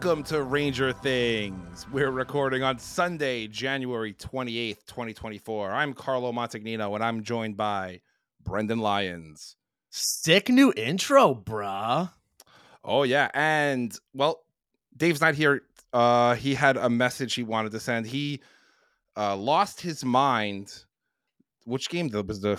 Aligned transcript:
Welcome 0.00 0.22
to 0.26 0.44
Ranger 0.44 0.92
Things. 0.92 1.84
We're 1.90 2.12
recording 2.12 2.62
on 2.62 2.78
Sunday, 2.78 3.48
January 3.48 4.14
28th, 4.14 4.86
2024. 4.86 5.72
I'm 5.72 5.92
Carlo 5.92 6.30
Montagnino 6.30 6.94
and 6.94 7.02
I'm 7.02 7.24
joined 7.24 7.56
by 7.56 8.02
Brendan 8.44 8.78
Lyons. 8.78 9.56
Sick 9.90 10.50
new 10.50 10.72
intro, 10.76 11.34
bruh. 11.34 12.12
Oh, 12.84 13.02
yeah. 13.02 13.28
And, 13.34 13.92
well, 14.14 14.44
Dave's 14.96 15.20
not 15.20 15.34
here. 15.34 15.62
Uh, 15.92 16.36
he 16.36 16.54
had 16.54 16.76
a 16.76 16.88
message 16.88 17.34
he 17.34 17.42
wanted 17.42 17.72
to 17.72 17.80
send. 17.80 18.06
He 18.06 18.40
uh, 19.16 19.34
lost 19.34 19.80
his 19.80 20.04
mind. 20.04 20.84
Which 21.64 21.88
game 21.90 22.08
was 22.24 22.40
the 22.40 22.56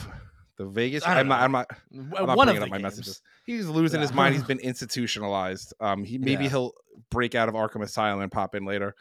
the 0.57 0.65
Vegas? 0.65 1.07
I'm 1.07 1.29
not. 1.29 1.41
I'm 1.41 1.53
not 1.53 1.67
I'm 1.93 2.09
not 2.27 2.37
One 2.37 2.49
of 2.49 2.57
the 2.57 2.63
up 2.63 2.69
my 2.69 2.79
games. 2.79 2.83
messages. 2.83 3.21
He's 3.49 3.67
losing 3.67 3.99
his 4.01 4.13
mind. 4.13 4.35
He's 4.35 4.43
been 4.43 4.59
institutionalized. 4.59 5.73
Um, 5.79 6.03
he 6.03 6.17
maybe 6.19 6.43
Yeah. 6.43 6.49
he'll 6.51 6.73
break 7.09 7.33
out 7.33 7.49
of 7.49 7.55
Arkham 7.55 7.81
Asylum 7.81 8.21
and 8.21 8.31
pop 8.31 8.53
in 8.53 8.63
later. 8.65 8.93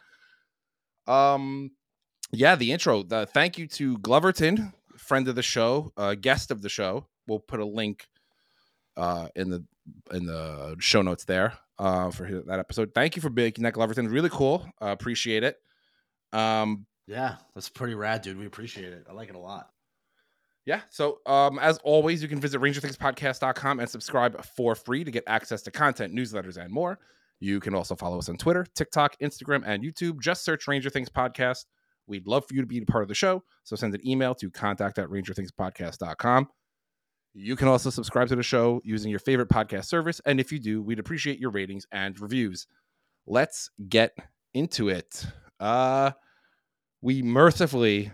Um, 1.07 1.71
yeah, 2.31 2.55
the 2.55 2.71
intro. 2.71 3.03
The 3.03 3.25
thank 3.25 3.57
you 3.57 3.67
to 3.67 3.97
Gloverton, 3.99 4.73
friend 4.97 5.27
of 5.27 5.35
the 5.35 5.43
show, 5.43 5.93
uh, 5.97 6.15
guest 6.15 6.51
of 6.51 6.61
the 6.61 6.69
show. 6.69 7.07
We'll 7.27 7.39
put 7.39 7.59
a 7.59 7.65
link 7.65 8.07
uh 8.97 9.29
in 9.35 9.49
the 9.49 9.63
in 10.11 10.25
the 10.25 10.75
show 10.79 11.01
notes 11.01 11.23
there 11.25 11.53
uh 11.77 12.09
for 12.11 12.25
his- 12.25 12.43
that 12.45 12.59
episode. 12.59 12.91
Thank 12.93 13.15
you 13.15 13.21
for 13.21 13.29
making 13.29 13.63
that 13.63 13.73
Gloverton 13.75 14.11
really 14.11 14.29
cool. 14.29 14.65
Uh, 14.81 14.87
appreciate 14.87 15.43
it. 15.43 15.57
Um, 16.33 16.85
Yeah, 17.07 17.37
that's 17.55 17.69
pretty 17.69 17.95
rad, 17.95 18.21
dude. 18.23 18.37
We 18.37 18.45
appreciate 18.45 18.93
it. 18.93 19.05
I 19.09 19.13
like 19.13 19.29
it 19.29 19.35
a 19.35 19.39
lot. 19.39 19.69
Yeah. 20.65 20.81
So, 20.89 21.19
um, 21.25 21.57
as 21.59 21.79
always, 21.79 22.21
you 22.21 22.27
can 22.27 22.39
visit 22.39 22.61
rangerthingspodcast.com 22.61 23.79
and 23.79 23.89
subscribe 23.89 24.43
for 24.43 24.75
free 24.75 25.03
to 25.03 25.11
get 25.11 25.23
access 25.25 25.61
to 25.63 25.71
content, 25.71 26.13
newsletters, 26.13 26.57
and 26.57 26.71
more. 26.71 26.99
You 27.39 27.59
can 27.59 27.73
also 27.73 27.95
follow 27.95 28.19
us 28.19 28.29
on 28.29 28.37
Twitter, 28.37 28.65
TikTok, 28.75 29.17
Instagram, 29.19 29.63
and 29.65 29.83
YouTube. 29.83 30.21
Just 30.21 30.43
search 30.43 30.67
Ranger 30.67 30.89
Things 30.89 31.09
Podcast. 31.09 31.65
We'd 32.05 32.27
love 32.27 32.45
for 32.47 32.55
you 32.55 32.61
to 32.61 32.67
be 32.67 32.79
a 32.79 32.85
part 32.85 33.03
of 33.03 33.07
the 33.07 33.15
show. 33.15 33.43
So 33.63 33.75
send 33.75 33.93
an 33.95 34.05
email 34.05 34.35
to 34.35 34.49
contact 34.49 34.99
at 34.99 35.07
rangerthingspodcast.com. 35.07 36.47
You 37.33 37.55
can 37.55 37.67
also 37.67 37.89
subscribe 37.89 38.27
to 38.29 38.35
the 38.35 38.43
show 38.43 38.81
using 38.83 39.11
your 39.11 39.19
favorite 39.19 39.49
podcast 39.49 39.85
service. 39.85 40.19
And 40.25 40.39
if 40.39 40.51
you 40.51 40.59
do, 40.59 40.81
we'd 40.81 40.99
appreciate 40.99 41.39
your 41.39 41.51
ratings 41.51 41.85
and 41.91 42.19
reviews. 42.19 42.67
Let's 43.27 43.69
get 43.87 44.15
into 44.53 44.89
it. 44.89 45.25
Uh, 45.59 46.11
we 47.01 47.21
mercifully 47.21 48.11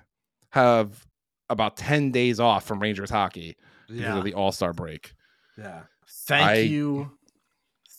have 0.50 1.06
about 1.50 1.78
10 1.78 2.12
days 2.12 2.40
off 2.40 2.66
from 2.66 2.80
Rangers 2.82 3.10
hockey 3.10 3.56
because 3.88 4.02
Yeah, 4.02 4.18
of 4.18 4.24
the 4.24 4.34
All 4.34 4.52
Star 4.52 4.74
break. 4.74 5.14
yeah. 5.58 5.84
Thank 6.28 6.48
I- 6.50 6.54
you, 6.60 7.12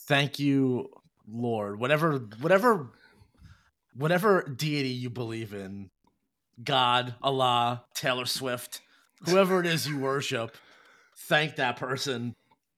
thank 0.07 0.39
you, 0.39 0.89
Lord. 1.27 1.79
Whatever, 1.79 2.19
whatever, 2.41 2.89
whatever 3.95 4.43
deity 4.43 4.89
you 4.89 5.09
believe 5.09 5.53
in, 5.53 5.89
God, 6.63 7.15
Allah, 7.21 7.83
Taylor 7.93 8.25
Swift, 8.25 8.81
whoever 9.25 9.59
it 9.59 9.65
is 9.65 9.87
you 9.87 9.97
worship, 9.99 10.55
thank 11.27 11.55
that 11.57 11.75
person 11.77 12.33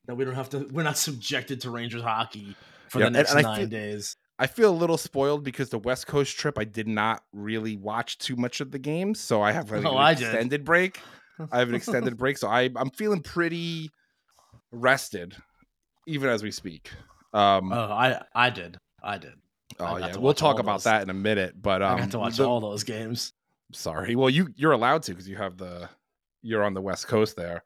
that 0.07 0.15
we 0.15 0.25
don't 0.25 0.35
have 0.35 0.49
to. 0.49 0.67
We're 0.71 0.83
not 0.83 0.97
subjected 0.97 1.61
to 1.61 1.69
Rangers 1.71 2.01
hockey 2.01 2.55
for 2.89 2.99
the 2.99 3.09
next 3.09 3.31
and 3.31 3.39
I 3.39 3.41
nine 3.43 3.59
feel- 3.61 3.69
days. 3.69 4.15
I 4.41 4.47
feel 4.47 4.71
a 4.71 4.75
little 4.75 4.97
spoiled 4.97 5.43
because 5.43 5.69
the 5.69 5.77
West 5.79 6.07
Coast 6.07 6.37
trip, 6.37 6.57
I 6.57 6.63
did 6.63 6.87
not 6.87 7.23
really 7.33 7.75
watch 7.75 8.17
too 8.17 8.35
much 8.37 8.61
of 8.61 8.71
the 8.71 8.79
games. 8.79 9.19
So 9.19 9.41
I 9.41 9.51
have 9.51 9.69
like, 9.69 9.85
Oh, 9.85 9.91
an 9.91 9.97
I 9.97 10.13
did. 10.13 10.23
extended 10.23 10.63
break. 10.65 10.99
I 11.51 11.59
have 11.59 11.69
an 11.69 11.75
extended 11.75 12.17
break. 12.17 12.37
So 12.37 12.47
I, 12.47 12.69
I'm 12.75 12.89
feeling 12.91 13.21
pretty 13.21 13.91
rested, 14.71 15.35
even 16.07 16.29
as 16.29 16.43
we 16.43 16.51
speak. 16.51 16.89
Um, 17.33 17.71
Oh, 17.71 17.91
I, 17.91 18.21
I 18.33 18.49
did, 18.49 18.77
I 19.03 19.17
did. 19.17 19.33
Oh, 19.79 19.97
got 19.99 20.11
yeah. 20.13 20.17
We'll 20.17 20.33
talk 20.33 20.59
about 20.59 20.75
those. 20.77 20.83
that 20.85 21.03
in 21.03 21.09
a 21.09 21.13
minute. 21.13 21.61
But 21.61 21.81
um, 21.81 21.95
I 21.97 21.99
got 21.99 22.11
to 22.11 22.19
watch 22.19 22.37
the- 22.37 22.47
all 22.47 22.59
those 22.59 22.83
games. 22.83 23.33
sorry. 23.73 24.15
Well, 24.15 24.29
you 24.29 24.49
you're 24.55 24.71
allowed 24.71 25.03
to 25.03 25.11
because 25.11 25.29
you 25.29 25.35
have 25.35 25.57
the 25.57 25.89
you're 26.41 26.63
on 26.63 26.73
the 26.73 26.81
West 26.81 27.07
Coast 27.07 27.35
there. 27.35 27.63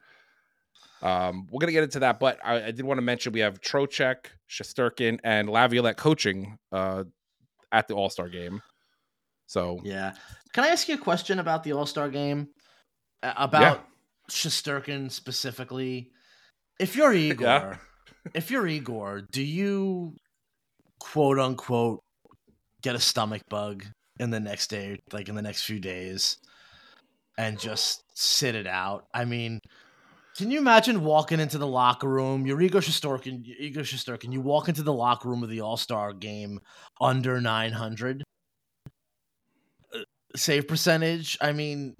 Um, 1.03 1.47
we're 1.51 1.59
gonna 1.59 1.73
get 1.73 1.83
into 1.83 1.99
that, 1.99 2.19
but 2.19 2.39
I, 2.43 2.67
I 2.67 2.71
did 2.71 2.85
want 2.85 2.97
to 2.97 3.01
mention 3.01 3.33
we 3.33 3.41
have 3.41 3.59
Trocheck, 3.61 4.27
Shesterkin, 4.49 5.19
and 5.23 5.49
Laviolette 5.49 5.97
coaching 5.97 6.57
uh, 6.71 7.03
at 7.71 7.87
the 7.87 7.93
All 7.93 8.09
Star 8.09 8.29
game. 8.29 8.61
So 9.47 9.79
Yeah. 9.83 10.13
Can 10.53 10.63
I 10.63 10.67
ask 10.69 10.87
you 10.87 10.95
a 10.95 10.99
question 10.99 11.39
about 11.39 11.63
the 11.63 11.73
All 11.73 11.85
Star 11.85 12.09
game? 12.09 12.47
About 13.21 13.85
Shesterkin 14.31 15.11
specifically? 15.11 16.09
If 16.79 16.95
you're 16.95 17.13
Igor, 17.13 17.45
Yeah. 17.45 17.75
if 18.33 18.49
you're 18.49 18.67
Igor, 18.67 19.21
do 19.31 19.43
you 19.43 20.15
quote 20.99 21.37
unquote 21.39 21.99
get 22.81 22.95
a 22.95 22.99
stomach 22.99 23.41
bug 23.49 23.85
in 24.19 24.29
the 24.29 24.39
next 24.39 24.69
day, 24.69 24.99
like 25.11 25.27
in 25.27 25.35
the 25.35 25.41
next 25.41 25.63
few 25.63 25.79
days, 25.79 26.37
and 27.37 27.59
just 27.59 28.03
sit 28.15 28.55
it 28.55 28.67
out? 28.67 29.05
I 29.13 29.25
mean, 29.25 29.59
can 30.35 30.49
you 30.49 30.57
imagine 30.57 31.03
walking 31.03 31.39
into 31.39 31.57
the 31.57 31.67
locker 31.67 32.07
room? 32.09 32.45
You're 32.47 32.61
Igor 32.61 32.81
Shesterkin. 32.81 33.45
Igor 33.45 33.83
Shesterkin. 33.83 34.33
You 34.33 34.41
walk 34.41 34.67
into 34.67 34.81
the 34.83 34.93
locker 34.93 35.29
room 35.29 35.43
of 35.43 35.49
the 35.49 35.61
All 35.61 35.77
Star 35.77 36.11
game 36.13 36.59
under 36.99 37.39
900 37.39 38.23
uh, 39.93 39.99
save 40.35 40.67
percentage. 40.67 41.37
I 41.39 41.51
mean, 41.51 41.95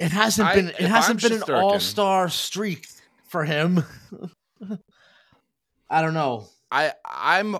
it 0.00 0.10
hasn't 0.10 0.48
I- 0.48 0.54
been 0.56 0.68
it 0.70 0.80
hasn't 0.80 1.24
I'm 1.24 1.30
been 1.30 1.42
an 1.42 1.54
All 1.54 1.78
Star 1.78 2.28
streak 2.28 2.86
for 3.28 3.44
him. 3.44 3.84
I 5.90 6.02
don't 6.02 6.14
know. 6.14 6.46
I 6.70 6.92
I'm 7.04 7.56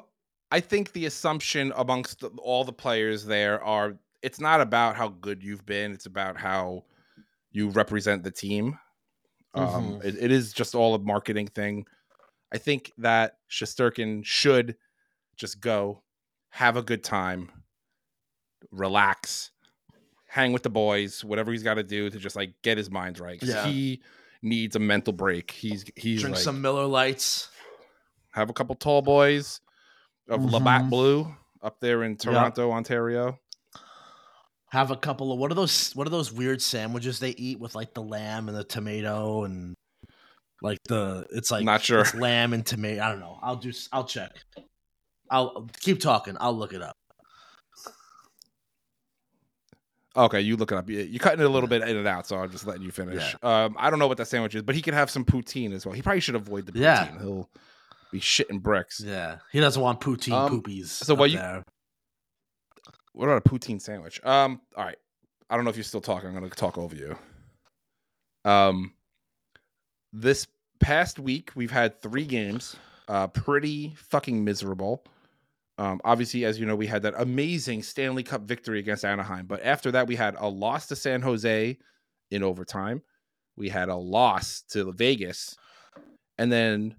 I 0.50 0.60
think 0.60 0.92
the 0.92 1.06
assumption 1.06 1.72
amongst 1.77 2.25
all 2.38 2.65
the 2.65 2.72
players 2.72 3.25
there 3.25 3.62
are 3.62 3.97
it's 4.22 4.41
not 4.41 4.60
about 4.60 4.97
how 4.97 5.09
good 5.09 5.42
you've 5.42 5.65
been, 5.65 5.92
it's 5.92 6.06
about 6.06 6.37
how 6.37 6.84
you 7.53 7.69
represent 7.71 8.22
the 8.22 8.31
team. 8.31 8.78
Um, 9.55 9.94
Mhm. 10.00 10.05
it, 10.05 10.16
it 10.19 10.31
is 10.31 10.53
just 10.53 10.75
all 10.75 10.94
a 10.94 10.99
marketing 10.99 11.49
thing. 11.49 11.87
I 12.53 12.59
think 12.59 12.93
that 12.99 13.38
Shesterkin 13.50 14.25
should 14.25 14.77
just 15.37 15.60
go, 15.60 16.03
have 16.50 16.77
a 16.77 16.83
good 16.83 17.03
time, 17.03 17.50
relax, 18.71 19.50
hang 20.27 20.53
with 20.53 20.62
the 20.62 20.71
boys, 20.71 21.25
whatever 21.25 21.50
he's 21.53 21.62
got 21.62 21.75
to 21.75 21.83
do 21.83 22.10
to 22.10 22.19
just 22.19 22.37
like 22.37 22.55
get 22.62 22.78
his 22.78 22.91
mind 22.91 23.19
right. 23.19 23.43
Yeah. 23.43 23.66
He 23.66 24.03
needs 24.43 24.77
a 24.77 24.78
mental 24.78 25.12
break. 25.12 25.50
He's 25.50 25.84
he's 25.97 26.21
Drink 26.21 26.37
like, 26.37 26.44
some 26.44 26.60
Miller 26.62 26.87
Lights. 26.87 27.49
have 28.31 28.50
a 28.50 28.53
couple 28.53 28.75
tall 28.77 29.03
boys 29.03 29.60
of 30.28 30.44
Labatt 30.44 30.83
Mhm. 30.83 30.91
Blue 30.91 31.34
up 31.62 31.81
there 31.81 32.05
in 32.05 32.16
Toronto, 32.16 32.71
Ontario. 32.71 33.39
Have 34.72 34.91
a 34.91 34.97
couple 34.97 35.32
of 35.32 35.38
what 35.38 35.50
are 35.50 35.54
those? 35.54 35.92
What 35.94 36.06
are 36.06 36.10
those 36.10 36.32
weird 36.32 36.62
sandwiches 36.62 37.19
they 37.19 37.31
eat 37.31 37.58
with 37.58 37.74
like 37.74 37.92
the 37.95 38.03
lamb 38.03 38.48
and 38.48 38.56
the 38.56 38.62
tomato 38.65 39.45
and 39.45 39.74
like 40.62 40.78
the? 40.89 41.27
It's 41.30 41.50
like 41.50 41.65
Not 41.65 41.83
sure. 41.83 42.04
lamb 42.15 42.53
and 42.53 42.65
tomato. 42.65 43.03
I 43.03 43.10
don't 43.10 43.21
know. 43.21 43.39
I'll 43.42 43.56
do. 43.56 43.72
I'll 43.92 44.04
check. 44.04 44.30
I'll 45.28 45.68
keep 45.80 46.00
talking. 46.00 46.36
I'll 46.41 46.54
look 46.56 46.72
it 46.72 46.83
up. 46.83 46.95
Okay, 50.16 50.41
you 50.41 50.56
look 50.56 50.72
it 50.72 50.78
up. 50.78 50.89
You- 50.91 51.00
You're 51.00 51.21
cutting 51.21 51.41
it 51.41 51.47
a 51.47 51.48
little 51.48 51.68
bit 51.68 51.83
in 51.83 51.97
and 51.97 52.06
out, 52.06 52.27
so 52.27 52.36
I'm 52.36 52.50
just 52.50 52.66
letting 52.66 52.83
you 52.83 52.91
finish. 52.91 53.34
Um, 53.42 53.77
I 53.78 53.91
don't 53.91 53.98
know 54.00 54.09
what 54.09 54.18
that 54.18 54.27
sandwich 54.27 54.54
is, 54.56 54.62
but 54.62 54.74
he 54.74 54.83
could 54.83 54.95
have 54.95 55.09
some 55.10 55.24
poutine 55.24 55.72
as 55.72 55.86
well. 55.86 55.95
He 55.95 56.03
probably 56.03 56.21
should 56.21 56.34
avoid 56.34 56.66
the 56.66 56.72
poutine. 56.72 56.80
Yeah. 56.80 57.18
He'll 57.21 57.48
be 58.10 58.18
shitting 58.21 58.60
bricks. 58.60 59.00
Yeah, 59.00 59.36
he 59.53 59.60
doesn't 59.60 59.80
want 59.80 60.00
poutine 60.00 60.33
Um, 60.33 60.60
poopies. 60.62 60.86
so 60.89 61.15
while 61.15 61.28
you- 61.28 61.39
there. 61.39 61.65
What 63.12 63.27
about 63.27 63.45
a 63.45 63.48
poutine 63.48 63.80
sandwich? 63.80 64.22
Um, 64.24 64.60
all 64.77 64.84
right. 64.84 64.98
I 65.48 65.57
don't 65.57 65.65
know 65.65 65.71
if 65.71 65.77
you're 65.77 65.84
still 65.84 66.01
talking. 66.01 66.28
I'm 66.28 66.34
gonna 66.34 66.48
talk 66.51 66.78
over 66.78 66.95
you. 66.95 67.16
Um, 68.45 68.95
this 70.12 70.47
past 70.78 71.18
week 71.18 71.51
we've 71.54 71.71
had 71.71 72.01
three 72.01 72.24
games. 72.24 72.77
Uh, 73.09 73.27
pretty 73.27 73.92
fucking 73.97 74.45
miserable. 74.45 75.04
Um, 75.78 76.01
obviously, 76.04 76.45
as 76.45 76.60
you 76.60 76.66
know, 76.66 76.77
we 76.77 76.86
had 76.86 77.03
that 77.03 77.15
amazing 77.16 77.83
Stanley 77.83 78.22
Cup 78.22 78.42
victory 78.42 78.78
against 78.78 79.04
Anaheim, 79.04 79.47
but 79.47 79.65
after 79.65 79.91
that, 79.92 80.07
we 80.07 80.15
had 80.15 80.36
a 80.39 80.47
loss 80.47 80.86
to 80.89 80.97
San 80.97 81.22
Jose 81.22 81.78
in 82.30 82.42
overtime. 82.42 83.03
We 83.57 83.68
had 83.68 83.89
a 83.89 83.97
loss 83.97 84.62
to 84.71 84.92
Vegas, 84.92 85.57
and 86.39 86.53
then 86.53 86.95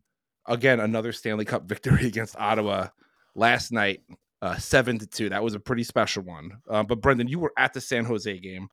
again 0.47 0.79
another 0.79 1.13
Stanley 1.13 1.45
Cup 1.45 1.63
victory 1.69 2.07
against 2.07 2.35
Ottawa 2.37 2.87
last 3.35 3.71
night 3.71 4.01
uh, 4.41 4.57
seven 4.57 4.97
to 4.99 5.07
two. 5.07 5.29
That 5.29 5.43
was 5.43 5.53
a 5.53 5.59
pretty 5.59 5.83
special 5.83 6.23
one. 6.23 6.61
Uh, 6.67 6.83
but 6.83 7.01
Brendan, 7.01 7.27
you 7.27 7.39
were 7.39 7.53
at 7.57 7.73
the 7.73 7.81
San 7.81 8.05
Jose 8.05 8.39
game. 8.39 8.69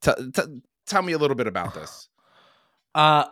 T- 0.00 0.30
t- 0.34 0.62
tell 0.86 1.02
me 1.02 1.12
a 1.12 1.18
little 1.18 1.34
bit 1.36 1.46
about 1.46 1.74
this. 1.74 2.08
Uh 2.94 3.26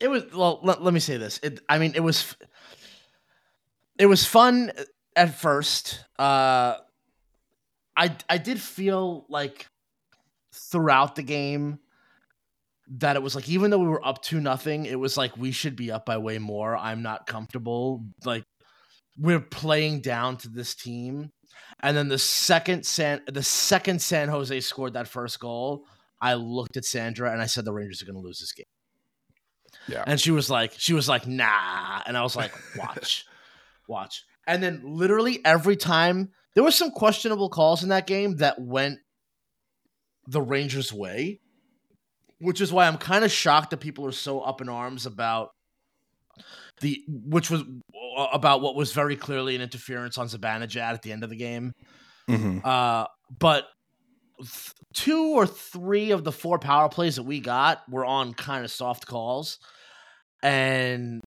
it 0.00 0.08
was 0.08 0.24
well 0.32 0.60
let, 0.62 0.82
let 0.82 0.94
me 0.94 1.00
say 1.00 1.16
this. 1.16 1.40
It 1.42 1.60
I 1.68 1.78
mean 1.78 1.92
it 1.94 2.00
was 2.00 2.36
it 3.98 4.06
was 4.06 4.24
fun 4.24 4.70
at 5.16 5.34
first. 5.34 6.04
Uh 6.18 6.76
I 7.96 8.16
I 8.28 8.38
did 8.38 8.60
feel 8.60 9.26
like 9.28 9.68
throughout 10.52 11.16
the 11.16 11.22
game 11.22 11.78
that 12.88 13.16
it 13.16 13.22
was 13.22 13.34
like 13.34 13.48
even 13.48 13.70
though 13.70 13.78
we 13.78 13.88
were 13.88 14.06
up 14.06 14.22
to 14.22 14.40
nothing, 14.40 14.86
it 14.86 14.98
was 14.98 15.16
like 15.16 15.36
we 15.36 15.50
should 15.50 15.74
be 15.74 15.90
up 15.90 16.04
by 16.04 16.18
way 16.18 16.38
more. 16.38 16.76
I'm 16.76 17.02
not 17.02 17.26
comfortable. 17.26 18.04
Like 18.24 18.44
we're 19.18 19.40
playing 19.40 20.00
down 20.00 20.36
to 20.38 20.48
this 20.48 20.74
team. 20.74 21.30
And 21.80 21.96
then 21.96 22.08
the 22.08 22.18
second 22.18 22.84
San 22.86 23.22
the 23.26 23.42
second 23.42 24.00
San 24.00 24.28
Jose 24.28 24.58
scored 24.60 24.94
that 24.94 25.08
first 25.08 25.38
goal, 25.40 25.84
I 26.20 26.34
looked 26.34 26.76
at 26.76 26.84
Sandra 26.84 27.30
and 27.32 27.42
I 27.42 27.46
said 27.46 27.64
the 27.64 27.72
Rangers 27.72 28.02
are 28.02 28.06
going 28.06 28.16
to 28.16 28.22
lose 28.22 28.40
this 28.40 28.52
game. 28.52 28.66
Yeah. 29.88 30.04
And 30.06 30.20
she 30.20 30.30
was 30.30 30.48
like 30.48 30.72
she 30.76 30.94
was 30.94 31.08
like 31.08 31.26
nah 31.26 32.00
and 32.06 32.16
I 32.16 32.22
was 32.22 32.36
like 32.36 32.52
watch. 32.76 33.24
watch. 33.88 34.24
And 34.46 34.62
then 34.62 34.82
literally 34.84 35.40
every 35.44 35.76
time 35.76 36.30
there 36.54 36.64
were 36.64 36.70
some 36.70 36.90
questionable 36.90 37.48
calls 37.48 37.82
in 37.82 37.88
that 37.90 38.06
game 38.06 38.36
that 38.36 38.60
went 38.60 38.98
the 40.26 40.40
Rangers 40.40 40.92
way, 40.92 41.40
which 42.40 42.60
is 42.60 42.72
why 42.72 42.86
I'm 42.86 42.98
kind 42.98 43.24
of 43.24 43.32
shocked 43.32 43.70
that 43.70 43.78
people 43.78 44.06
are 44.06 44.12
so 44.12 44.40
up 44.40 44.60
in 44.60 44.68
arms 44.68 45.06
about 45.06 45.50
the 46.80 47.02
which 47.08 47.50
was 47.50 47.62
about 48.32 48.60
what 48.60 48.74
was 48.76 48.92
very 48.92 49.16
clearly 49.16 49.54
an 49.56 49.62
interference 49.62 50.18
on 50.18 50.26
Zibanejad 50.28 50.76
at 50.94 51.02
the 51.02 51.12
end 51.12 51.24
of 51.24 51.30
the 51.30 51.36
game. 51.36 51.72
Mhm. 52.28 52.64
Uh, 52.64 53.06
but 53.38 53.66
th- 54.38 54.72
two 54.94 55.34
or 55.34 55.46
three 55.46 56.10
of 56.10 56.24
the 56.24 56.32
four 56.32 56.58
power 56.58 56.88
plays 56.88 57.16
that 57.16 57.22
we 57.24 57.40
got 57.40 57.82
were 57.88 58.04
on 58.04 58.34
kind 58.34 58.64
of 58.64 58.70
soft 58.70 59.06
calls, 59.06 59.58
and 60.42 61.20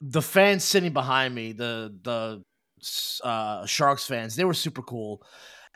the 0.00 0.22
fans 0.22 0.64
sitting 0.64 0.92
behind 0.92 1.34
me, 1.34 1.52
the 1.52 1.94
the 2.02 2.42
uh, 3.24 3.64
Sharks 3.66 4.06
fans, 4.06 4.36
they 4.36 4.44
were 4.44 4.54
super 4.54 4.82
cool, 4.82 5.22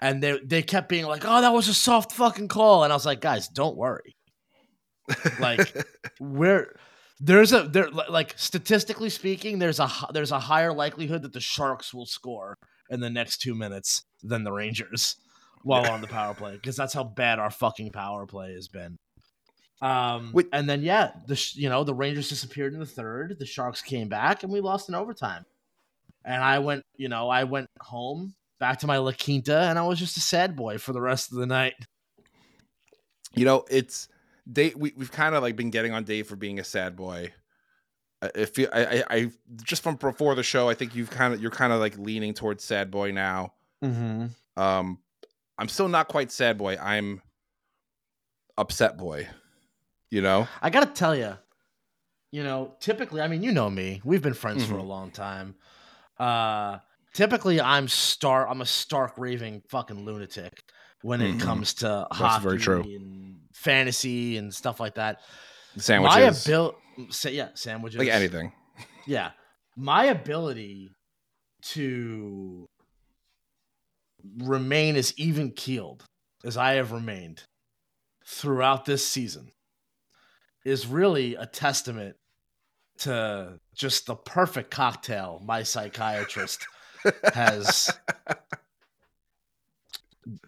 and 0.01 0.23
they 0.23 0.39
they 0.45 0.63
kept 0.63 0.89
being 0.89 1.07
like, 1.07 1.23
"Oh, 1.25 1.41
that 1.41 1.53
was 1.53 1.69
a 1.69 1.75
soft 1.75 2.13
fucking 2.13 2.49
call," 2.49 2.85
and 2.85 2.93
I 2.93 2.97
was 2.97 3.07
like, 3.07 3.21
"Guys, 3.21 3.49
don't 3.49 3.77
worry, 3.77 4.17
like 5.39 5.75
we're." 6.21 6.75
There's 7.21 7.53
a 7.53 7.65
there 7.65 7.91
like 7.91 8.35
statistically 8.37 9.11
speaking, 9.11 9.59
there's 9.59 9.79
a 9.79 9.91
there's 10.13 10.33
a 10.33 10.39
higher 10.39 10.73
likelihood 10.73 11.23
that 11.23 11.33
the 11.33 11.41
Sharks 11.41 11.93
will 11.93 12.07
score 12.07 12.57
in 12.89 13.01
the 13.01 13.11
next 13.11 13.39
two 13.39 13.55
minutes 13.55 14.03
than 14.23 14.43
the 14.43 14.53
Rangers 14.53 15.17
while 15.63 15.91
on 15.91 16.01
the 16.01 16.07
power 16.19 16.35
play 16.35 16.53
because 16.55 16.77
that's 16.77 16.95
how 16.95 17.05
bad 17.05 17.39
our 17.39 17.51
fucking 17.51 17.91
power 17.91 18.27
play 18.27 18.55
has 18.55 18.69
been. 18.69 18.97
Um, 19.83 20.33
Wait- 20.33 20.49
and 20.53 20.69
then 20.69 20.83
yeah, 20.83 21.13
the 21.27 21.51
you 21.55 21.69
know 21.69 21.85
the 21.85 21.95
Rangers 21.95 22.29
disappeared 22.29 22.73
in 22.73 22.81
the 22.81 22.87
third. 22.87 23.37
The 23.39 23.47
Sharks 23.47 23.83
came 23.83 24.09
back 24.09 24.43
and 24.43 24.53
we 24.53 24.61
lost 24.61 24.89
in 24.89 24.95
overtime. 24.95 25.45
And 26.25 26.43
I 26.43 26.59
went, 26.59 26.83
you 26.97 27.09
know, 27.09 27.31
I 27.31 27.45
went 27.45 27.67
home 27.81 28.35
back 28.59 28.79
to 28.81 28.87
my 28.87 28.99
La 28.99 29.13
Quinta, 29.13 29.59
and 29.59 29.79
I 29.79 29.83
was 29.83 29.99
just 29.99 30.19
a 30.19 30.21
sad 30.21 30.55
boy 30.55 30.77
for 30.77 30.93
the 30.93 31.01
rest 31.01 31.33
of 31.33 31.39
the 31.39 31.47
night. 31.47 31.75
you 33.35 33.45
know, 33.45 33.65
it's 33.71 34.09
Dave. 34.51 34.77
We, 34.77 34.93
we've 34.97 35.13
kind 35.13 35.35
of 35.35 35.43
like 35.43 35.57
been 35.57 35.71
getting 35.71 35.93
on 35.93 36.05
Dave 36.05 36.27
for 36.27 36.37
being 36.37 36.59
a 36.59 36.65
sad 36.65 36.97
boy. 36.97 37.33
I, 38.23 38.31
I 38.35 38.45
feel 38.47 38.69
I, 38.73 38.85
I 38.85 39.05
I 39.17 39.31
just 39.63 39.83
from 39.83 39.97
before 39.97 40.35
the 40.35 40.43
show, 40.43 40.69
I 40.69 40.75
think 40.75 40.95
you've 40.95 41.11
kind 41.11 41.35
of 41.35 41.41
you're 41.41 41.51
kind 41.51 41.73
of 41.73 41.81
like 41.81 41.97
leaning 41.99 42.35
towards 42.35 42.65
sad 42.65 42.91
boy 42.91 43.13
now. 43.13 43.55
Mm-hmm. 43.85 44.27
Um, 44.61 44.99
I'm 45.59 45.69
still 45.69 45.89
not 45.89 46.09
quite 46.09 46.31
sad 46.33 46.59
boy. 46.59 46.77
I'm 46.81 47.23
upset 48.59 48.97
boy. 48.99 49.29
You 50.11 50.23
know, 50.23 50.49
I 50.61 50.71
gotta 50.71 50.91
tell 50.91 51.15
you, 51.15 51.37
you 52.33 52.43
know, 52.43 52.75
typically, 52.81 53.21
I 53.21 53.29
mean, 53.29 53.43
you 53.43 53.53
know 53.53 53.71
me. 53.71 54.01
We've 54.05 54.23
been 54.23 54.35
friends 54.35 54.65
for 54.65 54.75
a 54.77 54.83
Mhm. 54.83 54.87
long 54.89 55.11
time. 55.13 55.55
Uh, 56.19 56.79
typically, 57.15 57.61
I'm 57.61 57.87
star. 57.89 58.49
I'm 58.49 58.61
a 58.61 58.67
stark 58.67 59.15
raving 59.17 59.63
fucking 59.69 60.05
lunatic 60.05 60.65
when 61.03 61.21
it 61.21 61.37
Mhm. 61.37 61.41
comes 61.41 61.75
to 61.75 62.07
That's 62.11 62.17
hockey 62.17 62.97
and 62.97 63.41
fantasy 63.55 64.37
and 64.37 64.53
stuff 64.55 64.81
like 64.81 64.95
that. 64.97 65.21
sandwiches, 65.77 66.17
My 66.17 66.21
ability, 66.53 66.77
say 67.11 67.33
yeah, 67.33 67.51
sandwiches, 67.55 67.99
like 67.99 68.09
anything. 68.09 68.53
yeah 69.07 69.31
my 69.77 70.05
ability 70.07 70.91
to 71.63 72.67
remain 74.39 74.97
as 74.97 75.15
even 75.17 75.51
keeled 75.53 76.05
as 76.45 76.57
i 76.57 76.73
have 76.73 76.93
remained 76.93 77.43
throughout 78.27 78.85
this 78.85 79.07
season 79.07 79.51
is 80.65 80.87
really 80.87 81.35
a 81.37 81.47
testament 81.47 82.17
to 82.99 83.59
just 83.75 84.07
the 84.07 84.15
perfect 84.17 84.71
cocktail 84.71 85.41
my 85.45 85.63
psychiatrist 85.63 86.67
has 87.35 87.91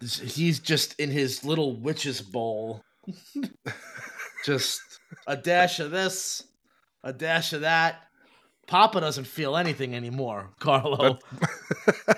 he's 0.01 0.59
just 0.59 0.99
in 0.99 1.09
his 1.11 1.43
little 1.43 1.75
witch's 1.79 2.21
bowl. 2.21 2.81
Just 4.45 4.81
a 5.27 5.37
dash 5.37 5.79
of 5.79 5.91
this 5.91 6.43
a 7.03 7.13
dash 7.13 7.53
of 7.53 7.61
that. 7.61 8.01
Papa 8.67 8.99
doesn't 9.01 9.25
feel 9.27 9.55
anything 9.57 9.95
anymore 9.95 10.51
carlo. 10.59 11.19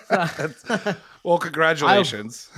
Well, 1.23 1.39
congratulations. 1.39 2.49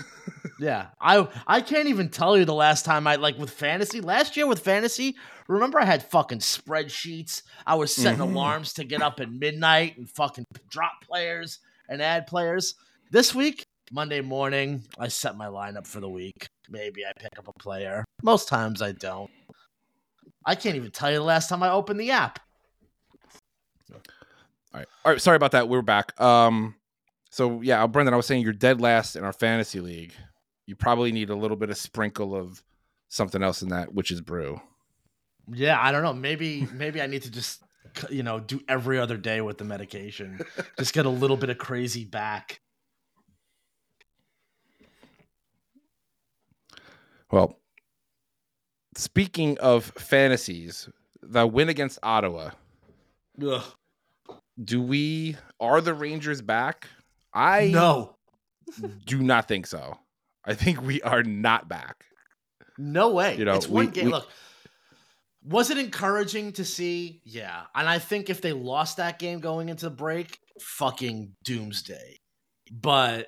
yeah 0.59 0.87
i 0.99 1.25
i 1.47 1.61
can't 1.61 1.87
even 1.87 2.09
tell 2.09 2.35
you 2.37 2.43
the 2.43 2.53
last 2.53 2.83
time 2.83 3.07
i 3.07 3.15
like 3.15 3.37
with 3.37 3.49
fantasy. 3.49 4.01
Last 4.01 4.35
year 4.35 4.45
with 4.47 4.59
fantasy 4.59 5.15
remember 5.47 5.79
i 5.79 5.85
had 5.85 6.03
fucking 6.03 6.39
spreadsheets? 6.39 7.43
I 7.65 7.75
was 7.75 7.95
setting 7.95 8.19
Mhm. 8.19 8.33
alarms 8.33 8.73
to 8.73 8.83
get 8.83 9.01
up 9.01 9.19
at 9.21 9.31
midnight 9.31 9.97
and 9.97 10.09
fucking 10.09 10.45
drop 10.69 10.91
players 11.07 11.59
and 11.87 12.01
add 12.01 12.27
players. 12.27 12.75
This 13.11 13.33
week 13.33 13.65
monday 13.91 14.21
morning 14.21 14.83
i 14.99 15.07
set 15.07 15.37
my 15.37 15.47
lineup 15.47 15.87
for 15.87 15.99
the 15.99 16.09
week 16.09 16.47
maybe 16.69 17.05
i 17.05 17.11
pick 17.19 17.37
up 17.37 17.47
a 17.47 17.53
player 17.59 18.03
most 18.23 18.47
times 18.47 18.81
i 18.81 18.91
don't 18.93 19.29
i 20.45 20.55
can't 20.55 20.75
even 20.75 20.91
tell 20.91 21.09
you 21.11 21.17
the 21.17 21.23
last 21.23 21.47
time 21.49 21.63
i 21.63 21.69
opened 21.69 21.99
the 21.99 22.11
app 22.11 22.39
All 24.73 24.79
right. 24.79 24.87
All 25.05 25.11
right. 25.13 25.21
Sorry 25.21 25.35
about 25.37 25.51
that. 25.51 25.69
We're 25.69 25.81
back. 25.81 26.19
Um, 26.19 26.75
so 27.29 27.61
yeah, 27.61 27.85
Brendan, 27.87 28.13
I 28.13 28.17
was 28.17 28.25
saying 28.25 28.43
you're 28.43 28.53
dead 28.53 28.81
last 28.81 29.15
in 29.15 29.23
our 29.23 29.33
fantasy 29.33 29.79
league. 29.79 30.13
You 30.65 30.75
probably 30.75 31.11
need 31.11 31.29
a 31.29 31.35
little 31.35 31.57
bit 31.57 31.69
of 31.69 31.77
sprinkle 31.77 32.35
of 32.35 32.61
something 33.07 33.41
else 33.41 33.61
in 33.61 33.69
that, 33.69 33.93
which 33.93 34.11
is 34.11 34.19
brew. 34.21 34.59
Yeah, 35.51 35.79
I 35.81 35.91
don't 35.93 36.03
know. 36.03 36.13
Maybe 36.13 36.67
maybe 36.73 37.01
I 37.01 37.07
need 37.07 37.21
to 37.23 37.31
just 37.31 37.63
you 38.09 38.23
know 38.23 38.39
do 38.39 38.59
every 38.67 38.99
other 38.99 39.15
day 39.17 39.39
with 39.39 39.57
the 39.57 39.63
medication. 39.63 40.41
just 40.77 40.93
get 40.93 41.05
a 41.05 41.09
little 41.09 41.37
bit 41.37 41.49
of 41.49 41.57
crazy 41.57 42.03
back. 42.03 42.59
Well, 47.31 47.59
speaking 48.95 49.57
of 49.59 49.85
fantasies, 49.97 50.89
the 51.21 51.45
win 51.45 51.69
against 51.69 51.99
Ottawa. 52.03 52.51
Ugh. 53.45 53.63
Do 54.63 54.81
we 54.81 55.35
are 55.59 55.81
the 55.81 55.93
Rangers 55.93 56.41
back? 56.41 56.87
I 57.33 57.67
No, 57.67 58.15
do 59.05 59.21
not 59.21 59.47
think 59.47 59.67
so. 59.67 59.97
I 60.45 60.53
think 60.55 60.81
we 60.81 61.01
are 61.03 61.23
not 61.23 61.67
back. 61.67 62.05
no 62.77 63.11
way. 63.11 63.35
You 63.37 63.45
know, 63.45 63.55
it's 63.55 63.67
one 63.67 63.87
we- 63.87 63.91
game. 63.91 64.05
we- 64.05 64.11
Look, 64.11 64.29
was 65.43 65.69
it 65.69 65.77
encouraging 65.77 66.53
to 66.53 66.65
see? 66.65 67.21
Yeah, 67.25 67.65
and 67.75 67.87
I 67.87 67.99
think 67.99 68.29
if 68.29 68.41
they 68.41 68.53
lost 68.53 68.97
that 68.97 69.19
game 69.19 69.39
going 69.39 69.69
into 69.69 69.85
the 69.89 69.95
break, 69.95 70.39
fucking 70.59 71.35
doomsday. 71.43 72.17
But 72.71 73.27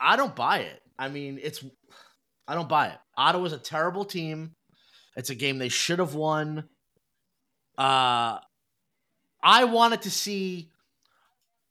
I 0.00 0.16
don't 0.16 0.36
buy 0.36 0.58
it. 0.60 0.80
I 0.98 1.08
mean, 1.08 1.38
it's 1.42 1.64
I 2.48 2.54
don't 2.54 2.68
buy 2.68 2.88
it. 2.88 2.98
Ottawa's 3.16 3.52
a 3.52 3.58
terrible 3.58 4.04
team. 4.04 4.52
It's 5.16 5.30
a 5.30 5.34
game 5.34 5.58
they 5.58 5.68
should 5.68 5.98
have 5.98 6.14
won. 6.14 6.64
Uh 7.78 8.38
I 9.42 9.64
wanted 9.64 10.02
to 10.02 10.10
see 10.10 10.70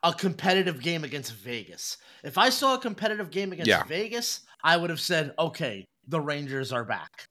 a 0.04 0.14
competitive 0.14 0.82
game 0.82 1.04
against 1.04 1.34
Vegas. 1.34 1.98
If 2.24 2.38
I 2.38 2.50
saw 2.50 2.76
a 2.76 2.80
competitive 2.80 3.32
game 3.32 3.52
against 3.52 3.68
Yeah. 3.68 3.84
Vegas, 3.84 4.42
I 4.64 4.78
would 4.78 4.90
have 4.90 5.00
said, 5.02 5.34
"Okay, 5.38 5.84
the 6.08 6.20
Rangers 6.22 6.72
are 6.72 6.86
back." 6.86 7.28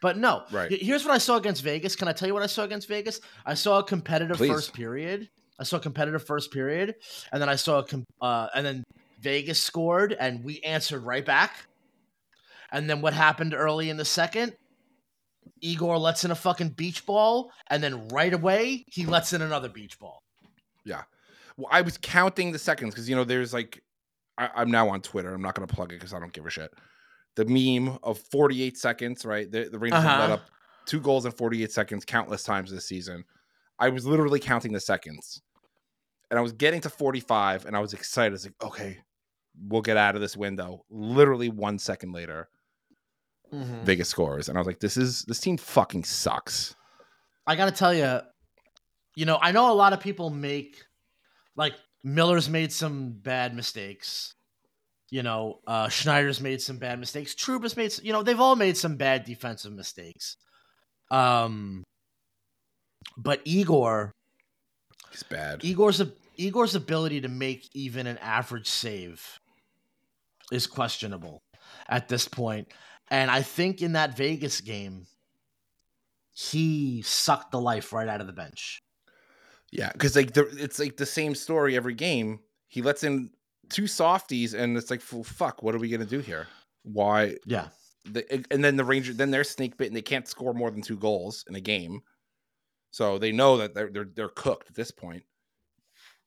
But 0.00 0.16
no. 0.16 0.44
Right. 0.50 0.70
Here's 0.70 1.04
what 1.04 1.12
I 1.12 1.18
saw 1.18 1.36
against 1.36 1.62
Vegas. 1.62 1.96
Can 1.96 2.08
I 2.08 2.12
tell 2.12 2.28
you 2.28 2.34
what 2.34 2.42
I 2.42 2.46
saw 2.46 2.62
against 2.62 2.88
Vegas? 2.88 3.20
I 3.44 3.54
saw 3.54 3.78
a 3.80 3.84
competitive 3.84 4.36
Please. 4.38 4.50
first 4.50 4.72
period. 4.72 5.28
I 5.58 5.64
saw 5.64 5.76
a 5.76 5.80
competitive 5.80 6.24
first 6.24 6.52
period, 6.52 6.94
and 7.32 7.42
then 7.42 7.48
I 7.48 7.56
saw 7.56 7.80
a 7.80 7.84
com- 7.84 8.04
uh, 8.22 8.48
and 8.54 8.64
then 8.64 8.84
Vegas 9.20 9.60
scored, 9.62 10.12
and 10.12 10.44
we 10.44 10.60
answered 10.60 11.02
right 11.02 11.24
back. 11.24 11.66
And 12.72 12.88
then 12.88 13.00
what 13.00 13.14
happened 13.14 13.54
early 13.54 13.90
in 13.90 13.96
the 13.96 14.04
second? 14.04 14.54
Igor 15.60 15.98
lets 15.98 16.24
in 16.24 16.30
a 16.30 16.34
fucking 16.34 16.70
beach 16.70 17.04
ball, 17.06 17.50
and 17.70 17.82
then 17.82 18.08
right 18.08 18.32
away 18.32 18.84
he 18.88 19.06
lets 19.06 19.32
in 19.32 19.42
another 19.42 19.68
beach 19.68 19.98
ball. 19.98 20.22
Yeah. 20.84 21.02
Well, 21.56 21.68
I 21.72 21.80
was 21.80 21.98
counting 22.00 22.52
the 22.52 22.58
seconds 22.58 22.94
because 22.94 23.08
you 23.08 23.16
know 23.16 23.24
there's 23.24 23.52
like 23.52 23.82
I, 24.36 24.50
I'm 24.54 24.70
now 24.70 24.88
on 24.88 25.00
Twitter. 25.00 25.34
I'm 25.34 25.42
not 25.42 25.54
going 25.54 25.66
to 25.66 25.74
plug 25.74 25.92
it 25.92 25.96
because 25.96 26.12
I 26.14 26.20
don't 26.20 26.32
give 26.32 26.46
a 26.46 26.50
shit. 26.50 26.72
the 27.36 27.44
meme 27.46 27.98
of 28.02 28.18
48 28.30 28.76
seconds, 28.76 29.24
right? 29.24 29.50
The, 29.50 29.68
the 29.70 29.78
Rangers 29.78 30.02
have 30.02 30.20
let 30.20 30.24
Uh-huh. 30.30 30.34
up 30.34 30.50
two 30.86 31.00
goals 31.00 31.24
in 31.26 31.32
48 31.32 31.70
seconds 31.72 32.04
countless 32.04 32.42
times 32.44 32.70
this 32.70 32.86
season. 32.86 33.24
I 33.78 33.88
was 33.90 34.06
literally 34.06 34.40
counting 34.40 34.72
the 34.72 34.80
seconds. 34.80 35.40
And 36.30 36.38
I 36.38 36.42
was 36.42 36.52
getting 36.52 36.80
to 36.82 36.90
45 36.90 37.64
and 37.66 37.76
I 37.76 37.80
was 37.80 37.92
excited. 37.94 38.32
I 38.32 38.34
was 38.34 38.44
like, 38.44 38.54
okay, 38.62 38.98
we'll 39.68 39.82
get 39.82 39.96
out 39.96 40.14
of 40.14 40.20
this 40.20 40.36
window. 40.36 40.84
Literally 40.90 41.48
one 41.48 41.78
second 41.78 42.12
later, 42.12 42.48
Mhm. 43.52 43.82
Vegas 43.84 44.08
scores. 44.08 44.48
And 44.48 44.56
I 44.58 44.60
was 44.60 44.66
like, 44.66 44.80
this 44.80 44.96
is 44.96 45.22
this 45.24 45.40
team 45.40 45.56
fucking 45.56 46.04
sucks. 46.04 46.74
I 47.46 47.56
gotta 47.56 47.72
tell 47.72 47.94
you, 47.94 48.20
you 49.16 49.24
know, 49.24 49.38
I 49.40 49.52
know 49.52 49.72
a 49.72 49.74
lot 49.74 49.92
of 49.92 50.00
people 50.00 50.30
make 50.30 50.84
like 51.56 51.74
Miller's 52.04 52.48
made 52.48 52.72
some 52.72 53.10
bad 53.12 53.54
mistakes. 53.54 54.32
You 55.10 55.22
know, 55.22 55.60
uh, 55.66 55.88
Schneider's 55.88 56.40
made 56.40 56.60
some 56.60 56.78
bad 56.78 57.00
mistakes. 57.00 57.34
Trouba's 57.34 57.76
made, 57.76 57.86
s- 57.86 58.02
you 58.04 58.12
know, 58.12 58.22
they've 58.22 58.38
all 58.38 58.56
made 58.56 58.76
some 58.76 58.96
bad 58.96 59.24
defensive 59.24 59.72
mistakes. 59.72 60.36
Um, 61.10 61.82
but 63.16 63.40
Igor, 63.44 64.12
He's 65.10 65.22
bad. 65.22 65.64
Igor's 65.64 66.02
a, 66.02 66.12
Igor's 66.36 66.74
ability 66.74 67.22
to 67.22 67.28
make 67.28 67.68
even 67.74 68.06
an 68.06 68.18
average 68.18 68.68
save 68.68 69.38
is 70.52 70.66
questionable 70.66 71.40
at 71.88 72.08
this 72.08 72.28
point. 72.28 72.68
And 73.10 73.30
I 73.30 73.42
think 73.42 73.82
in 73.82 73.92
that 73.92 74.16
Vegas 74.16 74.60
game, 74.60 75.06
he 76.32 77.02
sucked 77.02 77.50
the 77.50 77.60
life 77.60 77.92
right 77.92 78.08
out 78.08 78.20
of 78.20 78.26
the 78.26 78.32
bench. 78.32 78.82
Yeah, 79.70 79.90
because 79.92 80.16
like 80.16 80.32
the, 80.32 80.46
it's 80.58 80.78
like 80.78 80.96
the 80.96 81.06
same 81.06 81.34
story 81.34 81.76
every 81.76 81.94
game. 81.94 82.40
He 82.68 82.82
lets 82.82 83.02
in 83.02 83.30
two 83.68 83.86
softies, 83.86 84.54
and 84.54 84.76
it's 84.76 84.90
like, 84.90 85.02
well, 85.12 85.24
fuck, 85.24 85.62
what 85.62 85.74
are 85.74 85.78
we 85.78 85.88
gonna 85.88 86.06
do 86.06 86.20
here? 86.20 86.46
Why? 86.84 87.36
Yeah. 87.44 87.68
The, 88.04 88.44
and 88.50 88.64
then 88.64 88.76
the 88.76 88.84
Rangers, 88.84 89.16
then 89.16 89.30
they're 89.30 89.44
snake 89.44 89.76
bit, 89.76 89.88
and 89.88 89.96
they 89.96 90.02
can't 90.02 90.28
score 90.28 90.54
more 90.54 90.70
than 90.70 90.80
two 90.80 90.96
goals 90.96 91.44
in 91.48 91.54
a 91.54 91.60
game. 91.60 92.00
So 92.90 93.18
they 93.18 93.32
know 93.32 93.58
that 93.58 93.74
they're 93.74 93.90
they're 93.90 94.08
they're 94.14 94.28
cooked 94.28 94.68
at 94.68 94.74
this 94.74 94.90
point. 94.90 95.24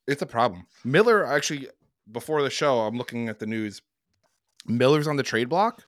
It's 0.06 0.22
a 0.22 0.26
problem. 0.26 0.66
Miller 0.84 1.24
actually 1.24 1.68
before 2.10 2.42
the 2.42 2.50
show, 2.50 2.80
I'm 2.80 2.96
looking 2.96 3.28
at 3.28 3.38
the 3.38 3.46
news. 3.46 3.82
Miller's 4.66 5.08
on 5.08 5.16
the 5.16 5.22
trade 5.22 5.48
block. 5.48 5.84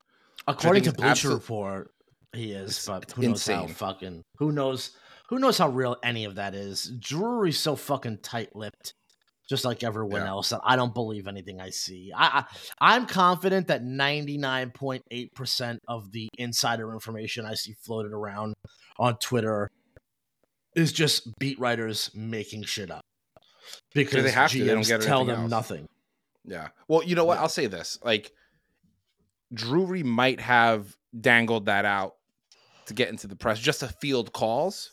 According 0.47 0.83
to 0.85 0.93
Bleacher 0.93 1.11
absolute- 1.11 1.35
Report, 1.35 1.91
he 2.33 2.53
is, 2.53 2.85
but 2.87 3.11
who 3.13 3.23
knows 3.29 3.47
how 3.47 3.67
fucking 3.67 4.23
who 4.39 4.53
knows 4.53 4.91
who 5.29 5.39
knows 5.39 5.57
how 5.57 5.69
real 5.71 5.97
any 6.03 6.25
of 6.25 6.35
that 6.35 6.55
is. 6.55 6.93
Drury's 7.01 7.59
so 7.59 7.77
fucking 7.77 8.19
tight 8.23 8.55
lipped, 8.55 8.93
just 9.49 9.65
like 9.65 9.83
everyone 9.83 10.23
Yeah. 10.23 10.29
else, 10.29 10.51
that 10.51 10.61
I 10.65 10.77
don't 10.77 10.93
believe 10.93 11.27
anything 11.29 11.61
I 11.61 11.71
see. 11.71 12.13
I, 12.15 12.41
I 12.41 12.45
I'm 12.97 13.07
confident 13.07 13.69
that 13.69 13.83
99.8 13.83 15.33
percent 15.35 15.79
of 15.89 16.11
the 16.13 16.29
insider 16.39 16.93
information 16.93 17.47
I 17.47 17.55
see 17.55 17.75
floated 17.85 18.13
around 18.13 18.55
on 18.99 19.17
Twitter 19.19 19.69
is 20.77 20.93
just 20.93 21.29
beat 21.39 21.59
writers 21.59 22.11
making 22.15 22.65
shit 22.65 22.91
up 22.91 23.03
because 23.95 24.25
they 24.25 24.31
have 24.31 24.51
to, 24.51 24.59
they 24.65 24.73
don't 24.75 24.87
get 24.87 25.01
tell 25.03 25.25
them 25.25 25.43
else. 25.43 25.51
nothing. 25.51 25.87
Yeah. 26.45 26.69
Well, 26.89 27.03
you 27.03 27.15
know 27.15 27.25
what? 27.25 27.37
Yeah. 27.37 27.43
I'll 27.43 27.49
say 27.49 27.67
this. 27.67 27.99
Like 28.05 28.31
Drury 29.53 30.03
might 30.03 30.41
have 30.41 30.97
dangled 31.19 31.67
that 31.67 31.85
out 31.85 32.15
to 32.87 32.95
get 32.95 33.09
into 33.09 33.27
the 33.27 33.37
press 33.37 33.59
just 33.59 33.81
to 33.81 33.89
field 33.89 34.33
calls 34.33 34.91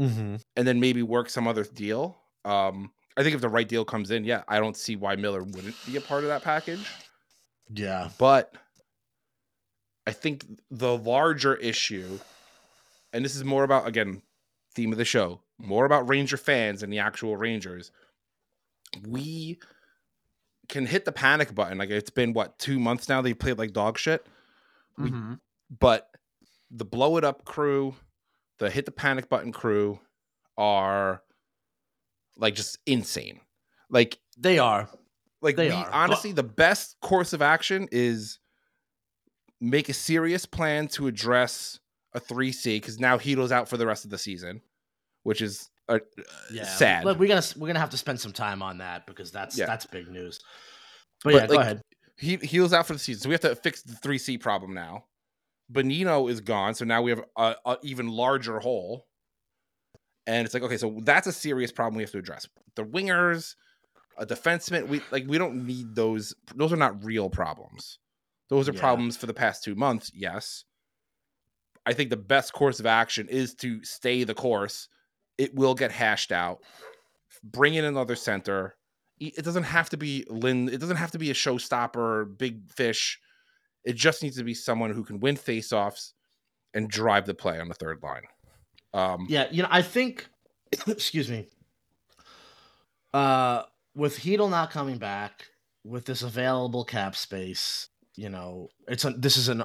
Mm-hmm. 0.00 0.36
and 0.56 0.66
then 0.66 0.80
maybe 0.80 1.02
work 1.02 1.28
some 1.28 1.46
other 1.46 1.62
deal. 1.64 2.16
Um, 2.46 2.90
I 3.18 3.22
think 3.22 3.34
if 3.34 3.42
the 3.42 3.50
right 3.50 3.68
deal 3.68 3.84
comes 3.84 4.10
in, 4.10 4.24
yeah, 4.24 4.44
I 4.48 4.58
don't 4.58 4.76
see 4.76 4.96
why 4.96 5.14
Miller 5.16 5.42
wouldn't 5.42 5.74
be 5.84 5.96
a 5.96 6.00
part 6.00 6.22
of 6.22 6.30
that 6.30 6.42
package. 6.42 6.90
Yeah. 7.68 8.08
But 8.16 8.54
I 10.06 10.12
think 10.12 10.46
the 10.70 10.96
larger 10.96 11.54
issue, 11.54 12.18
and 13.12 13.22
this 13.22 13.36
is 13.36 13.44
more 13.44 13.62
about 13.62 13.86
again, 13.86 14.22
theme 14.74 14.90
of 14.90 14.96
the 14.96 15.04
show, 15.04 15.42
more 15.58 15.84
about 15.84 16.08
Ranger 16.08 16.38
fans 16.38 16.82
and 16.82 16.90
the 16.90 17.00
actual 17.00 17.36
Rangers. 17.36 17.90
We 19.06 19.58
can 20.70 20.86
hit 20.86 21.04
the 21.04 21.12
panic 21.12 21.54
button. 21.54 21.76
Like 21.78 21.90
it's 21.90 22.10
been 22.10 22.32
what 22.32 22.58
two 22.58 22.78
months 22.80 23.08
now 23.08 23.20
they 23.20 23.34
played 23.34 23.58
like 23.58 23.72
dog 23.72 23.98
shit. 23.98 24.26
We- 24.96 25.10
Mhm. 25.10 25.40
But 25.78 26.08
the 26.70 26.84
blow 26.84 27.16
it 27.18 27.24
up 27.24 27.44
crew, 27.44 27.94
the 28.58 28.70
hit 28.70 28.86
the 28.86 28.90
panic 28.92 29.28
button 29.28 29.52
crew 29.52 30.00
are 30.56 31.22
like 32.36 32.54
just 32.54 32.78
insane. 32.86 33.40
Like 33.90 34.18
They 34.38 34.58
are. 34.58 34.88
like 35.42 35.56
They 35.56 35.68
we, 35.68 35.74
are, 35.74 35.90
honestly 35.90 36.32
the 36.32 36.42
best 36.42 36.98
course 37.00 37.32
of 37.32 37.40
action 37.42 37.88
is 37.92 38.38
make 39.60 39.88
a 39.88 39.92
serious 39.94 40.46
plan 40.46 40.88
to 40.88 41.06
address 41.06 41.78
a 42.12 42.20
3c 42.20 42.76
because 42.76 42.98
now 42.98 43.16
Chytil's 43.18 43.52
out 43.52 43.68
for 43.68 43.76
the 43.76 43.86
rest 43.86 44.04
of 44.04 44.10
the 44.10 44.18
season 44.18 44.60
which 45.22 45.40
is 45.42 45.69
uh, 45.94 45.98
yeah, 46.52 46.64
sad 46.64 47.04
Look, 47.04 47.18
we're 47.18 47.28
gonna 47.28 47.42
we're 47.56 47.66
gonna 47.66 47.80
have 47.80 47.90
to 47.90 47.98
spend 47.98 48.20
some 48.20 48.32
time 48.32 48.62
on 48.62 48.78
that 48.78 49.06
because 49.06 49.30
that's 49.30 49.58
Yeah. 49.58 49.66
that's 49.66 49.86
big 49.86 50.08
news. 50.08 50.38
But, 51.24 51.32
But, 51.32 51.40
yeah, 51.42 51.46
go 51.46 51.60
ahead. 51.60 51.80
he 52.16 52.36
Chytil's 52.38 52.72
out 52.72 52.86
for 52.86 52.92
the 52.94 52.98
season 52.98 53.22
so 53.22 53.28
we 53.28 53.34
have 53.34 53.40
to 53.42 53.54
fix 53.56 53.82
the 53.82 53.94
3c 53.94 54.40
problem 54.40 54.72
now 54.74 55.04
Bonino 55.72 56.30
is 56.30 56.40
gone 56.40 56.74
so 56.74 56.84
now 56.84 57.02
we 57.02 57.10
have 57.10 57.22
a, 57.36 57.54
a 57.66 57.76
even 57.82 58.08
larger 58.08 58.58
hole 58.58 59.06
and 60.26 60.44
it's 60.44 60.54
like 60.54 60.62
okay 60.62 60.76
so 60.76 60.98
that's 61.04 61.26
a 61.26 61.32
serious 61.32 61.72
problem 61.72 61.96
we 61.96 62.02
have 62.02 62.10
to 62.12 62.18
address 62.18 62.46
the 62.76 62.84
wingers 62.84 63.54
a 64.18 64.26
defenseman 64.26 64.86
we 64.88 65.00
like 65.10 65.24
we 65.28 65.38
don't 65.38 65.66
need 65.66 65.94
those 65.94 66.34
those 66.54 66.72
are 66.72 66.76
not 66.76 67.04
real 67.04 67.28
problems 67.30 67.98
those 68.48 68.68
are 68.68 68.72
Yeah. 68.72 68.80
problems 68.80 69.16
for 69.16 69.26
the 69.26 69.34
past 69.34 69.62
two 69.64 69.74
months 69.74 70.10
yes 70.14 70.64
i 71.86 71.92
think 71.92 72.10
the 72.10 72.16
best 72.16 72.52
course 72.52 72.80
of 72.80 72.86
action 72.86 73.28
is 73.28 73.54
to 73.56 73.82
stay 73.84 74.24
the 74.24 74.34
course 74.34 74.88
it 75.38 75.54
will 75.54 75.74
get 75.74 75.92
hashed 75.92 76.32
out. 76.32 76.60
Bring 77.42 77.74
in 77.74 77.84
another 77.84 78.16
center. 78.16 78.76
It 79.18 79.44
doesn't 79.44 79.64
have 79.64 79.90
to 79.90 79.96
be 79.96 80.24
lynn 80.28 80.68
it 80.68 80.80
doesn't 80.80 80.96
have 80.96 81.10
to 81.10 81.18
be 81.18 81.30
a 81.30 81.34
showstopper 81.34 82.36
big 82.38 82.70
fish. 82.70 83.20
It 83.84 83.96
just 83.96 84.22
needs 84.22 84.36
to 84.36 84.44
be 84.44 84.54
someone 84.54 84.90
who 84.90 85.04
can 85.04 85.20
win 85.20 85.36
faceoffs 85.36 86.12
and 86.74 86.88
drive 86.88 87.26
the 87.26 87.34
play 87.34 87.60
on 87.60 87.68
the 87.68 87.74
third 87.74 88.02
line. 88.02 88.22
Um 88.94 89.26
Yeah, 89.28 89.46
you 89.50 89.62
know, 89.62 89.68
I 89.70 89.82
think 89.82 90.28
excuse 90.86 91.30
me. 91.30 91.48
Uh 93.12 93.64
with 93.94 94.20
Chytil 94.20 94.48
not 94.48 94.70
coming 94.70 94.98
back, 94.98 95.48
with 95.84 96.04
this 96.04 96.22
available 96.22 96.84
cap 96.84 97.16
space, 97.16 97.88
you 98.16 98.28
know, 98.28 98.68
it's 98.86 99.04
a, 99.04 99.10
this 99.10 99.36
is 99.36 99.48
an 99.48 99.64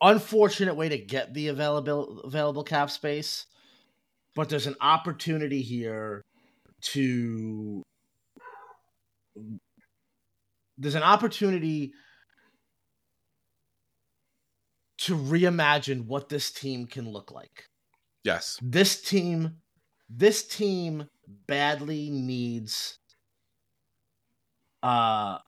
unfortunate 0.00 0.74
way 0.74 0.88
to 0.88 0.98
get 0.98 1.34
the 1.34 1.48
available 1.48 2.20
available 2.20 2.64
cap 2.64 2.90
space, 2.90 3.46
but 4.34 4.48
there's 4.48 4.66
an 4.66 4.76
opportunity 4.80 5.62
here 5.62 6.22
to 6.80 7.82
there's 10.76 10.94
an 10.94 11.02
opportunity 11.02 11.92
to 14.98 15.16
reimagine 15.16 16.06
what 16.06 16.28
this 16.28 16.50
team 16.50 16.86
can 16.86 17.08
look 17.08 17.30
like. 17.30 17.64
yes 18.22 18.58
This 18.62 19.00
team 19.00 19.56
this 20.10 20.46
team 20.46 21.08
badly 21.46 22.10
needs 22.10 22.98
uh 24.82 25.38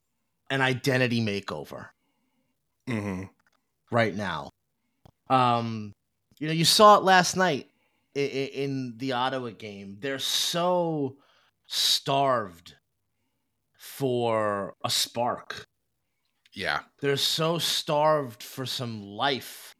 an 0.50 0.62
identity 0.62 1.20
makeover 1.20 1.88
hmm 2.86 3.24
right 3.90 4.14
now. 4.14 4.50
Um, 5.28 5.92
you 6.38 6.46
know, 6.46 6.52
you 6.52 6.64
saw 6.64 6.96
it 6.96 7.02
last 7.02 7.36
night 7.36 7.68
in, 8.16 8.94
the 8.96 9.12
Ottawa 9.12 9.50
game. 9.50 9.98
They're 10.00 10.18
so 10.18 11.16
starved 11.66 12.74
for 13.76 14.74
a 14.84 14.90
spark. 14.90 15.66
yeah 16.54 16.80
They're 17.00 17.16
so 17.16 17.58
starved 17.58 18.42
for 18.42 18.66
some 18.66 19.02
life 19.02 19.74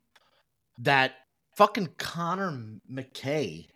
that 0.78 1.14
fucking 1.56 1.88
Connor 1.98 2.78
Mackey 2.88 3.68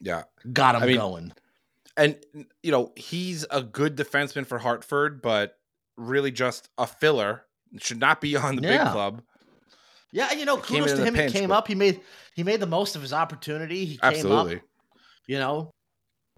yeah 0.00 0.24
got 0.52 0.74
him 0.74 0.82
I 0.82 0.86
mean, 0.86 0.96
going. 0.96 1.32
and 1.96 2.16
you 2.62 2.72
know 2.72 2.92
he's 2.96 3.46
a 3.50 3.62
good 3.62 3.96
defenseman 3.96 4.46
for 4.46 4.58
Hartford, 4.58 5.22
but 5.22 5.56
really 5.96 6.30
just 6.32 6.68
a 6.76 6.86
filler. 6.86 7.44
Should 7.78 8.00
not 8.00 8.20
be 8.20 8.36
on 8.36 8.56
the 8.56 8.62
big 8.62 8.80
club. 8.80 9.22
Yeah, 10.14 10.32
you 10.32 10.44
know, 10.46 10.56
came 10.56 10.84
kudos 10.84 10.96
to 10.98 11.04
him. 11.04 11.14
pinch, 11.14 11.32
he 11.32 11.38
came 11.40 11.48
but- 11.50 11.58
up. 11.58 11.68
He 11.68 11.74
made 11.74 12.00
he 12.34 12.42
made 12.44 12.60
the 12.60 12.66
most 12.66 12.96
of 12.96 13.02
his 13.02 13.12
opportunity. 13.12 13.84
He 13.84 13.96
came 13.98 14.10
Absolutely. 14.14 14.56
up. 14.56 14.62
You 15.26 15.38
know, 15.38 15.70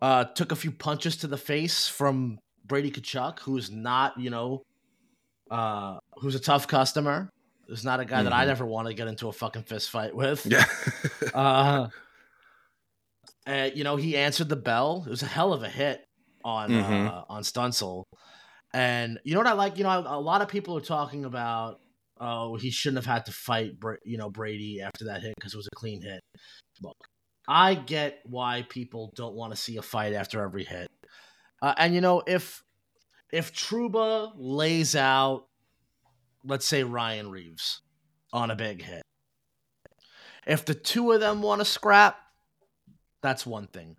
uh, 0.03 0.25
took 0.25 0.51
a 0.51 0.57
few 0.57 0.71
punches 0.73 1.17
to 1.19 1.27
the 1.27 1.37
face 1.37 1.87
from 1.89 2.39
Brady 2.65 2.91
Tkachuk, 2.91 3.41
who's 3.41 3.71
not, 3.71 4.19
you 4.19 4.31
know, 4.31 4.63
uh, 5.51 5.99
who's 6.19 6.35
a 6.35 6.41
tough 6.41 6.67
customer. 6.67 7.29
Who's 7.69 7.85
not 7.85 7.99
a 8.01 8.05
guy 8.05 8.23
that 8.23 8.33
I'd 8.33 8.49
ever 8.49 8.65
want 8.65 8.87
to 8.89 8.95
get 8.95 9.09
into 9.09 9.27
a 9.29 9.33
fucking 9.33 9.65
fist 9.65 9.91
fight 9.91 10.15
with. 10.15 10.47
Yeah. 10.47 10.65
Uh, 11.35 11.89
and, 13.47 13.77
you 13.77 13.85
know, 13.85 13.97
he 13.97 14.17
answered 14.17 14.49
the 14.49 14.57
bell. 14.57 15.03
It 15.07 15.11
was 15.11 15.23
a 15.23 15.27
hell 15.27 15.53
of 15.53 15.63
a 15.63 15.69
hit 15.69 16.05
on 16.45 16.71
Mhm. 16.71 17.09
uh, 17.09 17.25
on 17.29 17.43
Stützle, 17.43 18.05
And 18.73 19.19
you 19.25 19.35
know 19.35 19.41
what 19.41 19.47
I 19.47 19.53
like? 19.53 19.79
You 19.79 19.85
know, 19.85 20.05
a 20.07 20.21
lot 20.21 20.43
of 20.43 20.49
people 20.49 20.77
are 20.77 20.81
talking 20.83 21.25
about, 21.25 21.81
oh, 22.19 22.57
he 22.57 22.71
shouldn't 22.71 23.05
have 23.05 23.13
had 23.15 23.27
to 23.27 23.33
fight, 23.33 23.73
you 24.05 24.19
know, 24.19 24.31
Brady 24.31 24.81
after 24.81 25.07
that 25.07 25.23
hit 25.23 25.35
because 25.37 25.55
it 25.55 25.57
was 25.57 25.69
a 25.73 25.77
clean 25.77 26.03
hit. 26.03 26.21
Look, 26.83 26.97
I 27.49 27.75
get 27.75 28.21
why 28.25 28.67
people 28.69 29.13
don't 29.15 29.35
want 29.35 29.53
to 29.53 29.57
see 29.57 29.77
a 29.77 29.83
fight 29.83 30.13
after 30.13 30.41
every 30.43 30.65
hit. 30.65 30.89
Uh, 31.63 31.75
and 31.79 31.95
you 31.95 32.01
know, 32.01 32.23
if 32.27 32.63
if 33.33 33.53
Trouba 33.53 34.33
lays 34.37 34.95
out, 34.95 35.47
let's 36.45 36.67
say 36.67 36.85
Ryan 36.85 37.31
Reaves 37.31 37.81
on 38.33 38.51
a 38.51 38.57
big 38.57 38.83
hit, 38.83 39.03
if 40.47 40.65
the 40.65 40.75
two 40.75 41.13
of 41.13 41.21
them 41.21 41.43
want 41.43 41.61
to 41.61 41.65
scrap, 41.65 42.19
that's 43.23 43.47
one 43.47 43.67
thing. 43.69 43.97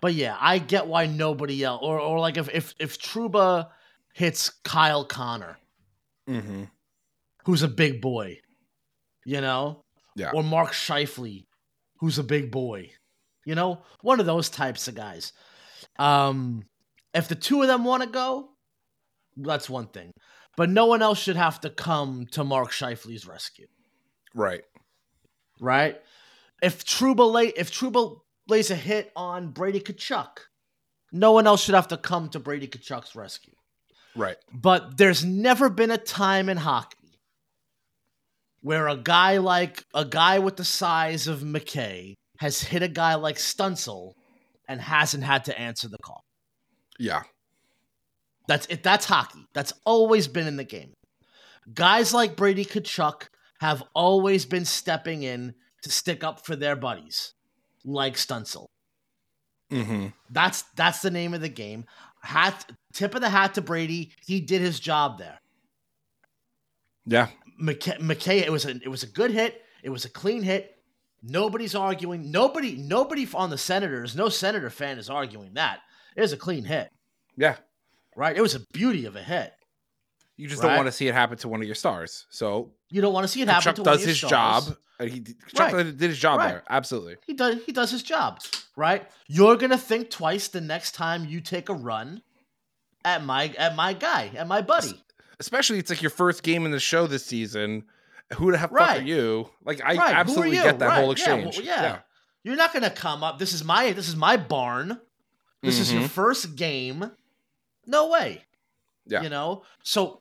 But 0.00 0.14
yeah, 0.14 0.36
I 0.38 0.58
get 0.58 0.86
why 0.86 1.06
nobody 1.06 1.64
else, 1.64 1.80
or 1.82 1.98
or 1.98 2.18
like 2.20 2.36
if 2.36 2.48
if 2.50 2.74
if 2.78 2.98
Trouba 2.98 3.68
hits 4.12 4.50
Kyle 4.50 5.04
Connor, 5.04 5.58
Mm-hmm. 6.28 6.64
Who's 7.48 7.62
a 7.62 7.68
big 7.68 8.02
boy, 8.02 8.40
you 9.24 9.40
know, 9.40 9.80
Yeah. 10.14 10.32
or 10.34 10.42
Mark 10.42 10.72
Scheifele, 10.72 11.46
who's 11.98 12.18
a 12.18 12.22
big 12.22 12.50
boy, 12.50 12.90
you 13.46 13.54
know, 13.54 13.82
one 14.02 14.20
of 14.20 14.26
those 14.26 14.50
types 14.50 14.86
of 14.86 14.94
guys. 14.94 15.32
Um, 15.98 16.64
if 17.14 17.26
the 17.26 17.34
two 17.34 17.62
of 17.62 17.68
them 17.68 17.84
want 17.84 18.02
to 18.02 18.08
go, 18.10 18.50
that's 19.34 19.70
one 19.70 19.86
thing, 19.86 20.10
but 20.58 20.68
no 20.68 20.84
one 20.84 21.00
else 21.00 21.18
should 21.18 21.36
have 21.36 21.58
to 21.62 21.70
come 21.70 22.26
to 22.32 22.44
Mark 22.44 22.70
Scheifele's 22.70 23.26
rescue. 23.26 23.66
Right. 24.34 24.64
right? 25.58 25.96
If 26.62 26.84
Trouba 26.84 27.32
lay, 27.32 27.46
if 27.46 27.70
Trouba 27.72 28.18
lays 28.46 28.70
a 28.70 28.76
hit 28.76 29.10
on 29.16 29.52
Brady 29.52 29.80
Tkachuk, 29.80 30.36
no 31.12 31.32
one 31.32 31.46
else 31.46 31.62
should 31.64 31.74
have 31.74 31.88
to 31.88 31.96
come 31.96 32.28
to 32.28 32.38
Brady 32.38 32.68
Tkachuk's 32.68 33.16
rescue. 33.16 33.54
Right. 34.14 34.36
But 34.52 34.98
there's 34.98 35.24
never 35.24 35.70
been 35.70 35.90
a 35.90 35.96
time 35.96 36.50
in 36.50 36.58
hockey 36.58 36.97
where 38.62 38.88
a 38.88 38.96
guy 38.96 39.38
like 39.38 39.84
a 39.94 40.04
guy 40.04 40.38
with 40.38 40.56
the 40.56 40.64
size 40.64 41.26
of 41.26 41.42
Mackey 41.42 42.14
has 42.38 42.62
hit 42.62 42.82
a 42.82 42.88
guy 42.88 43.14
like 43.14 43.36
Stützle 43.36 44.12
and 44.68 44.80
hasn't 44.80 45.24
had 45.24 45.44
to 45.46 45.58
answer 45.58 45.88
the 45.88 45.98
call. 45.98 46.22
Yeah. 46.98 47.22
That's 48.46 48.66
it. 48.66 48.82
That's 48.82 49.06
hockey. 49.06 49.44
That's 49.54 49.72
always 49.84 50.28
been 50.28 50.46
in 50.46 50.56
the 50.56 50.64
game. 50.64 50.94
Guys 51.72 52.14
like 52.14 52.36
Brady 52.36 52.64
Tkachuk 52.64 53.28
have 53.60 53.82
always 53.94 54.46
been 54.46 54.64
stepping 54.64 55.22
in 55.22 55.54
to 55.82 55.90
stick 55.90 56.24
up 56.24 56.46
for 56.46 56.56
their 56.56 56.76
buddies, 56.76 57.34
like 57.84 58.14
Stützle. 58.14 58.66
Mm-hmm. 59.70 60.06
That's 60.30 60.62
that's 60.76 61.02
the 61.02 61.10
name 61.10 61.34
of 61.34 61.40
the 61.40 61.48
game. 61.48 61.84
Hat 62.22 62.70
tip 62.94 63.14
of 63.14 63.20
the 63.20 63.28
hat 63.28 63.54
to 63.54 63.60
Brady. 63.60 64.12
He 64.26 64.40
did 64.40 64.62
his 64.62 64.80
job 64.80 65.18
there. 65.18 65.38
Yeah. 67.04 67.28
Mackey, 67.58 67.92
Mackey 68.00 68.38
it 68.38 68.50
was 68.52 68.64
a 68.64 68.70
it 68.82 68.88
was 68.88 69.02
a 69.02 69.06
good 69.06 69.30
hit. 69.30 69.62
It 69.82 69.90
was 69.90 70.04
a 70.04 70.08
clean 70.10 70.42
hit. 70.42 70.74
Nobody's 71.22 71.74
arguing. 71.74 72.30
Nobody 72.30 72.76
nobody 72.76 73.26
on 73.34 73.50
the 73.50 73.58
Senators. 73.58 74.14
No 74.16 74.28
Senator 74.28 74.70
fan 74.70 74.98
is 74.98 75.10
arguing 75.10 75.54
that. 75.54 75.80
It 76.16 76.20
was 76.20 76.32
a 76.32 76.36
clean 76.36 76.64
hit, 76.64 76.90
Yeah. 77.36 77.56
right? 78.16 78.36
It 78.36 78.40
was 78.40 78.54
a 78.54 78.60
beauty 78.72 79.04
of 79.04 79.16
a 79.16 79.22
hit. 79.22 79.52
You 80.36 80.48
just 80.48 80.62
Right. 80.62 80.68
don't 80.70 80.76
want 80.76 80.86
to 80.86 80.92
see 80.92 81.08
it 81.08 81.14
happen 81.14 81.36
to 81.38 81.48
one 81.48 81.60
of 81.60 81.66
your 81.66 81.74
stars. 81.74 82.26
So 82.30 82.72
You 82.90 83.00
don't 83.00 83.12
want 83.12 83.24
to 83.24 83.28
see 83.28 83.42
it 83.42 83.48
happen 83.48 83.62
Chuck 83.62 83.74
to 83.76 83.82
one 83.82 83.88
of 83.88 83.94
does 83.98 84.02
your 84.02 84.08
his 84.10 84.18
stars. 84.18 84.66
job. 84.66 84.76
and 85.00 85.10
He 85.10 85.20
Chuck 85.54 85.72
Right. 85.72 85.84
did 85.84 86.00
his 86.10 86.18
job 86.18 86.38
Right. 86.38 86.48
there. 86.48 86.64
Absolutely. 86.68 87.16
He 87.26 87.34
does 87.34 87.56
he 87.66 87.72
does 87.72 87.90
his 87.90 88.02
job, 88.02 88.40
right? 88.76 89.08
You're 89.26 89.56
gonna 89.56 89.78
think 89.78 90.10
twice 90.10 90.48
the 90.48 90.60
next 90.60 90.92
time 90.92 91.24
you 91.24 91.40
take 91.40 91.68
a 91.68 91.74
run 91.74 92.22
at 93.04 93.24
my 93.24 93.48
at 93.58 93.74
my 93.76 93.92
guy, 93.92 94.32
at 94.36 94.46
my 94.48 94.60
buddy. 94.62 95.02
Especially 95.40 95.78
it's 95.78 95.90
like 95.90 96.02
your 96.02 96.10
first 96.10 96.42
game 96.42 96.64
in 96.64 96.70
the 96.72 96.80
show 96.80 97.06
this 97.06 97.24
season. 97.24 97.84
Who 98.34 98.52
the 98.52 98.58
fuck 98.58 98.72
Right. 98.72 99.00
are 99.00 99.04
you? 99.04 99.48
Like 99.64 99.80
I 99.82 99.94
Right, 99.94 100.14
absolutely 100.14 100.56
get 100.56 100.78
that 100.80 100.98
whole 100.98 101.08
Right, 101.10 101.18
yeah, 101.26 101.34
well, 101.34 101.46
exchange. 101.48 101.66
yeah. 101.66 102.00
You're 102.44 102.56
not 102.56 102.72
gonna 102.72 102.90
come 102.90 103.22
up. 103.24 103.38
This 103.38 103.52
is 103.52 103.64
my 103.64 103.92
this 103.92 104.08
is 104.08 104.16
my 104.16 104.36
barn. 104.36 105.00
This 105.62 105.78
is 105.78 105.92
your 105.92 106.02
Mhm. 106.02 106.10
first 106.10 106.56
game. 106.56 107.10
No 107.86 108.08
way. 108.08 108.44
Yeah. 109.06 109.22
You 109.22 109.28
know? 109.28 109.64
So 109.82 110.20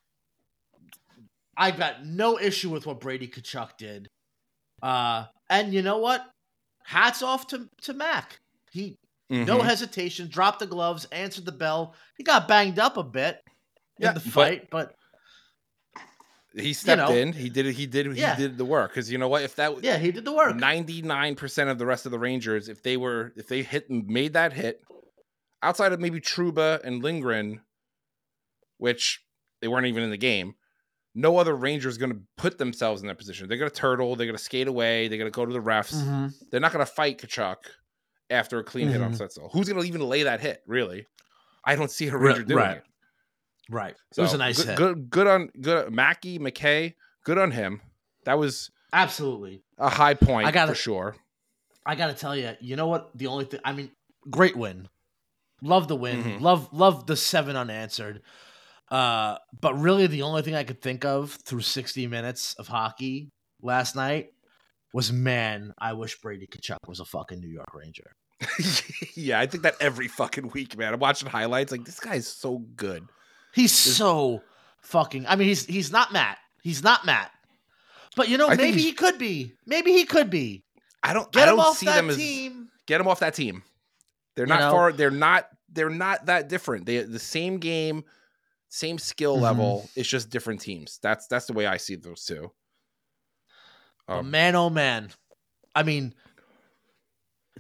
I 1.55 1.71
got 1.71 2.05
no 2.05 2.39
issue 2.39 2.69
with 2.69 2.85
what 2.85 2.99
Brady 2.99 3.27
Tkachuk 3.27 3.77
did. 3.77 4.09
Uh 4.81 5.25
and 5.49 5.73
you 5.73 5.81
know 5.81 5.97
what? 5.97 6.25
Hats 6.83 7.21
off 7.21 7.47
to, 7.47 7.69
to 7.81 7.93
Mac. 7.93 8.39
He 8.71 8.97
no 9.29 9.57
Mhm. 9.59 9.63
hesitation, 9.65 10.29
dropped 10.29 10.59
the 10.59 10.67
gloves, 10.67 11.05
answered 11.11 11.45
the 11.45 11.51
bell. 11.51 11.93
He 12.17 12.23
got 12.23 12.47
banged 12.47 12.79
up 12.79 12.95
a 12.95 13.03
bit 13.03 13.43
in 13.97 14.05
Yeah, 14.05 14.13
the 14.13 14.21
but- 14.21 14.31
fight, 14.31 14.69
but, 14.69 14.95
he 16.59 16.73
stepped 16.73 17.09
know. 17.09 17.15
in. 17.15 17.33
He 17.33 17.49
did 17.49 17.65
it. 17.65 17.73
He 17.73 17.85
did. 17.85 18.05
He 18.13 18.19
Yeah. 18.21 18.35
did 18.35 18.57
the 18.57 18.65
work. 18.65 18.91
Because 18.91 19.11
you 19.11 19.17
know 19.17 19.27
what? 19.27 19.43
If 19.43 19.55
that 19.55 19.83
yeah, 19.83 19.97
he 19.97 20.11
did 20.11 20.25
the 20.25 20.33
work. 20.33 20.55
ninety 20.55 21.01
nine 21.01 21.35
percent 21.35 21.69
of 21.69 21.77
the 21.77 21.85
rest 21.85 22.05
of 22.05 22.11
the 22.11 22.19
Rangers, 22.19 22.67
if 22.69 22.81
they 22.83 22.97
were, 22.97 23.33
if 23.35 23.47
they 23.47 23.63
hit 23.63 23.89
made 23.89 24.33
that 24.33 24.53
hit, 24.53 24.81
outside 25.63 25.93
of 25.93 25.99
maybe 25.99 26.19
Trouba 26.19 26.83
and 26.83 27.03
Lindgren, 27.03 27.61
which 28.77 29.21
they 29.61 29.67
weren't 29.67 29.87
even 29.87 30.03
in 30.03 30.09
the 30.11 30.17
game, 30.17 30.55
no 31.15 31.37
other 31.37 31.55
Ranger 31.55 31.89
is 31.89 31.97
going 31.97 32.11
to 32.11 32.19
put 32.37 32.57
themselves 32.57 33.01
in 33.01 33.07
that 33.07 33.17
position. 33.17 33.47
They're 33.47 33.57
going 33.57 33.71
to 33.71 33.75
turtle. 33.75 34.15
They're 34.15 34.27
going 34.27 34.37
to 34.37 34.43
skate 34.43 34.67
away. 34.67 35.07
They're 35.07 35.17
going 35.17 35.31
to 35.31 35.35
go 35.35 35.45
to 35.45 35.53
the 35.53 35.59
refs. 35.61 35.93
Mhm. 35.95 36.33
They're 36.51 36.59
not 36.59 36.71
going 36.73 36.85
to 36.85 36.91
fight 36.91 37.17
Tkachuk 37.19 37.55
after 38.29 38.59
a 38.59 38.63
clean 38.63 38.89
hit 38.89 39.01
on 39.01 39.13
Mhm. 39.13 39.19
Stützle. 39.21 39.51
Who's 39.51 39.67
going 39.69 39.81
to 39.81 39.87
even 39.87 40.01
lay 40.01 40.23
that 40.23 40.41
hit? 40.41 40.61
Really, 40.67 41.07
I 41.63 41.75
don't 41.75 41.89
see 41.91 42.07
a 42.07 42.15
Ranger 42.17 42.43
doing 42.43 42.57
right. 42.59 42.77
it. 42.77 42.83
Right. 43.69 43.95
So, 44.13 44.21
it 44.21 44.25
was 44.25 44.33
a 44.33 44.37
nice 44.37 44.57
good, 44.57 44.67
hit. 44.67 44.77
Good, 44.77 45.09
good 45.09 45.27
on 45.27 45.49
good. 45.59 45.91
Mackey 45.91 46.39
McKay, 46.39 46.93
good 47.23 47.37
on 47.37 47.51
him. 47.51 47.81
That 48.25 48.37
was 48.39 48.71
Absolutely. 48.93 49.63
a 49.77 49.89
high 49.89 50.13
point 50.13 50.47
I 50.47 50.51
gotta- 50.51 50.71
for 50.73 50.75
sure. 50.77 51.15
I 51.85 51.95
gotta 51.95 52.13
tell 52.13 52.35
you, 52.35 52.53
you 52.59 52.75
know 52.75 52.87
what? 52.87 53.11
The 53.17 53.27
only 53.27 53.45
thing, 53.45 53.61
I 53.63 53.71
mean, 53.73 53.91
great 54.29 54.55
win. 54.57 54.89
Love 55.61 55.87
the 55.87 55.95
win. 55.95 56.23
Mhm. 56.23 56.41
Love, 56.41 56.69
love 56.73 57.07
the 57.07 57.15
seven 57.15 57.55
unanswered. 57.55 58.21
Uh, 58.89 59.37
but 59.59 59.73
really, 59.75 60.07
the 60.07 60.21
only 60.21 60.41
thing 60.41 60.55
I 60.55 60.63
could 60.63 60.81
think 60.81 61.03
of 61.05 61.31
through 61.45 61.61
60 61.61 62.07
minutes 62.07 62.53
of 62.55 62.67
hockey 62.67 63.29
last 63.61 63.95
night 63.95 64.29
was, 64.93 65.11
man, 65.11 65.73
I 65.79 65.93
wish 65.93 66.19
Brady 66.21 66.47
Tkachuk 66.47 66.77
was 66.87 66.99
a 66.99 67.05
fucking 67.05 67.39
New 67.39 67.49
York 67.49 67.73
Ranger. 67.73 68.11
yeah, 69.15 69.39
I 69.39 69.47
think 69.47 69.63
that 69.63 69.75
every 69.81 70.07
fucking 70.07 70.49
week, 70.53 70.77
man. 70.77 70.93
I'm 70.93 70.99
watching 70.99 71.27
highlights. 71.29 71.71
Like 71.71 71.85
this 71.85 71.99
guy's 71.99 72.27
so 72.27 72.59
good. 72.75 73.03
He's 73.57 73.71
so 73.73 74.43
fucking. 74.81 75.25
I 75.27 75.35
mean, 75.35 75.47
he's 75.47 75.65
he's 75.65 75.91
not 75.91 76.13
Matt. 76.13 76.37
He's 76.61 76.83
not 76.83 77.05
Matt. 77.07 77.31
But 78.15 78.29
you 78.29 78.37
know, 78.37 78.49
I 78.49 78.55
maybe 78.55 78.79
he 78.81 78.91
could 78.91 79.17
be. 79.17 79.53
Maybe 79.65 79.91
he 79.93 80.05
could 80.05 80.29
be. 80.29 80.63
I 81.01 81.13
don't. 81.13 81.31
Get 81.31 81.47
I 81.47 81.51
him 81.51 81.57
don't 81.57 81.65
off 81.65 81.77
see 81.77 81.87
that 81.87 81.95
them 81.95 82.09
as 82.11 82.17
team. 82.17 82.69
get 82.85 83.01
him 83.01 83.07
off 83.07 83.19
that 83.21 83.33
team. 83.33 83.63
They're 84.35 84.45
You 84.45 84.49
not 84.53 84.59
know? 84.59 84.71
far. 84.71 84.91
They're 84.91 85.09
not. 85.09 85.47
They're 85.73 85.89
not 85.89 86.27
that 86.27 86.49
different. 86.49 86.85
They 86.85 87.01
the 87.01 87.17
same 87.17 87.57
game, 87.57 88.03
same 88.69 88.99
skill 88.99 89.37
Mhm. 89.37 89.41
level. 89.41 89.89
It's 89.95 90.07
just 90.07 90.29
different 90.29 90.61
teams. 90.61 90.99
That's 91.01 91.25
that's 91.25 91.47
the 91.47 91.53
way 91.53 91.65
I 91.65 91.77
see 91.77 91.95
those 91.95 92.23
two. 92.25 92.51
Um, 94.07 94.29
man, 94.29 94.55
oh 94.55 94.69
man. 94.69 95.09
I 95.75 95.81
mean, 95.83 96.13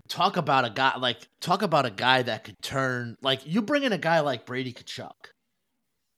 talk 0.07 0.37
about 0.37 0.63
a 0.65 0.69
guy 0.69 0.95
like 0.97 1.27
talk 1.41 1.61
about 1.63 1.85
a 1.87 1.91
guy 1.91 2.21
that 2.21 2.43
could 2.43 2.61
turn 2.61 3.17
like 3.21 3.45
you 3.47 3.61
bring 3.63 3.83
in 3.83 3.93
a 3.93 3.97
guy 3.97 4.19
like 4.21 4.45
Brady 4.45 4.73
Tkachuk 4.73 5.11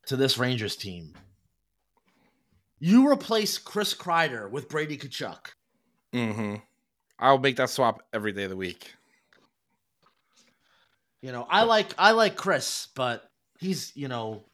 to 0.09 0.15
this 0.15 0.37
Rangers 0.37 0.75
team. 0.75 1.13
You 2.79 3.09
replace 3.09 3.57
Chris 3.57 3.93
Kreider 3.93 4.49
with 4.49 4.67
Brady 4.67 4.97
Tkachuk. 4.97 5.53
hmm 6.11 6.55
I'll 7.19 7.37
make 7.37 7.57
that 7.57 7.69
swap 7.69 8.01
every 8.13 8.31
day 8.31 8.45
of 8.45 8.49
the 8.49 8.55
week. 8.55 8.93
You 11.21 11.31
know, 11.31 11.45
I 11.49 11.63
like 11.63 11.93
I 11.97 12.11
like 12.11 12.35
Chris, 12.37 12.87
but 12.95 13.29
he's 13.59 13.91
you 13.95 14.07
know 14.07 14.45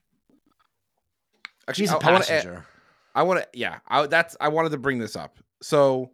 Actually, 1.67 1.83
he's 1.83 1.91
a 1.93 1.97
I, 1.97 1.99
passenger. 1.99 2.65
I 3.13 3.23
want 3.23 3.41
to, 3.41 3.47
yeah. 3.57 3.79
I, 3.87 4.07
that's 4.07 4.35
I 4.41 4.49
wanted 4.49 4.69
to 4.69 4.77
bring 4.77 4.99
this 4.99 5.15
up. 5.15 5.39
So 5.61 6.11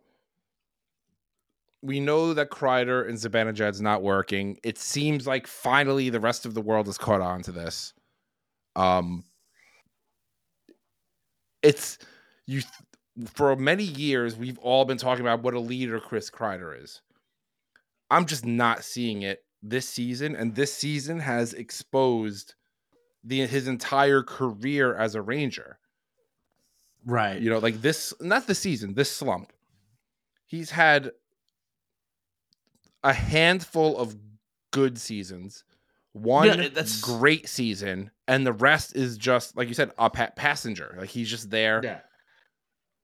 we 1.81 1.99
know 1.99 2.35
that 2.35 2.51
Kreider 2.51 3.07
and 3.09 3.17
Zibanejad's 3.17 3.81
not 3.81 4.03
working. 4.03 4.59
It 4.63 4.77
seems 4.77 5.25
like 5.25 5.47
finally 5.47 6.11
the 6.11 6.19
rest 6.19 6.45
of 6.45 6.53
the 6.53 6.61
world 6.61 6.85
has 6.85 6.97
caught 6.99 7.21
on 7.21 7.41
to 7.43 7.51
this. 7.51 7.93
Um, 8.75 9.23
it's 11.63 11.97
you. 12.45 12.61
For 13.33 13.55
many 13.55 13.83
years, 13.83 14.35
we've 14.37 14.57
all 14.59 14.85
been 14.85 14.97
talking 14.97 15.21
about 15.21 15.43
what 15.43 15.53
a 15.53 15.59
leader 15.59 15.99
Chris 15.99 16.29
Kreider 16.29 16.81
is. 16.81 17.01
I'm 18.09 18.25
just 18.25 18.45
not 18.45 18.83
seeing 18.83 19.21
it 19.21 19.43
this 19.61 19.87
season, 19.87 20.35
and 20.35 20.55
this 20.55 20.73
season 20.73 21.19
has 21.19 21.53
exposed 21.53 22.55
the 23.23 23.45
his 23.45 23.67
entire 23.67 24.23
career 24.23 24.95
as 24.95 25.15
a 25.15 25.21
Ranger 25.21 25.77
right. 27.05 27.41
you 27.41 27.49
know 27.49 27.59
like 27.59 27.81
this 27.81 28.13
not 28.19 28.47
the 28.47 28.55
season 28.55 28.93
this 28.93 29.11
slump 29.11 29.51
he's 30.45 30.71
had 30.71 31.11
a 33.03 33.13
handful 33.13 33.97
of 33.97 34.15
good 34.71 34.97
seasons 34.97 35.63
one 36.13 36.47
Yeah, 36.47 36.55
that's- 36.69 36.99
great 37.01 37.47
season, 37.47 38.11
and 38.27 38.45
the 38.45 38.53
rest 38.53 38.95
is 38.95 39.17
just 39.17 39.55
like 39.55 39.67
you 39.67 39.73
said, 39.73 39.91
a 39.97 40.09
pa- 40.09 40.31
passenger. 40.35 40.95
Like 40.99 41.09
he's 41.09 41.29
just 41.29 41.49
there 41.49 41.81
Yeah. 41.83 42.01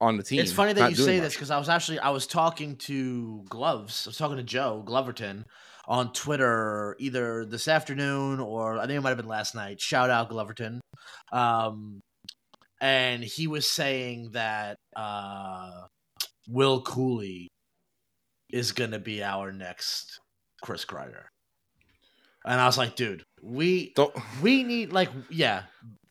on 0.00 0.16
the 0.16 0.22
team. 0.22 0.40
It's 0.40 0.52
funny 0.52 0.72
that 0.74 0.90
you 0.90 0.96
say 0.96 1.16
much. 1.16 1.24
this 1.24 1.34
because 1.34 1.50
I 1.50 1.58
was 1.58 1.68
actually 1.68 1.98
I 2.00 2.10
was 2.10 2.26
talking 2.26 2.76
to 2.76 3.44
Gloves. 3.48 4.06
I 4.06 4.10
was 4.10 4.16
talking 4.18 4.36
to 4.36 4.42
Joe 4.42 4.84
Gloverton 4.86 5.44
on 5.86 6.12
Twitter 6.12 6.94
either 6.98 7.46
this 7.46 7.66
afternoon 7.66 8.40
or 8.40 8.78
I 8.78 8.86
think 8.86 8.98
it 8.98 9.00
might 9.00 9.08
have 9.10 9.16
been 9.18 9.26
last 9.26 9.54
night. 9.54 9.80
Shout 9.80 10.10
out 10.10 10.28
Gloverton. 10.30 10.80
Um, 11.32 12.00
and 12.80 13.24
he 13.24 13.46
was 13.46 13.66
saying 13.66 14.32
that 14.32 14.76
uh, 14.94 15.86
Will 16.46 16.82
Cuylle 16.84 17.46
is 18.50 18.72
going 18.72 18.90
to 18.90 18.98
be 18.98 19.22
our 19.22 19.50
next 19.50 20.20
Chris 20.62 20.84
Kreider. 20.84 21.24
And 22.44 22.60
I 22.60 22.66
was 22.66 22.78
like, 22.78 22.96
dude, 22.96 23.24
we 23.42 23.92
Don't 23.94 24.14
we 24.42 24.62
need 24.62 24.92
like 24.92 25.10
yeah 25.30 25.62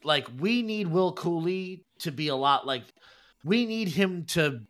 like 0.03 0.27
we 0.39 0.61
need 0.61 0.87
will 0.87 1.13
cuylle 1.13 1.81
to 1.99 2.11
be 2.11 2.27
a 2.27 2.35
lot 2.35 2.65
like 2.65 2.83
we 3.43 3.65
need 3.65 3.89
him 3.89 4.25
to 4.25 4.61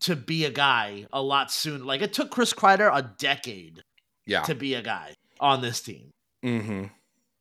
to 0.00 0.16
be 0.16 0.44
a 0.44 0.50
guy 0.50 1.06
a 1.12 1.22
lot 1.22 1.50
soon 1.50 1.84
like 1.84 2.02
it 2.02 2.12
took 2.12 2.30
chris 2.30 2.52
kreider 2.52 2.90
a 2.92 3.02
decade 3.18 3.82
yeah. 4.26 4.42
to 4.42 4.54
be 4.54 4.74
a 4.74 4.82
guy 4.82 5.14
on 5.40 5.60
this 5.60 5.80
team 5.80 6.10
mm-hmm. 6.44 6.84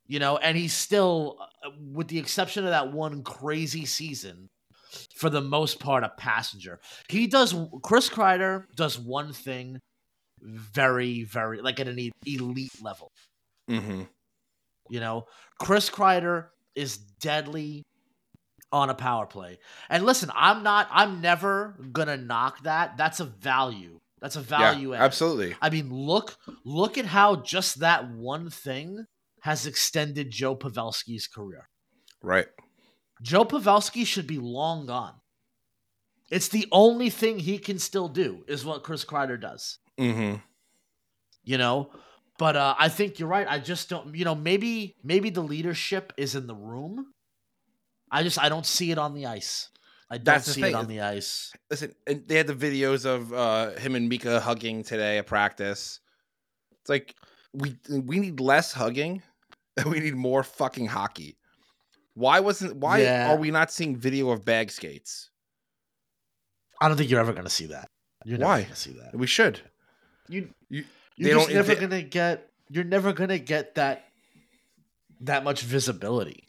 you 0.07 0.19
know 0.19 0.37
and 0.37 0.57
he's 0.57 0.73
still 0.73 1.37
uh, 1.65 1.69
with 1.93 2.07
the 2.07 2.19
exception 2.19 2.63
of 2.63 2.69
that 2.69 2.91
one 2.91 3.23
crazy 3.23 3.85
season 3.85 4.47
for 5.15 5.29
the 5.29 5.41
most 5.41 5.79
part 5.79 6.03
a 6.03 6.09
passenger 6.17 6.79
he 7.09 7.25
does 7.25 7.55
chris 7.81 8.09
kreider 8.09 8.65
does 8.75 8.99
one 8.99 9.33
thing 9.33 9.79
very 10.41 11.23
very 11.23 11.61
like 11.61 11.79
at 11.79 11.87
an 11.87 12.11
elite 12.25 12.71
level 12.81 13.11
Mm-hmm. 13.71 14.03
You 14.89 14.99
know, 14.99 15.25
Chris 15.59 15.89
Kreider 15.89 16.47
is 16.75 16.97
deadly 16.97 17.83
on 18.71 18.89
a 18.89 18.93
power 18.93 19.25
play. 19.25 19.59
And 19.89 20.05
listen, 20.05 20.29
I'm 20.35 20.63
not 20.63 20.87
I'm 20.91 21.21
never 21.21 21.75
gonna 21.91 22.17
knock 22.17 22.63
that. 22.63 22.97
That's 22.97 23.19
a 23.19 23.25
value. 23.25 23.99
That's 24.19 24.35
a 24.35 24.41
value 24.41 24.93
yeah, 24.93 25.03
absolutely. 25.03 25.55
I 25.61 25.69
mean, 25.69 25.91
look 25.91 26.35
look 26.65 26.97
at 26.97 27.05
how 27.05 27.37
just 27.37 27.79
that 27.79 28.11
one 28.11 28.49
thing 28.49 29.05
has 29.41 29.65
extended 29.65 30.29
Joe 30.29 30.55
Pavelski's 30.55 31.27
career. 31.27 31.67
Right. 32.21 32.47
Joe 33.21 33.45
Pavelski 33.45 34.05
should 34.05 34.27
be 34.27 34.37
long 34.37 34.85
gone. 34.85 35.15
It's 36.29 36.47
the 36.47 36.67
only 36.71 37.09
thing 37.09 37.39
he 37.39 37.57
can 37.57 37.79
still 37.79 38.07
do 38.07 38.43
is 38.47 38.63
what 38.63 38.83
Chris 38.83 39.03
Kreider 39.03 39.39
does. 39.39 39.79
Mm-hmm. 40.01 40.35
you 41.43 41.57
know 41.57 41.91
but 42.37 42.55
uh, 42.55 42.73
i 42.79 42.89
think 42.89 43.19
you're 43.19 43.29
right 43.29 43.47
i 43.49 43.59
just 43.59 43.89
don't 43.89 44.15
you 44.15 44.25
know 44.25 44.35
maybe 44.35 44.95
maybe 45.03 45.29
the 45.29 45.41
leadership 45.41 46.11
is 46.17 46.33
in 46.35 46.47
the 46.47 46.55
room 46.55 47.13
i 48.11 48.23
just 48.23 48.39
i 48.39 48.49
don't 48.49 48.65
see 48.65 48.91
it 48.91 48.97
on 48.97 49.13
the 49.13 49.25
ice 49.27 49.69
i 50.09 50.17
don't 50.17 50.25
That's 50.25 50.51
see 50.51 50.63
it 50.63 50.73
on 50.75 50.87
the 50.87 51.01
ice 51.01 51.53
Listen, 51.69 51.93
and 52.07 52.27
they 52.27 52.35
had 52.35 52.47
the 52.47 52.53
videos 52.55 53.05
of 53.05 53.31
uh, 53.33 53.71
him 53.79 53.95
and 53.95 54.09
Mika 54.09 54.39
hugging 54.41 54.83
today 54.83 55.17
at 55.19 55.27
practice. 55.27 55.99
It's 56.81 56.89
like 56.89 57.15
we 57.53 57.77
we 57.89 58.19
need 58.19 58.39
less 58.41 58.73
hugging, 58.73 59.21
and 59.77 59.85
we 59.91 59.99
need 60.01 60.15
more 60.15 60.43
fucking 60.43 60.87
hockey. 60.87 61.37
Why 62.15 62.39
wasn't 62.41 62.75
why 62.77 63.03
Yeah. 63.03 63.29
are 63.31 63.37
we 63.37 63.51
not 63.51 63.71
seeing 63.71 63.95
video 63.95 64.31
of 64.31 64.43
bag 64.43 64.71
skates? 64.71 65.29
i 66.81 66.87
don't 66.87 66.97
think 66.97 67.09
you're 67.09 67.19
ever 67.21 67.31
going 67.33 67.45
to 67.45 67.57
see 67.59 67.67
that 67.67 67.87
you're 68.25 68.37
never 68.39 68.49
Why? 68.51 68.67
see 68.73 68.91
that 68.99 69.15
We 69.15 69.27
should. 69.27 69.61
You, 70.31 70.49
You- 70.69 70.85
you're 71.17 71.37
just 71.39 71.49
never 71.53 71.75
to 71.91 72.01
get 72.01 72.49
you're 72.69 72.83
never 72.85 73.13
to 73.29 73.37
get 73.39 73.75
that 73.75 74.05
that 75.19 75.43
much 75.43 75.61
visibility 75.61 76.43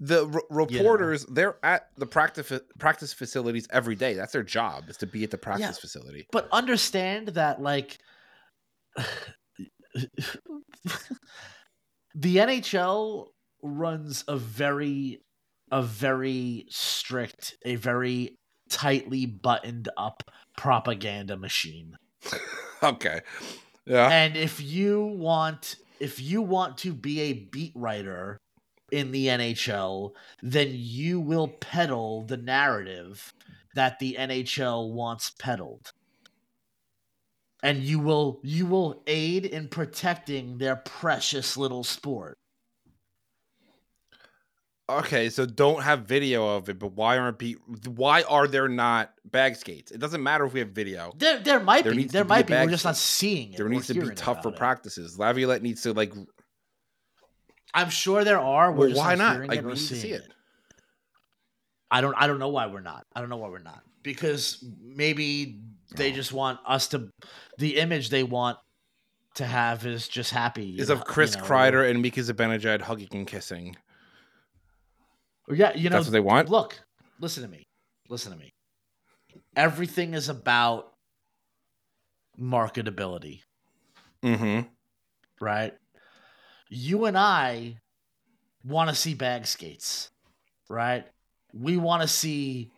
The 0.00 0.26
r- 0.26 0.42
reporters, 0.50 1.26
they're 1.26 1.56
at 1.62 1.88
the 1.96 2.06
practice 2.06 2.52
practice 2.78 3.12
facilities 3.12 3.66
every 3.70 3.94
day. 3.96 4.14
That's 4.14 4.32
their 4.32 4.42
job 4.44 4.88
is 4.88 4.96
to 4.98 5.06
be 5.06 5.24
at 5.24 5.30
the 5.30 5.38
practice 5.38 5.78
facility. 5.78 6.26
but 6.32 6.48
understand 6.52 7.28
that 7.28 7.60
like 7.60 7.98
the 12.14 12.36
NHL 12.36 13.26
runs 13.62 14.24
a 14.28 14.36
very 14.36 15.20
a 15.70 15.82
very 15.82 16.66
strict 16.68 17.56
a 17.64 17.76
very 17.76 18.38
tightly 18.68 19.26
buttoned 19.26 19.88
up 19.96 20.22
propaganda 20.56 21.36
machine 21.36 21.96
Okay. 22.82 23.20
Yeah. 23.84 24.08
and 24.08 24.38
if 24.38 24.58
you 24.58 25.04
want 25.04 25.76
if 25.98 26.18
you 26.18 26.40
want 26.40 26.78
to 26.78 26.94
be 26.94 27.20
a 27.20 27.32
beat 27.34 27.72
writer 27.74 28.38
in 28.90 29.12
the 29.12 29.26
NHL 29.26 30.12
then 30.42 30.68
you 30.72 31.20
will 31.20 31.48
peddle 31.48 32.22
the 32.22 32.38
narrative 32.38 33.34
that 33.74 33.98
the 33.98 34.16
NHL 34.18 34.92
wants 34.92 35.32
peddled 35.38 35.92
and 37.62 37.82
you 37.82 37.98
will 37.98 38.40
you 38.42 38.66
will 38.66 39.02
aid 39.06 39.44
in 39.44 39.68
protecting 39.68 40.58
their 40.58 40.76
precious 40.76 41.56
little 41.56 41.84
sport 41.84 42.38
Okay, 44.98 45.30
so 45.30 45.46
don't 45.46 45.82
have 45.82 46.00
video 46.00 46.56
of 46.56 46.68
it, 46.68 46.78
but 46.78 46.92
why 46.92 47.16
aren't 47.18 47.38
be 47.38 47.52
why 47.86 48.22
are 48.22 48.48
there 48.48 48.68
not 48.68 49.12
bag 49.24 49.54
skates? 49.56 49.92
It 49.92 50.00
doesn't 50.00 50.22
matter 50.22 50.44
if 50.44 50.52
we 50.52 50.60
have 50.60 50.70
video. 50.70 51.12
there 51.16 51.38
there 51.38 51.60
might 51.60 51.84
There 51.84 51.94
be 51.94 52.04
there 52.04 52.24
might 52.24 52.46
be 52.46 52.54
we're 52.54 52.66
just 52.66 52.84
not 52.84 52.96
seeing 52.96 53.52
it 53.52 53.56
There 53.56 53.68
needs 53.68 53.86
to 53.86 53.94
be 53.94 54.10
tougher 54.14 54.48
it. 54.48 54.56
practices. 54.56 55.18
Laviolette 55.18 55.62
needs 55.62 55.82
to 55.82 55.92
like 55.92 56.12
i'm 57.72 57.88
sure 57.88 58.24
there 58.24 58.40
are 58.40 58.72
we're 58.72 58.88
well, 58.88 58.96
why 58.96 59.14
not? 59.14 59.40
Like 59.46 59.58
it 59.58 59.64
we 59.64 59.70
need 59.72 59.76
to 59.78 59.84
see 59.84 60.00
seeing 60.00 60.14
it. 60.14 60.32
I 61.90 62.00
don't 62.00 62.14
I 62.16 62.26
don't 62.26 62.38
know 62.40 62.48
why 62.48 62.66
we're 62.66 62.80
not. 62.80 63.06
I 63.14 63.20
don't 63.20 63.28
know 63.28 63.36
why 63.36 63.48
we're 63.48 63.58
not. 63.58 63.82
Because 64.02 64.64
maybe 64.82 65.60
they 65.94 66.10
Oh. 66.10 66.14
just 66.14 66.32
want 66.32 66.58
us 66.66 66.88
to 66.88 67.08
the 67.58 67.76
image 67.78 68.10
they 68.10 68.22
want 68.24 68.58
to 69.34 69.44
have 69.44 69.86
is 69.86 70.08
just 70.08 70.32
happy. 70.32 70.76
Is 70.78 70.90
and, 70.90 70.98
of 70.98 71.04
Chris 71.06 71.36
you 71.36 71.42
know, 71.42 71.46
Kreider 71.46 71.88
and 71.88 72.02
Mika 72.02 72.20
Zibanejad 72.20 72.80
hugging 72.80 73.08
and 73.12 73.26
kissing. 73.26 73.76
Yeah, 75.48 75.74
you 75.74 75.90
know 75.90 75.96
That's 75.96 76.06
what 76.06 76.12
they 76.12 76.20
want. 76.20 76.48
look, 76.48 76.80
listen 77.20 77.42
to 77.42 77.48
me. 77.48 77.64
Listen 78.08 78.32
to 78.32 78.38
me. 78.38 78.50
Everything 79.56 80.14
is 80.14 80.28
about 80.28 80.92
marketability, 82.38 83.40
Mm-hmm. 84.24 84.68
right? 85.40 85.74
You 86.68 87.06
and 87.06 87.16
I 87.18 87.76
want 88.64 88.90
to 88.90 88.94
see 88.96 89.14
bag 89.14 89.46
skates, 89.46 90.08
right? 90.68 91.04
We 91.52 91.76
want 91.78 92.02
to 92.02 92.08
see 92.08 92.70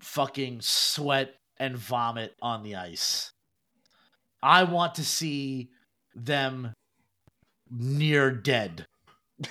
fucking 0.00 0.60
sweat 0.62 1.34
and 1.58 1.76
vomit 1.76 2.34
on 2.42 2.62
the 2.62 2.76
ice. 2.76 3.30
I 4.42 4.64
want 4.64 4.96
to 4.96 5.04
see 5.04 5.68
them 6.16 6.72
near 7.70 8.30
dead 8.32 8.86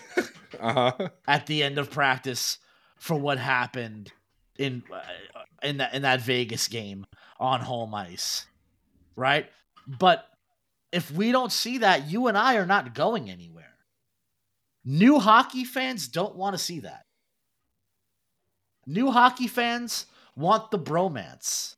Uh-huh. 0.61 1.09
at 1.27 1.47
the 1.47 1.63
end 1.63 1.77
of 1.77 1.89
practice 1.89 2.57
for 2.97 3.15
what 3.15 3.39
happened 3.39 4.11
in 4.57 4.83
uh, 4.93 4.99
in 5.63 5.77
that 5.77 5.93
in 5.93 6.03
that 6.03 6.21
Vegas 6.21 6.67
game 6.67 7.05
on 7.39 7.61
home 7.61 7.95
ice, 7.95 8.45
right? 9.15 9.47
But 9.87 10.25
if 10.91 11.09
we 11.11 11.31
don't 11.31 11.51
see 11.51 11.79
that, 11.79 12.09
you 12.09 12.27
and 12.27 12.37
I 12.37 12.55
are 12.55 12.65
not 12.65 12.93
going 12.93 13.29
anywhere. 13.29 13.75
New 14.83 15.19
hockey 15.19 15.63
fans 15.63 16.07
don't 16.07 16.35
want 16.35 16.53
to 16.55 16.63
see 16.63 16.81
that. 16.81 17.05
New 18.85 19.11
hockey 19.11 19.47
fans 19.47 20.05
want 20.35 20.71
the 20.71 20.79
bromance. 20.79 21.75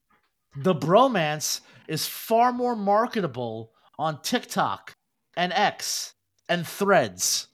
The 0.56 0.76
bromance 0.76 1.62
is 1.88 2.08
far 2.08 2.52
more 2.52 2.76
marketable 2.76 3.72
on 3.98 4.22
TikTok 4.22 4.94
and 5.36 5.52
X 5.54 6.14
and 6.48 6.66
Threads. 6.66 7.48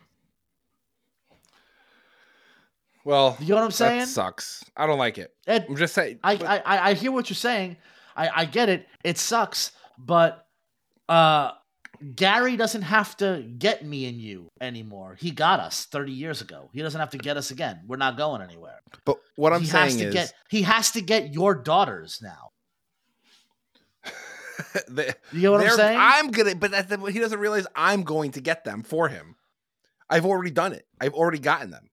Well, 3.09 3.35
You 3.39 3.47
know 3.49 3.55
what 3.55 3.63
I'm 3.63 3.71
saying? 3.71 3.99
that 4.01 4.07
sucks. 4.07 4.63
I 4.77 4.85
don't 4.85 4.99
like 4.99 5.17
it. 5.17 5.33
It- 5.47 5.65
I'm 5.67 5.75
just 5.75 5.95
saying. 5.95 6.19
I, 6.23 6.35
but- 6.35 6.45
I 6.47 6.57
I 6.59 6.89
I 6.89 6.93
hear 6.93 7.11
what 7.11 7.27
you're 7.27 7.35
saying. 7.35 7.77
I 8.15 8.29
I 8.41 8.45
get 8.45 8.69
it. 8.69 8.85
It 9.03 9.17
sucks, 9.17 9.71
but 9.97 10.45
uh 11.09 11.53
Gary 12.15 12.55
doesn't 12.55 12.83
have 12.83 13.17
to 13.17 13.43
get 13.57 13.83
me 13.83 14.05
and 14.07 14.17
you 14.21 14.47
anymore. 14.61 15.17
He 15.19 15.31
got 15.31 15.59
us 15.59 15.85
30 15.85 16.11
years 16.13 16.39
ago. 16.41 16.69
He 16.71 16.81
doesn't 16.83 16.99
have 16.99 17.09
to 17.09 17.17
get 17.17 17.35
us 17.35 17.49
again. 17.49 17.81
We're 17.87 17.97
not 17.97 18.15
going 18.15 18.43
anywhere. 18.43 18.79
but 19.05 19.17
what 19.35 19.53
I'm 19.53 19.61
he 19.61 19.65
saying 19.67 19.85
has 19.85 19.95
to 19.97 20.07
is, 20.09 20.13
get 20.13 20.33
he 20.49 20.61
has 20.61 20.91
to 20.91 21.01
get 21.01 21.33
your 21.33 21.55
daughters 21.55 22.19
now. 22.21 22.51
they- 24.87 25.13
You 25.33 25.41
know 25.41 25.51
what 25.53 25.61
I'm 25.67 25.75
saying? 25.75 25.97
I'm 25.99 26.27
gonna, 26.29 26.55
but 26.55 26.69
that's 26.71 26.89
the, 26.89 26.97
he 27.11 27.17
doesn't 27.19 27.39
realize 27.39 27.65
I'm 27.75 28.03
going 28.03 28.33
to 28.33 28.41
get 28.41 28.63
them 28.65 28.83
for 28.83 29.07
him. 29.07 29.35
I've 30.09 30.25
already 30.27 30.51
done 30.51 30.73
it. 30.73 30.85
I've 31.01 31.13
already 31.15 31.39
gotten 31.39 31.71
them. 31.71 31.89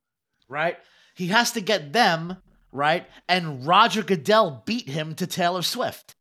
right? 0.48 0.76
He 1.16 1.28
has 1.28 1.52
to 1.52 1.60
get 1.60 1.92
them, 1.92 2.36
right? 2.72 3.06
And 3.28 3.66
Roger 3.66 4.02
Goodell 4.02 4.62
beat 4.66 4.88
him 4.88 5.14
to 5.16 5.26
Taylor 5.26 5.62
Swift. 5.62 6.14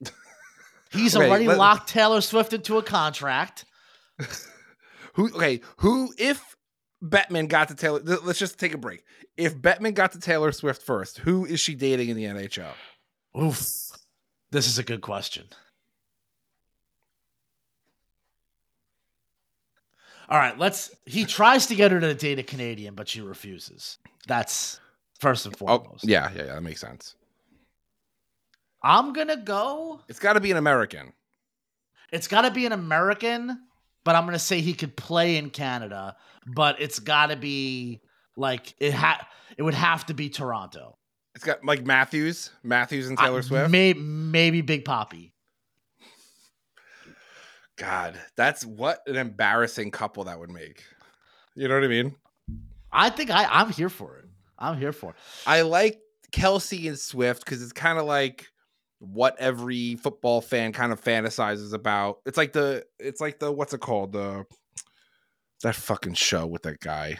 He's 0.92 1.16
Okay, 1.16 1.28
already 1.28 1.46
let- 1.46 1.58
locked 1.58 1.88
Taylor 1.88 2.20
Swift 2.20 2.52
into 2.52 2.78
a 2.78 2.82
contract. 2.82 3.64
Who? 5.14 5.26
Okay, 5.34 5.60
who? 5.78 6.12
If 6.16 6.56
Bettman 7.04 7.48
got 7.48 7.68
to 7.68 7.74
Taylor, 7.74 8.00
let's 8.02 8.38
just 8.38 8.58
take 8.58 8.72
a 8.72 8.78
break. 8.78 9.04
If 9.36 9.54
Bettman 9.56 9.92
got 9.94 10.12
to 10.12 10.18
Taylor 10.20 10.52
Swift 10.52 10.82
first, 10.82 11.18
who 11.18 11.44
is 11.44 11.60
she 11.60 11.74
dating 11.74 12.08
in 12.08 12.16
the 12.16 12.24
NHL? 12.24 12.72
Oof. 13.38 13.90
This 14.52 14.66
is 14.66 14.78
a 14.78 14.82
good 14.82 15.02
question. 15.02 15.46
All 20.32 20.38
right, 20.38 20.58
let's. 20.58 20.90
He 21.04 21.26
tries 21.26 21.66
to 21.66 21.74
get 21.74 21.92
her 21.92 22.00
to 22.00 22.14
date 22.14 22.38
a 22.38 22.42
Canadian, 22.42 22.94
but 22.94 23.06
she 23.06 23.20
refuses. 23.20 23.98
That's 24.26 24.80
first 25.20 25.44
and 25.44 25.54
Oh, 25.56 25.58
foremost. 25.78 26.04
yeah, 26.08 26.30
yeah, 26.34 26.44
yeah, 26.46 26.54
that 26.54 26.62
makes 26.62 26.80
sense. 26.80 27.16
I'm 28.82 29.12
gonna 29.12 29.36
go. 29.36 30.00
It's 30.08 30.18
got 30.18 30.32
to 30.32 30.40
be 30.40 30.50
an 30.50 30.56
American. 30.56 31.12
It's 32.10 32.28
got 32.28 32.42
to 32.42 32.50
be 32.50 32.64
an 32.64 32.72
American, 32.72 33.58
but 34.04 34.16
I'm 34.16 34.24
gonna 34.24 34.38
say 34.38 34.62
he 34.62 34.72
could 34.72 34.96
play 34.96 35.36
in 35.36 35.50
Canada. 35.50 36.16
But 36.46 36.80
it's 36.80 36.98
got 36.98 37.26
to 37.26 37.36
be 37.36 38.00
like 38.34 38.74
it 38.80 38.94
ha. 38.94 39.28
It 39.58 39.62
would 39.62 39.74
have 39.74 40.06
to 40.06 40.14
be 40.14 40.30
Toronto. 40.30 40.96
It's 41.34 41.44
got 41.44 41.62
like 41.62 41.84
Matthews, 41.84 42.50
Matthews 42.62 43.08
and 43.08 43.18
Taylor 43.18 43.40
Uh, 43.40 43.42
Swift. 43.42 43.70
May, 43.70 43.92
maybe 43.92 44.62
Big 44.62 44.86
Poppy. 44.86 45.31
God, 47.82 48.16
that's 48.36 48.64
what 48.64 49.00
an 49.08 49.16
embarrassing 49.16 49.90
couple 49.90 50.22
that 50.24 50.38
would 50.38 50.52
make. 50.52 50.84
You 51.56 51.66
know 51.66 51.74
what 51.74 51.82
I 51.82 51.88
mean? 51.88 52.14
I 52.92 53.10
think 53.10 53.28
I, 53.28 53.44
I'm 53.44 53.70
here 53.70 53.88
for 53.88 54.18
it. 54.18 54.26
I'm 54.56 54.78
here 54.78 54.92
for 54.92 55.10
it. 55.10 55.16
I 55.48 55.62
like 55.62 55.98
Kelce 56.32 56.86
and 56.86 56.96
Swift 56.96 57.44
because 57.44 57.60
it's 57.60 57.72
kind 57.72 57.98
of 57.98 58.04
like 58.04 58.46
what 59.00 59.34
every 59.40 59.96
football 59.96 60.40
fan 60.40 60.72
kind 60.72 60.92
of 60.92 61.02
fantasizes 61.02 61.72
about. 61.72 62.18
It's 62.24 62.36
like 62.36 62.52
the 62.52 62.86
it's 63.00 63.20
like 63.20 63.40
the 63.40 63.50
what's 63.50 63.74
it 63.74 63.80
called? 63.80 64.12
The 64.12 64.44
that 65.64 65.74
fucking 65.74 66.14
show 66.14 66.46
with 66.46 66.62
that 66.62 66.78
guy. 66.78 67.18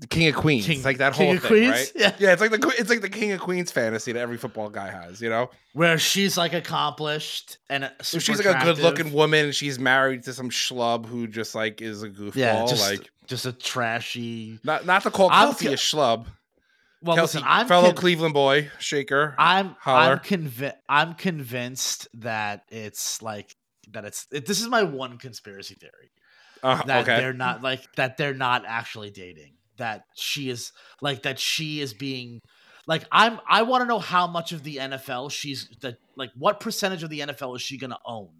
The 0.00 0.08
King 0.08 0.28
of 0.28 0.34
Queens. 0.34 0.66
King- 0.66 0.82
like 0.82 0.98
that 0.98 1.14
King 1.14 1.26
whole 1.26 1.36
of 1.36 1.42
thing, 1.42 1.48
Queens? 1.48 1.70
right? 1.70 1.92
Yeah. 1.94 2.14
Yeah, 2.18 2.32
it's 2.32 2.40
like 2.40 2.50
the 2.50 2.74
it's 2.78 2.90
like 2.90 3.00
the 3.00 3.08
King 3.08 3.32
of 3.32 3.40
Queens 3.40 3.70
fantasy 3.70 4.12
that 4.12 4.20
every 4.20 4.36
football 4.36 4.68
guy 4.68 4.90
has, 4.90 5.20
you 5.20 5.30
know? 5.30 5.50
Where 5.72 5.98
she's 5.98 6.36
like 6.36 6.52
accomplished 6.52 7.58
and 7.70 7.90
So 8.02 8.18
she's 8.18 8.44
like 8.44 8.56
a 8.60 8.64
good 8.64 8.78
looking 8.78 9.12
woman 9.12 9.46
and 9.46 9.54
she's 9.54 9.78
married 9.78 10.24
to 10.24 10.32
some 10.32 10.50
schlub 10.50 11.06
who 11.06 11.26
just 11.28 11.54
like 11.54 11.80
is 11.80 12.02
a 12.02 12.10
goofball. 12.10 12.34
Yeah, 12.36 12.66
just 12.66 12.90
like 12.90 13.08
just 13.26 13.46
a 13.46 13.52
trashy. 13.52 14.58
not 14.64 14.84
not 14.84 15.02
to 15.02 15.10
call 15.10 15.28
I'm 15.30 15.50
Kelce 15.52 15.70
a 15.70 15.76
schlub. 15.76 16.26
Well, 17.00 17.16
Kelce, 17.16 17.22
listen, 17.22 17.42
I'm 17.44 17.66
a 17.66 17.68
fellow 17.68 17.86
con- 17.88 17.96
Cleveland 17.96 18.34
boy, 18.34 18.70
shaker. 18.78 19.34
I'm 19.38 19.76
Holler. 19.78 20.12
I'm 20.14 20.18
convinced. 20.20 20.76
I'm 20.88 21.14
convinced 21.14 22.08
that 22.14 22.64
it's 22.70 23.22
like 23.22 23.54
that. 23.92 24.04
It's 24.04 24.26
it, 24.32 24.46
this 24.46 24.60
is 24.60 24.68
my 24.68 24.82
one 24.82 25.18
conspiracy 25.18 25.74
theory 25.74 26.10
Uh, 26.62 26.82
that 26.84 27.02
okay. 27.02 27.20
they're 27.20 27.32
not 27.34 27.62
like 27.62 27.94
that. 27.96 28.16
They're 28.16 28.34
not 28.34 28.64
actually 28.66 29.10
dating. 29.10 29.52
That 29.78 30.02
she 30.14 30.50
is 30.50 30.72
like 31.00 31.22
that. 31.22 31.38
She 31.38 31.80
is 31.80 31.94
being 31.94 32.40
like 32.86 33.04
I'm. 33.10 33.40
I 33.48 33.62
want 33.62 33.82
to 33.82 33.86
know 33.86 33.98
how 33.98 34.26
much 34.26 34.52
of 34.52 34.62
the 34.62 34.76
NFL 34.76 35.30
she's 35.30 35.68
that 35.80 35.96
like 36.16 36.30
what 36.36 36.60
percentage 36.60 37.02
of 37.02 37.10
the 37.10 37.20
NFL 37.20 37.56
is 37.56 37.62
she 37.62 37.78
going 37.78 37.90
to 37.90 37.98
own 38.04 38.30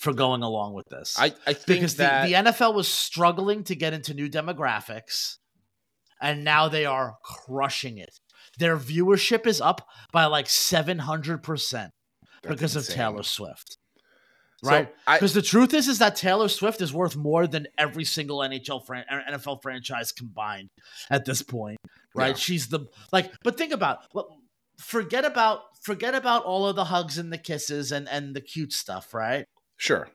for 0.00 0.14
going 0.14 0.42
along 0.42 0.74
with 0.74 0.88
this? 0.88 1.16
I, 1.18 1.26
I 1.46 1.52
think 1.52 1.66
because 1.66 1.96
that 1.96 2.26
the, 2.26 2.32
the 2.32 2.50
NFL 2.50 2.74
was 2.74 2.88
struggling 2.88 3.64
to 3.64 3.76
get 3.76 3.92
into 3.92 4.14
new 4.14 4.28
demographics, 4.28 5.36
and 6.20 6.42
now 6.42 6.68
they 6.68 6.86
are 6.86 7.16
crushing 7.22 7.98
it. 7.98 8.18
Their 8.58 8.76
viewership 8.76 9.46
is 9.46 9.60
up 9.60 9.86
by 10.12 10.24
like 10.24 10.48
seven 10.48 10.98
hundred 10.98 11.42
percent 11.42 11.92
That's 12.42 12.54
because 12.54 12.76
of. 12.76 12.88
Taylor 12.88 13.22
Swift. 13.22 13.76
So, 14.62 14.70
Right? 14.70 14.88
Because 15.06 15.32
the 15.32 15.42
truth 15.42 15.72
is, 15.72 15.88
is 15.88 15.98
that 16.00 16.16
Taylor 16.16 16.48
Swift 16.48 16.82
is 16.82 16.92
worth 16.92 17.16
more 17.16 17.46
than 17.46 17.66
every 17.78 18.04
single 18.04 18.38
NHL 18.40 18.84
fran- 18.84 19.04
NFL 19.10 19.62
franchise 19.62 20.12
combined 20.12 20.68
at 21.08 21.24
this 21.24 21.40
point. 21.42 21.78
Right? 22.14 22.28
Yeah. 22.28 22.34
She's 22.34 22.68
the 22.68 22.80
like. 23.12 23.32
But 23.42 23.56
think 23.56 23.72
about. 23.72 24.00
Forget 24.78 25.24
about 25.24 25.60
forget 25.82 26.14
about 26.14 26.44
all 26.44 26.66
of 26.66 26.74
the 26.76 26.84
hugs 26.84 27.18
and 27.18 27.32
the 27.32 27.38
kisses 27.38 27.92
and 27.92 28.08
and 28.08 28.34
the 28.36 28.40
cute 28.40 28.72
stuff. 28.72 29.12
Right? 29.14 29.44
sure. 29.76 30.08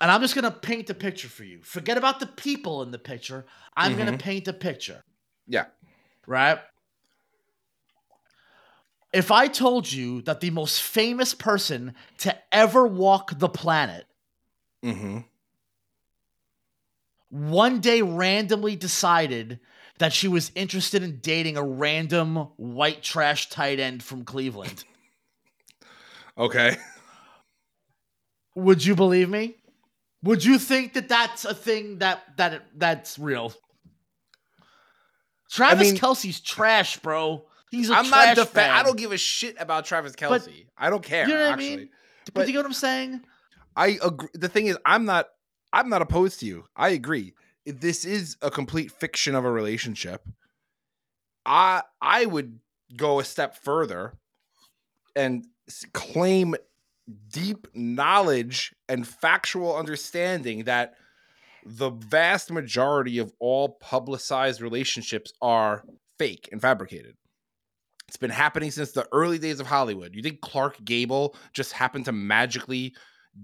and 0.00 0.10
I'm 0.10 0.20
just 0.20 0.34
gonna 0.34 0.50
paint 0.50 0.90
a 0.90 0.94
picture 0.94 1.28
for 1.28 1.44
you. 1.44 1.62
Forget 1.62 1.96
about 1.96 2.20
the 2.20 2.26
people 2.26 2.82
in 2.82 2.90
the 2.90 2.98
picture. 2.98 3.46
I'm 3.76 3.96
gonna 3.96 4.12
Mhm. 4.12 4.18
paint 4.20 4.46
a 4.48 4.52
picture. 4.52 5.02
Yeah. 5.46 5.66
Right? 6.26 6.58
If 9.16 9.30
I 9.30 9.48
told 9.48 9.90
you 9.90 10.20
that 10.22 10.40
the 10.40 10.50
most 10.50 10.82
famous 10.82 11.32
person 11.32 11.94
to 12.18 12.36
ever 12.52 12.86
walk 12.86 13.38
the 13.38 13.48
planet 13.48 14.04
Mm-hmm. 14.84 15.20
one 17.30 17.80
day 17.80 18.02
randomly 18.02 18.76
decided 18.76 19.58
that 19.98 20.12
she 20.12 20.28
was 20.28 20.52
interested 20.54 21.02
in 21.02 21.18
dating 21.20 21.56
a 21.56 21.62
random 21.62 22.36
white 22.56 23.02
trash 23.02 23.48
tight 23.48 23.80
end 23.80 24.02
from 24.02 24.22
Cleveland, 24.24 24.84
Okay. 26.38 26.76
would 28.54 28.84
you 28.84 28.94
believe 28.94 29.30
me? 29.30 29.56
Would 30.22 30.44
you 30.44 30.58
think 30.58 30.92
that 30.92 31.08
that's 31.08 31.46
a 31.46 31.54
thing 31.54 31.98
that 31.98 32.22
that 32.36 32.66
that's 32.76 33.18
real? 33.18 33.54
Travis 35.50 35.92
mean- 35.92 36.00
Kelce's 36.00 36.38
trash, 36.40 36.98
bro. 36.98 37.46
He's 37.70 37.90
a 37.90 37.94
I'm 37.94 38.08
not 38.08 38.54
bag. 38.54 38.70
I 38.70 38.82
don't 38.82 38.96
give 38.96 39.12
a 39.12 39.18
shit 39.18 39.56
about 39.58 39.84
Travis 39.84 40.12
Kelce. 40.12 40.66
I 40.78 40.90
don't 40.90 41.02
care. 41.02 41.26
you 41.26 41.34
know 41.34 41.40
what 41.40 41.48
I 41.48 41.52
actually. 41.52 41.76
mean? 41.76 41.88
But, 42.26 42.34
but- 42.34 42.46
you 42.46 42.52
get 42.52 42.58
what 42.60 42.66
I'm 42.66 42.72
saying? 42.72 43.22
I 43.76 43.98
agree. 44.02 44.28
The 44.32 44.48
thing 44.48 44.66
is, 44.66 44.78
I'm 44.86 45.04
not. 45.04 45.28
I'm 45.72 45.90
not 45.90 46.00
opposed 46.00 46.40
to 46.40 46.46
you. 46.46 46.64
I 46.74 46.90
agree. 46.90 47.34
This 47.66 48.04
is 48.04 48.36
a 48.40 48.50
complete 48.50 48.90
fiction 48.90 49.34
of 49.34 49.44
a 49.44 49.50
relationship. 49.50 50.26
I 51.44 51.82
I 52.00 52.24
would 52.24 52.60
go 52.96 53.20
a 53.20 53.24
step 53.24 53.56
further 53.62 54.14
and 55.14 55.44
claim 55.92 56.54
deep 57.28 57.66
knowledge 57.74 58.74
and 58.88 59.06
factual 59.06 59.76
understanding 59.76 60.64
that 60.64 60.94
the 61.64 61.90
vast 61.90 62.50
majority 62.50 63.18
of 63.18 63.32
all 63.38 63.70
publicized 63.80 64.60
relationships 64.60 65.32
are 65.42 65.84
fake 66.18 66.48
and 66.52 66.60
fabricated. 66.62 67.16
It's 68.08 68.16
been 68.16 68.30
happening 68.30 68.70
since 68.70 68.92
the 68.92 69.06
early 69.12 69.38
days 69.38 69.58
of 69.60 69.66
Hollywood. 69.66 70.14
You 70.14 70.22
think 70.22 70.40
Clark 70.40 70.84
Gable 70.84 71.34
just 71.52 71.72
happened 71.72 72.04
to 72.04 72.12
magically 72.12 72.94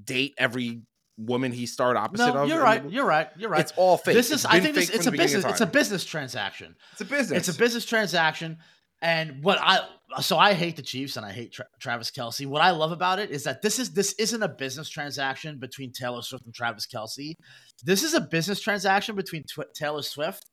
date 0.05 0.35
every 0.38 0.83
woman 1.18 1.53
he 1.53 1.66
starred 1.66 1.96
opposite 1.96 2.33
No, 2.33 2.42
of? 2.42 2.48
you're 2.48 2.62
right. 2.62 2.88
You're 2.90 3.05
right. 3.05 3.29
You're 3.37 3.51
right. 3.51 3.61
It's 3.61 3.72
all 3.77 3.96
fake. 3.96 4.14
This 4.14 4.31
It's 4.31 4.42
is. 4.42 4.46
I 4.46 4.61
think 4.61 4.75
this. 4.77 4.88
It's 4.88 5.07
a 5.07 5.11
the 5.11 5.11
beginning 5.12 5.35
of 5.37 5.42
business. 5.42 5.53
It's 5.53 5.61
a 5.61 5.66
business 5.66 6.05
transaction. 6.05 6.77
It's 6.92 7.01
a 7.01 7.05
business. 7.05 7.38
It's 7.48 7.57
a 7.57 7.59
business 7.59 7.85
transaction. 7.85 8.59
And 9.03 9.42
what 9.42 9.59
I 9.61 9.81
so 10.20 10.38
I 10.38 10.53
hate 10.55 10.77
the 10.77 10.83
Chiefs 10.83 11.16
and 11.16 11.27
I 11.27 11.33
hate 11.33 11.53
Tra- 11.53 11.66
Travis 11.81 12.12
Kelce. 12.12 12.46
What 12.46 12.62
I 12.62 12.70
love 12.70 12.92
about 12.92 13.18
it 13.18 13.31
is 13.31 13.42
that 13.44 13.61
this 13.62 13.81
is 13.81 13.90
this 13.92 14.12
isn't 14.12 14.42
a 14.42 14.48
business 14.48 14.88
transaction 14.88 15.59
between 15.59 15.90
Taylor 15.92 16.22
Swift 16.22 16.44
and 16.44 16.55
Travis 16.55 16.87
Kelce. 16.87 17.35
This 17.83 18.05
is 18.05 18.14
a 18.14 18.20
business 18.20 18.61
transaction 18.61 19.16
between 19.16 19.42
Tw- 19.42 19.75
Taylor 19.75 20.03
Swift 20.03 20.44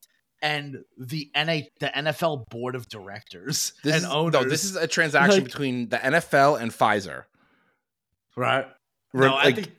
and 0.41 0.77
the 0.97 1.29
NA 1.35 1.61
the 1.79 1.87
NFL 1.95 2.47
board 2.49 2.75
of 2.75 2.87
directors 2.87 3.73
This 3.83 3.95
and 3.95 4.03
is, 4.03 4.09
owners. 4.09 4.33
no, 4.33 4.43
this 4.49 4.63
is 4.63 4.75
a 4.75 4.87
transaction 4.87 5.35
Like- 5.41 5.43
between 5.43 5.89
the 5.89 5.97
NFL 5.97 6.61
and 6.61 6.71
Pfizer. 6.71 7.23
right. 8.35 8.65
Re- 9.13 9.27
No, 9.27 9.33
I 9.35 9.45
like, 9.45 9.55
think 9.55 9.69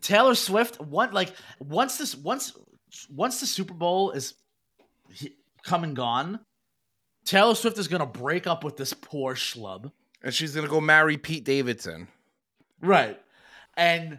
Taylor 0.00 0.34
Swift. 0.34 0.80
One 0.80 1.12
like 1.12 1.32
once 1.58 1.96
this 1.98 2.14
once 2.14 2.52
once 3.10 3.40
the 3.40 3.46
Super 3.46 3.74
Bowl 3.74 4.10
is 4.12 4.34
he- 5.10 5.36
come 5.64 5.84
and 5.84 5.96
gone, 5.96 6.40
Taylor 7.24 7.54
Swift 7.54 7.78
is 7.78 7.88
gonna 7.88 8.06
break 8.06 8.46
up 8.46 8.62
with 8.64 8.76
this 8.76 8.92
poor 8.92 9.34
schlub. 9.34 9.90
and 10.22 10.32
she's 10.34 10.54
gonna 10.54 10.68
go 10.68 10.80
marry 10.80 11.16
Pete 11.16 11.44
Davidson. 11.44 12.08
Right. 12.80 13.18
And 13.76 14.18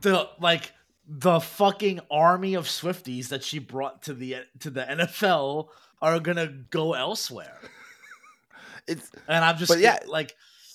the 0.00 0.28
like 0.40 0.72
the 1.06 1.40
fucking 1.40 2.00
army 2.10 2.54
of 2.54 2.66
Swifties 2.66 3.28
that 3.28 3.42
she 3.44 3.58
brought 3.58 4.02
to 4.02 4.14
the 4.14 4.36
to 4.60 4.70
the 4.70 4.82
NFL 4.82 5.68
are 6.00 6.18
gonna 6.20 6.46
go 6.70 6.94
elsewhere. 6.94 7.58
It's 8.86 9.10
And 9.28 9.42
I'm 9.44 9.56
just 9.56 9.70
But 9.70 9.78
yeah. 9.80 9.98
like 10.06 10.34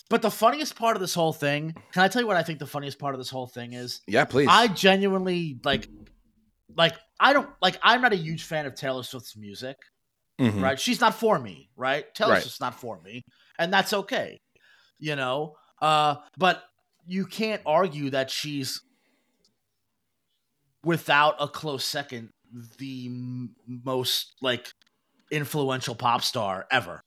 but 0.09 0.23
the 0.23 0.31
funniest 0.31 0.75
part 0.75 0.95
of 0.97 1.01
this 1.01 1.13
whole 1.13 1.31
thing, 1.33 1.75
can 1.91 2.01
I 2.01 2.07
tell 2.07 2.19
you 2.23 2.27
what 2.27 2.37
I 2.37 2.41
think 2.41 2.57
the 2.57 2.65
funniest 2.65 2.97
part 2.97 3.13
of 3.13 3.19
this 3.19 3.29
whole 3.29 3.45
thing 3.45 3.73
is? 3.73 4.01
yeah, 4.07 4.25
please. 4.25 4.47
I 4.49 4.67
genuinely 4.67 5.59
like 5.63 5.87
like 6.75 6.95
I 7.19 7.33
don't 7.33 7.49
like 7.61 7.77
I'm 7.83 8.01
not 8.01 8.13
a 8.13 8.17
huge 8.17 8.43
fan 8.43 8.65
of 8.65 8.73
Taylor 8.73 9.03
Swift's 9.03 9.37
music, 9.37 9.77
Mhm. 10.39 10.61
right? 10.61 10.79
She's 10.79 10.99
not 10.99 11.13
for 11.13 11.37
me, 11.37 11.69
right? 11.75 12.11
Taylor 12.15 12.31
Right. 12.33 12.41
Swift's 12.41 12.59
not 12.61 12.79
for 12.79 12.99
me, 13.01 13.23
and 13.59 13.71
that's 13.71 13.93
okay. 13.93 14.41
You 14.97 15.15
know? 15.15 15.55
Uh 15.79 16.15
but 16.37 16.63
you 17.05 17.25
can't 17.27 17.61
argue 17.65 18.09
that 18.09 18.31
she's 18.31 18.81
without 20.83 21.35
a 21.39 21.47
close 21.47 21.83
second 21.85 22.29
the 22.77 23.05
m- 23.07 23.55
most 23.67 24.33
like 24.41 24.67
influential 25.31 25.95
pop 25.95 26.21
star 26.21 26.65
ever. 26.71 27.01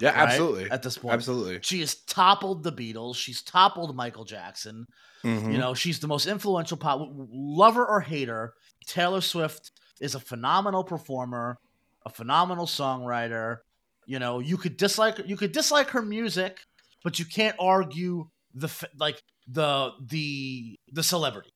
Yeah, 0.00 0.10
right, 0.10 0.28
absolutely. 0.30 0.70
At 0.70 0.82
this 0.82 0.96
point, 0.96 1.12
Absolutely. 1.14 1.58
she 1.62 1.80
has 1.80 1.94
toppled 2.06 2.62
the 2.62 2.72
Beatles. 2.72 3.16
She's 3.16 3.42
toppled 3.42 3.94
Michael 3.94 4.24
Jackson. 4.24 4.86
Mhm. 5.22 5.52
You 5.52 5.58
know, 5.58 5.74
she's 5.74 6.00
the 6.00 6.08
most 6.08 6.26
influential 6.26 6.78
pop. 6.78 7.06
Lover 7.12 7.84
or 7.84 8.00
hater, 8.00 8.54
Taylor 8.86 9.20
Swift 9.20 9.70
is 10.00 10.14
a 10.14 10.20
phenomenal 10.20 10.84
performer, 10.84 11.58
a 12.06 12.10
phenomenal 12.10 12.64
songwriter. 12.64 13.58
You 14.06 14.18
know, 14.18 14.38
you 14.38 14.56
could 14.56 14.78
dislike 14.78 15.20
you 15.26 15.36
could 15.36 15.52
dislike 15.52 15.90
her 15.90 16.00
music, 16.02 16.60
but 17.04 17.18
you 17.18 17.26
can't 17.26 17.56
argue 17.58 18.30
the 18.54 18.70
like 18.98 19.20
the 19.46 19.92
the 20.00 20.78
the 20.92 21.02
celebrity. 21.02 21.50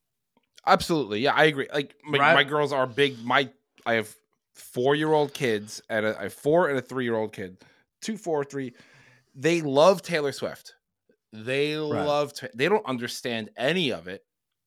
Absolutely. 0.66 1.20
Yeah, 1.20 1.35
I 1.35 1.44
agree. 1.44 1.68
Like 1.72 1.94
my, 2.05 2.18
Right? 2.18 2.35
my 2.35 2.44
girls 2.44 2.72
are 2.72 2.87
big. 2.87 3.22
My 3.24 3.48
I 3.87 3.94
have 3.94 4.14
four 4.55 4.94
year 4.94 5.12
old 5.12 5.35
kids 5.35 5.83
and 5.90 6.07
a, 6.07 6.18
I 6.18 6.24
have 6.24 6.35
four 6.35 6.68
and 6.68 6.79
a 6.79 6.83
three 6.83 7.05
year 7.05 7.16
old 7.16 7.33
kid. 7.33 7.59
Two, 8.00 8.16
four, 8.16 8.44
three. 8.44 8.74
They 9.35 9.61
love 9.62 10.03
Taylor 10.03 10.33
Swift. 10.33 10.74
They 11.33 11.77
love. 11.77 12.33
Ta- 12.35 12.46
they 12.55 12.68
don't 12.68 12.87
understand 12.87 13.50
any 13.57 13.90
of 13.92 14.07
it 14.09 14.24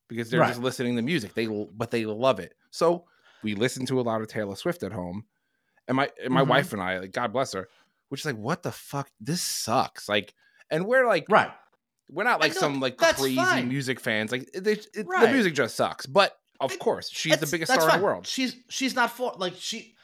because 0.10 0.30
they're 0.30 0.42
Right. 0.42 0.50
just 0.50 0.62
listening 0.62 0.96
to 0.98 1.02
music. 1.02 1.34
They 1.34 1.46
but 1.48 1.92
they 1.92 2.06
love 2.06 2.40
it. 2.40 2.54
So 2.72 3.06
we 3.44 3.56
listen 3.56 3.86
to 3.88 4.00
a 4.00 4.04
lot 4.04 4.22
of 4.22 4.28
Taylor 4.28 4.56
Swift 4.56 4.84
at 4.84 4.92
home, 4.92 5.26
and 5.88 5.96
my 5.96 6.10
and 6.24 6.34
my 6.34 6.44
Mhm. 6.44 6.48
wife 6.50 6.74
and 6.74 6.82
I, 6.82 7.00
like 7.00 7.12
God 7.12 7.32
bless 7.32 7.54
her, 7.54 7.70
which 8.10 8.22
is 8.22 8.26
like, 8.26 8.36
what 8.36 8.64
the 8.64 8.72
fuck? 8.72 9.10
This 9.22 9.42
sucks. 9.42 10.10
Like, 10.10 10.34
and 10.70 10.86
we're 10.86 11.08
like, 11.08 11.26
Right. 11.30 11.52
We're 12.10 12.24
not 12.24 12.40
like 12.40 12.54
some 12.54 12.80
like 12.80 12.98
crazy 12.98 13.36
fine. 13.36 13.68
music 13.68 14.00
fans. 14.00 14.32
Like 14.32 14.50
it, 14.54 14.66
it- 14.68 14.88
it- 14.94 15.08
the 15.08 15.30
music 15.32 15.54
just 15.56 15.76
sucks. 15.76 16.06
But 16.06 16.38
of 16.60 16.78
course, 16.80 17.10
she's 17.12 17.38
the 17.38 17.48
biggest 17.48 17.72
star 17.72 17.90
in 17.90 17.98
the 18.00 18.04
world. 18.04 18.26
She's 18.28 18.56
she's 18.70 18.96
not 18.96 19.12
for 19.12 19.34
like 19.38 19.54
she 19.58 19.96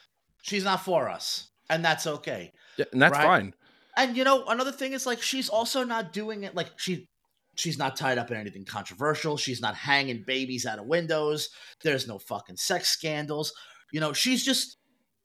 she's 0.42 0.64
not 0.64 0.84
for 0.84 1.08
us, 1.08 1.48
and 1.70 1.84
that's 1.84 2.06
okay. 2.06 2.52
Yeah, 2.76 2.84
and 2.92 3.00
that's 3.02 3.12
right? 3.16 3.24
fine. 3.24 3.54
And 3.96 4.16
you 4.16 4.24
know, 4.24 4.44
another 4.46 4.72
thing 4.72 4.92
is 4.92 5.06
like 5.06 5.22
she's 5.22 5.48
also 5.48 5.84
not 5.84 6.12
doing 6.12 6.44
it 6.44 6.54
like 6.54 6.68
she 6.76 7.08
she's 7.56 7.78
not 7.78 7.96
tied 7.96 8.18
up 8.18 8.30
in 8.30 8.36
anything 8.36 8.64
controversial. 8.64 9.36
She's 9.36 9.60
not 9.60 9.74
hanging 9.74 10.24
babies 10.26 10.66
out 10.66 10.78
of 10.78 10.86
windows. 10.86 11.48
There's 11.82 12.06
no 12.06 12.18
fucking 12.18 12.56
sex 12.56 12.88
scandals. 12.88 13.52
You 13.92 14.00
know, 14.00 14.12
she's 14.12 14.44
just 14.44 14.76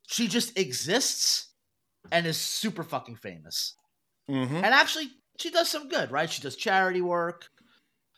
she 0.08 0.28
just 0.28 0.58
exists 0.58 1.48
and 2.12 2.26
is 2.26 2.38
super 2.38 2.84
fucking 2.84 3.18
famous. 3.18 3.76
Mhm. 4.30 4.52
And 4.64 4.66
actually 4.68 5.10
she 5.40 5.50
does 5.50 5.70
some 5.70 5.88
good, 5.88 6.12
right? 6.12 6.30
She 6.30 6.42
does 6.42 6.56
charity 6.56 7.02
work, 7.02 7.48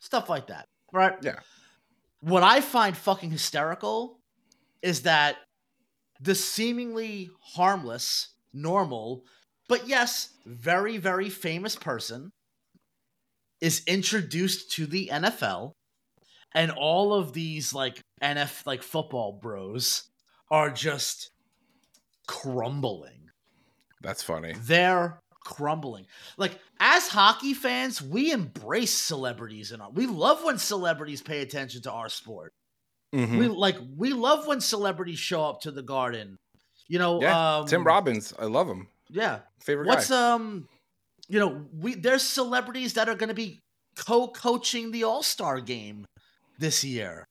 stuff 0.00 0.28
like 0.28 0.48
that. 0.48 0.66
Right? 0.92 1.14
Yeah. 1.22 1.38
What 2.20 2.42
I 2.42 2.60
find 2.60 2.96
fucking 2.96 3.30
hysterical 3.30 4.18
is 4.82 5.02
that 5.02 5.36
the 6.20 6.34
seemingly 6.34 7.30
harmless, 7.40 8.34
normal, 8.52 9.24
but 9.68 9.88
yes, 9.88 10.30
very, 10.44 10.98
very 10.98 11.30
famous 11.30 11.76
person 11.76 12.30
is 13.60 13.82
introduced 13.86 14.72
to 14.72 14.86
the 14.86 15.08
NFL, 15.12 15.72
and 16.54 16.70
all 16.72 17.14
of 17.14 17.32
these 17.32 17.72
like 17.72 18.00
NF 18.22 18.66
like 18.66 18.82
football 18.82 19.38
bros 19.40 20.10
are 20.50 20.70
just 20.70 21.30
crumbling. 22.26 23.30
That's 24.02 24.22
funny. 24.22 24.54
They're 24.58 25.20
crumbling. 25.44 26.06
Like 26.36 26.58
as 26.80 27.08
hockey 27.08 27.54
fans, 27.54 28.00
we 28.02 28.30
embrace 28.32 28.92
celebrities 28.92 29.72
and 29.72 29.82
we 29.94 30.06
love 30.06 30.44
when 30.44 30.58
celebrities 30.58 31.22
pay 31.22 31.40
attention 31.40 31.82
to 31.82 31.92
our 31.92 32.08
sport. 32.08 32.52
Mhm. 33.14 33.38
We 33.38 33.48
like 33.48 33.76
we 33.96 34.12
love 34.12 34.46
when 34.46 34.60
celebrities 34.60 35.18
show 35.18 35.44
up 35.44 35.60
to 35.62 35.70
the 35.70 35.82
garden. 35.82 36.36
You 36.88 36.98
know, 36.98 37.20
yeah, 37.20 37.58
um, 37.58 37.66
Tim 37.66 37.84
Robbins, 37.84 38.32
I 38.38 38.46
love 38.46 38.68
him. 38.68 38.88
Yeah, 39.10 39.40
Favorite 39.60 39.86
What's 39.86 40.08
guy. 40.08 40.32
um, 40.32 40.68
you 41.28 41.38
know, 41.38 41.66
we 41.78 41.94
there's 41.94 42.22
celebrities 42.22 42.94
that 42.94 43.08
are 43.08 43.14
going 43.14 43.28
to 43.28 43.34
be 43.34 43.60
co-coaching 43.96 44.90
the 44.90 45.04
All 45.04 45.22
Star 45.22 45.60
game 45.60 46.06
this 46.58 46.82
year. 46.84 47.24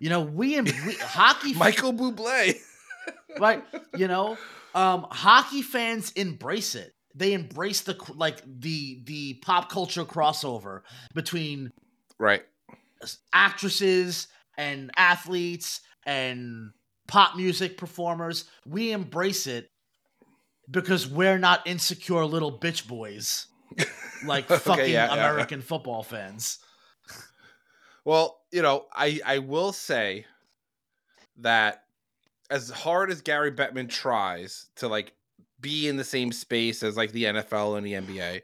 You 0.00 0.08
know, 0.10 0.22
we 0.22 0.56
and 0.56 0.66
we, 0.86 0.94
hockey, 1.00 1.54
Michael 1.54 1.92
Bublé. 1.92 2.56
right? 3.38 3.62
You 3.96 4.08
know, 4.08 4.38
um, 4.74 5.06
hockey 5.10 5.62
fans 5.62 6.12
embrace 6.12 6.74
it. 6.74 6.90
They 7.14 7.32
embrace 7.32 7.82
the 7.82 7.96
like 8.16 8.42
the 8.44 9.00
the 9.04 9.34
pop 9.34 9.70
culture 9.70 10.04
crossover 10.04 10.82
between 11.14 11.72
right. 12.18 12.42
actresses 13.32 14.26
and 14.56 14.90
athletes 14.96 15.80
and 16.06 16.72
pop 17.06 17.36
music 17.36 17.76
performers. 17.76 18.46
We 18.66 18.92
embrace 18.92 19.46
it 19.46 19.70
because 20.70 21.06
we're 21.06 21.38
not 21.38 21.66
insecure 21.66 22.24
little 22.24 22.58
bitch 22.58 22.86
boys 22.86 23.46
like 24.26 24.50
Okay, 24.50 24.58
fucking 24.58 24.84
yeah, 24.92 25.06
yeah, 25.06 25.14
yeah. 25.14 25.30
American 25.30 25.62
football 25.62 26.02
fans. 26.02 26.58
Well, 28.04 28.40
you 28.50 28.62
know, 28.62 28.86
I 28.92 29.20
I 29.24 29.38
will 29.38 29.72
say 29.72 30.26
that 31.38 31.84
as 32.50 32.70
hard 32.70 33.10
as 33.10 33.22
Gary 33.22 33.50
Bettman 33.50 33.88
tries 33.88 34.66
to 34.76 34.88
like 34.88 35.12
be 35.64 35.88
in 35.88 35.96
the 35.96 36.04
same 36.04 36.30
space 36.30 36.82
as 36.84 36.96
like 36.96 37.10
the 37.12 37.24
NFL 37.24 37.76
and 37.78 37.84
the 37.86 37.94
NBA, 37.94 38.42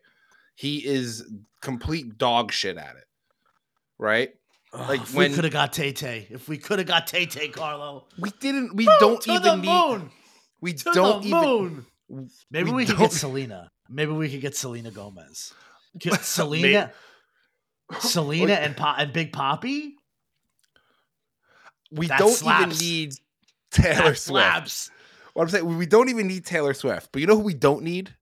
he 0.56 0.78
is 0.84 1.24
complete 1.62 2.18
dog 2.18 2.50
shit 2.50 2.76
at 2.76 2.96
it. 2.96 3.04
Right? 3.98 4.30
Like, 4.72 5.02
if 5.02 5.14
when- 5.14 5.30
we 5.30 5.34
could 5.34 5.44
have 5.44 5.52
got 5.52 5.72
Tay 5.72 5.92
Tay, 5.92 6.26
if 6.30 6.48
we 6.48 6.56
could 6.58 6.78
have 6.78 6.88
got 6.88 7.06
Tay 7.06 7.26
Tay, 7.26 7.48
Carlo, 7.48 8.06
We 8.18 8.30
didn't 8.40 8.74
we 8.74 8.86
don't 8.98 9.20
to 9.22 9.32
even 9.32 9.42
the 9.42 9.56
need 9.56 9.68
moon, 9.68 10.10
we 10.60 10.72
to 10.74 10.92
don't 10.92 11.22
the 11.22 11.28
even 11.28 11.40
moon. 11.42 11.86
Maybe 12.50 12.70
we 12.70 12.76
we, 12.76 12.86
could 12.86 12.96
get 12.98 13.12
Selena. 13.12 13.70
Maybe 13.88 14.12
we 14.12 14.28
could 14.30 14.40
get 14.40 14.56
Selena 14.56 14.90
Gomez. 14.90 15.52
Get 15.98 16.24
Selena, 16.24 16.92
Selena, 17.98 18.52
and 18.64 18.76
po- 18.76 18.94
and 18.96 19.12
Big 19.12 19.32
Poppy. 19.32 19.96
we 21.90 22.06
That 22.06 22.18
don't 22.20 22.30
slaps. 22.32 22.80
even 22.80 22.86
need 22.94 23.12
Taylor 23.72 23.94
That 23.94 24.04
Swift. 24.04 24.18
slaps. 24.20 24.90
What 25.34 25.42
I'm 25.44 25.48
saying, 25.48 25.78
we 25.78 25.86
don't 25.86 26.08
even 26.08 26.26
need 26.26 26.44
Taylor 26.44 26.74
Swift. 26.74 27.10
But 27.12 27.20
you 27.20 27.26
know 27.26 27.36
who 27.36 27.42
we 27.42 27.54
don't 27.54 27.82
need? 27.82 28.14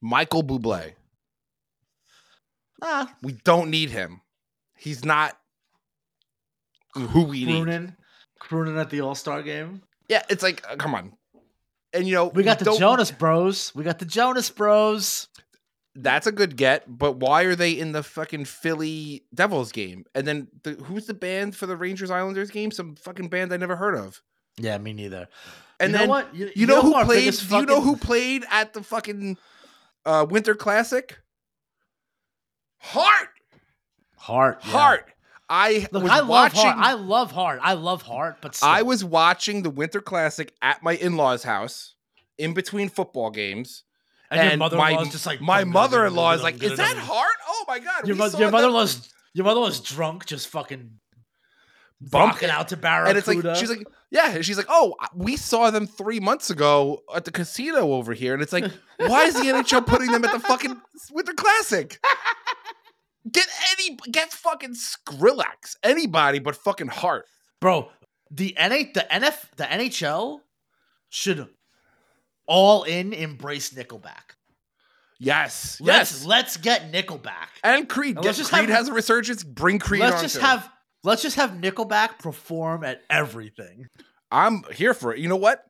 Michael 0.00 0.42
Bublé. 0.42 0.92
Ah, 2.82 3.14
We 3.22 3.32
don't 3.44 3.70
need 3.70 3.90
him. 3.90 4.20
He's 4.76 5.04
not 5.04 5.38
who 6.94 7.22
we 7.24 7.44
need. 7.44 7.94
crooning 8.38 8.78
at 8.78 8.90
the 8.90 9.00
All 9.00 9.14
Star 9.14 9.42
game. 9.42 9.82
Yeah, 10.08 10.22
it's 10.28 10.42
like, 10.42 10.62
uh, 10.68 10.76
come 10.76 10.94
on. 10.94 11.12
And 11.92 12.06
you 12.06 12.14
know, 12.14 12.26
We 12.26 12.42
got 12.42 12.58
the 12.58 12.66
don't- 12.66 12.78
Jonas 12.78 13.10
Bros. 13.10 13.74
We 13.74 13.84
got 13.84 13.98
the 13.98 14.04
Jonas 14.04 14.50
Bros. 14.50 15.28
That's 15.96 16.26
a 16.26 16.32
good 16.32 16.56
get, 16.56 16.82
but 16.88 17.12
why 17.18 17.44
are 17.44 17.54
they 17.54 17.70
in 17.70 17.92
the 17.92 18.02
fucking 18.02 18.46
Philly 18.46 19.24
Devils 19.32 19.70
game? 19.70 20.04
And 20.12 20.26
then 20.26 20.48
the, 20.64 20.72
who's 20.72 21.06
the 21.06 21.14
band 21.14 21.54
for 21.54 21.66
the 21.66 21.76
Rangers 21.76 22.10
Islanders 22.10 22.50
game? 22.50 22.72
Some 22.72 22.96
fucking 22.96 23.28
band 23.28 23.52
I 23.52 23.58
never 23.58 23.76
heard 23.76 23.94
of. 23.94 24.20
Yeah, 24.58 24.76
me 24.78 24.92
neither. 24.92 25.28
And 25.80 25.92
you 25.92 25.98
then 25.98 26.06
know 26.06 26.10
what? 26.10 26.34
You, 26.34 26.50
you 26.54 26.66
know, 26.66 26.82
who 26.82 27.04
played? 27.04 27.34
Do 27.34 27.56
you 27.56 27.66
know 27.66 27.80
who 27.80 27.96
played 27.96 28.44
at 28.50 28.72
the 28.72 28.82
fucking 28.82 29.36
uh, 30.06 30.26
Winter 30.28 30.54
Classic? 30.54 31.18
Heart, 32.78 33.28
Heart. 34.16 34.60
yeah. 34.64 34.70
Heart. 34.70 35.10
I 35.48 35.86
Look, 35.92 36.02
was 36.04 36.12
I 36.12 36.18
love 36.20 36.28
watching. 36.28 36.60
Heart. 36.62 36.76
I 36.78 36.92
love 36.94 37.32
Heart. 37.32 37.60
I 37.62 37.74
love 37.74 38.02
Heart, 38.02 38.36
but 38.40 38.54
still. 38.54 38.68
I 38.68 38.82
was 38.82 39.04
watching 39.04 39.62
the 39.62 39.70
Winter 39.70 40.00
Classic 40.00 40.52
at 40.62 40.82
my 40.82 40.94
in-laws' 40.94 41.42
house 41.42 41.94
in 42.38 42.54
between 42.54 42.88
football 42.88 43.30
games. 43.30 43.84
and, 44.30 44.48
your 44.50 44.56
mother-in-law 44.58 44.90
my- 44.96 45.02
is 45.02 45.08
just 45.10 45.26
like 45.26 45.40
My 45.40 45.64
mother-in-law 45.64 46.32
is 46.32 46.42
like, 46.42 46.62
"Is 46.62 46.76
that 46.78 46.96
hard?" 46.96 46.98
Heart? 46.98 47.36
Oh 47.46 47.64
my 47.68 47.78
god!" 47.78 48.06
Your, 48.06 48.16
your 48.16 48.50
mother-in-law's 48.50 49.12
your 49.34 49.44
mother-in-law's 49.44 49.80
drunk, 49.80 50.26
just 50.26 50.48
fucking 50.48 50.98
Bump- 52.00 52.34
rocking 52.34 52.50
out 52.50 52.68
to 52.68 52.76
Barracuda. 52.76 53.08
and 53.10 53.18
it's 53.18 53.28
like 53.46 53.56
she's 53.56 53.70
like, 53.70 53.86
"Yeah," 54.14 54.30
and 54.30 54.44
she's 54.46 54.56
like, 54.56 54.68
"Oh, 54.70 54.94
we 55.14 55.36
saw 55.36 55.70
them 55.70 55.86
three 55.86 56.20
months 56.20 56.48
ago 56.48 57.02
at 57.14 57.26
the 57.26 57.30
casino 57.32 57.92
over 57.92 58.14
here," 58.14 58.32
and 58.32 58.42
it's 58.42 58.52
like, 58.52 58.64
"Why 58.98 59.24
is 59.24 59.34
the 59.34 59.40
NHL 59.48 59.84
putting 59.86 60.10
them 60.12 60.24
at 60.24 60.32
the 60.32 60.40
fucking 60.40 60.80
Winter 61.12 61.34
Classic?" 61.34 61.98
Get 63.32 63.46
any, 63.72 63.96
get 64.12 64.30
fucking 64.32 64.74
Skrillex, 64.74 65.76
anybody 65.82 66.40
but 66.40 66.54
fucking 66.56 66.88
Heart. 66.88 67.24
bro, 67.58 67.88
the 68.30 68.54
NA, 68.58 68.84
the 68.92 69.06
NF, 69.10 69.36
the 69.56 69.64
NHL 69.64 70.40
should 71.08 71.48
all 72.46 72.82
in 72.82 73.14
embrace 73.14 73.70
Nickelback. 73.72 74.36
Yes, 75.18 75.80
Let's 75.80 76.12
yes, 76.12 76.24
let's 76.26 76.56
get 76.58 76.92
Nickelback. 76.92 77.48
and 77.62 77.88
Creed. 77.88 78.18
Let's 78.22 78.36
just 78.36 78.50
Creed 78.52 78.68
have- 78.68 78.78
has 78.80 78.88
a 78.88 78.92
resurgence. 78.92 79.42
Bring 79.42 79.78
Creed. 79.78 80.02
let's 80.02 80.20
just 80.20 80.36
have 80.38 80.68
let's 81.04 81.22
just 81.22 81.36
have 81.36 81.52
Nickelback 81.52 82.18
perform 82.18 82.82
at 82.82 83.02
everything 83.08 83.86
I'm 84.34 84.64
here 84.72 84.94
for 84.94 85.14
it. 85.14 85.20
You 85.20 85.28
know 85.28 85.36
what? 85.36 85.64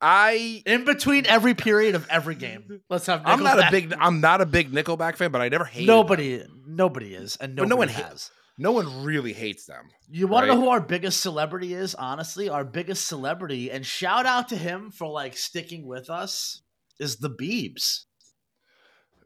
I 0.00 0.62
in 0.66 0.84
between 0.84 1.26
every 1.26 1.54
period 1.54 1.94
of 1.94 2.06
every 2.08 2.34
game. 2.34 2.80
Let's 2.88 3.06
have. 3.06 3.20
Nickelback. 3.22 3.26
I'm 3.26 3.42
not 3.42 3.58
a 3.58 3.70
big 3.70 3.94
I'm 3.98 4.20
not 4.20 4.40
a 4.40 4.46
big 4.46 4.72
Nickelback 4.72 5.16
fan, 5.16 5.30
but 5.30 5.40
I 5.40 5.48
never 5.48 5.64
hated 5.64 5.86
nobody. 5.86 6.42
Nobody 6.66 7.14
is, 7.14 7.36
and 7.36 7.54
nobody 7.54 7.70
no 7.70 7.76
one 7.76 7.88
ha- 7.88 8.08
has. 8.08 8.30
No 8.58 8.72
one 8.72 9.04
really 9.04 9.34
hates 9.34 9.66
them. 9.66 9.90
You 10.08 10.26
want 10.26 10.46
to 10.46 10.54
know 10.54 10.60
who 10.60 10.68
our 10.70 10.80
biggest 10.80 11.20
celebrity 11.20 11.74
is? 11.74 11.94
Honestly, 11.94 12.48
our 12.48 12.64
biggest 12.64 13.06
celebrity, 13.06 13.70
and 13.70 13.84
shout 13.84 14.24
out 14.24 14.48
to 14.48 14.56
him 14.56 14.90
for 14.90 15.08
like 15.08 15.36
sticking 15.36 15.86
with 15.86 16.08
us, 16.08 16.62
is 16.98 17.16
the 17.16 17.30
Beebs. 17.30 18.04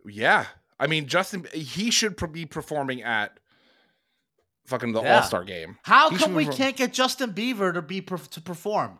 Yeah, 0.04 0.46
I 0.78 0.88
mean 0.88 1.06
Justin, 1.06 1.46
he 1.52 1.92
should 1.92 2.16
be 2.32 2.46
performing 2.46 3.02
at 3.02 3.38
fucking 4.70 4.92
the 4.92 5.02
Yeah. 5.02 5.16
All 5.16 5.22
Star 5.22 5.44
game. 5.44 5.76
How 5.82 6.08
He 6.10 6.16
come 6.16 6.34
we 6.34 6.44
perform- 6.46 6.56
can't 6.56 6.76
get 6.76 6.92
Justin 6.94 7.32
Bieber 7.34 7.74
to 7.74 7.82
be 7.82 8.00
to 8.00 8.40
perform 8.40 8.98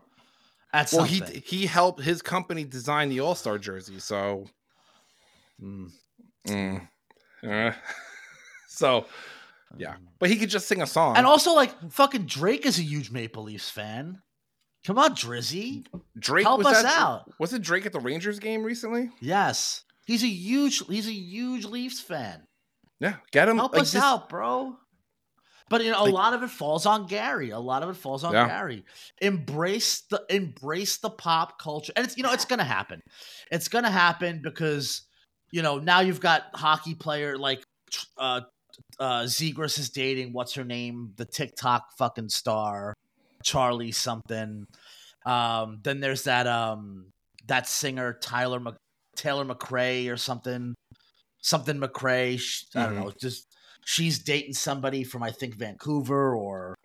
at 0.73 0.91
Well, 0.93 1.05
something? 1.07 1.41
he 1.41 1.57
he 1.61 1.65
helped 1.65 2.01
his 2.01 2.21
company 2.21 2.63
design 2.63 3.09
the 3.09 3.19
All 3.21 3.33
Star 3.35 3.57
jersey, 3.57 3.99
so. 3.99 4.45
Mm. 5.61 5.91
mm, 6.47 6.87
uh, 7.47 7.71
so 8.67 9.05
yeah, 9.77 9.95
but 10.19 10.29
he 10.29 10.37
could 10.37 10.49
just 10.49 10.67
sing 10.67 10.81
a 10.81 10.87
song. 10.87 11.15
And 11.17 11.25
also, 11.25 11.53
like, 11.53 11.91
fucking 11.91 12.25
Drake 12.25 12.65
is 12.65 12.77
a 12.79 12.83
huge 12.83 13.09
Maple 13.11 13.43
Leafs 13.43 13.69
fan. 13.69 14.21
Come 14.85 14.97
on, 14.97 15.15
Drizzy. 15.15 15.85
Drake 16.17 16.45
help 16.45 16.57
was 16.63 16.67
us 16.77 16.83
at- 16.85 16.97
out. 16.99 17.31
Was 17.39 17.53
it 17.53 17.61
Drake 17.61 17.85
at 17.85 17.93
the 17.93 17.99
Rangers 17.99 18.39
game 18.39 18.63
recently? 18.63 19.11
Yes. 19.21 19.83
He's 20.07 20.23
a 20.23 20.27
huge 20.27 20.85
he's 20.87 21.07
a 21.07 21.13
huge 21.13 21.65
Leafs 21.65 21.99
fan. 22.01 22.47
Yeah, 22.99 23.15
get 23.31 23.47
him. 23.47 23.57
Help 23.57 23.73
like, 23.73 23.83
us 23.83 23.91
this- 23.93 24.01
out, 24.01 24.27
bro. 24.29 24.75
But 25.71 25.83
you 25.83 25.91
know, 25.91 26.03
Like- 26.03 26.11
a 26.11 26.15
lot 26.15 26.33
of 26.33 26.43
it 26.43 26.49
falls 26.49 26.85
on 26.85 27.07
Gary. 27.07 27.49
A 27.51 27.59
lot 27.59 27.81
of 27.81 27.89
it 27.89 27.95
falls 27.95 28.23
on 28.25 28.33
Yeah. 28.33 28.45
Gary. 28.47 28.83
Embrace 29.21 30.01
the 30.01 30.23
embrace 30.29 30.97
the 30.97 31.09
pop 31.09 31.57
culture. 31.59 31.93
And 31.95 32.05
it's 32.05 32.17
you 32.17 32.23
know, 32.23 32.33
it's 32.33 32.45
gonna 32.45 32.63
happen. 32.65 32.99
It's 33.51 33.69
gonna 33.69 33.89
happen 33.89 34.41
because 34.43 35.03
you 35.51 35.61
know, 35.61 35.79
now 35.79 36.01
you've 36.01 36.19
got 36.19 36.43
hockey 36.53 36.93
player 36.93 37.37
like 37.37 37.63
uh 38.17 38.41
uh 38.99 39.21
Zegras 39.23 39.79
is 39.79 39.89
dating 39.89 40.33
what's 40.33 40.53
her 40.55 40.63
name? 40.65 41.13
The 41.15 41.25
TikTok 41.25 41.97
fucking 41.97 42.29
star, 42.29 42.93
Charlie 43.43 43.93
something. 43.93 44.65
Um 45.25 45.79
then 45.83 46.01
there's 46.01 46.23
that 46.23 46.47
um 46.47 47.05
that 47.47 47.67
singer 47.67 48.17
Tyler 48.21 48.59
Mc- 48.59 48.75
Taylor 49.15 49.45
McRae 49.45 50.11
or 50.11 50.17
something. 50.17 50.73
Something 51.41 51.79
McRae. 51.79 52.39
I 52.75 52.85
don't 52.85 52.95
Mhm. 52.95 52.99
know. 53.05 53.11
Just 53.19 53.45
she's 53.85 54.19
dating 54.19 54.53
somebody 54.53 55.03
from 55.03 55.23
I 55.23 55.31
think 55.31 55.55
Vancouver 55.55 56.35
or 56.35 56.75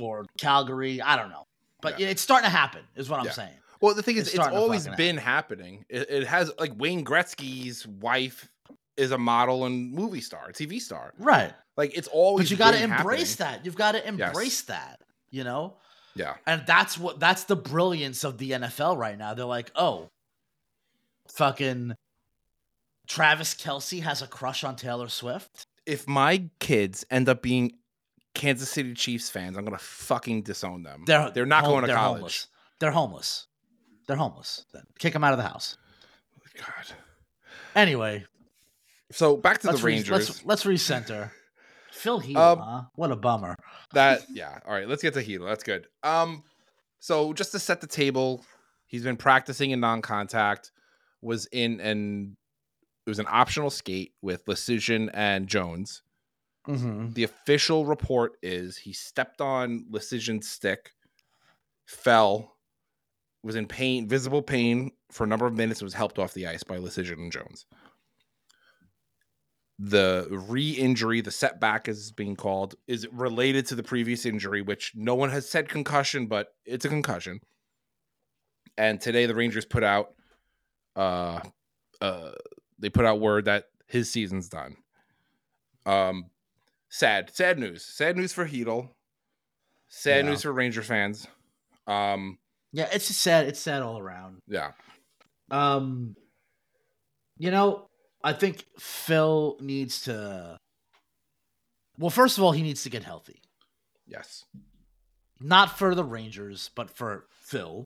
or 0.00 0.26
Calgary. 0.38 1.00
I 1.00 1.16
don't 1.16 1.30
know, 1.30 1.44
but 1.80 1.98
Yeah. 1.98 2.08
it's 2.08 2.22
starting 2.22 2.50
to 2.50 2.56
happen. 2.56 2.82
Is 2.94 3.08
what 3.08 3.20
I'm 3.20 3.26
Yeah. 3.26 3.32
saying. 3.32 3.54
Well, 3.80 3.94
the 3.94 4.02
thing 4.02 4.16
is, 4.16 4.28
It's 4.28 4.36
it's, 4.36 4.46
always 4.48 4.88
been 4.88 5.16
happening. 5.16 5.84
It, 5.88 6.10
it 6.10 6.26
has 6.26 6.50
like 6.58 6.72
Wayne 6.76 7.04
Gretzky's 7.04 7.86
wife 7.86 8.48
is 8.96 9.12
a 9.12 9.18
model 9.18 9.64
and 9.66 9.92
movie 9.92 10.20
star, 10.20 10.50
TV 10.50 10.80
star. 10.80 11.14
Right, 11.18 11.54
Like 11.76 11.96
it's 11.96 12.08
always. 12.08 12.46
but 12.46 12.50
you 12.50 12.56
got 12.56 12.72
to 12.72 12.82
embrace 12.82 13.36
happening. 13.36 13.58
that. 13.60 13.64
You've 13.64 13.76
got 13.76 13.92
to 13.92 14.06
embrace 14.06 14.62
that. 14.62 15.00
You 15.30 15.44
know, 15.44 15.76
Yeah, 16.14 16.34
and 16.46 16.64
that's 16.66 16.98
what 16.98 17.20
that's 17.20 17.44
the 17.44 17.54
brilliance 17.54 18.24
of 18.24 18.38
the 18.38 18.50
NFL 18.52 18.96
right 18.96 19.16
now. 19.16 19.34
They're 19.34 19.44
like, 19.44 19.70
oh, 19.76 20.08
fucking 21.28 21.94
Travis 23.08 23.54
Kelce 23.54 24.02
has 24.02 24.22
a 24.22 24.26
crush 24.26 24.64
on 24.64 24.76
Taylor 24.76 25.08
Swift. 25.08 25.64
if 25.86 26.06
my 26.06 26.44
kids 26.60 27.04
end 27.10 27.28
up 27.28 27.42
being 27.42 27.72
Kansas 28.34 28.68
City 28.70 28.92
Chiefs 28.94 29.30
fans, 29.30 29.56
I'm 29.56 29.64
gonna 29.64 29.78
fucking 29.78 30.42
disown 30.42 30.82
them. 30.82 31.04
They're 31.06 31.30
they're 31.30 31.46
not 31.46 31.64
home- 31.64 31.72
going 31.72 31.82
to 31.82 31.86
they're 31.88 31.96
college. 31.96 32.16
Homeless. 32.20 32.46
They're 32.78 32.90
homeless. 32.92 33.46
They're 34.06 34.16
homeless. 34.16 34.64
Then 34.72 34.82
kick 34.98 35.12
them 35.14 35.24
out 35.24 35.32
of 35.32 35.38
the 35.38 35.48
house. 35.48 35.76
God. 36.56 36.96
Anyway, 37.74 38.24
So 39.12 39.36
back 39.36 39.58
to 39.60 39.68
let's 39.68 39.80
the 39.80 39.86
re- 39.86 39.92
Rangers. 39.94 40.10
let's 40.28 40.44
let's 40.44 40.64
recenter. 40.64 41.30
Phil 41.92 42.18
Heath, 42.20 42.36
Um, 42.36 42.58
huh? 42.58 42.82
What 42.94 43.10
a 43.10 43.16
bummer. 43.16 43.56
that 43.94 44.22
yeah. 44.32 44.58
All 44.66 44.72
right, 44.74 44.86
let's 44.88 45.02
get 45.02 45.14
to 45.14 45.22
Hilo. 45.22 45.46
That's 45.46 45.64
good. 45.64 45.86
Um, 46.02 46.42
so 47.00 47.32
just 47.32 47.52
to 47.52 47.58
set 47.58 47.80
the 47.80 47.86
table, 47.86 48.44
he's 48.86 49.02
been 49.02 49.16
practicing 49.16 49.70
in 49.70 49.80
non-contact. 49.80 50.70
Was 51.22 51.46
in 51.46 51.80
and 51.80 52.36
it 53.08 53.10
was 53.10 53.18
an 53.18 53.26
optional 53.30 53.70
skate 53.70 54.12
with 54.20 54.44
Lecision 54.44 55.08
and 55.14 55.46
Jones. 55.48 56.02
Mm-hmm. 56.68 57.14
The 57.14 57.24
official 57.24 57.86
report 57.86 58.32
is 58.42 58.76
he 58.76 58.92
stepped 58.92 59.40
on 59.40 59.86
Lecision's 59.90 60.46
stick, 60.46 60.90
fell, 61.86 62.58
was 63.42 63.56
in 63.56 63.66
pain, 63.66 64.06
visible 64.06 64.42
pain 64.42 64.90
for 65.10 65.24
a 65.24 65.26
number 65.26 65.46
of 65.46 65.54
minutes, 65.54 65.80
and 65.80 65.86
was 65.86 65.94
helped 65.94 66.18
off 66.18 66.34
the 66.34 66.46
ice 66.46 66.62
by 66.62 66.76
Lecision 66.76 67.14
and 67.14 67.32
Jones. 67.32 67.64
The 69.78 70.26
re 70.30 70.72
injury, 70.72 71.22
the 71.22 71.30
setback 71.30 71.88
is 71.88 72.12
being 72.12 72.36
called, 72.36 72.74
is 72.86 73.08
related 73.10 73.64
to 73.68 73.74
the 73.74 73.82
previous 73.82 74.26
injury, 74.26 74.60
which 74.60 74.92
no 74.94 75.14
one 75.14 75.30
has 75.30 75.48
said 75.48 75.70
concussion, 75.70 76.26
but 76.26 76.48
it's 76.66 76.84
a 76.84 76.90
concussion. 76.90 77.40
And 78.76 79.00
today 79.00 79.24
the 79.24 79.34
Rangers 79.34 79.64
put 79.64 79.82
out 79.82 80.10
uh 80.94 81.40
uh 82.02 82.32
they 82.78 82.88
put 82.90 83.04
out 83.04 83.20
word 83.20 83.44
that 83.46 83.64
his 83.86 84.10
season's 84.10 84.48
done. 84.48 84.76
Um 85.86 86.26
sad, 86.88 87.30
sad 87.34 87.58
news. 87.58 87.84
Sad 87.84 88.16
news 88.16 88.32
for 88.32 88.46
Chytil. 88.46 88.90
Sad 89.88 90.24
Yeah. 90.24 90.30
news 90.30 90.42
for 90.42 90.52
Ranger 90.52 90.82
fans. 90.82 91.26
Um 91.86 92.38
Yeah, 92.72 92.88
it's 92.92 93.08
just 93.08 93.20
sad. 93.20 93.46
It's 93.46 93.60
sad 93.60 93.82
all 93.82 93.98
around. 93.98 94.40
yeah. 94.46 94.72
Um, 95.50 96.14
you 97.38 97.50
know, 97.50 97.86
I 98.22 98.34
think 98.34 98.64
Phil 98.78 99.56
needs 99.60 100.02
to. 100.02 100.58
Well, 101.98 102.10
first 102.10 102.36
of 102.36 102.44
all, 102.44 102.52
he 102.52 102.62
needs 102.62 102.82
to 102.82 102.90
get 102.90 103.02
healthy. 103.02 103.40
Yes. 104.06 104.44
Not 105.40 105.78
for 105.78 105.94
the 105.94 106.04
Rangers, 106.04 106.70
but 106.74 106.90
for 106.90 107.26
Phil. 107.30 107.84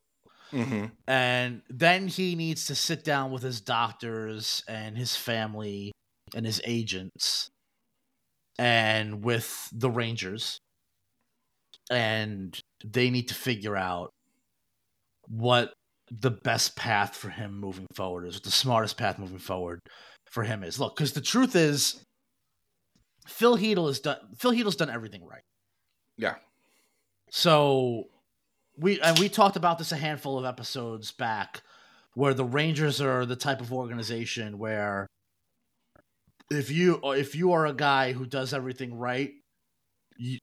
Mm-hmm. 0.52 0.86
And 1.06 1.62
then 1.68 2.08
he 2.08 2.34
needs 2.34 2.66
to 2.66 2.74
sit 2.74 3.04
down 3.04 3.30
with 3.30 3.42
his 3.42 3.60
doctors 3.60 4.62
and 4.68 4.96
his 4.96 5.16
family 5.16 5.92
and 6.34 6.44
his 6.44 6.60
agents 6.64 7.48
and 8.58 9.24
with 9.24 9.68
the 9.72 9.90
Rangers. 9.90 10.58
And 11.90 12.58
they 12.84 13.10
need 13.10 13.28
to 13.28 13.34
figure 13.34 13.76
out 13.76 14.10
what 15.28 15.72
the 16.10 16.30
best 16.30 16.76
path 16.76 17.16
for 17.16 17.30
him 17.30 17.58
moving 17.58 17.86
forward 17.94 18.26
is, 18.26 18.34
what 18.34 18.44
the 18.44 18.50
smartest 18.50 18.98
path 18.98 19.18
moving 19.18 19.38
forward 19.38 19.80
for 20.30 20.44
him 20.44 20.62
is. 20.62 20.78
Look, 20.78 20.96
because 20.96 21.12
the 21.12 21.20
truth 21.20 21.56
is, 21.56 22.02
Phil 23.26 23.56
Chytil 23.56 23.86
has 23.86 24.00
done 24.00 24.18
Phil 24.38 24.52
Chytil's 24.52 24.76
done 24.76 24.90
everything 24.90 25.24
right. 25.24 25.42
Yeah. 26.16 26.34
So 27.30 28.04
we 28.82 29.00
and 29.00 29.18
we 29.18 29.28
talked 29.28 29.56
about 29.56 29.78
this 29.78 29.92
a 29.92 29.96
handful 29.96 30.38
of 30.38 30.44
episodes 30.44 31.12
back 31.12 31.62
where 32.14 32.34
the 32.34 32.44
Rangers 32.44 33.00
are 33.00 33.24
the 33.24 33.36
type 33.36 33.60
of 33.60 33.72
organization 33.72 34.58
where 34.58 35.06
if 36.50 36.70
you 36.70 37.00
if 37.04 37.34
you 37.34 37.52
are 37.52 37.66
a 37.66 37.72
guy 37.72 38.12
who 38.12 38.26
does 38.26 38.52
everything 38.52 38.98
right, 38.98 39.32
you, 40.18 40.38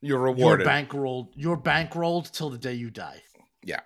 You're 0.00 0.36
you're 0.36 0.58
bankrolled 0.58 1.28
you're 1.34 1.56
bankrolled 1.56 2.30
till 2.32 2.50
the 2.50 2.58
day 2.58 2.74
you 2.74 2.90
die. 2.90 3.22
Yeah. 3.64 3.80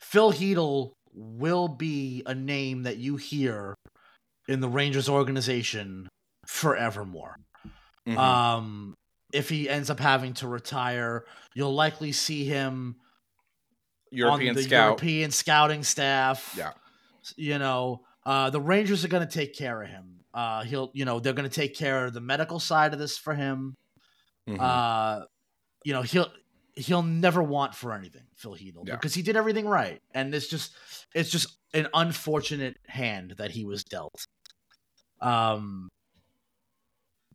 Phil 0.00 0.32
Chytil 0.32 0.92
will 1.12 1.68
be 1.68 2.22
a 2.26 2.34
name 2.34 2.84
that 2.84 2.96
you 2.96 3.16
hear 3.16 3.74
in 4.48 4.60
the 4.60 4.68
Rangers 4.68 5.08
organization 5.08 6.08
forevermore. 6.46 7.36
Mhm. 8.06 8.16
Um, 8.16 8.94
if 9.32 9.48
he 9.48 9.68
ends 9.68 9.90
up 9.90 10.00
having 10.00 10.34
to 10.34 10.48
retire, 10.48 11.24
you'll 11.54 11.74
likely 11.74 12.12
see 12.12 12.44
him 12.44 12.96
European 14.10 14.50
on 14.50 14.54
the 14.56 14.62
scout. 14.62 14.84
European 14.86 15.30
scouting 15.30 15.82
staff. 15.82 16.54
Yeah. 16.56 16.72
You 17.36 17.58
know, 17.58 18.02
uh, 18.24 18.50
the 18.50 18.60
Rangers 18.60 19.04
are 19.04 19.08
going 19.08 19.26
to 19.26 19.32
take 19.32 19.54
care 19.54 19.82
of 19.82 19.88
him. 19.88 20.20
Uh, 20.32 20.62
he'll, 20.64 20.90
you 20.94 21.04
know, 21.04 21.20
they're 21.20 21.32
going 21.32 21.48
to 21.48 21.54
take 21.54 21.74
care 21.76 22.06
of 22.06 22.14
the 22.14 22.20
medical 22.20 22.60
side 22.60 22.92
of 22.92 22.98
this 22.98 23.18
for 23.18 23.34
him. 23.34 23.74
Mhm. 24.48 24.60
Uh, 24.60 25.26
you 25.84 25.92
know, 25.92 26.02
he'll 26.02 26.30
he'll 26.74 27.02
never 27.02 27.42
want 27.42 27.74
for 27.74 27.92
anything, 27.92 28.22
Phil 28.36 28.54
Chytil, 28.54 28.86
Yeah. 28.86 28.94
because 28.94 29.12
he 29.12 29.20
did 29.22 29.36
everything 29.36 29.66
right, 29.66 30.00
and 30.14 30.34
it's 30.34 30.46
just 30.48 30.72
it's 31.14 31.28
just 31.30 31.58
an 31.74 31.88
unfortunate 31.92 32.78
hand 32.86 33.34
that 33.38 33.50
he 33.50 33.64
was 33.64 33.84
dealt. 33.84 34.26
Um, 35.20 35.88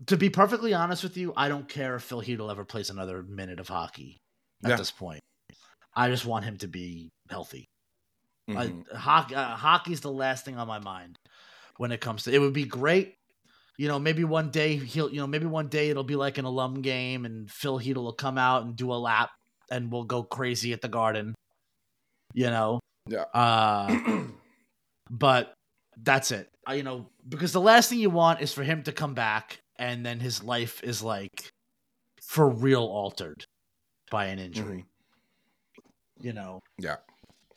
to 0.08 0.18
be 0.18 0.30
perfectly 0.30 0.74
honest 0.74 1.04
with 1.04 1.18
you, 1.18 1.34
I 1.36 1.48
don't 1.50 1.68
care 1.70 1.96
if 1.96 2.04
Phil 2.04 2.22
Chytil 2.22 2.52
ever 2.52 2.66
plays 2.66 2.90
another 2.90 3.24
minute 3.24 3.60
of 3.60 3.68
hockey 3.68 4.18
at 4.64 4.72
Yeah. 4.72 4.76
this 4.78 4.92
point. 4.92 5.20
I 5.96 6.10
just 6.10 6.26
want 6.26 6.46
him 6.46 6.58
to 6.58 6.68
be 6.68 7.10
healthy. 7.30 7.66
Mhm. 8.50 8.86
I, 8.92 8.98
hockey, 8.98 9.36
uh, 9.36 9.56
hockey's 9.56 10.02
the 10.02 10.12
last 10.12 10.44
thing 10.46 10.58
on 10.58 10.68
my 10.68 10.80
mind 10.80 11.16
when 11.78 11.92
it 11.92 12.02
comes 12.02 12.24
to. 12.24 12.34
It 12.34 12.40
would 12.40 12.54
be 12.54 12.66
great, 12.66 13.16
you 13.78 13.88
know. 13.88 14.00
Maybe 14.00 14.24
one 14.24 14.50
day 14.50 14.76
he'll, 14.76 15.10
you 15.10 15.18
know, 15.18 15.28
maybe 15.28 15.46
one 15.46 15.68
day 15.70 15.90
it'll 15.90 16.04
be 16.04 16.16
like 16.16 16.38
an 16.38 16.46
alum 16.46 16.82
game, 16.82 17.26
and 17.26 17.50
Phil 17.50 17.80
Chytil 17.80 18.04
will 18.04 18.14
come 18.14 18.38
out 18.38 18.64
and 18.64 18.76
do 18.76 18.92
a 18.92 18.96
lap, 18.96 19.30
and 19.72 19.92
we'll 19.92 20.04
go 20.04 20.24
crazy 20.24 20.74
at 20.74 20.82
the 20.82 20.90
Garden, 20.90 21.36
you 22.34 22.48
know. 22.48 22.80
Yeah. 23.08 23.26
Uh, 23.34 24.24
but 25.10 25.54
that's 25.98 26.32
it. 26.32 26.50
I, 26.66 26.76
you 26.76 26.84
know, 26.84 27.10
because 27.28 27.54
the 27.54 27.62
last 27.62 27.90
thing 27.90 28.00
you 28.00 28.10
want 28.10 28.42
is 28.42 28.54
for 28.54 28.64
him 28.64 28.84
to 28.84 28.92
come 28.92 29.14
back 29.14 29.60
and 29.78 30.06
then 30.06 30.20
his 30.20 30.44
life 30.44 30.82
is 30.84 31.02
like 31.02 31.52
for 32.22 32.50
real 32.50 32.84
altered 32.84 33.46
by 34.12 34.26
an 34.28 34.40
injury. 34.40 34.86
Mm-hmm. 34.86 36.28
You 36.28 36.34
know. 36.34 36.60
Yeah. 36.80 36.98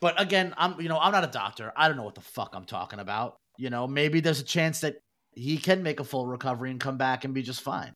But 0.01 0.21
again, 0.21 0.55
I'm 0.57 0.81
you 0.81 0.89
know 0.89 0.99
I'm 0.99 1.13
not 1.13 1.25
a 1.25 1.29
doctor. 1.29 1.73
I 1.77 1.89
don't 1.89 1.97
know 1.97 2.05
what 2.05 2.15
the 2.15 2.21
fuck 2.21 2.51
I'm 2.55 2.65
talking 2.65 2.99
about. 2.99 3.37
You 3.59 3.71
know, 3.71 3.87
maybe 3.87 4.21
there's 4.21 4.41
a 4.41 4.45
chance 4.45 4.81
that 4.81 4.97
he 5.33 5.59
can 5.59 5.83
make 5.83 6.01
a 6.01 6.05
full 6.05 6.27
recovery 6.27 6.71
and 6.71 6.81
come 6.81 6.97
back 6.99 7.25
and 7.25 7.33
be 7.33 7.43
just 7.43 7.63
fine. 7.63 7.93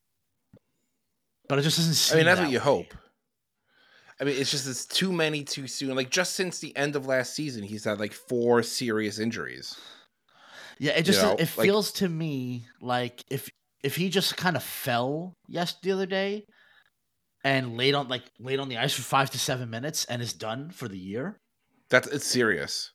But 1.49 1.59
it 1.59 1.63
just 1.63 1.77
doesn't. 1.79 2.15
I 2.15 2.17
mean, 2.19 2.27
that's 2.27 2.39
that 2.39 2.45
what 2.47 2.53
you 2.53 2.59
way. 2.59 2.65
hope. 2.65 2.95
I 4.21 4.25
mean, 4.25 4.37
it's 4.39 4.51
just 4.51 4.69
it's 4.69 4.87
too 4.87 5.13
many 5.13 5.45
too 5.45 5.67
soon. 5.67 5.95
Like 5.97 6.11
just 6.11 6.35
since 6.35 6.59
the 6.59 6.77
end 6.77 6.95
of 6.95 7.07
last 7.07 7.35
season, 7.35 7.63
he's 7.63 7.85
had 7.85 7.99
like 7.99 8.13
four 8.13 8.63
serious 8.63 9.19
injuries. 9.19 9.77
Yeah, 10.79 10.93
it 10.93 11.03
just 11.03 11.23
know, 11.23 11.33
it 11.33 11.41
like- 11.57 11.67
feels 11.67 11.93
to 11.93 12.09
me 12.09 12.67
like 12.81 13.25
if 13.31 13.51
if 13.83 13.97
he 13.97 14.09
just 14.09 14.37
kind 14.37 14.57
of 14.57 14.63
fell 14.63 15.35
yes 15.49 15.75
the 15.83 15.93
other 15.93 16.07
day 16.07 16.45
and 17.45 17.77
laid 17.77 17.95
on 17.95 18.09
like 18.09 18.23
laid 18.39 18.61
on 18.61 18.69
the 18.69 18.77
ice 18.79 18.93
for 18.95 19.03
five 19.03 19.31
to 19.31 19.39
seven 19.39 19.71
minutes 19.71 20.05
and 20.07 20.21
is 20.21 20.33
done 20.33 20.71
for 20.71 20.89
the 20.89 20.99
year. 20.99 21.41
That's 21.89 22.07
it's 22.09 22.27
serious. 22.27 22.93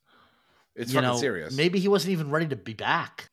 It's 0.75 0.91
you 0.91 0.99
fucking 0.99 1.09
know, 1.09 1.17
serious. 1.17 1.55
Maybe 1.55 1.79
he 1.79 1.87
wasn't 1.87 2.11
even 2.11 2.29
ready 2.29 2.47
to 2.47 2.55
be 2.55 2.73
back. 2.73 3.29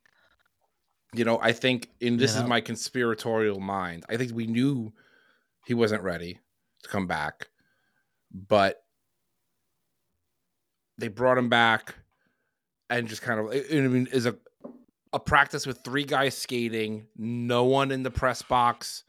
you 1.14 1.24
know, 1.24 1.38
I 1.42 1.53
think, 1.53 1.90
and 2.00 2.18
this 2.18 2.32
You 2.34 2.40
know? 2.40 2.44
is 2.44 2.48
my 2.48 2.61
conspiratorial 2.61 3.61
mind. 3.61 4.05
I 4.09 4.16
think 4.16 4.32
we 4.32 4.46
knew 4.46 4.92
he 5.66 5.74
wasn't 5.74 6.03
ready 6.03 6.40
to 6.84 6.88
come 6.88 7.07
back, 7.07 7.48
but 8.32 8.82
they 10.98 11.09
brought 11.09 11.36
him 11.38 11.48
back 11.48 11.96
and 12.88 13.09
just 13.09 13.22
kind 13.22 13.40
of. 13.40 13.46
I 13.48 13.62
I 13.76 13.80
mean, 13.88 14.07
is 14.12 14.24
a 14.26 14.36
a 15.12 15.20
practice 15.20 15.66
with 15.66 15.80
three 15.84 16.04
guys 16.04 16.36
skating. 16.36 17.06
No 17.16 17.64
one 17.64 17.90
in 17.90 18.02
the 18.02 18.10
press 18.10 18.42
box 18.42 19.04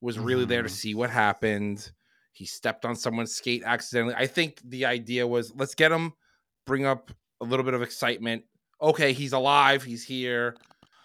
was 0.00 0.18
really 0.18 0.44
there 0.44 0.62
to 0.62 0.68
Mhm. 0.68 0.72
see 0.72 0.94
what 0.94 1.10
happened. 1.10 1.90
He 2.32 2.46
stepped 2.46 2.84
on 2.84 2.94
someone's 2.94 3.34
skate 3.34 3.62
accidentally. 3.64 4.14
I 4.16 4.26
think 4.28 4.60
the 4.64 4.84
idea 4.86 5.26
was 5.26 5.52
let's 5.56 5.74
get 5.74 5.90
him, 5.90 6.12
bring 6.66 6.86
up 6.86 7.10
a 7.40 7.44
little 7.44 7.64
bit 7.64 7.74
of 7.74 7.82
excitement. 7.82 8.44
Okay, 8.80 9.12
he's 9.12 9.32
alive. 9.32 9.82
He's 9.82 10.04
here. 10.04 10.56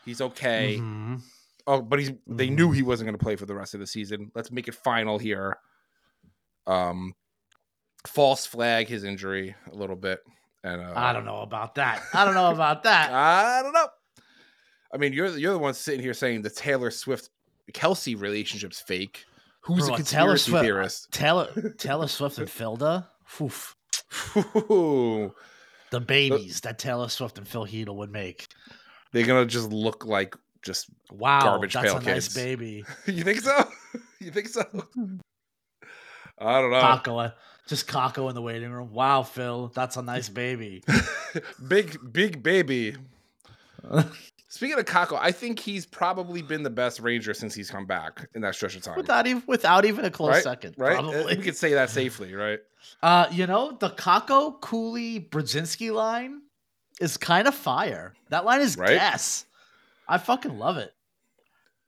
He's 0.05 0.21
okay. 0.21 0.77
Mhm. 0.79 1.21
Oh, 1.65 1.81
but 1.81 1.97
he's 1.97 2.11
they 2.27 2.47
Mhm. 2.49 2.55
knew 2.55 2.71
he 2.71 2.83
wasn't 2.83 3.07
going 3.07 3.17
to 3.17 3.23
play 3.23 3.35
for 3.35 3.45
the 3.47 3.55
rest 3.55 3.73
of 3.73 3.79
the 3.79 3.87
season. 3.87 4.31
Let's 4.35 4.51
make 4.51 4.67
it 4.67 4.75
final 4.75 5.17
here. 5.17 5.57
Um 6.67 7.15
false 8.05 8.45
flag 8.45 8.87
his 8.87 9.03
injury 9.03 9.55
a 9.71 9.75
little 9.75 9.95
bit. 9.95 10.19
And 10.63 10.81
uh, 10.81 10.93
I 10.95 11.13
don't 11.13 11.25
know 11.25 11.39
about 11.41 11.75
that. 11.75 12.01
I 12.13 12.25
don't 12.25 12.33
know 12.35 12.51
about 12.51 12.83
that. 12.83 13.11
I 13.11 13.61
don't 13.63 13.73
know. 13.73 13.87
I 14.93 14.97
mean, 14.97 15.11
you're 15.13 15.31
the- 15.31 15.39
you're 15.39 15.53
the 15.53 15.59
one 15.59 15.73
sitting 15.73 16.01
here 16.01 16.13
saying 16.13 16.43
the 16.43 16.49
Taylor 16.49 16.91
Swift 16.91 17.29
Kelce 17.73 18.19
relationship's 18.19 18.79
fake. 18.79 19.25
Who's 19.61 19.87
Bro, 19.87 19.95
a 19.95 20.03
Taylor 20.03 20.27
conspiracy 20.35 20.51
Swift- 20.51 20.63
theorist? 20.65 21.11
Taylor 21.11 21.73
Taylor 21.77 22.07
Swift 22.07 22.37
and 22.37 22.49
Philda. 22.49 23.09
Oof. 23.41 23.75
Ooh, 24.69 25.33
The 25.89 25.99
babies 25.99 26.61
that 26.61 26.77
Taylor 26.77 27.09
Swift 27.09 27.37
and 27.37 27.47
Phil 27.47 27.65
Chytil 27.65 27.95
would 27.95 28.11
make. 28.11 28.47
They're 29.11 29.25
gonna 29.25 29.45
just 29.45 29.69
look 29.71 30.05
like 30.05 30.35
just. 30.63 30.87
Wow, 31.11 31.41
Garbage 31.41 31.73
that's 31.73 31.93
a 31.93 31.99
nice 31.99 32.33
baby. 32.33 32.83
You 33.07 33.23
think 33.23 33.41
so? 33.41 33.67
You 34.19 34.31
think 34.31 34.47
so? 34.47 34.63
I 36.39 36.61
don't 36.61 36.71
know. 36.71 36.79
Kakko, 36.81 37.33
just 37.67 37.87
Kakko 37.87 38.29
in 38.29 38.35
the 38.35 38.41
waiting 38.41 38.71
room. 38.71 38.91
Wow, 38.93 39.23
Phil, 39.23 39.71
that's 39.75 39.97
a 39.97 40.01
nice 40.01 40.29
baby. 40.29 40.83
big 41.67 41.97
big 42.11 42.41
baby. 42.43 42.95
Speaking 44.53 44.77
of 44.77 44.85
Kakko, 44.85 45.17
I 45.19 45.31
think 45.31 45.57
he's 45.59 45.83
probably 45.87 46.43
been 46.43 46.61
the 46.61 46.69
best 46.69 46.99
Ranger 46.99 47.33
since 47.33 47.55
he's 47.55 47.71
come 47.71 47.87
back 47.87 48.27
in 48.35 48.41
that 48.43 48.53
stretch 48.53 48.75
of 48.75 48.83
time. 48.83 48.95
without 48.95 49.25
even 49.25 49.41
without 49.47 49.83
even 49.83 50.05
a 50.05 50.11
close 50.11 50.29
right? 50.35 50.43
second, 50.43 50.75
right? 50.77 50.95
Uh, 50.99 51.01
probably. 51.11 51.37
We 51.37 51.41
could 51.43 51.55
say 51.55 51.73
that 51.73 51.89
safely, 51.89 52.35
right? 52.35 52.59
Uh, 53.01 53.25
you 53.31 53.47
know, 53.47 53.71
the 53.79 53.89
Kakko 53.89 54.59
Cuylle 54.59 55.27
Brodzinski 55.29 55.91
line 55.93 56.41
is 56.99 57.15
kind 57.17 57.47
of 57.47 57.55
fire. 57.55 58.13
That 58.29 58.43
line 58.45 58.59
is 58.61 58.77
Right? 58.77 58.89
gas. 58.95 59.45
I 60.07 60.17
fucking 60.17 60.59
love 60.59 60.75
it. 60.77 60.93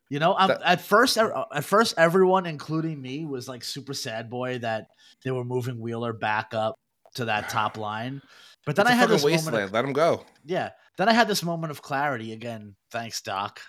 You 0.09 0.19
know, 0.19 0.33
I'm, 0.35 0.47
That- 0.47 0.61
at 0.63 0.81
first, 0.81 1.17
at 1.17 1.65
first, 1.65 1.95
everyone, 1.97 2.45
including 2.45 3.01
me, 3.01 3.25
was 3.25 3.47
like 3.49 3.63
super 3.65 3.93
sad 3.93 4.29
boy 4.29 4.59
that 4.59 4.87
they 5.23 5.31
were 5.31 5.43
moving 5.43 5.79
Wheeler 5.81 6.13
back 6.13 6.53
up 6.53 6.79
to 7.15 7.25
that 7.25 7.49
top 7.49 7.77
line. 7.77 8.21
But 8.65 8.77
then 8.77 8.87
I 8.87 8.93
had 8.93 9.09
this 9.09 9.21
moment. 9.21 9.33
wasteland. 9.43 9.65
Of, 9.65 9.73
Let 9.73 9.83
him 9.85 9.93
go. 9.93 10.23
yeah, 10.45 10.71
then 10.97 11.09
I 11.09 11.13
had 11.13 11.27
this 11.27 11.43
moment 11.43 11.71
of 11.71 11.81
clarity 11.81 12.31
again. 12.33 12.75
Thanks, 12.91 13.21
Doc, 13.21 13.61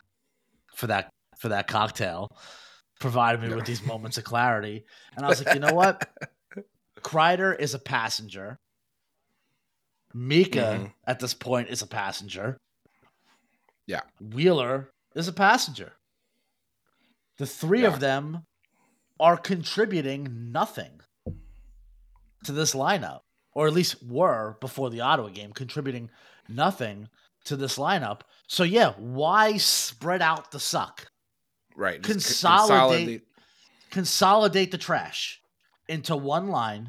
for 0.74 0.86
that 0.88 1.10
for 1.38 1.48
that 1.50 1.66
cocktail. 1.68 2.28
Provided 3.00 3.42
me 3.42 3.54
with 3.54 3.66
these 3.66 3.84
moments 3.84 4.16
of 4.16 4.24
clarity, 4.24 4.84
and 5.16 5.24
I 5.24 5.28
was 5.28 5.44
like, 5.44 5.54
you 5.54 5.60
know 5.60 5.74
what? 5.74 6.08
Kreider 7.02 7.58
is 7.58 7.74
a 7.74 7.78
passenger. 7.78 8.58
Mika 10.14 10.58
Mhm. 10.80 10.92
at 11.06 11.20
this 11.20 11.34
point 11.34 11.68
is 11.68 11.82
a 11.82 11.86
passenger. 11.86 12.56
Yeah. 13.86 14.00
Wheeler 14.20 14.90
is 15.14 15.28
a 15.28 15.32
passenger. 15.32 15.92
The 17.36 17.46
three 17.46 17.82
Yeah. 17.82 17.88
of 17.92 18.00
them 18.00 18.46
are 19.20 19.36
contributing 19.36 20.52
nothing 20.52 21.00
to 22.44 22.52
this 22.52 22.74
lineup, 22.74 23.20
or 23.52 23.66
at 23.66 23.72
least 23.74 24.02
were 24.02 24.56
before 24.60 24.88
the 24.90 25.00
Ottawa 25.02 25.28
game, 25.28 25.52
contributing 25.52 26.10
nothing 26.48 27.08
to 27.44 27.56
this 27.56 27.78
lineup. 27.78 28.20
So 28.48 28.62
yeah, 28.64 28.92
why 28.98 29.56
spread 29.56 30.22
out 30.22 30.50
the 30.52 30.60
suck? 30.60 31.06
Right. 31.76 32.00
just 32.02 32.08
c- 32.08 32.14
Consolidate- 32.46 33.22
consolidate 33.90 34.70
the 34.70 34.78
trash 34.78 35.40
into 35.88 36.16
one 36.16 36.48
line, 36.48 36.88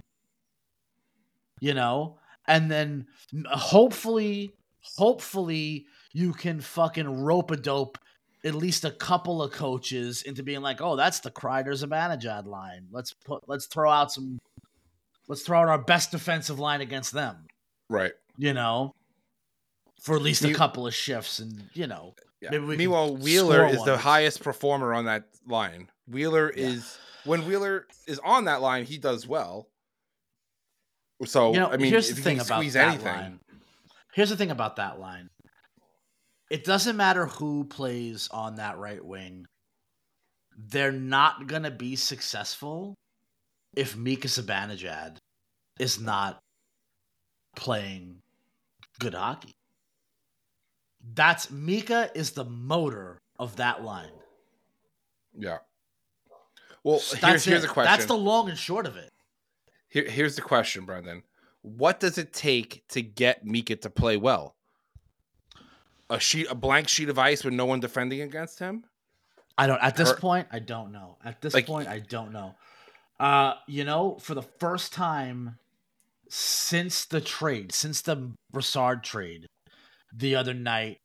you 1.59 1.73
know, 1.73 2.17
and 2.47 2.71
then 2.71 3.07
hopefully, 3.51 4.51
hopefully 4.97 5.85
you 6.13 6.33
can 6.33 6.61
fucking 6.61 7.21
rope 7.23 7.51
a 7.51 7.57
dope 7.57 7.97
at 8.45 8.55
least 8.55 8.85
a 8.85 8.91
couple 8.91 9.41
of 9.41 9.51
coaches 9.51 10.21
into 10.23 10.41
being 10.43 10.61
like, 10.61 10.79
oh, 10.79 10.95
that's 10.95 11.19
the 11.19 11.31
Kreider 11.31 11.73
Zibanejad 11.73 12.45
line. 12.45 12.87
Let's 12.91 13.11
put, 13.13 13.43
let's 13.47 13.65
throw 13.65 13.89
out 13.91 14.11
some, 14.11 14.39
let's 15.27 15.41
throw 15.41 15.59
out 15.59 15.67
our 15.67 15.79
best 15.81 16.11
defensive 16.11 16.57
line 16.59 16.79
against 16.81 17.11
them, 17.11 17.47
Right. 17.89 18.13
you 18.37 18.53
know, 18.53 18.93
for 20.01 20.15
at 20.15 20.21
least 20.21 20.43
a 20.43 20.53
couple 20.53 20.85
of 20.87 20.93
shifts, 20.93 21.39
and 21.39 21.69
you 21.73 21.87
know, 21.87 22.15
Yeah. 22.41 22.51
Maybe 22.51 22.65
we 22.65 22.77
Meanwhile, 22.77 23.15
Wheeler 23.17 23.67
is 23.67 23.83
the 23.83 23.97
highest 23.97 24.43
performer 24.43 24.93
on 24.93 25.05
that 25.05 25.25
line. 25.47 25.89
Wheeler 26.07 26.53
Yeah. 26.55 26.67
is 26.67 26.97
when 27.25 27.45
Wheeler 27.47 27.87
is 28.07 28.19
on 28.19 28.45
that 28.45 28.61
line, 28.61 28.85
he 28.85 28.97
does 28.97 29.27
well. 29.27 29.67
So 31.25 31.51
you 31.53 31.59
know, 31.59 31.69
I 31.71 31.77
mean, 31.77 31.91
here's 31.91 32.09
the 32.09 32.15
thing 32.21 32.37
can 32.37 32.45
about 32.45 32.59
squeeze 32.59 32.73
that 32.73 32.89
anything, 32.89 33.07
line. 33.07 33.39
Here's 34.13 34.29
the 34.29 34.37
thing 34.37 34.51
about 34.51 34.75
that 34.75 34.99
line. 34.99 35.29
It 36.51 36.63
doesn't 36.63 36.95
matter 36.95 37.25
who 37.25 37.65
plays 37.65 38.27
on 38.29 38.55
that 38.55 38.77
right 38.77 39.03
wing. 39.03 39.45
They're 40.55 40.91
not 40.91 41.47
gonna 41.47 41.71
be 41.71 41.95
successful 41.95 42.95
if 43.75 43.95
Mika 43.95 44.27
Zibanejad 44.27 45.17
is 45.79 45.99
not 45.99 46.39
playing 47.55 48.21
good 48.99 49.13
hockey. 49.15 49.56
That's 51.13 51.49
Mika 51.51 52.09
is 52.15 52.31
the 52.31 52.45
motor 52.45 53.21
of 53.39 53.55
that 53.57 53.83
line. 53.83 54.11
yeah. 55.37 55.57
Well, 56.83 56.97
That's 56.99 57.21
here's, 57.21 57.45
here's 57.45 57.63
it. 57.65 57.69
a 57.69 57.73
question. 57.73 57.91
That's 57.91 58.05
the 58.05 58.15
long 58.15 58.47
and 58.49 58.57
short 58.57 58.85
of 58.85 58.95
it. 58.95 59.11
Here, 59.89 60.09
here's 60.09 60.37
the 60.37 60.41
question, 60.41 60.85
Brendan. 60.85 61.23
What 61.61 61.99
does 61.99 62.17
it 62.17 62.31
take 62.31 62.87
to 62.89 63.01
get 63.01 63.45
Mika 63.45 63.75
to 63.77 63.89
play 63.89 64.15
well? 64.15 64.55
A 66.09 66.17
sheet, 66.17 66.47
a 66.49 66.55
blank 66.55 66.87
sheet 66.87 67.09
of 67.09 67.19
ice 67.19 67.43
with 67.43 67.53
no 67.53 67.65
one 67.65 67.81
defending 67.81 68.21
against 68.21 68.59
him. 68.59 68.85
I 69.57 69.67
don't. 69.67 69.81
At 69.83 69.97
this 69.97 70.13
point, 70.13 70.47
I 70.51 70.59
don't 70.59 70.93
know. 70.93 71.17
At 71.25 71.41
this 71.41 71.53
Like- 71.53 71.65
point, 71.65 71.89
I 71.89 71.99
don't 71.99 72.31
know. 72.31 72.55
Uh, 73.19 73.55
you 73.67 73.83
know, 73.83 74.17
for 74.21 74.33
the 74.35 74.43
first 74.43 74.93
time 74.93 75.57
since 76.29 77.03
the 77.03 77.19
trade, 77.19 77.73
since 77.73 77.99
the 78.01 78.31
Brassard 78.51 79.03
trade, 79.03 79.47
the 80.17 80.35
other 80.35 80.53
night, 80.53 80.99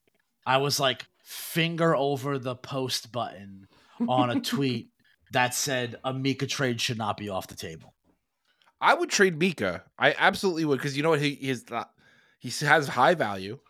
I 0.46 0.58
was 0.58 0.80
like 0.80 1.06
finger 1.22 1.94
over 1.94 2.38
the 2.38 2.56
post 2.56 3.12
button 3.12 3.68
on 4.08 4.30
a 4.30 4.40
tweet 4.52 4.88
that 5.32 5.54
said 5.54 5.96
a 6.04 6.12
Mika 6.12 6.46
trade 6.46 6.80
should 6.80 6.98
not 6.98 7.16
be 7.16 7.28
off 7.28 7.46
the 7.46 7.54
table. 7.54 7.94
I 8.80 8.94
would 8.94 9.10
trade 9.10 9.38
Mika. 9.38 9.84
I 9.98 10.14
absolutely 10.18 10.64
would 10.64 10.78
because 10.78 10.96
you 10.96 11.02
know 11.02 11.10
what 11.10 11.20
he 11.20 11.30
is. 11.30 11.64
He 12.40 12.50
has 12.66 12.88
high 12.88 13.14
value. 13.14 13.60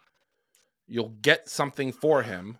You'll 0.86 1.10
get 1.20 1.48
something 1.48 1.92
for 1.92 2.22
him, 2.22 2.58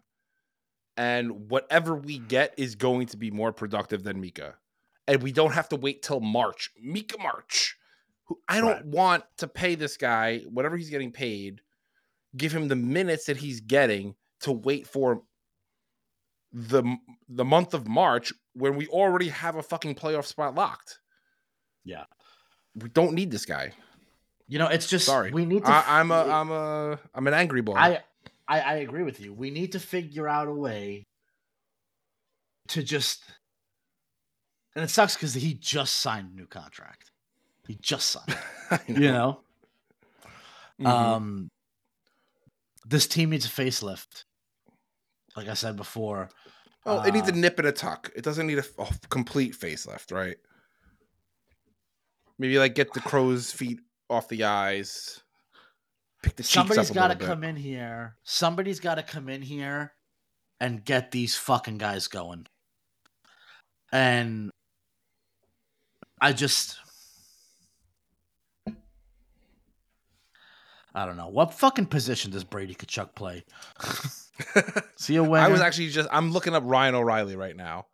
and 0.97 1.51
whatever 1.51 1.95
we 1.95 2.19
get 2.19 2.55
is 2.59 2.75
going 2.75 3.07
to 3.07 3.17
be 3.17 3.31
more 3.31 3.53
productive 3.53 4.05
than 4.05 4.21
Mika. 4.21 4.57
And 5.09 5.23
we 5.23 5.33
don't 5.33 5.53
have 5.53 5.69
to 5.71 5.77
wait 5.77 6.03
till 6.03 6.21
March. 6.21 6.71
Mika 6.81 7.19
March. 7.19 7.77
Who 8.27 8.39
I 8.49 8.61
don't 8.61 8.71
Right. 8.71 8.87
want 8.87 9.25
to 9.39 9.49
pay 9.49 9.75
this 9.75 9.97
guy 9.97 10.41
whatever 10.41 10.77
he's 10.77 10.91
getting 10.91 11.11
paid. 11.13 11.61
Give 12.37 12.53
him 12.53 12.69
the 12.69 12.77
minutes 12.77 13.27
that 13.27 13.37
he's 13.37 13.61
getting 13.61 14.15
to 14.41 14.53
wait 14.53 14.87
for 14.87 15.23
the 16.53 16.83
the 17.29 17.45
month 17.45 17.75
of 17.75 17.89
March 17.89 18.33
when 18.55 18.77
we 18.77 18.87
already 18.89 19.29
have 19.29 19.57
a 19.57 19.63
fucking 19.63 19.95
playoff 19.95 20.27
spot 20.27 20.55
locked. 20.55 20.99
Yeah. 21.85 22.05
We 22.75 22.89
don't 22.89 23.15
need 23.15 23.31
this 23.31 23.45
guy. 23.45 23.73
You 24.49 24.59
know, 24.59 24.69
it's 24.69 24.87
just 24.87 25.07
Sorry, 25.07 25.31
we 25.31 25.47
need 25.47 25.65
to. 25.65 25.71
I, 25.71 26.01
I'm 26.01 26.11
a 26.11 26.25
I'm 26.25 26.51
a 26.51 26.99
I'm 27.15 27.27
an 27.27 27.35
angry 27.35 27.63
boy. 27.63 27.75
I, 27.75 28.01
I 28.49 28.61
I 28.61 28.75
agree 28.77 29.03
with 29.03 29.21
you. 29.21 29.33
We 29.33 29.51
need 29.51 29.73
to 29.73 29.81
figure 29.81 30.29
out 30.29 30.49
a 30.49 30.53
way 30.53 31.07
to 32.69 32.83
just 32.83 33.25
and 34.75 34.85
it 34.85 34.91
sucks 34.91 35.15
because 35.15 35.35
he 35.35 35.55
just 35.55 35.99
signed 35.99 36.31
a 36.33 36.37
new 36.37 36.47
contract. 36.47 37.11
He 37.67 37.79
just 37.81 38.11
signed. 38.11 38.39
You 38.87 39.13
know? 39.13 39.41
Mhm. 40.81 40.87
Um 40.87 41.51
this 42.85 43.07
team 43.07 43.31
needs 43.31 43.47
a 43.47 43.49
facelift. 43.49 44.25
Like 45.37 45.49
I 45.49 45.55
said 45.55 45.77
before. 45.77 46.29
oh, 46.85 47.03
it 47.03 47.15
needs 47.15 47.29
a 47.29 47.33
uh, 47.33 47.37
nip 47.37 47.59
and 47.59 47.69
a 47.69 47.73
tuck. 47.73 48.11
It 48.15 48.25
doesn't 48.25 48.47
need 48.47 48.59
a 48.59 48.65
complete 49.09 49.55
facelift, 49.55 50.13
right? 50.13 50.37
Maybe 52.39 52.59
like 52.59 52.75
get 52.75 52.93
the 52.93 53.01
crow's 53.01 53.53
feet 53.53 53.81
off 54.11 54.29
the 54.29 54.45
eyes. 54.45 55.23
Pick 56.23 56.37
the 56.37 56.43
Somebody's 56.43 56.91
a 56.91 56.95
got 56.95 57.09
to 57.09 57.17
come 57.17 57.45
in 57.45 57.57
here. 57.57 58.17
Somebody's 58.23 58.81
got 58.81 58.97
to 58.97 59.03
come 59.03 59.29
in 59.29 59.43
here 59.43 59.95
and 60.61 60.85
get 60.85 61.11
these 61.11 61.37
fucking 61.37 61.79
guys 61.79 62.09
going. 62.09 62.47
And 63.93 64.51
I 66.21 66.33
just 66.33 66.79
I 70.95 71.07
don't 71.07 71.17
know. 71.17 71.29
What 71.29 71.55
fucking 71.55 71.87
position 71.87 72.31
does 72.31 72.45
Brady 72.45 72.75
Tkachuk 72.75 73.15
play? 73.15 73.45
See 74.97 75.17
a 75.17 75.23
winner? 75.23 75.45
I 75.45 75.49
was 75.49 75.61
actually 75.61 75.89
just 75.89 76.09
I'm 76.13 76.33
looking 76.33 76.55
up 76.55 76.63
Ryan 76.67 76.95
O'Reilly 76.95 77.37
right 77.37 77.57
now. 77.57 77.87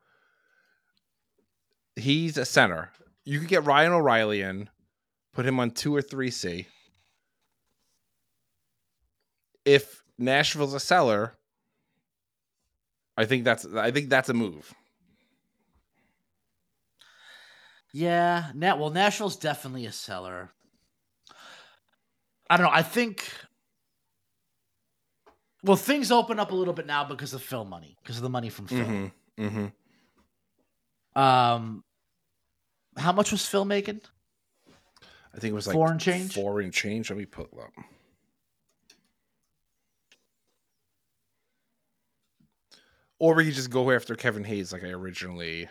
He's 1.96 2.36
a 2.36 2.44
center. 2.44 2.90
You 3.24 3.38
could 3.38 3.48
get 3.48 3.64
Ryan 3.64 3.92
O'Reilly 3.92 4.42
in, 4.42 4.68
put 5.32 5.46
him 5.46 5.60
on 5.60 5.70
two 5.70 5.94
or 5.94 6.02
three 6.02 6.30
C. 6.30 6.66
If 9.64 10.02
Nashville's 10.18 10.74
a 10.74 10.80
seller, 10.80 11.34
I 13.16 13.26
think 13.26 13.44
that's 13.44 13.66
I 13.66 13.90
think 13.90 14.08
that's 14.08 14.28
a 14.28 14.34
move. 14.34 14.74
Yeah, 17.92 18.50
Na- 18.54 18.76
well, 18.76 18.90
Nashville's 18.90 19.36
definitely 19.36 19.86
a 19.86 19.92
seller. 19.92 20.50
I 22.50 22.56
don't 22.56 22.66
know. 22.66 22.72
I 22.72 22.82
think. 22.82 23.30
Well, 25.64 25.76
things 25.76 26.12
open 26.12 26.38
up 26.38 26.52
a 26.52 26.54
little 26.54 26.72
bit 26.74 26.86
now 26.86 27.04
because 27.04 27.34
of 27.34 27.42
film 27.42 27.68
money, 27.68 27.96
because 28.02 28.16
of 28.16 28.22
the 28.22 28.30
money 28.30 28.48
from 28.48 28.68
film. 28.68 29.12
Mm-hmm. 29.38 29.44
Mm-hmm. 29.44 31.20
Um, 31.20 31.82
how 32.96 33.12
much 33.12 33.32
was 33.32 33.44
Phil 33.44 33.64
making? 33.64 34.00
I 35.34 35.38
think 35.40 35.50
it 35.50 35.54
was 35.54 35.66
like 35.66 35.74
foreign 35.74 35.98
change? 35.98 36.34
Foreign 36.34 36.70
change. 36.70 37.10
Let 37.10 37.18
me 37.18 37.26
put 37.26 37.48
up. 37.52 37.72
Or 43.18 43.34
we 43.34 43.44
could 43.46 43.54
just 43.54 43.70
go 43.70 43.90
after 43.90 44.14
Kevin 44.14 44.44
Hayes, 44.44 44.72
like 44.72 44.84
I 44.84 44.88
originally 44.90 45.68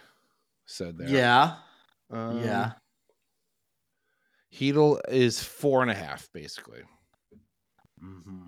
said 0.66 0.98
there. 0.98 1.08
Yeah, 1.08 1.56
Um, 2.12 2.44
yeah. 2.44 2.74
Chytil 4.54 5.00
is 5.10 5.44
four 5.44 5.82
and 5.82 5.92
a 5.92 5.96
half, 5.96 6.30
basically. 6.34 6.82
hmm 8.00 8.48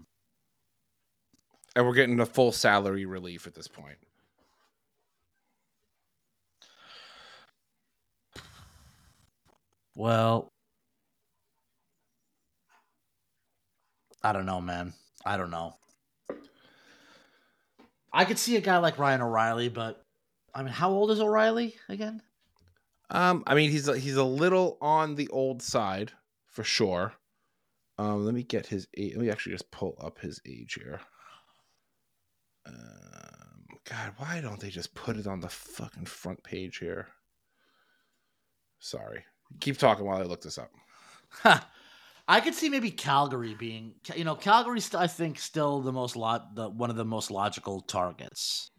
And 1.75 1.85
we're 1.85 1.93
getting 1.93 2.19
a 2.19 2.25
full 2.25 2.51
salary 2.51 3.05
relief 3.05 3.47
at 3.47 3.53
this 3.55 3.67
point. 3.67 3.97
Well, 9.95 10.51
I 14.23 14.31
don't 14.33 14.45
know, 14.45 14.61
man. 14.61 14.93
I 15.25 15.37
don't 15.37 15.51
know. 15.51 15.75
I 18.11 18.25
could 18.25 18.39
see 18.39 18.55
a 18.55 18.61
guy 18.61 18.77
like 18.77 18.97
Ryan 18.97 19.21
O'Reilly, 19.21 19.69
but 19.69 20.03
I 20.53 20.63
mean, 20.63 20.73
how 20.73 20.89
old 20.89 21.11
is 21.11 21.19
O'Reilly 21.19 21.75
again? 21.89 22.21
Um, 23.11 23.43
I 23.47 23.55
mean, 23.55 23.71
he's 23.71 23.87
a, 23.87 23.97
he's 23.97 24.15
a 24.17 24.23
little 24.23 24.77
on 24.81 25.15
the 25.15 25.27
old 25.29 25.61
side 25.61 26.11
for 26.47 26.63
sure. 26.63 27.13
Um, 27.97 28.23
let 28.25 28.33
me 28.33 28.43
get 28.43 28.67
his 28.67 28.87
age. 28.97 29.13
Let 29.15 29.21
me 29.21 29.29
actually 29.31 29.53
just 29.53 29.71
pull 29.71 29.97
up 29.99 30.19
his 30.19 30.39
age 30.47 30.75
here. 30.75 31.01
Um, 32.65 33.65
God, 33.89 34.13
why 34.17 34.41
don't 34.41 34.59
they 34.59 34.69
just 34.69 34.93
put 34.93 35.17
it 35.17 35.27
on 35.27 35.39
the 35.39 35.49
fucking 35.49 36.05
front 36.05 36.43
page 36.43 36.77
here? 36.77 37.07
Sorry. 38.79 39.25
Keep 39.59 39.79
talking 39.79 40.05
while 40.05 40.19
I 40.19 40.23
look 40.23 40.41
this 40.41 40.57
up. 40.59 40.69
I 42.27 42.39
could 42.41 42.53
see 42.53 42.69
maybe 42.69 42.91
Calgary 42.91 43.55
being, 43.55 43.95
you 44.15 44.23
know, 44.23 44.35
Calgary's 44.35 44.93
I 44.93 45.07
think 45.07 45.39
still 45.39 45.81
the 45.81 45.91
most 45.91 46.15
lot, 46.15 46.53
the 46.55 46.69
one 46.69 46.91
of 46.91 46.95
the 46.95 47.05
most 47.05 47.31
logical 47.31 47.81
targets. 47.81 48.69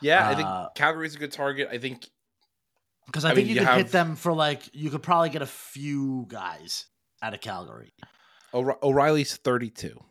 Yeah, 0.00 0.28
I 0.28 0.34
think 0.34 0.48
Uh, 0.48 0.68
Calgary's 0.74 1.14
a 1.14 1.18
good 1.18 1.32
target. 1.32 1.68
I 1.70 1.78
think 1.78 2.08
Because 3.12 3.26
I, 3.26 3.32
I 3.32 3.34
think 3.34 3.48
mean, 3.48 3.56
you 3.56 3.60
you 3.60 3.68
could 3.68 3.76
hit 3.76 3.92
them 3.92 4.16
for 4.16 4.32
like 4.32 4.62
you 4.72 4.88
could 4.88 5.02
probably 5.02 5.28
get 5.28 5.42
a 5.42 5.46
few 5.46 6.24
guys 6.28 6.86
out 7.20 7.34
of 7.34 7.42
Calgary. 7.42 7.92
O'Re- 8.54 8.78
O'Reilly's 8.82 9.36
32. 9.36 10.02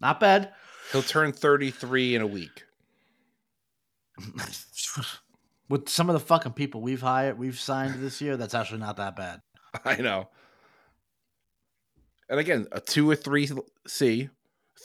Not 0.00 0.18
bad. 0.18 0.52
He'll 0.90 1.02
turn 1.02 1.32
33 1.32 2.16
in 2.16 2.22
a 2.22 2.26
week. 2.26 2.64
With 5.68 5.88
some 5.88 6.10
of 6.10 6.14
the 6.14 6.20
fucking 6.20 6.52
people 6.52 6.82
we've 6.82 7.00
hired, 7.00 7.38
we've 7.38 7.58
signed 7.58 7.94
this 8.02 8.20
year, 8.20 8.36
that's 8.36 8.54
actually 8.54 8.80
not 8.80 8.96
that 8.96 9.14
bad. 9.16 9.40
I 9.84 9.96
know. 9.96 10.28
And 12.28 12.40
again, 12.40 12.66
a 12.72 12.80
two 12.80 13.08
or 13.08 13.16
three 13.16 13.48
C, 13.86 14.30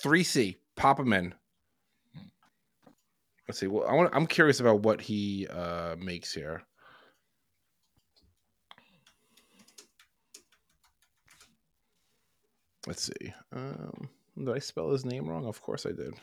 three 0.01 0.23
C, 0.23 0.57
pop 0.75 0.99
him 0.99 1.11
in. 1.11 1.33
Let's 3.49 3.57
see. 3.57 3.65
Well, 3.65 3.87
I 3.87 3.95
want. 3.95 4.11
I'm 4.13 4.27
curious 4.27 4.59
about 4.59 4.83
what 4.83 5.01
he 5.01 5.47
uh, 5.47 5.95
makes 5.97 6.31
here. 6.31 6.61
Let's 12.85 13.01
see. 13.01 13.33
Um, 13.51 14.07
did 14.37 14.49
I 14.49 14.59
spell 14.59 14.91
his 14.91 15.03
name 15.03 15.27
wrong? 15.27 15.47
Of 15.47 15.63
course 15.63 15.87
I 15.87 15.93
did. 15.93 16.13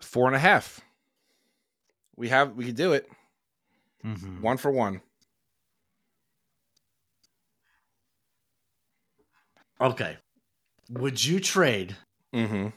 Four 0.00 0.26
and 0.26 0.34
a 0.34 0.40
half. 0.40 0.80
We 2.16 2.30
have. 2.30 2.56
We 2.56 2.64
can 2.64 2.74
do 2.74 2.94
it. 2.94 3.08
Mm-hmm. 4.04 4.42
One 4.42 4.56
for 4.56 4.72
one. 4.72 5.02
Okay. 9.80 10.16
Would 10.90 11.24
you 11.24 11.38
trade? 11.38 11.96
Mm-hmm. 12.34 12.68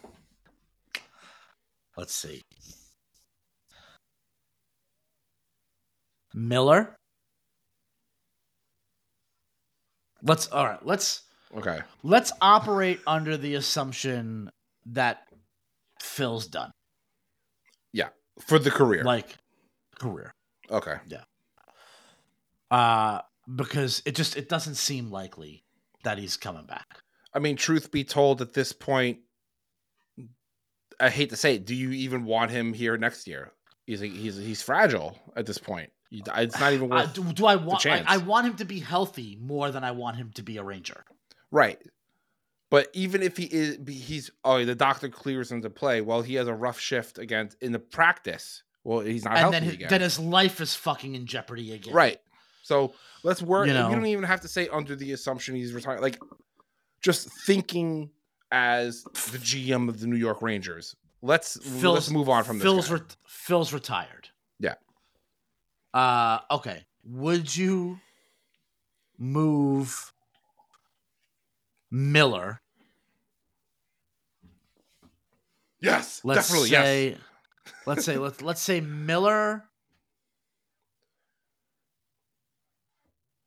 Let's 1.97 2.15
see. 2.15 2.41
Miller. 6.33 6.95
Let's 10.23 10.47
all 10.47 10.65
right. 10.65 10.83
Let's 10.85 11.21
Okay. 11.55 11.81
let's 12.01 12.31
operate 12.41 12.99
under 13.05 13.37
the 13.37 13.55
assumption 13.55 14.49
that 14.87 15.27
Phil's 16.01 16.47
done, 16.47 16.71
Yeah. 17.91 18.09
For 18.39 18.57
the 18.57 18.71
career. 18.71 19.03
like 19.03 19.35
career. 19.99 20.31
okay. 20.71 20.95
Yeah. 21.07 21.23
Uh 22.71 23.21
because 23.55 24.01
it 24.05 24.15
just 24.15 24.35
it 24.35 24.49
doesn't 24.49 24.75
seem 24.75 25.11
likely 25.11 25.63
that 26.03 26.17
he's 26.17 26.37
coming 26.37 26.65
back. 26.65 26.87
I 27.35 27.39
mean, 27.39 27.55
truth 27.55 27.91
be 27.91 28.03
told, 28.03 28.41
at 28.41 28.53
this 28.53 28.71
point, 28.73 29.19
I 30.99 31.09
hate 31.09 31.29
to 31.31 31.35
say 31.35 31.55
it. 31.55 31.65
Do 31.65 31.75
you 31.75 31.91
even 31.91 32.25
want 32.25 32.51
him 32.51 32.73
here 32.73 32.97
next 32.97 33.27
year? 33.27 33.51
He's 33.85 33.99
he's 33.99 34.37
he's 34.37 34.61
fragile 34.61 35.17
at 35.35 35.45
this 35.45 35.57
point. 35.57 35.91
It's 36.11 36.59
not 36.59 36.73
even 36.73 36.89
worth 36.89 37.13
do, 37.13 37.23
do 37.33 37.45
I 37.45 37.55
want? 37.55 37.85
I. 37.85 38.03
I 38.05 38.17
want 38.17 38.47
him 38.47 38.55
to 38.57 38.65
be 38.65 38.79
healthy 38.79 39.37
more 39.41 39.71
than 39.71 39.83
I 39.83 39.91
want 39.91 40.17
him 40.17 40.31
to 40.35 40.43
be 40.43 40.57
a 40.57 40.63
Ranger. 40.63 41.03
right. 41.51 41.79
But 42.69 42.87
even 42.93 43.21
if 43.21 43.37
he 43.37 43.43
is, 43.43 43.77
he's 43.87 44.31
oh, 44.43 44.65
the 44.65 44.73
doctor 44.73 45.07
clears 45.07 45.51
him 45.51 45.61
to 45.61 45.69
play. 45.69 46.01
Well, 46.01 46.23
he 46.23 46.33
has 46.35 46.47
a 46.47 46.55
rough 46.55 46.79
shift 46.79 47.19
against 47.19 47.55
in 47.61 47.71
the 47.71 47.77
practice. 47.77 48.63
Well, 48.83 49.01
he's 49.01 49.23
not 49.23 49.33
and 49.33 49.39
healthy 49.39 49.53
then 49.53 49.63
his, 49.63 49.73
again. 49.75 49.87
then 49.89 50.01
his 50.01 50.19
life 50.19 50.59
is 50.59 50.73
fucking 50.73 51.13
in 51.13 51.27
jeopardy 51.27 51.73
again. 51.73 51.93
Right. 51.93 52.19
So 52.63 52.95
let's 53.21 53.43
work. 53.43 53.67
You 53.67 53.73
know. 53.73 53.89
We 53.89 53.95
don't 53.95 54.05
even 54.07 54.23
have 54.23 54.41
to 54.41 54.47
say 54.47 54.67
under 54.69 54.95
the 54.95 55.11
assumption 55.11 55.53
he's 55.53 55.71
retired. 55.71 56.01
Like, 56.01 56.17
just 56.99 57.29
thinking 57.45 58.09
as 58.53 59.01
the 59.03 59.39
GM 59.39 59.89
of 59.89 59.99
the 59.99 60.05
New 60.05 60.15
York 60.15 60.41
Rangers. 60.43 60.95
Let's 61.23 61.57
Phil's, 61.57 61.95
let's 61.95 62.09
move 62.11 62.29
on 62.29 62.43
from 62.43 62.59
this. 62.59 62.63
Phil's 62.63 62.87
guy. 62.87 62.95
re- 62.95 63.01
Phil's 63.27 63.73
retired. 63.73 64.29
Yeah. 64.59 64.75
Uh 65.93 66.39
okay. 66.51 66.85
Would 67.03 67.55
you 67.55 67.99
move 69.17 70.13
Miller? 71.91 72.61
yes, 75.81 76.21
Let's 76.23 76.47
definitely 76.47 76.69
yes. 76.69 76.85
say 76.85 77.17
let's 77.85 78.05
say 78.05 78.17
let's 78.17 78.41
let's 78.41 78.61
say 78.61 78.79
Miller 78.81 79.65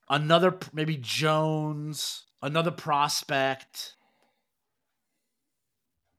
another 0.08 0.56
maybe 0.72 0.96
Jones, 0.96 2.24
another 2.42 2.70
prospect, 2.70 3.95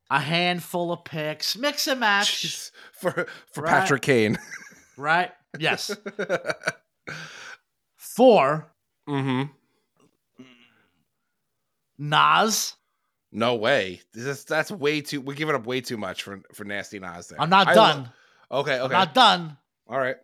a 0.09 0.19
handful 0.19 0.91
of 0.91 1.03
picks, 1.03 1.55
mix 1.57 1.87
and 1.87 1.99
match, 1.99 2.43
Jeez. 2.45 2.71
for 2.93 3.27
for 3.51 3.63
Right. 3.63 3.71
Patrick 3.71 4.01
Kane. 4.03 4.37
right? 4.97 5.31
Yes. 5.59 5.95
Four, 7.95 8.71
mm-hmm. 9.07 9.43
Nas. 11.97 12.73
No 13.31 13.55
way. 13.55 14.01
This 14.13 14.25
is, 14.25 14.45
that's 14.45 14.71
way 14.71 15.01
too. 15.01 15.21
We're 15.21 15.33
giving 15.35 15.55
up 15.55 15.65
way 15.65 15.81
too 15.81 15.97
much 15.97 16.23
for 16.23 16.41
for 16.53 16.63
nasty 16.63 16.99
Nas. 16.99 17.27
There. 17.27 17.41
I'm 17.41 17.49
not 17.49 17.67
I 17.67 17.73
done. 17.73 18.11
lo- 18.49 18.59
okay. 18.61 18.75
I'm 18.75 18.81
Okay. 18.83 18.93
not 18.93 19.13
done. 19.13 19.57
All 19.87 19.97
right. 19.97 20.15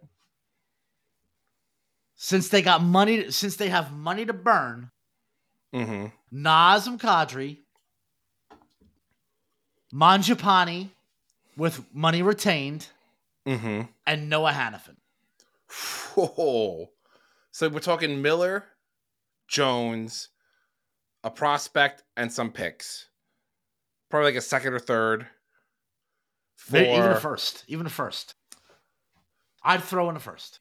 Since 2.16 2.50
they 2.50 2.62
got 2.62 2.82
money, 2.82 3.32
since 3.32 3.58
they 3.58 3.70
have 3.70 3.92
money 3.92 4.26
to 4.26 4.34
burn, 4.34 4.90
Mm-hmm. 5.74 6.46
Nazem 6.46 7.00
Kadri, 7.00 7.60
Mangiapane 9.94 10.90
with 11.58 11.84
money 11.94 12.22
retained, 12.22 12.88
Mm-hmm. 13.46 13.82
and 14.08 14.30
Noah 14.30 14.52
Hanifin. 14.54 14.96
Whoa. 16.16 16.90
So 17.52 17.68
we're 17.70 17.80
talking 17.80 18.22
Miller, 18.22 18.64
Jones, 19.48 20.30
a 21.26 21.30
prospect, 21.30 22.04
and 22.16 22.32
some 22.32 22.52
picks. 22.52 23.08
Probably 24.10 24.30
like 24.30 24.38
a 24.38 24.42
second 24.42 24.74
or 24.74 24.80
third. 24.80 25.28
For 26.56 26.78
Even 26.78 27.12
a 27.12 27.20
first. 27.20 27.66
Even 27.68 27.86
a 27.86 27.90
first. 27.90 28.36
I'd 29.64 29.84
throw 29.84 30.10
in 30.10 30.16
a 30.16 30.20
first. 30.20 30.60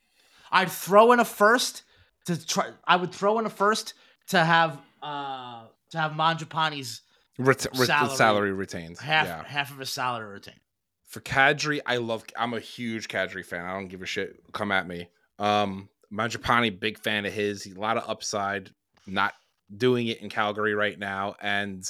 I'd 0.50 0.70
throw 0.70 1.12
in 1.12 1.20
a 1.20 1.24
first 1.24 1.84
to 2.26 2.44
try. 2.46 2.70
I 2.84 2.96
would 2.96 3.12
throw 3.12 3.38
in 3.38 3.46
a 3.46 3.50
first 3.50 3.94
to 4.28 4.42
have 4.42 4.78
uh 5.02 5.62
to 5.90 5.98
have 5.98 6.12
Mangiapane's 6.12 7.02
ret- 7.38 7.60
salary- 7.74 8.16
salary, 8.16 8.52
retained. 8.52 8.98
half 8.98 9.26
yeah. 9.26 9.44
half 9.44 9.70
of 9.70 9.78
his 9.78 9.90
salary 9.90 10.32
retained. 10.32 10.60
For 11.08 11.20
Kadri, 11.20 11.80
I 11.86 11.96
love. 11.98 12.24
I'm 12.36 12.54
a 12.54 12.60
huge 12.60 13.08
Kadri 13.08 13.44
fan. 13.44 13.64
I 13.66 13.74
don't 13.74 13.88
give 13.88 14.02
a 14.02 14.06
shit. 14.06 14.36
Come 14.52 14.72
at 14.72 14.86
me. 14.88 15.08
Um, 15.38 15.88
Mangiapane, 16.12 16.78
big 16.80 16.98
fan 16.98 17.26
of 17.26 17.32
his. 17.32 17.66
A 17.66 17.78
lot 17.78 17.96
of 17.96 18.08
upside. 18.08 18.70
Not 19.06 19.34
doing 19.74 20.06
it 20.06 20.20
in 20.22 20.28
Calgary 20.30 20.74
right 20.74 20.98
now. 20.98 21.34
And 21.40 21.84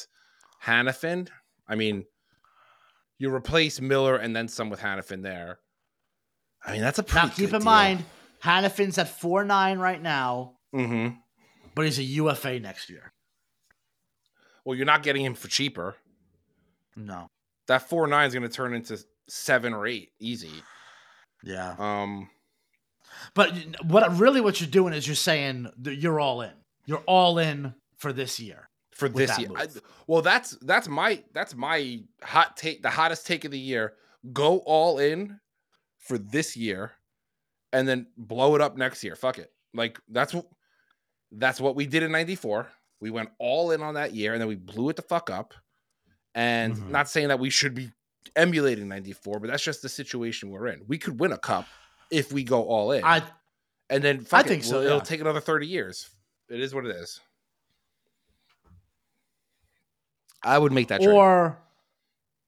Hanifin. 0.64 1.28
I 1.68 1.74
mean, 1.76 2.04
you 3.18 3.32
replace 3.34 3.80
Miller 3.80 4.16
and 4.16 4.34
then 4.34 4.48
some 4.48 4.70
with 4.70 4.80
Hanifin 4.80 5.22
there. 5.22 5.58
I 6.64 6.72
mean, 6.72 6.80
that's 6.80 6.98
a 6.98 7.02
pretty 7.02 7.26
Now 7.28 7.32
keep 7.32 7.46
in 7.52 7.60
deal. 7.60 7.64
mind, 7.64 8.04
Hanifin's 8.42 8.98
at 8.98 9.08
four 9.08 9.44
nine 9.44 9.78
right 9.78 10.00
now, 10.00 10.54
Mm-hmm. 10.74 11.16
but 11.74 11.84
he's 11.84 11.98
a 11.98 12.02
UFA 12.04 12.58
next 12.60 12.88
year. 12.90 13.12
Well, 14.64 14.76
you're 14.76 14.86
not 14.86 15.02
getting 15.02 15.24
him 15.24 15.34
for 15.34 15.48
cheaper. 15.48 15.96
No. 16.96 17.28
That 17.68 17.88
four 17.88 18.06
nine 18.06 18.28
is 18.28 18.34
going 18.34 18.42
to 18.48 18.48
turn 18.54 18.74
into 18.74 18.98
seven 19.28 19.72
or 19.72 19.86
eight 19.86 20.12
easy. 20.20 20.62
Yeah. 21.42 21.74
Um, 21.78 22.28
But 23.34 23.52
what 23.84 24.18
really 24.18 24.40
what 24.40 24.60
you're 24.60 24.70
doing 24.70 24.94
is 24.94 25.06
you're 25.06 25.16
saying 25.16 25.70
that 25.78 25.96
you're 25.96 26.20
all 26.20 26.42
in. 26.42 26.52
You're 26.86 27.02
all 27.06 27.38
in 27.38 27.74
for 27.96 28.12
this 28.12 28.38
year. 28.40 28.68
for 28.92 29.08
this 29.08 29.38
year. 29.38 29.48
I, 29.56 29.68
well, 30.06 30.22
that's 30.22 30.56
that's 30.62 30.88
my 30.88 31.22
that's 31.32 31.54
my 31.54 32.00
hot 32.22 32.56
take, 32.56 32.82
the 32.82 32.90
hottest 32.90 33.26
take 33.26 33.44
of 33.44 33.50
the 33.50 33.58
year. 33.58 33.94
Go 34.32 34.58
all 34.58 34.98
in 34.98 35.38
for 35.98 36.18
this 36.18 36.56
year, 36.56 36.92
and 37.72 37.86
then 37.88 38.06
blow 38.16 38.54
it 38.54 38.60
up 38.60 38.76
next 38.76 39.02
year. 39.02 39.14
Fuck 39.16 39.38
it. 39.38 39.52
Like 39.74 39.98
that's 40.08 40.34
what 40.34 40.46
that's 41.32 41.60
what 41.60 41.74
we 41.76 41.86
did 41.86 42.02
in 42.02 42.12
'94. 42.12 42.68
We 43.02 43.10
went 43.10 43.30
all 43.40 43.72
in 43.72 43.82
on 43.82 43.94
that 43.94 44.14
year, 44.14 44.32
and 44.32 44.40
then 44.40 44.46
we 44.46 44.54
blew 44.54 44.88
it 44.88 44.94
the 44.94 45.02
fuck 45.02 45.28
up. 45.28 45.54
And 46.36 46.76
Mhm. 46.76 46.88
not 46.88 47.08
saying 47.10 47.28
that 47.28 47.40
we 47.40 47.50
should 47.50 47.74
be 47.74 47.90
emulating 48.36 48.86
'94, 48.86 49.40
but 49.40 49.50
that's 49.50 49.64
just 49.64 49.82
the 49.82 49.88
situation 49.88 50.50
we're 50.50 50.68
in. 50.68 50.86
We 50.86 50.98
could 50.98 51.18
win 51.18 51.32
a 51.32 51.36
cup 51.36 51.66
if 52.10 52.32
we 52.32 52.44
go 52.44 52.62
all 52.64 52.92
in. 52.92 53.02
I 53.04 53.24
and 53.90 54.04
then 54.04 54.20
it, 54.20 54.28
think 54.46 54.62
so, 54.62 54.76
well, 54.78 54.86
It'll 54.86 55.00
take 55.00 55.20
another 55.20 55.40
30 55.40 55.66
years. 55.66 56.08
It 56.48 56.60
is 56.60 56.72
what 56.74 56.86
it 56.86 56.94
is. 56.94 57.20
I 60.44 60.56
would 60.56 60.72
make 60.72 60.88
that 60.88 61.02
trade. 61.02 61.12
or 61.12 61.58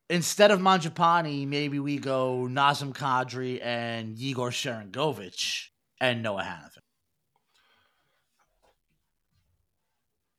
instead 0.09 0.53
of 0.53 0.61
Mangiapane, 0.61 1.49
maybe 1.49 1.81
we 1.81 1.99
go 1.99 2.47
Nazem 2.49 2.95
Kadri 2.95 3.61
and 3.61 4.17
Igor 4.19 4.51
Sharangovich 4.51 5.71
and 6.01 6.23
Noah 6.23 6.45
Hanifin. 6.45 6.84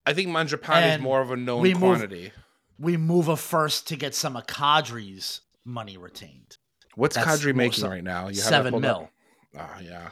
I 0.06 0.14
think 0.14 0.30
Mangiapane 0.30 0.96
is 0.96 1.02
more 1.02 1.22
of 1.22 1.32
a 1.32 1.36
known 1.36 1.62
we 1.62 1.74
move- 1.74 1.80
quantity. 1.82 2.32
We 2.78 2.98
move 2.98 3.28
a 3.30 3.38
first 3.38 3.88
to 3.88 3.96
get 3.96 4.14
some 4.14 4.36
of 4.36 4.48
Kadri's 4.48 5.42
money 5.64 5.98
retained. 5.98 6.58
What's 6.96 7.16
that's 7.16 7.42
Kadri 7.44 7.56
making 7.56 7.82
so- 7.82 7.90
right 7.90 8.04
now? 8.04 8.28
You 8.28 8.42
have 8.42 8.50
Seven 8.50 8.82
mil. 8.82 9.10
Ah, 9.58 9.80
yeah. 9.80 10.10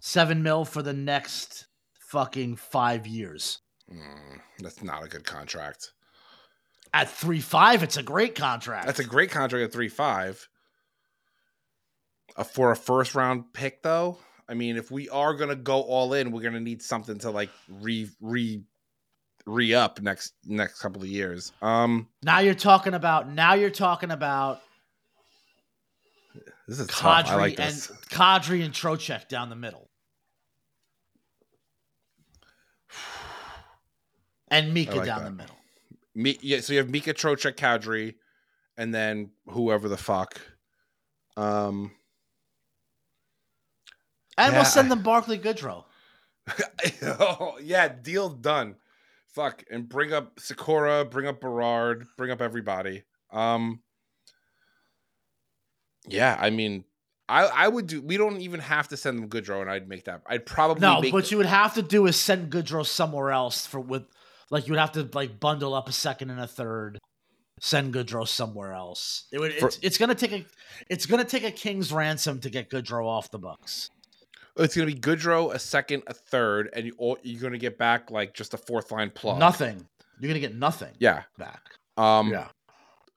Seven 0.00 0.42
mil 0.42 0.64
for 0.64 0.82
the 0.82 0.92
next 0.92 1.66
fucking 2.08 2.56
five 2.56 3.06
years. 3.06 3.60
Mm, 3.90 4.40
that's 4.58 4.82
not 4.82 5.04
a 5.04 5.08
good 5.08 5.24
contract. 5.24 5.92
At 6.92 7.08
three 7.08 7.40
five, 7.40 7.82
it's 7.82 7.96
a 7.96 8.02
great 8.02 8.34
contract. 8.34 8.86
That's 8.86 8.98
a 8.98 9.04
great 9.04 9.30
contract 9.30 9.64
at 9.64 9.72
three 9.72 9.88
five. 9.88 10.48
Uh, 12.36 12.44
for 12.44 12.70
a 12.70 12.76
first 12.76 13.14
round 13.14 13.52
pick, 13.52 13.82
though, 13.82 14.18
I 14.48 14.54
mean, 14.54 14.76
if 14.76 14.90
we 14.90 15.08
are 15.08 15.34
gonna 15.34 15.56
go 15.56 15.82
all 15.82 16.14
in, 16.14 16.32
we're 16.32 16.42
gonna 16.42 16.60
need 16.60 16.82
something 16.82 17.18
to 17.20 17.30
like 17.30 17.50
re 17.68 18.10
re 18.20 18.62
re 19.46 19.74
up 19.74 20.00
next 20.00 20.34
next 20.44 20.80
couple 20.80 21.02
of 21.02 21.08
years. 21.08 21.52
Um, 21.62 22.08
now 22.22 22.40
you're 22.40 22.54
talking 22.54 22.94
about. 22.94 23.28
Now 23.30 23.54
you're 23.54 23.70
talking 23.70 24.10
about 24.10 24.60
this 26.68 26.78
is 26.78 26.86
tough. 26.86 27.04
I 27.04 27.22
Kadri 27.22 27.36
like 27.38 27.60
and. 27.60 27.74
Kadri 28.10 28.64
and 28.64 28.72
Trocheck 28.74 29.28
down 29.28 29.50
the 29.50 29.56
middle, 29.56 29.90
and 34.48 34.72
Mika 34.74 34.96
like 34.96 35.06
down 35.06 35.20
that. 35.20 35.24
the 35.24 35.36
middle. 35.36 35.56
Me, 36.14 36.38
yeah, 36.42 36.60
so 36.60 36.74
you 36.74 36.78
have 36.78 36.90
Mika 36.90 37.14
Trocheck 37.14 37.54
Kadri, 37.54 38.14
and 38.76 38.94
then 38.94 39.30
whoever 39.46 39.88
the 39.88 39.96
fuck. 39.96 40.40
Um, 41.36 41.92
And 44.36 44.52
Yeah, 44.52 44.58
we'll 44.58 44.64
send 44.64 44.90
them 44.90 45.02
Barclay 45.02 45.38
Goodrow. 45.38 45.84
oh, 47.02 47.58
yeah, 47.62 47.88
deal 47.88 48.28
done. 48.28 48.76
Fuck, 49.34 49.64
and 49.70 49.88
bring 49.88 50.12
up 50.12 50.36
Sykora, 50.36 51.10
bring 51.10 51.26
up 51.26 51.40
Berard, 51.40 52.04
bring 52.16 52.30
up 52.30 52.42
everybody. 52.42 53.02
Um, 53.32 53.80
yeah, 56.06 56.36
I 56.38 56.50
mean, 56.50 56.84
I 57.28 57.44
I 57.44 57.68
would 57.68 57.86
do. 57.86 58.02
We 58.02 58.16
don't 58.16 58.40
even 58.40 58.60
have 58.60 58.88
to 58.88 58.96
send 58.96 59.18
them 59.18 59.28
Goodrow, 59.28 59.60
and 59.62 59.70
I'd 59.70 59.88
make 59.88 60.04
that. 60.04 60.22
I'd 60.26 60.44
probably 60.46 60.80
No, 60.80 61.00
what 61.10 61.30
you 61.30 61.36
would 61.38 61.46
have 61.46 61.74
to 61.74 61.82
do 61.82 62.06
is 62.06 62.16
send 62.16 62.50
Goodrow 62.52 62.84
somewhere 62.84 63.30
else 63.30 63.66
for 63.66 63.80
with 63.80 64.02
like 64.50 64.66
you 64.66 64.72
would 64.72 64.80
have 64.80 64.92
to 64.92 65.08
like 65.14 65.40
bundle 65.40 65.74
up 65.74 65.88
a 65.88 65.92
second 65.92 66.30
and 66.30 66.40
a 66.40 66.46
third. 66.46 66.98
Send 67.60 67.94
Goodrow 67.94 68.26
somewhere 68.26 68.72
else. 68.72 69.28
It 69.32 69.38
would. 69.38 69.54
For- 69.54 69.68
It's, 69.68 69.78
it's 69.82 69.98
gonna 69.98 70.16
take 70.16 70.32
a. 70.32 70.44
It's 70.90 71.06
gonna 71.06 71.24
take 71.24 71.44
a 71.44 71.50
king's 71.52 71.92
ransom 71.92 72.40
to 72.40 72.50
get 72.50 72.68
Goodrow 72.68 73.06
off 73.06 73.30
the 73.30 73.38
Bucks. 73.38 73.88
It's 74.56 74.74
gonna 74.74 74.86
be 74.86 74.94
Goodrow, 74.94 75.52
a 75.54 75.58
second, 75.58 76.02
a 76.06 76.14
third, 76.14 76.70
and 76.74 76.86
you 76.86 77.16
you're 77.22 77.40
gonna 77.40 77.58
get 77.58 77.78
back 77.78 78.10
like 78.10 78.34
just 78.34 78.52
a 78.54 78.58
fourth 78.58 78.90
line 78.92 79.10
plug. 79.10 79.38
Nothing. 79.38 79.86
You're 80.20 80.28
gonna 80.28 80.40
get 80.40 80.54
nothing 80.54 80.92
Yeah. 80.98 81.22
back. 81.38 81.62
Um, 81.96 82.30
yeah. 82.30 82.48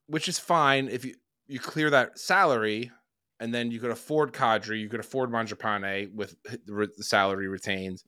which 0.07 0.27
is 0.27 0.37
fine 0.39 0.87
if 0.89 1.03
you 1.05 1.15
you 1.47 1.59
clear 1.59 1.89
that 1.89 2.17
salary 2.19 2.91
and 3.39 3.53
then 3.53 3.69
you 3.71 3.79
could 3.79 3.91
afford 3.91 4.31
Kadri, 4.33 4.79
you 4.79 4.87
could 4.89 4.99
afford 4.99 5.29
Mangiapane 5.29 6.13
with 6.13 6.35
the 6.45 6.89
salary 7.03 7.47
retained. 7.47 8.01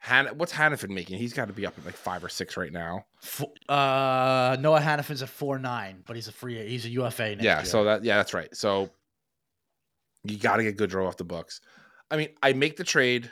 Han- 0.00 0.36
what's 0.36 0.52
Hanifin 0.52 0.90
making? 0.90 1.18
He's 1.18 1.32
got 1.32 1.46
to 1.46 1.54
be 1.54 1.64
up 1.64 1.78
at 1.78 1.84
like 1.86 1.96
five 1.96 2.22
or 2.24 2.28
six 2.28 2.56
right 2.56 2.72
now. 2.72 3.06
Uh, 3.68 4.56
Noah 4.60 4.80
Hanifin's 4.80 5.22
a 5.22 5.26
four 5.26 5.58
nine, 5.58 6.02
but 6.06 6.16
he's 6.16 6.28
a 6.28 6.32
free. 6.32 6.66
He's 6.68 6.84
a 6.84 6.90
UFA. 6.90 7.30
Next 7.36 7.44
yeah, 7.44 7.56
year. 7.58 7.64
so 7.64 7.84
that 7.84 8.04
yeah, 8.04 8.16
that's 8.16 8.34
right. 8.34 8.54
So 8.54 8.90
you 10.24 10.36
got 10.36 10.56
to 10.56 10.64
get 10.64 10.76
Goodrow 10.76 11.06
off 11.06 11.16
the 11.16 11.24
books. 11.24 11.60
I 12.14 12.16
mean, 12.16 12.28
I 12.42 12.52
make 12.52 12.76
the 12.76 12.84
trade 12.84 13.28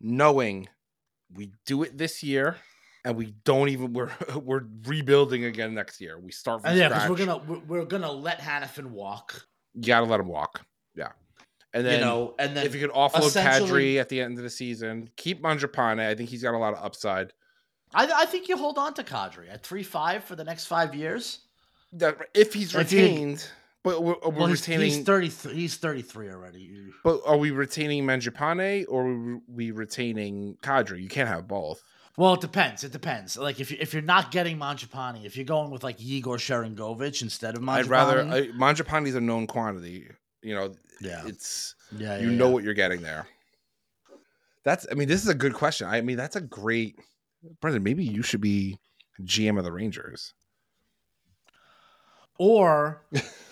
knowing 0.00 0.66
we 1.30 1.52
do 1.66 1.82
it 1.82 1.98
this 1.98 2.22
year 2.22 2.56
and 3.04 3.16
we 3.16 3.34
don't 3.44 3.68
even 3.68 3.92
we're 3.92 4.10
we're 4.42 4.62
rebuilding 4.86 5.44
again 5.44 5.74
next 5.74 6.00
year. 6.00 6.18
We 6.18 6.32
start 6.32 6.62
from 6.62 6.70
And 6.70 6.78
yeah, 6.78 6.88
because 6.88 7.10
we're 7.10 7.16
gonna 7.26 7.42
we're, 7.46 7.58
we're 7.80 7.84
gonna 7.84 8.10
let 8.10 8.38
Hanifin 8.40 8.86
walk. 8.86 9.46
you 9.74 9.82
got 9.82 10.00
to 10.00 10.06
let 10.06 10.20
him 10.20 10.28
walk. 10.28 10.62
Yeah. 10.94 11.08
And 11.74 11.84
then 11.84 12.00
you 12.00 12.04
know, 12.06 12.34
and 12.38 12.56
then 12.56 12.64
if 12.64 12.74
you 12.74 12.80
could 12.80 12.92
offload 12.92 13.36
Kadri 13.42 13.98
at 13.98 14.08
the 14.08 14.22
end 14.22 14.38
of 14.38 14.44
the 14.44 14.50
season, 14.50 15.10
keep 15.16 15.42
Mangiapane. 15.42 16.00
I 16.00 16.14
think 16.14 16.30
he's 16.30 16.42
got 16.42 16.54
a 16.54 16.58
lot 16.58 16.72
of 16.72 16.82
upside. 16.82 17.34
I, 17.94 18.10
I 18.10 18.24
think 18.24 18.48
you 18.48 18.56
hold 18.56 18.78
on 18.78 18.94
to 18.94 19.04
Kadri 19.04 19.52
at 19.52 19.62
three 19.62 19.82
five 19.82 20.24
for 20.24 20.34
the 20.34 20.44
next 20.44 20.64
five 20.64 20.94
years. 20.94 21.40
That 21.92 22.16
if 22.32 22.54
he's 22.54 22.74
If 22.74 22.90
you- 22.90 23.00
retained, 23.02 23.46
But 23.84 24.02
we're, 24.02 24.14
are 24.22 24.30
we 24.30 24.38
Well, 24.38 24.46
he's, 24.46 24.60
retaining. 24.60 24.86
he's 24.86 25.02
thirty. 25.02 25.28
He's 25.28 25.76
thirty 25.76 26.02
three 26.02 26.30
already. 26.30 26.70
but 27.02 27.20
are 27.26 27.36
we 27.36 27.50
retaining 27.50 28.04
Mangiapane 28.04 28.84
or 28.88 29.08
are 29.08 29.40
we 29.48 29.70
retaining 29.72 30.56
Kadri? 30.62 31.02
You 31.02 31.08
can't 31.08 31.28
have 31.28 31.48
both. 31.48 31.82
Well, 32.16 32.34
it 32.34 32.40
depends. 32.40 32.84
It 32.84 32.92
depends. 32.92 33.36
Like 33.36 33.58
if 33.58 33.70
you 33.70 33.78
if 33.80 33.92
you're 33.92 34.02
not 34.02 34.30
getting 34.30 34.58
Mangiapane, 34.58 35.24
if 35.24 35.36
you're 35.36 35.46
going 35.46 35.70
with 35.70 35.82
like 35.82 36.00
Igor 36.00 36.36
Sharangovich 36.36 37.22
instead 37.22 37.56
of 37.56 37.62
Mangiapane, 37.62 37.78
I'd 37.78 37.86
rather 37.86 38.20
I, 38.20 38.48
Mangiapane's 38.48 39.14
a 39.14 39.20
known 39.20 39.46
quantity. 39.46 40.06
You 40.42 40.54
know, 40.54 40.74
yeah, 41.00 41.22
it's 41.26 41.74
yeah, 41.96 42.18
you 42.18 42.30
yeah, 42.30 42.36
know 42.36 42.48
yeah. 42.48 42.52
what 42.52 42.64
you're 42.64 42.74
getting 42.74 43.00
there. 43.02 43.26
That's. 44.64 44.86
I 44.90 44.94
mean, 44.94 45.08
this 45.08 45.22
is 45.22 45.28
a 45.28 45.34
good 45.34 45.54
question. 45.54 45.88
I 45.88 46.02
mean, 46.02 46.16
that's 46.16 46.36
a 46.36 46.40
great. 46.40 46.98
Brendan, 47.60 47.82
maybe 47.82 48.04
you 48.04 48.22
should 48.22 48.40
be 48.40 48.78
GM 49.22 49.58
of 49.58 49.64
the 49.64 49.72
Rangers. 49.72 50.34
Or 52.38 53.02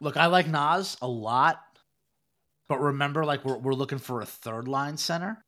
look, 0.00 0.16
I 0.16 0.26
like 0.26 0.48
Nas 0.48 0.96
a 1.00 1.08
lot, 1.08 1.60
but 2.68 2.80
remember, 2.80 3.24
like 3.24 3.44
we're 3.44 3.58
we're 3.58 3.74
looking 3.74 3.98
for 3.98 4.20
a 4.20 4.26
third 4.26 4.68
line 4.68 4.96
center. 4.96 5.44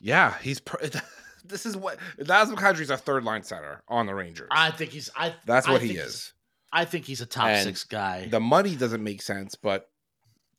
Yeah, 0.00 0.34
he's. 0.42 0.60
Per- 0.60 0.80
this 1.44 1.66
is 1.66 1.76
what 1.76 1.98
Nazem 2.18 2.56
Kadri's 2.56 2.90
a 2.90 2.96
third 2.96 3.24
line 3.24 3.42
center 3.42 3.82
on 3.88 4.06
the 4.06 4.14
Rangers. 4.14 4.48
I 4.50 4.70
think 4.70 4.90
he's. 4.90 5.10
I 5.16 5.34
That's 5.46 5.66
I 5.66 5.72
what 5.72 5.82
he 5.82 5.92
is. 5.92 6.32
I 6.72 6.84
think 6.84 7.04
he's 7.04 7.20
a 7.20 7.26
top 7.26 7.46
And 7.46 7.62
six 7.62 7.84
guy. 7.84 8.26
The 8.28 8.40
money 8.40 8.74
doesn't 8.74 9.02
make 9.02 9.22
sense, 9.22 9.54
but 9.54 9.88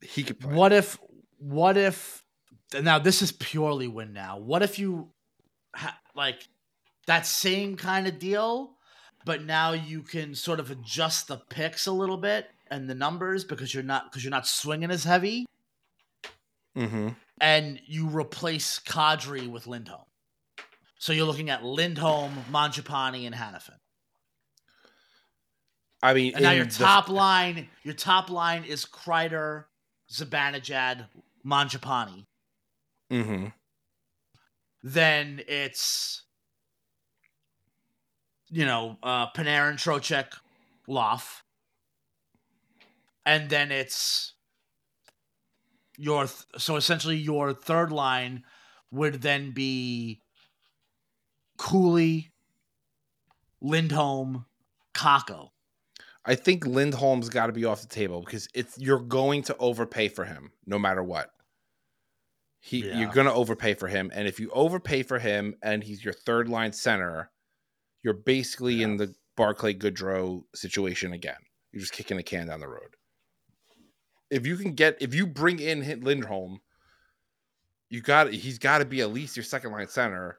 he 0.01 0.23
could 0.23 0.39
play. 0.39 0.53
What 0.53 0.71
if? 0.71 0.97
What 1.37 1.75
if? 1.77 2.23
Now 2.81 2.99
this 2.99 3.21
is 3.21 3.31
purely 3.33 3.87
win. 3.87 4.13
Now, 4.13 4.39
what 4.39 4.63
if 4.63 4.79
you, 4.79 5.11
ha, 5.75 5.97
like, 6.15 6.47
that 7.05 7.25
same 7.25 7.75
kind 7.75 8.07
of 8.07 8.17
deal, 8.17 8.77
but 9.25 9.43
now 9.43 9.73
you 9.73 10.01
can 10.01 10.35
sort 10.35 10.59
of 10.59 10.71
adjust 10.71 11.27
the 11.27 11.37
picks 11.37 11.85
a 11.85 11.91
little 11.91 12.17
bit 12.17 12.47
and 12.71 12.89
the 12.89 12.95
numbers 12.95 13.43
because 13.43 13.73
you're 13.73 13.83
not 13.83 14.05
because 14.11 14.23
you're 14.23 14.31
not 14.31 14.47
swinging 14.47 14.91
as 14.91 15.03
heavy, 15.03 15.45
Mm-hmm. 16.75 17.09
and 17.39 17.79
you 17.85 18.07
replace 18.09 18.79
Kadri 18.79 19.47
with 19.49 19.65
Lindholm. 19.67 20.03
So 20.99 21.13
you're 21.13 21.25
looking 21.25 21.49
at 21.49 21.63
Lindholm, 21.63 22.33
Mangiapane, 22.51 23.25
and 23.25 23.35
Hanifin. 23.35 23.77
I 26.03 26.13
mean, 26.13 26.33
And 26.35 26.43
now 26.43 26.51
your 26.51 26.65
the- 26.65 26.71
top 26.71 27.09
line, 27.09 27.69
your 27.83 27.93
top 27.93 28.29
line 28.29 28.63
is 28.63 28.85
Kreider, 28.85 29.65
Zibanejad, 30.11 31.07
Mangiapane. 31.45 32.25
Mhm. 33.11 33.53
then 34.83 35.41
it's 35.47 36.23
you 38.49 38.65
know 38.65 38.97
uh 39.03 39.31
Panarin, 39.31 39.75
Trocheck, 39.75 40.33
Loff, 40.87 41.43
and 43.25 43.49
then 43.49 43.71
it's 43.71 44.33
your 45.97 46.25
th- 46.25 46.45
so 46.57 46.75
essentially 46.75 47.17
your 47.17 47.53
third 47.53 47.91
line 47.91 48.43
would 48.91 49.21
then 49.21 49.51
be 49.51 50.21
Cuylle, 51.57 52.29
Lindholm, 53.61 54.45
Kakko. 54.93 55.49
I 56.25 56.35
think 56.35 56.65
Lindholm's 56.65 57.29
got 57.29 57.47
to 57.47 57.53
be 57.53 57.65
off 57.65 57.81
the 57.81 57.87
table 57.87 58.21
because 58.21 58.47
it's 58.53 58.77
you're 58.77 58.99
going 58.99 59.43
to 59.43 59.57
overpay 59.57 60.09
for 60.09 60.25
him 60.25 60.51
no 60.65 60.79
matter 60.79 61.03
what. 61.03 61.31
He 62.59 62.87
Yeah. 62.87 62.99
you're 62.99 63.11
going 63.11 63.27
to 63.27 63.33
overpay 63.33 63.75
for 63.75 63.87
him, 63.87 64.11
and 64.13 64.27
if 64.27 64.39
you 64.39 64.49
overpay 64.51 65.03
for 65.03 65.19
him 65.19 65.55
and 65.61 65.83
he's 65.83 66.03
your 66.03 66.13
third 66.15 66.49
line 66.49 66.73
center, 66.73 67.29
you're 68.01 68.13
basically 68.15 68.81
in 68.81 68.97
the 68.97 69.13
Barclay 69.37 69.75
Goodrow 69.75 70.43
situation 70.55 71.13
again. 71.13 71.37
You're 71.71 71.81
just 71.81 71.93
kicking 71.93 72.17
a 72.17 72.23
can 72.23 72.47
down 72.47 72.59
the 72.59 72.67
road. 72.67 72.95
If 74.29 74.45
you 74.45 74.57
can 74.57 74.73
get 74.73 74.97
if 75.01 75.13
you 75.13 75.27
bring 75.27 75.59
in 75.59 75.81
Lindholm, 76.03 76.61
you 77.89 78.01
got 78.01 78.31
he's 78.33 78.59
got 78.59 78.79
to 78.79 78.85
be 78.85 79.01
at 79.01 79.11
least 79.11 79.37
your 79.37 79.43
second 79.43 79.71
line 79.71 79.87
center, 79.87 80.37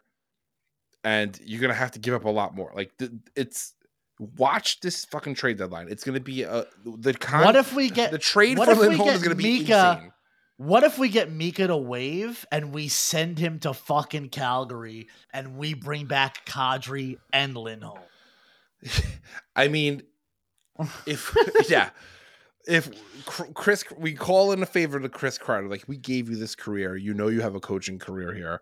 and 1.04 1.38
you're 1.44 1.60
gonna 1.60 1.74
have 1.74 1.92
to 1.92 1.98
give 1.98 2.14
up 2.14 2.24
a 2.24 2.30
lot 2.30 2.54
more. 2.54 2.72
Like 2.74 2.96
th- 2.98 3.12
it's 3.34 3.74
watch 4.18 4.80
this 4.80 5.04
fucking 5.04 5.34
trade 5.34 5.58
deadline. 5.58 5.88
It's 5.88 6.04
gonna 6.04 6.20
be 6.20 6.42
a 6.42 6.66
the 6.84 7.14
con- 7.14 7.44
What 7.44 7.56
if 7.56 7.74
we 7.74 7.90
get 7.90 8.10
the 8.10 8.18
trade 8.18 8.56
for 8.56 8.74
Lindholm 8.74 9.08
is 9.10 9.22
gonna 9.22 9.34
be 9.34 9.60
Mika- 9.60 9.96
insane. 9.98 10.12
What 10.58 10.84
if 10.84 10.98
we 10.98 11.10
get 11.10 11.30
Mika 11.30 11.66
to 11.66 11.76
wave 11.76 12.46
and 12.50 12.72
we 12.72 12.88
send 12.88 13.38
him 13.38 13.58
to 13.58 13.74
fucking 13.74 14.30
Calgary 14.30 15.08
and 15.30 15.58
we 15.58 15.74
bring 15.74 16.06
back 16.06 16.46
Kadri 16.46 17.18
and 17.30 17.54
Lindholm? 17.54 17.98
I 19.56 19.68
mean, 19.68 20.02
if 21.06 21.36
yeah, 21.68 21.90
if 22.66 22.90
Chris, 23.54 23.84
we 23.96 24.14
call 24.14 24.52
in 24.52 24.62
a 24.62 24.66
favor 24.66 24.98
to 25.00 25.08
Chris 25.08 25.38
Kreider, 25.38 25.70
like 25.70 25.84
we 25.86 25.96
gave 25.96 26.28
you 26.28 26.36
this 26.36 26.54
career, 26.54 26.96
you 26.96 27.14
know 27.14 27.28
you 27.28 27.40
have 27.40 27.54
a 27.54 27.60
coaching 27.60 27.98
career 27.98 28.34
here. 28.34 28.60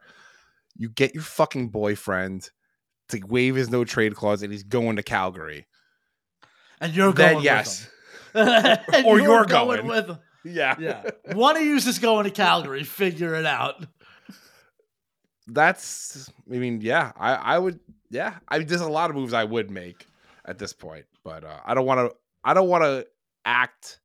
You 0.77 0.89
get 0.89 1.15
your 1.15 1.23
fucking 1.23 1.69
boyfriend 1.69 2.51
to 3.09 3.21
waive 3.27 3.55
his 3.55 3.71
no 3.71 3.85
trade 3.85 4.15
clause, 4.15 4.43
and 4.43 4.53
he's 4.53 4.65
going 4.65 4.97
to 4.97 5.03
Calgary. 5.03 5.67
And 6.81 6.95
you're 6.95 7.13
then 7.13 7.35
going 7.35 7.45
yes, 7.45 7.89
him. 8.35 8.47
And 8.93 9.07
Or 9.07 9.21
you're 9.21 9.45
going. 9.45 9.87
with 9.87 10.09
him. 10.09 10.19
yeah, 10.45 10.75
Yeah. 10.79 11.05
One 11.33 11.57
of 11.57 11.63
you 11.63 11.77
is 11.77 11.99
going 11.99 12.25
to 12.25 12.31
Calgary. 12.31 12.83
Figure 12.83 13.35
it 13.35 13.47
out. 13.47 13.87
That's, 15.47 16.31
I 16.51 16.57
mean, 16.57 16.81
yeah, 16.81 17.13
I, 17.17 17.35
I 17.35 17.59
would, 17.59 17.79
yeah, 18.11 18.39
I 18.49 18.61
there's 18.61 18.81
a 18.81 18.89
lot 18.89 19.11
of 19.11 19.17
moves 19.17 19.33
I 19.35 19.45
would 19.45 19.71
make 19.71 20.07
at 20.45 20.59
this 20.59 20.73
point, 20.73 21.05
but 21.23 21.45
uh, 21.45 21.61
I 21.65 21.75
don't 21.75 21.87
want 21.87 22.11
to, 22.11 22.17
I 22.43 22.55
don't 22.55 22.69
want 22.69 22.83
to 22.83 23.07
act 23.45 24.01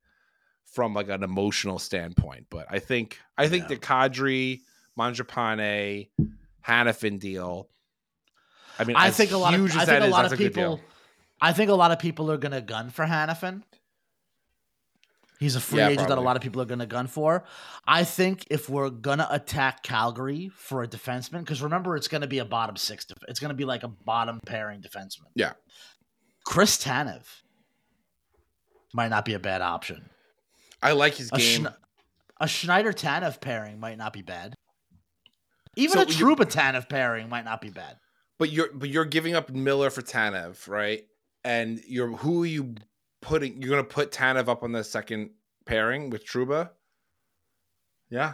from 0.65 0.93
like 0.93 1.09
an 1.09 1.23
emotional 1.23 1.79
standpoint. 1.79 2.47
But 2.49 2.67
I 2.69 2.79
think, 2.79 3.19
I 3.37 3.47
think 3.47 3.63
Yeah. 3.63 3.67
the 3.69 3.77
Kadri, 3.77 4.61
Mangiapane, 4.97 6.09
Hanifin 6.67 7.19
deal. 7.19 7.69
I 8.77 8.83
mean, 8.83 8.95
I 8.95 9.11
think 9.11 9.31
a 9.31 9.37
lot 9.37 9.53
of 9.53 9.61
I 9.75 9.85
think 9.85 10.01
a 10.03 10.05
is, 10.05 10.11
lot 10.11 10.31
of 10.31 10.37
people. 10.37 10.79
I 11.41 11.53
think 11.53 11.69
a 11.69 11.73
lot 11.75 11.91
of 11.91 11.99
people 11.99 12.31
are 12.31 12.37
gonna 12.37 12.61
gun 12.61 12.89
for 12.89 13.05
Hanifin. 13.05 13.63
He's 15.39 15.55
a 15.55 15.61
free 15.61 15.79
Yeah, 15.79 15.87
agent 15.89 16.09
that 16.09 16.17
a 16.17 16.21
lot 16.21 16.35
of 16.35 16.41
people 16.41 16.61
are 16.61 16.65
gonna 16.65 16.85
gun 16.85 17.07
for. 17.07 17.45
I 17.87 18.03
think 18.03 18.45
if 18.49 18.67
we're 18.69 18.89
gonna 18.89 19.27
attack 19.31 19.83
Calgary 19.83 20.49
for 20.49 20.83
a 20.83 20.87
defenseman, 20.87 21.39
because 21.39 21.61
remember 21.61 21.95
it's 21.95 22.09
gonna 22.09 22.27
be 22.27 22.39
a 22.39 22.45
bottom 22.45 22.75
six, 22.75 23.05
def- 23.05 23.23
it's 23.29 23.39
gonna 23.39 23.53
be 23.53 23.63
like 23.65 23.83
a 23.83 23.87
bottom 23.87 24.41
pairing 24.45 24.81
defenseman. 24.81 25.27
Yeah. 25.35 25.53
Chris 26.45 26.77
Tanev 26.83 27.23
might 28.93 29.09
not 29.09 29.25
be 29.25 29.33
a 29.33 29.39
bad 29.39 29.61
option. 29.61 30.09
I 30.81 30.93
like 30.93 31.15
his 31.15 31.29
A, 31.33 31.37
game. 31.37 31.63
Schne- 31.65 31.75
a 32.39 32.47
Schneider 32.47 32.93
Tanev 32.93 33.41
pairing 33.41 33.79
might 33.79 33.97
not 33.97 34.13
be 34.13 34.21
bad. 34.21 34.55
Even 35.75 35.93
So 35.93 36.01
a 36.01 36.05
Trouba 36.05 36.45
Tanev 36.45 36.89
pairing 36.89 37.29
might 37.29 37.45
not 37.45 37.61
be 37.61 37.69
bad. 37.69 37.97
But 38.37 38.51
you're 38.51 38.69
but 38.73 38.89
you're 38.89 39.05
giving 39.05 39.35
up 39.35 39.49
Miller 39.49 39.89
for 39.89 40.01
Tanev, 40.01 40.67
right? 40.67 41.05
And 41.43 41.81
you're 41.87 42.15
who 42.15 42.43
are 42.43 42.47
you 42.47 42.75
putting? 43.21 43.61
You're 43.61 43.69
gonna 43.71 43.83
put 43.83 44.11
Tanev 44.11 44.47
up 44.47 44.63
on 44.63 44.71
the 44.71 44.83
second 44.83 45.31
pairing 45.65 46.09
with 46.09 46.25
Trouba. 46.25 46.69
Yeah, 48.09 48.33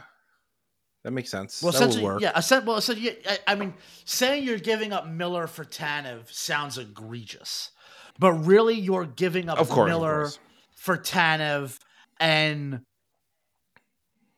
that 1.04 1.12
makes 1.12 1.30
sense. 1.30 1.62
Well, 1.62 1.72
that 1.74 1.90
would 1.90 2.02
work. 2.04 2.22
yeah. 2.22 2.32
essen- 2.36 2.66
Well, 2.66 2.80
so 2.82 2.94
yeah, 2.94 3.12
I, 3.28 3.40
I 3.48 3.56
mean, 3.56 3.74
saying 4.06 4.44
you're 4.44 4.58
giving 4.60 4.94
up 4.94 5.08
Miller 5.08 5.48
for 5.48 5.66
Tanev 5.66 6.32
sounds 6.32 6.78
egregious, 6.78 7.72
but 8.20 8.32
really, 8.34 8.76
you're 8.76 9.06
giving 9.06 9.50
up 9.50 9.60
of 9.60 9.70
course. 9.70 9.86
of 9.86 9.88
Miller 9.90 10.22
course. 10.22 10.40
For 10.86 10.98
Tanev 10.98 11.80
and 12.20 12.82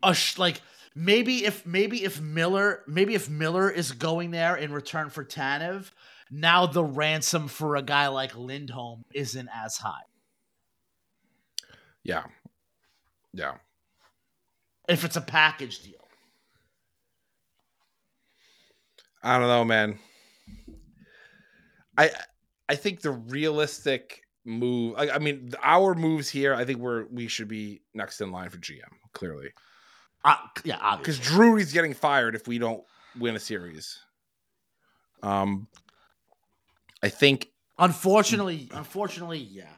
a 0.01 0.15
sh- 0.15 0.37
like 0.37 0.61
maybe 0.95 1.43
if 1.43 1.65
maybe 1.65 2.05
if 2.05 2.21
Miller 2.21 2.83
maybe 2.87 3.15
if 3.15 3.29
Miller 3.29 3.69
is 3.69 3.91
going 3.91 4.31
there 4.31 4.55
in 4.55 4.71
return 4.71 5.09
for 5.09 5.25
Tanev, 5.25 5.91
now 6.31 6.65
the 6.65 6.85
ransom 6.85 7.49
for 7.49 7.75
a 7.75 7.81
guy 7.81 8.07
like 8.07 8.33
Lindholm 8.33 9.03
isn't 9.13 9.49
as 9.53 9.75
high. 9.75 10.07
Yeah, 12.01 12.23
yeah. 13.33 13.55
If 14.87 15.03
it's 15.03 15.17
a 15.17 15.21
package 15.21 15.81
deal. 15.81 16.07
I 19.21 19.37
don't 19.37 19.49
know, 19.49 19.65
man. 19.65 19.99
I 21.97 22.11
I 22.69 22.75
think 22.75 23.01
the 23.01 23.11
realistic 23.11 24.21
move. 24.47 24.95
I, 24.97 25.11
I 25.11 25.19
mean, 25.19 25.51
our 25.61 25.93
moves 25.93 26.29
here. 26.29 26.55
I 26.55 26.65
think 26.65 26.79
we're 26.79 27.05
we 27.11 27.27
should 27.27 27.47
be 27.47 27.81
next 27.93 28.21
in 28.21 28.31
line 28.31 28.49
for 28.49 28.57
GM. 28.57 28.81
Clearly, 29.13 29.51
Uh, 30.23 30.35
yeah, 30.63 30.95
because. 30.97 31.19
Drury's 31.19 31.71
getting 31.73 31.93
fired 31.93 32.33
if 32.33 32.47
we 32.47 32.57
don't 32.57 32.83
win 33.19 33.35
a 33.35 33.39
series. 33.39 33.99
Um, 35.21 35.67
I 37.03 37.09
think 37.09 37.49
Unfortunately, 37.79 38.69
unfortunately, 38.73 39.37
yeah. 39.39 39.69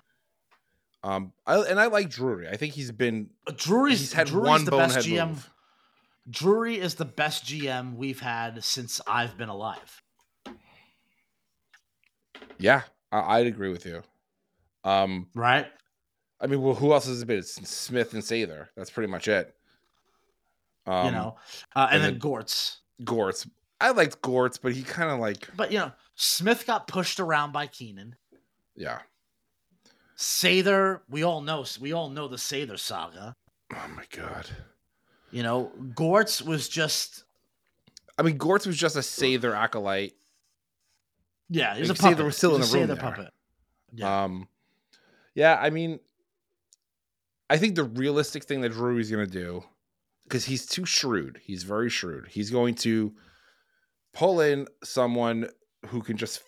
Um, 1.04 1.34
I, 1.46 1.58
and 1.60 1.80
I 1.80 1.88
like 1.88 2.10
Drury. 2.10 2.48
I 2.48 2.56
think 2.58 2.74
he's 2.74 2.92
been 2.92 3.30
Drury's, 3.56 4.00
he's 4.00 4.14
had 4.14 4.28
Drury's 4.28 4.48
one 4.50 4.66
the 4.66 4.72
best 4.72 5.00
GM. 5.00 5.30
move. 5.30 5.50
Drury 6.30 6.80
is 6.80 6.96
the 6.96 7.06
best 7.06 7.46
GM 7.46 7.96
we've 7.96 8.20
had 8.20 8.64
since 8.64 9.02
I've 9.08 9.38
been 9.38 9.50
alive. 9.50 10.02
Yeah, 12.58 12.82
I, 13.12 13.40
I'd 13.40 13.48
agree 13.48 13.72
with 13.72 13.86
you. 13.86 14.04
Um, 14.84 15.28
Right? 15.36 15.68
I 16.42 16.48
mean, 16.48 16.62
well, 16.62 16.74
who 16.76 16.94
else 16.94 17.06
has 17.08 17.22
it 17.22 17.26
been? 17.26 17.40
It's 17.40 17.70
Smith 17.70 18.14
and 18.14 18.24
Sather. 18.24 18.68
That's 18.78 18.90
pretty 18.90 19.12
much 19.12 19.28
it. 19.28 19.54
Um, 20.88 21.06
you 21.08 21.12
know, 21.12 21.36
uh, 21.76 21.88
and, 21.92 21.96
and 21.96 22.04
then 22.04 22.12
then- 22.14 22.20
Gorton. 22.20 22.56
Gorton. 23.04 23.52
I 23.82 23.92
liked 23.92 24.22
Gorton, 24.22 24.60
but 24.62 24.74
he 24.74 24.84
kind 24.84 25.10
of 25.12 25.20
like, 25.20 25.48
But 25.56 25.72
you 25.72 25.80
know, 25.80 25.92
Smith 26.16 26.66
got 26.66 26.88
pushed 26.88 27.20
around 27.20 27.52
by 27.54 27.68
Keenan. 27.68 28.16
yeah. 28.76 29.00
Sather, 30.18 31.00
we 31.10 31.24
all 31.24 31.42
know 31.42 31.64
we 31.80 31.94
all 31.94 32.10
know 32.10 32.28
the 32.28 32.36
Sather 32.36 32.78
saga. 32.78 33.36
Oh 33.74 33.86
my 33.96 34.04
god. 34.12 34.48
You 35.32 35.44
know, 35.44 35.72
Gorton 35.96 36.46
was 36.48 36.68
just 36.68 37.24
I 38.18 38.24
mean, 38.24 38.38
Gorton 38.38 38.70
was 38.70 38.78
just 38.78 38.98
a 38.98 39.00
Sather 39.00 39.56
acolyte. 39.56 40.14
yeah, 41.50 41.74
he 41.76 41.80
was 41.82 41.88
You 41.90 41.94
a 41.94 41.96
could 41.96 42.02
say 42.02 42.08
they 42.10 42.14
puppet. 42.16 42.26
were 42.26 42.32
still 42.32 42.50
He 42.52 42.56
in 42.56 42.62
was 42.62 42.72
the 42.72 42.78
a 42.78 42.82
room 42.82 42.90
Sather 42.90 42.94
there. 43.02 43.12
puppet. 43.12 43.34
Yeah. 43.94 44.24
Um, 44.24 44.48
yeah, 45.40 45.58
I 45.60 45.70
mean, 45.70 46.00
I 47.50 47.58
think 47.58 47.76
the 47.76 47.86
realistic 47.86 48.44
thing 48.44 48.60
that 48.62 48.74
Drury's 48.74 49.10
going 49.10 49.26
to 49.26 49.32
do, 49.32 49.64
because 50.24 50.44
he's 50.44 50.66
too 50.66 50.86
shrewd, 50.86 51.40
he's 51.42 51.64
very 51.64 51.90
shrewd. 51.90 52.28
He's 52.28 52.52
going 52.52 52.76
to 52.76 53.14
pull 54.14 54.42
in 54.42 54.68
someone 54.84 55.48
who 55.88 56.02
can 56.02 56.18
just 56.18 56.44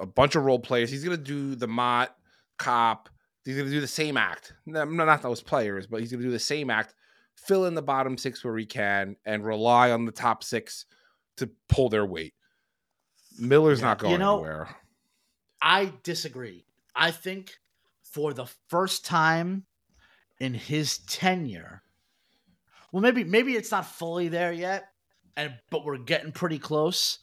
a 0.00 0.06
bunch 0.06 0.36
of 0.36 0.44
role 0.44 0.60
players. 0.60 0.90
He's 0.92 1.04
going 1.04 1.16
to 1.16 1.22
do 1.22 1.56
the 1.56 1.66
Mott 1.66 2.14
cop. 2.56 3.08
He's 3.44 3.56
going 3.56 3.66
to 3.66 3.72
do 3.72 3.80
the 3.80 3.88
same 3.88 4.16
act. 4.16 4.52
No, 4.64 4.84
not 4.84 5.22
those 5.22 5.42
players, 5.42 5.88
but 5.88 5.98
he's 6.00 6.12
going 6.12 6.20
to 6.22 6.26
do 6.28 6.32
the 6.32 6.38
same 6.38 6.70
act. 6.70 6.94
Fill 7.34 7.66
in 7.66 7.74
the 7.74 7.82
bottom 7.82 8.16
six 8.16 8.44
where 8.44 8.56
he 8.56 8.66
can, 8.66 9.16
and 9.24 9.44
rely 9.44 9.90
on 9.90 10.04
the 10.04 10.12
top 10.12 10.44
six 10.44 10.84
to 11.38 11.50
pull 11.68 11.88
their 11.88 12.06
weight. 12.06 12.34
Miller's 13.40 13.80
Yeah. 13.80 13.86
not 13.86 13.98
going 13.98 14.12
You 14.12 14.18
know, 14.18 14.34
anywhere. 14.34 14.76
I 15.60 15.92
disagree. 16.04 16.64
I 16.94 17.10
think 17.10 17.58
for 18.10 18.32
the 18.32 18.46
first 18.68 19.04
time 19.04 19.64
in 20.38 20.54
his 20.54 20.98
tenure, 20.98 21.82
well, 22.92 23.02
maybe 23.02 23.24
maybe 23.24 23.54
it's 23.54 23.70
not 23.70 23.86
fully 23.86 24.28
there 24.28 24.52
yet, 24.52 24.84
and 25.36 25.54
but 25.70 25.84
we're 25.84 25.98
getting 25.98 26.32
pretty 26.32 26.58
close. 26.58 27.18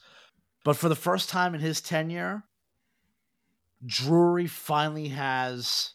But 0.64 0.76
for 0.76 0.88
the 0.88 0.96
first 0.96 1.28
time 1.28 1.54
in 1.54 1.60
his 1.60 1.80
tenure, 1.80 2.44
Drury 3.84 4.46
finally 4.46 5.08
has 5.08 5.92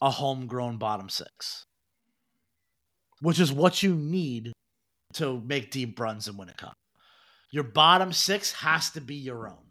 a 0.00 0.10
homegrown 0.10 0.78
bottom 0.78 1.08
six, 1.08 1.66
which 3.20 3.40
is 3.40 3.52
what 3.52 3.82
you 3.82 3.94
need 3.94 4.52
to 5.14 5.40
make 5.40 5.70
deep 5.70 5.98
runs 5.98 6.28
and 6.28 6.38
win 6.38 6.48
a 6.48 6.54
cup. 6.54 6.76
Your 7.50 7.64
bottom 7.64 8.12
six 8.12 8.52
has 8.52 8.90
to 8.90 9.00
be 9.00 9.14
your 9.14 9.48
own. 9.48 9.64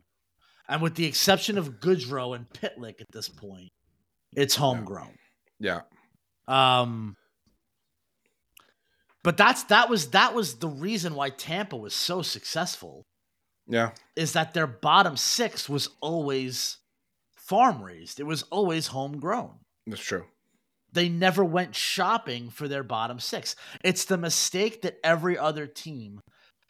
And 0.67 0.81
with 0.81 0.95
the 0.95 1.05
exception 1.05 1.57
of 1.57 1.79
Goodrow 1.81 2.35
and 2.35 2.47
Pitlick 2.49 3.01
at 3.01 3.11
this 3.11 3.27
point, 3.27 3.71
it's 4.35 4.55
homegrown. 4.55 5.15
Yeah. 5.59 5.81
Um 6.47 7.15
but 9.23 9.37
that's 9.37 9.63
that 9.65 9.89
was 9.89 10.09
that 10.11 10.33
was 10.33 10.55
the 10.55 10.67
reason 10.67 11.15
why 11.15 11.29
Tampa 11.29 11.77
was 11.77 11.93
so 11.93 12.21
successful 12.21 13.05
Yeah. 13.67 13.91
is 14.15 14.33
that 14.33 14.53
their 14.53 14.67
bottom 14.67 15.15
six 15.17 15.69
was 15.69 15.89
always 16.01 16.77
farm 17.35 17.81
raised. 17.81 18.19
It 18.19 18.25
was 18.25 18.43
always 18.43 18.87
homegrown. 18.87 19.59
That's 19.87 20.01
true. 20.01 20.25
They 20.91 21.09
never 21.09 21.43
went 21.43 21.75
shopping 21.75 22.49
for 22.49 22.67
their 22.67 22.83
bottom 22.83 23.19
six. 23.19 23.55
It's 23.83 24.05
the 24.05 24.17
mistake 24.17 24.81
that 24.83 24.97
every 25.03 25.37
other 25.37 25.65
team 25.65 26.19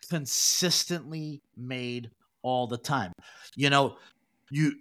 consistently 0.09 1.41
made 1.57 2.09
all 2.41 2.68
the 2.68 2.78
time. 2.78 3.11
You 3.55 3.70
know, 3.70 3.97
you 4.49 4.74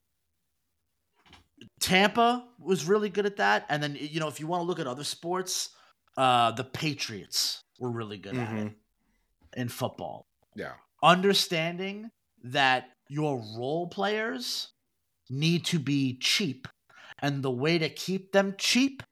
Tampa 1.81 2.45
was 2.59 2.87
really 2.87 3.09
good 3.09 3.27
at 3.27 3.37
that, 3.37 3.67
and 3.69 3.83
then 3.83 3.97
you 3.99 4.21
know 4.21 4.29
if 4.29 4.41
you 4.41 4.47
want 4.47 4.61
to 4.63 4.65
look 4.65 4.79
at 4.81 4.87
other 4.87 5.05
sports, 5.05 5.71
uh, 6.17 6.51
the 6.53 6.65
Patriots 6.65 7.63
were 7.79 7.91
really 7.91 8.19
good 8.19 8.37
at 8.37 8.53
it 8.57 8.73
in 9.55 9.69
football. 9.69 10.27
Yeah. 10.55 10.73
Understanding 11.03 12.11
that 12.45 12.91
your 13.09 13.43
role 13.59 13.87
players 13.89 14.69
need 15.29 15.65
to 15.67 15.79
be 15.79 16.19
cheap, 16.19 16.69
and 17.21 17.43
the 17.43 17.51
way 17.51 17.79
to 17.79 17.89
keep 17.89 18.33
them 18.33 18.55
cheap 18.59 19.03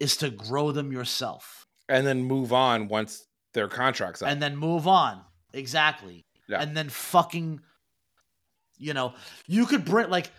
is 0.00 0.16
to 0.18 0.30
grow 0.30 0.70
them 0.72 0.92
yourself 0.92 1.66
And 1.88 2.06
then 2.06 2.22
move 2.22 2.52
on 2.52 2.88
once 2.88 3.26
their 3.52 3.66
contract's 3.68 4.22
up. 4.22 4.28
and 4.28 4.40
then 4.40 4.56
move 4.56 4.86
on. 4.86 5.22
Exactly. 5.52 6.24
Yeah. 6.48 6.60
And 6.60 6.76
then 6.76 6.88
fucking, 6.88 7.60
you 8.78 8.94
know, 8.94 9.14
you 9.46 9.66
could 9.66 9.84
bring 9.84 10.08
like, 10.08 10.30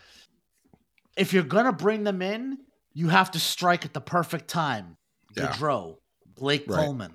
if 1.16 1.32
you're 1.32 1.42
gonna 1.42 1.72
bring 1.72 2.04
them 2.04 2.22
in, 2.22 2.58
you 2.92 3.08
have 3.08 3.30
to 3.32 3.38
strike 3.40 3.84
at 3.84 3.92
the 3.94 4.00
perfect 4.00 4.48
time. 4.48 4.96
Yeah. 5.36 5.48
Goodrow, 5.48 5.96
Blake 6.36 6.64
Right. 6.66 6.84
Coleman. 6.84 7.14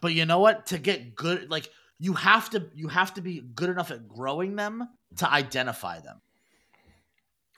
But 0.00 0.12
you 0.14 0.26
know 0.26 0.40
what? 0.40 0.66
To 0.66 0.78
get 0.78 1.14
good, 1.14 1.50
like 1.50 1.68
you 1.98 2.14
have 2.14 2.50
to, 2.50 2.68
you 2.74 2.88
have 2.88 3.14
to 3.14 3.20
be 3.22 3.40
good 3.40 3.70
enough 3.70 3.90
at 3.90 4.08
growing 4.08 4.56
them 4.56 4.88
to 5.16 5.30
identify 5.30 6.00
them. 6.00 6.20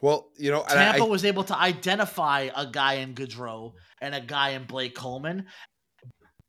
well, 0.00 0.28
you 0.36 0.50
know, 0.50 0.62
Tampa 0.68 1.02
I, 1.02 1.06
was 1.06 1.24
able 1.24 1.42
to 1.44 1.58
identify 1.58 2.50
a 2.54 2.66
guy 2.66 2.94
in 2.94 3.14
Goodrow 3.14 3.72
and 4.00 4.14
a 4.14 4.20
guy 4.20 4.50
in 4.50 4.64
Blake 4.64 4.94
Coleman 4.94 5.46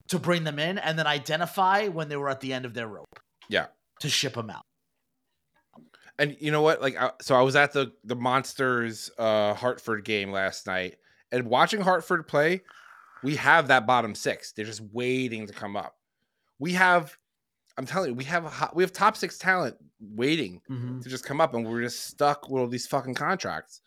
to 0.10 0.20
bring 0.20 0.44
them 0.44 0.60
in, 0.60 0.78
and 0.78 0.98
then 1.00 1.08
identify 1.08 1.88
when 1.88 2.10
they 2.10 2.16
were 2.18 2.30
at 2.30 2.42
the 2.42 2.54
end 2.54 2.66
of 2.66 2.74
their 2.74 2.88
rope. 2.88 3.20
Yeah. 3.48 3.68
to 4.02 4.10
ship 4.10 4.34
them 4.36 4.50
out. 4.52 4.66
And 6.20 6.38
you 6.40 6.52
know 6.52 6.62
what? 6.62 6.82
Like, 6.82 6.96
I, 7.02 7.12
so 7.22 7.36
I 7.36 7.42
was 7.42 7.56
at 7.56 7.74
the 7.74 7.92
the 8.04 8.16
Monsters 8.16 9.10
uh 9.18 9.54
Hartford 9.56 10.06
game 10.06 10.32
last 10.32 10.68
night, 10.68 10.98
and 11.32 11.46
watching 11.48 11.82
Hartford 11.82 12.28
play, 12.28 12.62
we 13.24 13.36
have 13.38 13.70
that 13.70 13.88
bottom 13.88 14.14
six. 14.14 14.52
They're 14.52 14.66
just 14.66 14.82
waiting 14.94 15.48
to 15.48 15.54
come 15.54 15.76
up. 15.76 15.96
We 16.60 16.74
have, 16.74 17.18
I'm 17.78 17.86
telling 17.86 18.10
you, 18.12 18.16
we 18.16 18.26
have 18.26 18.46
a 18.46 18.50
hot, 18.50 18.76
we 18.76 18.84
have 18.84 18.92
top 18.94 19.16
six 19.18 19.38
talent 19.38 19.76
waiting 20.02 20.62
Mm-hmm. 20.70 21.00
to 21.02 21.10
just 21.10 21.26
come 21.26 21.42
up, 21.42 21.54
and 21.54 21.66
we're 21.68 21.82
just 21.82 22.06
stuck 22.06 22.50
with 22.50 22.62
all 22.62 22.68
these 22.68 22.86
fucking 22.88 23.16
contracts. 23.16 23.82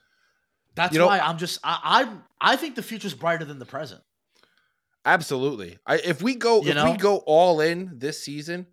That's 0.74 0.92
You 0.94 1.00
know- 1.00 1.06
why 1.06 1.18
I'm 1.20 1.36
just 1.38 1.58
I, 1.62 2.08
I 2.40 2.52
I 2.52 2.56
think 2.56 2.74
the 2.76 2.82
future's 2.82 3.14
brighter 3.14 3.44
than 3.44 3.58
the 3.58 3.66
present. 3.66 4.00
Absolutely. 5.04 5.78
I, 5.86 5.96
if 5.96 6.22
we 6.22 6.34
go, 6.34 6.62
You 6.62 6.70
if 6.70 6.74
know? 6.76 6.90
we 6.92 6.96
go 6.96 7.16
all 7.26 7.60
in 7.60 7.90
this 7.98 8.22
season, 8.22 8.66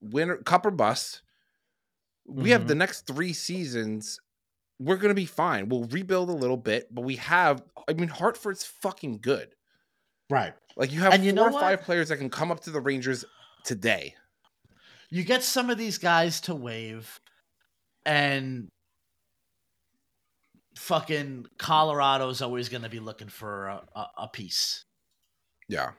winner, 0.00 0.36
cup 0.36 0.66
or 0.66 0.70
bust, 0.70 1.22
we 2.26 2.50
have 2.50 2.62
Mhm. 2.62 2.68
the 2.68 2.74
next 2.74 3.06
three 3.06 3.32
seasons. 3.32 4.18
We're 4.78 4.96
gonna 4.96 5.14
be 5.14 5.26
fine. 5.26 5.68
We'll 5.68 5.84
rebuild 5.84 6.28
a 6.28 6.32
little 6.34 6.56
bit, 6.56 6.92
but 6.94 7.02
we 7.02 7.16
have. 7.16 7.62
I 7.88 7.92
mean, 7.94 8.08
Hartford's 8.08 8.64
fucking 8.64 9.18
good. 9.20 9.54
Right. 10.30 10.54
Like 10.76 10.90
you 10.92 11.00
have 11.00 11.12
And 11.12 11.24
you 11.24 11.32
four 11.32 11.50
know 11.50 11.56
or 11.56 11.60
five 11.60 11.80
what? 11.80 11.86
players 11.86 12.08
that 12.08 12.16
can 12.16 12.30
come 12.30 12.50
up 12.50 12.60
to 12.60 12.70
the 12.70 12.80
Rangers 12.80 13.24
today. 13.64 14.14
You 15.10 15.24
get 15.24 15.42
some 15.42 15.68
of 15.68 15.76
these 15.78 15.98
guys 15.98 16.40
to 16.42 16.54
wave, 16.54 17.20
and 18.06 18.68
fucking 20.76 21.46
Colorado's 21.58 22.40
always 22.40 22.68
going 22.68 22.82
to 22.82 22.88
be 22.88 23.00
looking 23.00 23.28
for 23.28 23.66
a, 23.66 23.82
a, 23.94 24.06
a 24.18 24.28
piece. 24.28 24.84
Yeah, 25.68 25.92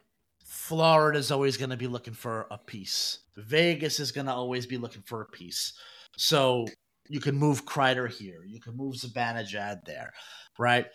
Florida's 0.45 1.31
always 1.31 1.57
going 1.57 1.69
to 1.69 1.77
be 1.77 1.87
looking 1.87 2.13
for 2.13 2.47
a 2.51 2.57
piece. 2.57 3.19
Vegas 3.37 3.99
is 3.99 4.11
going 4.11 4.27
to 4.27 4.33
always 4.33 4.65
be 4.65 4.77
looking 4.77 5.01
for 5.03 5.21
a 5.21 5.25
piece. 5.25 5.73
So 6.17 6.65
you 7.09 7.19
can 7.19 7.35
move 7.35 7.65
Kreider 7.65 8.09
here. 8.09 8.43
You 8.45 8.59
can 8.59 8.77
move 8.77 8.95
Zibanejad 8.95 9.85
there, 9.85 10.11
right? 10.57 10.87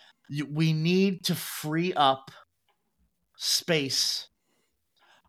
We 0.51 0.73
need 0.73 1.23
to 1.25 1.35
free 1.35 1.93
up 1.93 2.31
space. 3.37 4.27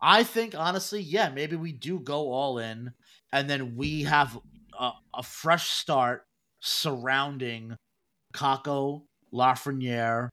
I 0.01 0.23
think, 0.23 0.55
honestly, 0.57 1.01
yeah, 1.01 1.29
maybe 1.29 1.55
we 1.55 1.71
do 1.71 1.99
go 1.99 2.31
all 2.31 2.57
in 2.57 2.91
and 3.31 3.49
then 3.49 3.75
we 3.75 4.03
have 4.03 4.37
a, 4.79 4.91
a 5.13 5.23
fresh 5.23 5.69
start 5.69 6.23
surrounding 6.59 7.75
Kakko, 8.33 9.03
Lafreniere, 9.33 10.29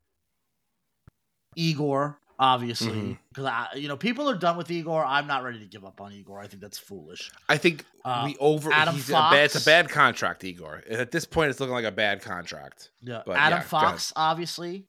Igor, 1.57 2.19
obviously, 2.39 3.19
because 3.29 3.45
I, 3.47 3.69
you 3.75 3.89
know, 3.89 3.97
people 3.97 4.29
are 4.31 4.37
done 4.37 4.57
with 4.57 4.71
Igor. 4.71 5.05
I'm 5.05 5.27
not 5.27 5.43
ready 5.43 5.59
to 5.59 5.67
give 5.67 5.85
up 5.85 6.01
on 6.01 6.13
Igor. 6.13 6.41
I 6.41 6.47
think 6.47 6.63
that's 6.63 6.79
foolish. 6.79 7.31
I 7.49 7.57
think 7.57 7.85
Uh, 8.05 8.23
we 8.27 8.37
over. 8.39 8.73
Adam 8.73 8.95
he's 8.95 9.09
a 9.11 9.13
bad, 9.13 9.45
it's 9.45 9.61
a 9.61 9.65
bad 9.65 9.89
contract, 9.89 10.45
Igor. 10.45 10.83
At 10.89 11.11
this 11.11 11.25
point, 11.25 11.51
it's 11.51 11.61
looking 11.61 11.75
like 11.75 11.85
a 11.85 11.91
bad 11.93 12.23
contract. 12.23 12.91
Yeah, 13.03 13.23
But, 13.27 13.37
Adam 13.37 13.59
yeah, 13.59 13.65
Fox, 13.65 14.13
obviously, 14.17 14.87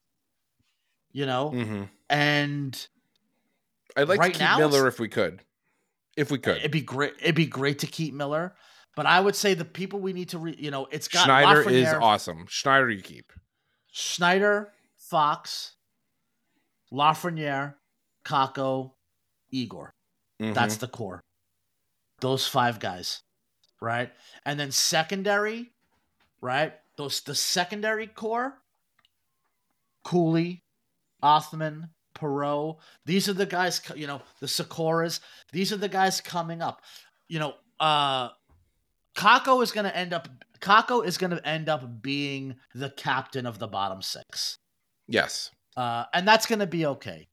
you 1.11 1.25
know, 1.25 1.49
hmm 1.49 1.83
and 2.09 2.87
I'd 3.95 4.07
like 4.07 4.19
Right 4.19 4.33
to 4.33 4.39
keep 4.39 4.47
now, 4.47 4.57
Miller 4.57 4.87
if 4.87 4.99
we 4.99 5.07
could. 5.09 5.41
If 6.17 6.31
we 6.31 6.37
could, 6.37 6.57
it'd 6.57 6.71
be 6.71 6.81
great. 6.81 7.13
It'd 7.21 7.35
be 7.35 7.45
great 7.45 7.79
to 7.79 7.87
keep 7.87 8.13
Miller, 8.13 8.55
but 8.95 9.05
I 9.05 9.19
would 9.19 9.35
say 9.35 9.53
the 9.53 9.65
people 9.65 9.99
we 9.99 10.11
need 10.13 10.29
to, 10.29 10.37
re, 10.39 10.55
you 10.57 10.69
know, 10.71 10.87
it's 10.91 11.07
got 11.07 11.25
Schneider 11.25 11.69
is 11.69 11.87
awesome. 11.93 12.45
Schneider, 12.49 12.89
you 12.89 13.01
keep. 13.01 13.31
Schneider, 13.91 14.71
Fox, 14.97 15.73
Lafreniere, 16.91 17.75
Kakko, 18.25 18.93
Igor. 19.51 19.91
Mhm. 20.41 20.53
That's 20.53 20.77
the 20.77 20.87
core. 20.87 21.21
Those 22.21 22.47
five 22.47 22.79
guys, 22.79 23.21
right? 23.81 24.11
And 24.45 24.59
then 24.59 24.71
secondary, 24.71 25.71
right? 26.41 26.73
Those 26.97 27.21
the 27.21 27.35
secondary 27.35 28.07
core, 28.07 28.61
Cuylle, 30.05 30.61
Othmann, 31.23 31.89
Perreault. 32.15 32.79
These 33.05 33.29
are 33.29 33.33
the 33.33 33.45
guys. 33.45 33.81
You 33.95 34.07
know, 34.07 34.21
the 34.39 34.47
Sykoras. 34.47 35.19
These 35.51 35.71
are 35.71 35.77
the 35.77 35.89
guys 35.89 36.19
coming 36.21 36.61
up. 36.61 36.81
You 37.27 37.39
know, 37.39 37.55
uh, 37.79 38.29
Kakko 39.15 39.61
is 39.63 39.71
going 39.71 39.85
to 39.85 39.95
end 39.95 40.13
up. 40.13 40.27
Kakko 40.59 41.05
is 41.05 41.17
going 41.17 41.31
to 41.31 41.47
end 41.47 41.69
up 41.69 42.01
being 42.01 42.57
the 42.75 42.89
captain 42.89 43.45
of 43.45 43.59
the 43.59 43.67
bottom 43.67 44.01
six, 44.01 44.57
Yes. 45.07 45.51
Uh, 45.77 46.05
and 46.13 46.27
that's 46.27 46.45
going 46.45 46.59
to 46.59 46.67
be 46.67 46.85
okay. 46.85 47.27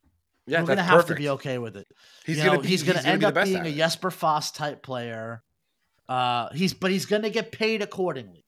Yeah, 0.46 0.60
We're 0.60 0.66
going 0.66 0.76
to 0.78 0.84
have 0.84 1.00
perfect. 1.00 1.16
to 1.18 1.22
be 1.22 1.28
okay 1.30 1.58
with 1.58 1.76
it. 1.76 1.88
He's 2.24 2.36
gonna 2.38 2.58
know, 2.58 2.60
he's 2.62 2.82
going 2.84 2.98
to 2.98 3.06
end 3.06 3.24
up 3.24 3.34
being 3.34 3.66
a. 3.66 3.72
Jesper 3.72 4.10
Fast 4.12 4.54
type 4.54 4.82
player. 4.82 5.42
Uh, 6.08 6.48
he's 6.54 6.72
but 6.72 6.92
he's 6.92 7.06
going 7.06 7.22
to 7.22 7.30
get 7.30 7.50
paid 7.50 7.82
accordingly. 7.82 8.44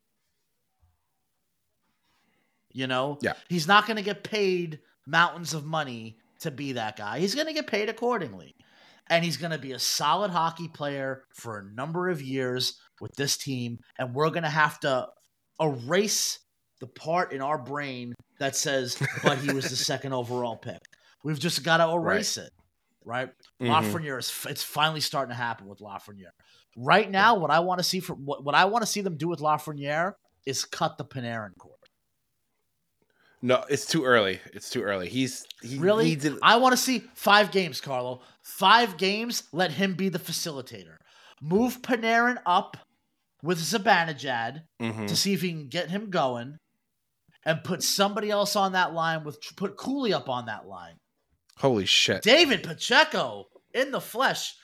You 2.72 2.86
know, 2.86 3.18
Yeah. 3.22 3.32
he's 3.48 3.66
not 3.66 3.86
going 3.86 3.96
to 3.96 4.02
get 4.02 4.22
paid 4.22 4.80
mountains 5.06 5.54
of 5.54 5.64
money 5.64 6.18
to 6.40 6.50
be 6.50 6.72
that 6.72 6.96
guy. 6.96 7.18
He's 7.18 7.34
going 7.34 7.46
to 7.48 7.52
get 7.52 7.66
paid 7.66 7.88
accordingly, 7.88 8.54
and 9.08 9.24
he's 9.24 9.36
going 9.36 9.50
to 9.50 9.58
be 9.58 9.72
a 9.72 9.78
solid 9.78 10.30
hockey 10.30 10.68
player 10.68 11.24
for 11.34 11.58
a 11.58 11.64
number 11.74 12.08
of 12.08 12.22
years 12.22 12.78
with 13.00 13.12
this 13.16 13.36
team. 13.36 13.78
And 13.98 14.14
we're 14.14 14.30
going 14.30 14.44
to 14.44 14.48
have 14.50 14.78
to 14.80 15.08
erase 15.60 16.38
the 16.80 16.86
part 16.86 17.32
in 17.32 17.40
our 17.42 17.58
brain 17.58 18.14
that 18.38 18.56
says, 18.56 18.96
"But 19.22 19.38
he 19.38 19.52
was 19.52 19.68
the 19.70 19.76
second 19.76 20.12
overall 20.12 20.56
pick." 20.56 20.80
We've 21.24 21.38
just 21.38 21.64
got 21.64 21.78
to 21.78 21.90
erase 21.92 22.36
it, 22.36 22.50
right? 23.04 23.30
Mhm. 23.60 23.68
Lafreniere 23.70 24.18
is 24.18 24.32
it's 24.48 24.62
finally 24.62 25.00
starting 25.00 25.30
to 25.30 25.36
happen 25.36 25.66
with 25.66 25.80
Lafreniere. 25.80 26.30
Right 26.76 27.10
now, 27.10 27.34
what 27.36 27.50
I 27.50 27.60
want 27.60 27.78
to 27.78 27.84
see 27.84 28.00
for 28.00 28.14
what, 28.14 28.44
what 28.44 28.54
I 28.54 28.66
want 28.66 28.82
to 28.82 28.86
see 28.86 29.00
them 29.00 29.16
do 29.16 29.28
with 29.28 29.40
Lafreniere 29.40 30.12
is 30.46 30.64
cut 30.64 30.96
the 30.96 31.04
Panarin 31.04 31.56
cord. 31.58 31.74
No, 33.40 33.64
it's 33.68 33.86
too 33.86 34.04
early. 34.04 34.40
It's 34.52 34.68
too 34.70 34.82
early. 34.82 35.08
He's 35.08 35.44
he 35.62 35.78
Really, 35.78 36.12
it. 36.12 36.32
I 36.42 36.56
want 36.56 36.72
to 36.72 36.76
see 36.76 37.04
five 37.14 37.50
games, 37.52 37.80
Carlo. 37.80 38.20
Five 38.42 38.96
games. 38.96 39.44
Let 39.52 39.70
him 39.72 39.94
be 39.94 40.08
the 40.08 40.18
facilitator. 40.18 40.96
Move 41.40 41.80
Panarin 41.82 42.38
up 42.46 42.76
with 43.42 43.60
Zibanejad 43.60 44.62
Mhm. 44.82 45.06
to 45.06 45.16
see 45.16 45.32
if 45.34 45.42
he 45.42 45.50
can 45.50 45.68
get 45.68 45.90
him 45.90 46.10
going, 46.10 46.58
and 47.44 47.64
put 47.64 47.82
somebody 47.82 48.30
else 48.30 48.56
on 48.56 48.72
that 48.72 48.92
line 48.92 49.24
with 49.24 49.38
put 49.56 49.76
Cuylle 49.76 50.12
up 50.12 50.28
on 50.28 50.46
that 50.46 50.66
line. 50.66 50.94
Holy 51.56 51.86
shit! 51.86 52.22
David 52.22 52.62
Pacheco 52.62 53.46
in 53.74 53.90
the 53.90 54.00
flesh. 54.00 54.54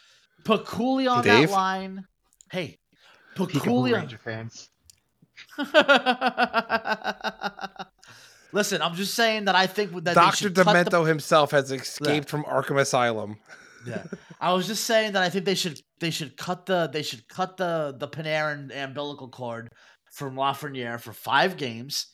Put 0.45 0.67
Cuylle 0.67 1.11
on 1.11 1.25
Dave? 1.25 1.49
that 1.49 1.55
line. 1.55 2.05
Hey, 2.51 2.79
put 3.35 3.51
Peekaboo 3.51 3.61
Cuylle 3.63 3.95
on. 3.95 4.01
Ranger 4.01 4.19
fans. 4.19 4.69
Listen, 8.53 8.83
I'm 8.83 8.95
just 8.95 9.15
saying 9.15 9.47
that 9.47 9.57
I 9.57 9.67
think 9.67 9.93
that 10.05 10.15
Doctor 10.15 10.37
should 10.37 10.55
cut 10.55 10.67
the- 10.67 10.91
Demento 10.91 11.09
himself 11.09 11.51
has 11.51 11.73
escaped 11.73 12.29
from 12.29 12.45
Arkham 12.45 12.79
Asylum. 12.81 13.39
Yeah, 13.87 14.03
I 14.41 14.55
was 14.55 14.67
just 14.67 14.85
saying 14.85 15.13
that 15.13 15.23
I 15.23 15.29
think 15.29 15.45
they 15.45 15.55
should 15.55 15.79
they 16.01 16.09
should 16.09 16.39
cut 16.39 16.65
the 16.65 16.89
they 16.91 17.03
should 17.03 17.29
cut 17.29 17.59
the 17.59 17.95
the 17.95 18.09
Panarin 18.09 18.75
umbilical 18.75 19.29
cord 19.29 19.69
from 20.11 20.37
Lafreniere 20.37 20.99
for 20.99 21.13
five 21.13 21.59
games, 21.59 22.07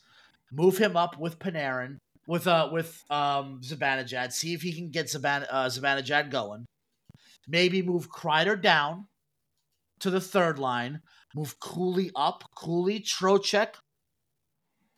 move 0.51 0.77
him 0.77 0.97
up 0.97 1.17
with 1.19 1.39
Panarin 1.39 1.97
with 2.27 2.47
uh 2.47 2.69
with 2.71 3.03
um 3.09 3.61
Zibanejad, 3.63 4.31
see 4.31 4.53
if 4.53 4.61
he 4.61 4.73
can 4.73 4.89
get 4.89 5.07
Ziban 5.07 5.45
uh, 5.49 5.65
Zibanejad 5.65 6.29
going. 6.29 6.65
Maybe 7.47 7.81
move 7.81 8.09
Kreider 8.09 8.61
down 8.61 9.07
to 9.99 10.09
the 10.09 10.21
third 10.21 10.59
line, 10.59 11.01
move 11.35 11.59
Cuylle 11.59 12.11
up, 12.15 12.43
Cuylle, 12.57 13.03
Trocheck, 13.03 13.75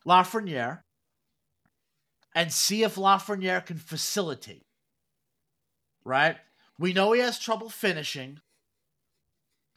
Lafreniere, 0.07 0.81
and 2.35 2.51
see 2.51 2.83
if 2.83 2.95
Lafreniere 2.95 3.65
can 3.65 3.77
facilitate. 3.77 4.61
Right? 6.05 6.37
We 6.77 6.91
know 6.91 7.13
he 7.13 7.21
has 7.21 7.39
trouble 7.39 7.69
finishing, 7.69 8.39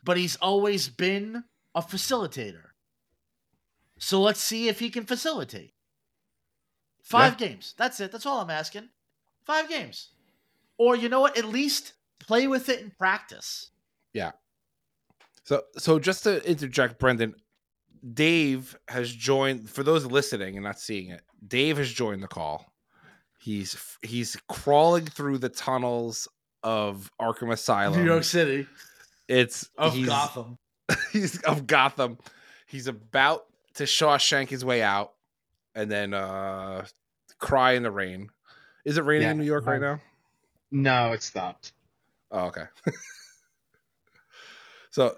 but 0.02 0.16
he's 0.16 0.36
always 0.36 0.88
been 0.88 1.44
a 1.74 1.82
facilitator. 1.82 2.65
So 3.98 4.20
let's 4.20 4.42
see 4.42 4.68
if 4.68 4.78
he 4.78 4.90
can 4.90 5.04
facilitate. 5.04 5.72
Five 7.02 7.38
games. 7.38 7.74
That's 7.78 8.00
it. 8.00 8.10
That's 8.10 8.26
all 8.26 8.40
I'm 8.40 8.50
asking. 8.50 8.88
Five 9.44 9.68
games. 9.68 10.10
Or 10.76 10.96
you 10.96 11.08
know 11.08 11.20
what? 11.20 11.38
At 11.38 11.44
least 11.44 11.92
play 12.18 12.46
with 12.48 12.68
it 12.68 12.80
in 12.80 12.90
practice. 12.98 13.70
Yeah. 14.12 14.32
So, 15.44 15.62
so 15.78 15.98
just 16.00 16.24
to 16.24 16.44
interject, 16.48 16.98
Brendan, 16.98 17.36
Dave 18.12 18.76
has 18.88 19.12
joined. 19.12 19.70
For 19.70 19.84
those 19.84 20.04
listening 20.04 20.56
and 20.56 20.64
not 20.64 20.80
seeing 20.80 21.10
it, 21.10 21.22
Dave 21.46 21.78
has 21.78 21.90
joined 21.92 22.22
the 22.22 22.28
call. 22.28 22.72
He's 23.40 23.76
he's 24.02 24.36
crawling 24.48 25.06
through 25.06 25.38
the 25.38 25.48
tunnels 25.48 26.26
of 26.64 27.10
Arkham 27.20 27.52
Asylum. 27.52 28.00
New 28.00 28.04
York 28.10 28.24
City 28.24 28.66
It's 29.28 29.70
of 29.78 29.94
Gotham. 30.04 30.58
He's 31.12 31.40
of 31.42 31.66
Gotham. 31.66 32.18
He's 32.66 32.88
about 32.88 33.46
to 33.76 33.84
Shawshank 33.84 34.48
his 34.48 34.64
way 34.64 34.82
out, 34.82 35.12
and 35.74 35.90
then 35.90 36.12
uh 36.14 36.84
cry 37.38 37.72
in 37.72 37.82
the 37.82 37.90
rain. 37.90 38.28
Is 38.84 38.98
it 38.98 39.04
raining 39.04 39.22
Yeah, 39.26 39.30
in 39.32 39.38
New 39.38 39.44
York 39.44 39.66
right 39.66 39.80
right. 39.80 39.96
now? 39.96 40.00
No, 40.70 41.12
it 41.12 41.22
stopped. 41.22 41.72
Oh, 42.30 42.46
okay. 42.46 42.64
so, 44.90 45.14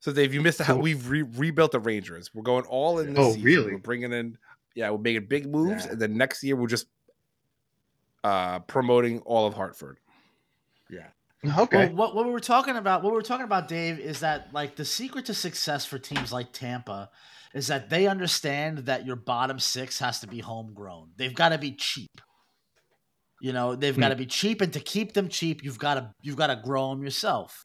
so 0.00 0.12
Dave, 0.12 0.32
you 0.34 0.40
missed 0.40 0.58
the 0.58 0.64
how 0.64 0.74
Cool. 0.74 0.82
we've 0.82 1.08
re- 1.08 1.22
rebuilt 1.22 1.72
the 1.72 1.80
Rangers. 1.80 2.30
We're 2.34 2.42
going 2.42 2.64
all 2.66 2.98
in. 2.98 3.14
This 3.14 3.18
Oh, 3.18 3.28
season. 3.32 3.42
really? 3.42 3.72
We're 3.72 3.78
bringing 3.78 4.12
in, 4.12 4.38
yeah, 4.74 4.90
we're 4.90 4.98
making 4.98 5.26
big 5.26 5.46
moves, 5.46 5.84
Yeah. 5.86 5.92
and 5.92 6.00
then 6.00 6.16
next 6.16 6.42
year 6.42 6.56
we're 6.56 6.66
just 6.68 6.86
uh 8.22 8.58
promoting 8.60 9.20
all 9.20 9.46
of 9.46 9.54
Hartford. 9.54 9.98
Yeah. 10.90 11.06
Okay. 11.58 11.86
Well, 11.88 11.94
what, 11.96 12.14
what 12.14 12.26
we 12.26 12.32
were 12.32 12.40
talking 12.40 12.76
about, 12.76 13.02
what 13.02 13.12
we 13.12 13.16
were 13.16 13.22
talking 13.22 13.44
about, 13.46 13.66
Dave, 13.66 13.98
is 13.98 14.20
that 14.20 14.48
like 14.52 14.76
the 14.76 14.84
secret 14.84 15.24
to 15.26 15.34
success 15.34 15.86
for 15.86 15.98
teams 15.98 16.32
like 16.32 16.52
Tampa 16.52 17.08
is 17.54 17.66
that 17.66 17.90
they 17.90 18.06
understand 18.06 18.78
that 18.86 19.04
your 19.04 19.16
bottom 19.16 19.58
six 19.58 19.98
has 19.98 20.20
to 20.20 20.26
be 20.26 20.38
homegrown. 20.40 21.10
They've 21.16 21.34
got 21.34 21.50
to 21.50 21.58
be 21.58 21.72
cheap. 21.72 22.20
You 23.40 23.52
know, 23.52 23.74
they've 23.74 23.94
Hmm. 23.94 24.00
got 24.00 24.08
to 24.10 24.16
be 24.16 24.26
cheap, 24.26 24.60
and 24.60 24.72
to 24.72 24.80
keep 24.80 25.14
them 25.14 25.28
cheap, 25.28 25.64
you've 25.64 25.78
got 25.78 25.94
to 25.94 26.12
you've 26.22 26.36
got 26.36 26.48
to 26.48 26.56
grow 26.56 26.90
them 26.90 27.02
yourself. 27.02 27.64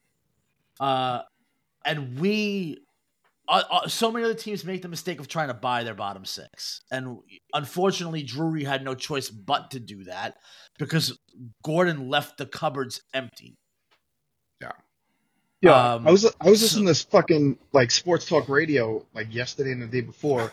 Uh, 0.79 1.21
and 1.85 2.19
we, 2.19 2.77
uh, 3.47 3.63
uh, 3.69 3.87
so 3.87 4.11
many 4.11 4.25
other 4.25 4.33
teams 4.33 4.65
make 4.65 4.81
the 4.81 4.87
mistake 4.87 5.19
of 5.19 5.27
trying 5.27 5.49
to 5.49 5.53
buy 5.53 5.83
their 5.83 5.93
bottom 5.93 6.25
six, 6.25 6.81
and 6.91 7.17
unfortunately, 7.53 8.23
Drury 8.23 8.63
had 8.63 8.83
no 8.83 8.95
choice 8.95 9.29
but 9.29 9.71
to 9.71 9.79
do 9.79 10.05
that 10.05 10.35
because 10.79 11.17
Gorton 11.63 12.09
left 12.09 12.37
the 12.37 12.45
cupboards 12.45 13.01
empty. 13.13 13.55
Yeah, 15.61 15.93
Um, 15.95 16.07
I 16.07 16.11
was 16.11 16.25
I 16.39 16.49
was 16.49 16.59
so- 16.59 16.65
listening 16.65 16.85
to 16.85 16.91
this 16.91 17.03
fucking 17.03 17.57
like 17.73 17.91
sports 17.91 18.25
talk 18.27 18.49
radio 18.49 19.05
like 19.13 19.33
yesterday 19.33 19.71
and 19.71 19.81
the 19.81 19.87
day 19.87 20.01
before, 20.01 20.51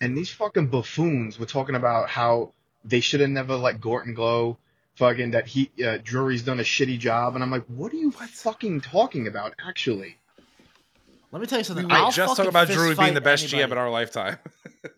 and 0.00 0.16
these 0.16 0.30
fucking 0.30 0.66
buffoons 0.68 1.38
were 1.38 1.46
talking 1.46 1.74
about 1.74 2.08
how 2.10 2.52
they 2.84 3.00
should 3.00 3.20
have 3.20 3.30
never 3.30 3.56
let 3.56 3.80
Gorton 3.80 4.14
go, 4.14 4.58
fucking 4.96 5.30
that 5.32 5.46
he 5.46 5.70
uh, 5.86 5.98
Drury's 6.02 6.42
done 6.42 6.60
a 6.60 6.64
shitty 6.64 6.98
job, 6.98 7.34
and 7.34 7.44
I'm 7.44 7.50
like, 7.50 7.64
what 7.66 7.92
are 7.92 7.96
you 7.96 8.10
fucking 8.10 8.80
talking 8.82 9.26
about 9.28 9.54
actually? 9.66 10.16
Let 11.32 11.40
me 11.40 11.46
tell 11.46 11.58
you 11.58 11.64
something. 11.64 11.86
were 11.86 11.92
I'll 11.92 12.10
just 12.10 12.36
talking 12.36 12.36
fucking 12.36 12.48
about 12.48 12.66
fist 12.66 12.78
Drew 12.78 12.96
being 12.96 13.14
the 13.14 13.20
best 13.20 13.46
GM 13.46 13.70
in 13.70 13.78
our 13.78 13.90
lifetime. 13.90 14.38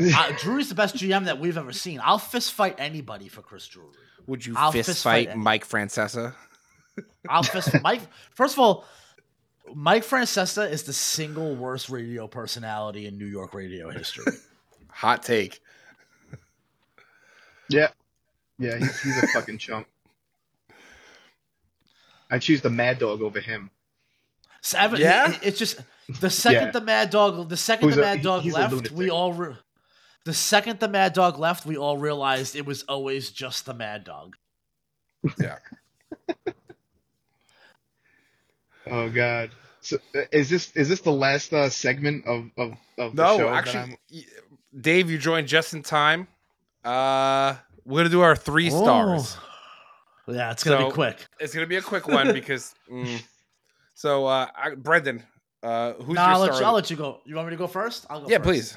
Uh, 0.01 0.33
Drury's 0.39 0.69
the 0.69 0.77
best 0.77 0.95
GM 0.95 1.25
that 1.25 1.41
we've 1.41 1.59
ever 1.59 1.73
seen. 1.73 2.01
I'll 2.05 2.19
fist 2.19 2.53
fight 2.53 2.77
anybody 2.79 3.27
for 3.27 3.43
Chris 3.43 3.67
Drury. 3.67 3.89
Would 4.29 4.47
you 4.47 4.55
I'll 4.57 4.71
fist, 4.71 4.89
fist 4.91 5.03
fight, 5.03 5.27
fight 5.31 5.37
Mike 5.37 5.67
Francesa? 5.67 6.35
I'll 7.29 7.43
fist 7.43 7.71
Mike. 7.83 8.01
First 8.31 8.55
of 8.55 8.61
all, 8.61 8.85
Mike 9.75 10.05
Francesa 10.05 10.71
is 10.71 10.83
the 10.83 10.93
single 10.93 11.55
worst 11.55 11.89
radio 11.89 12.27
personality 12.27 13.07
in 13.07 13.17
New 13.19 13.27
York 13.27 13.55
radio 13.55 13.91
history. 13.91 14.33
Hot 14.89 15.23
take. 15.23 15.61
Yeah, 17.69 17.89
yeah, 18.59 18.77
he's, 18.79 19.01
he's 19.01 19.23
a 19.23 19.27
fucking 19.29 19.59
chump. 19.59 19.87
I 22.31 22.39
choose 22.39 22.61
the 22.61 22.71
Mad 22.71 22.99
Dog 22.99 23.23
over 23.23 23.41
him. 23.41 23.71
Seven. 24.61 25.01
Yeah? 25.01 25.31
it- 25.33 25.39
it's 25.43 25.59
just 25.59 25.81
the 26.21 26.29
second 26.31 26.67
Yeah. 26.67 26.71
the 26.73 26.81
Mad 26.83 27.11
Dog, 27.11 27.49
the 27.49 27.57
second 27.57 27.89
Who's 27.89 27.97
the 27.97 28.03
Mad 28.03 28.19
he- 28.19 28.23
Dog 28.23 28.45
left, 28.47 28.91
we 28.91 29.09
all. 29.11 29.33
Re- 29.33 29.57
the 30.25 30.35
second 30.35 30.81
the 30.81 30.89
Mad 30.89 31.15
Dog 31.15 31.39
left, 31.39 31.65
we 31.67 31.77
all 31.77 31.97
realized 31.99 32.55
it 32.57 32.67
was 32.67 32.83
always 32.85 33.31
just 33.31 33.65
the 33.67 33.75
Mad 33.75 34.05
Dog. 34.05 34.37
Yeah. 35.41 35.59
Oh 38.91 39.09
God. 39.09 39.51
So, 39.81 39.97
uh, 40.15 40.21
is 40.31 40.49
this 40.49 40.71
is 40.77 40.89
this 40.89 41.01
the 41.01 41.13
last 41.13 41.53
uh, 41.53 41.69
segment 41.69 42.25
of 42.27 42.51
of, 42.57 42.75
of 42.99 43.17
the 43.17 43.37
show? 43.37 43.39
No, 43.39 43.49
actually, 43.49 43.97
Dave, 44.81 45.11
you 45.11 45.19
joined 45.19 45.49
just 45.49 45.75
in 45.75 45.83
time. 45.83 46.29
Uh, 46.85 47.57
we're 47.85 48.01
gonna 48.01 48.09
do 48.09 48.21
our 48.21 48.37
three 48.37 48.71
stars. 48.71 49.37
Oh. 50.29 50.33
Yeah, 50.33 50.53
it's 50.53 50.63
gonna 50.63 50.79
So- 50.79 50.87
be 50.87 50.93
quick. 50.93 51.27
It's 51.41 51.53
gonna 51.53 51.67
be 51.67 51.77
a 51.77 51.83
quick 51.83 52.07
one 52.19 52.33
because. 52.33 52.75
mm. 52.91 53.21
so, 53.95 54.27
uh, 54.27 54.47
I, 54.55 54.75
Brendan, 54.77 55.25
uh, 55.65 55.95
who's 55.95 56.15
Nah, 56.15 56.27
I'll 56.27 56.45
your 56.45 56.53
let, 56.53 56.61
you, 56.61 56.67
I'll 56.67 56.73
let 56.75 56.91
you 56.91 56.97
go. 56.97 57.21
You 57.25 57.35
want 57.35 57.49
me 57.49 57.53
to 57.53 57.59
go 57.59 57.67
first? 57.67 58.07
I'll 58.09 58.21
go 58.21 58.29
yeah, 58.29 58.39
first. 58.39 58.47
please. 58.47 58.77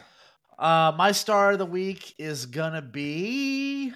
Uh, 0.57 0.91
my 0.97 1.11
star 1.11 1.51
of 1.51 1.59
the 1.59 1.65
week 1.65 2.15
is 2.17 2.45
gonna 2.47 2.81
be 2.81 3.93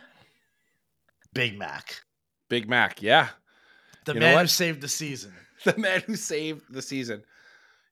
Big 1.33 1.57
Mac, 1.57 2.01
Big 2.49 2.67
Mac, 2.69 3.01
yeah. 3.01 3.29
the 4.05 4.13
You 4.13 4.19
know 4.19 4.25
man 4.27 4.43
who 4.43 4.47
saved 4.47 4.81
the 4.81 4.87
season. 4.87 5.33
the 5.65 5.77
man 5.77 6.01
who 6.01 6.15
saved 6.15 6.63
the 6.73 6.81
season. 6.81 7.23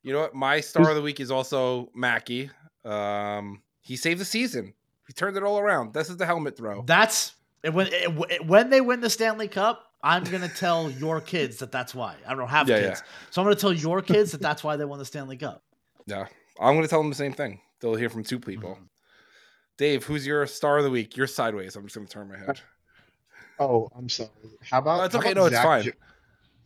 You 0.04 0.14
know 0.14 0.22
what? 0.22 0.34
My 0.36 0.60
star 0.62 0.90
of 0.90 0.96
the 0.96 1.02
week 1.02 1.20
is 1.20 1.32
also 1.32 1.90
Mackey. 1.94 2.50
Um, 2.86 3.62
he 3.82 3.96
saved 3.96 4.20
the 4.22 4.26
season. 4.26 4.74
He 5.08 5.14
turned 5.14 5.38
it 5.38 5.44
all 5.44 5.60
around. 5.60 5.94
This 5.94 6.10
is 6.10 6.18
the 6.18 6.26
helmet 6.26 6.56
throw. 6.58 6.84
That's 6.84 7.34
and 7.64 7.74
when 7.74 7.88
it- 7.88 8.46
when 8.46 8.70
they 8.70 8.82
win 8.82 9.02
the 9.02 9.10
Stanley 9.10 9.48
Cup. 9.48 9.84
I'm 10.04 10.24
gonna 10.26 10.48
tell 10.56 10.92
your 10.92 11.20
kids 11.20 11.58
that 11.58 11.72
that's 11.72 11.96
why. 11.96 12.16
I 12.28 12.36
don't 12.36 12.48
have 12.48 12.70
Yeah, 12.70 12.80
kids, 12.82 13.04
so 13.32 13.42
I'm 13.42 13.46
gonna 13.48 13.56
tell 13.56 13.74
your 13.74 14.02
kids 14.02 14.32
that 14.32 14.42
that's 14.42 14.64
why 14.64 14.76
they 14.78 14.86
won 14.86 15.00
the 15.00 15.06
Stanley 15.06 15.38
Cup. 15.38 15.64
Yeah, 16.06 16.28
I'm 16.62 16.74
going 16.76 16.84
to 16.84 16.88
tell 16.88 17.00
them 17.02 17.10
the 17.10 17.16
same 17.16 17.34
thing. 17.34 17.60
They'll 17.82 17.96
hear 17.96 18.10
from 18.10 18.24
two 18.24 18.40
people. 18.40 18.76
Mhm. 18.82 18.88
Dave, 19.78 20.04
who's 20.06 20.26
your 20.26 20.46
star 20.48 20.78
of 20.78 20.84
the 20.86 20.90
week? 20.92 21.18
You're 21.18 21.28
sideways. 21.28 21.76
I'm 21.76 21.84
just 21.84 21.96
going 21.96 22.08
to 22.08 22.14
turn 22.14 22.30
my 22.30 22.38
head. 22.38 22.62
Oh, 23.60 23.90
I'm 23.98 24.08
sorry. 24.08 24.30
How 24.70 24.78
about? 24.80 25.02
Oh, 25.02 25.04
it's 25.04 25.16
okay. 25.16 25.32
about 25.32 25.42
No, 25.42 25.46
it's 25.48 25.56
Zach 25.56 25.66
fine. 25.66 25.84
Jo- 25.84 25.92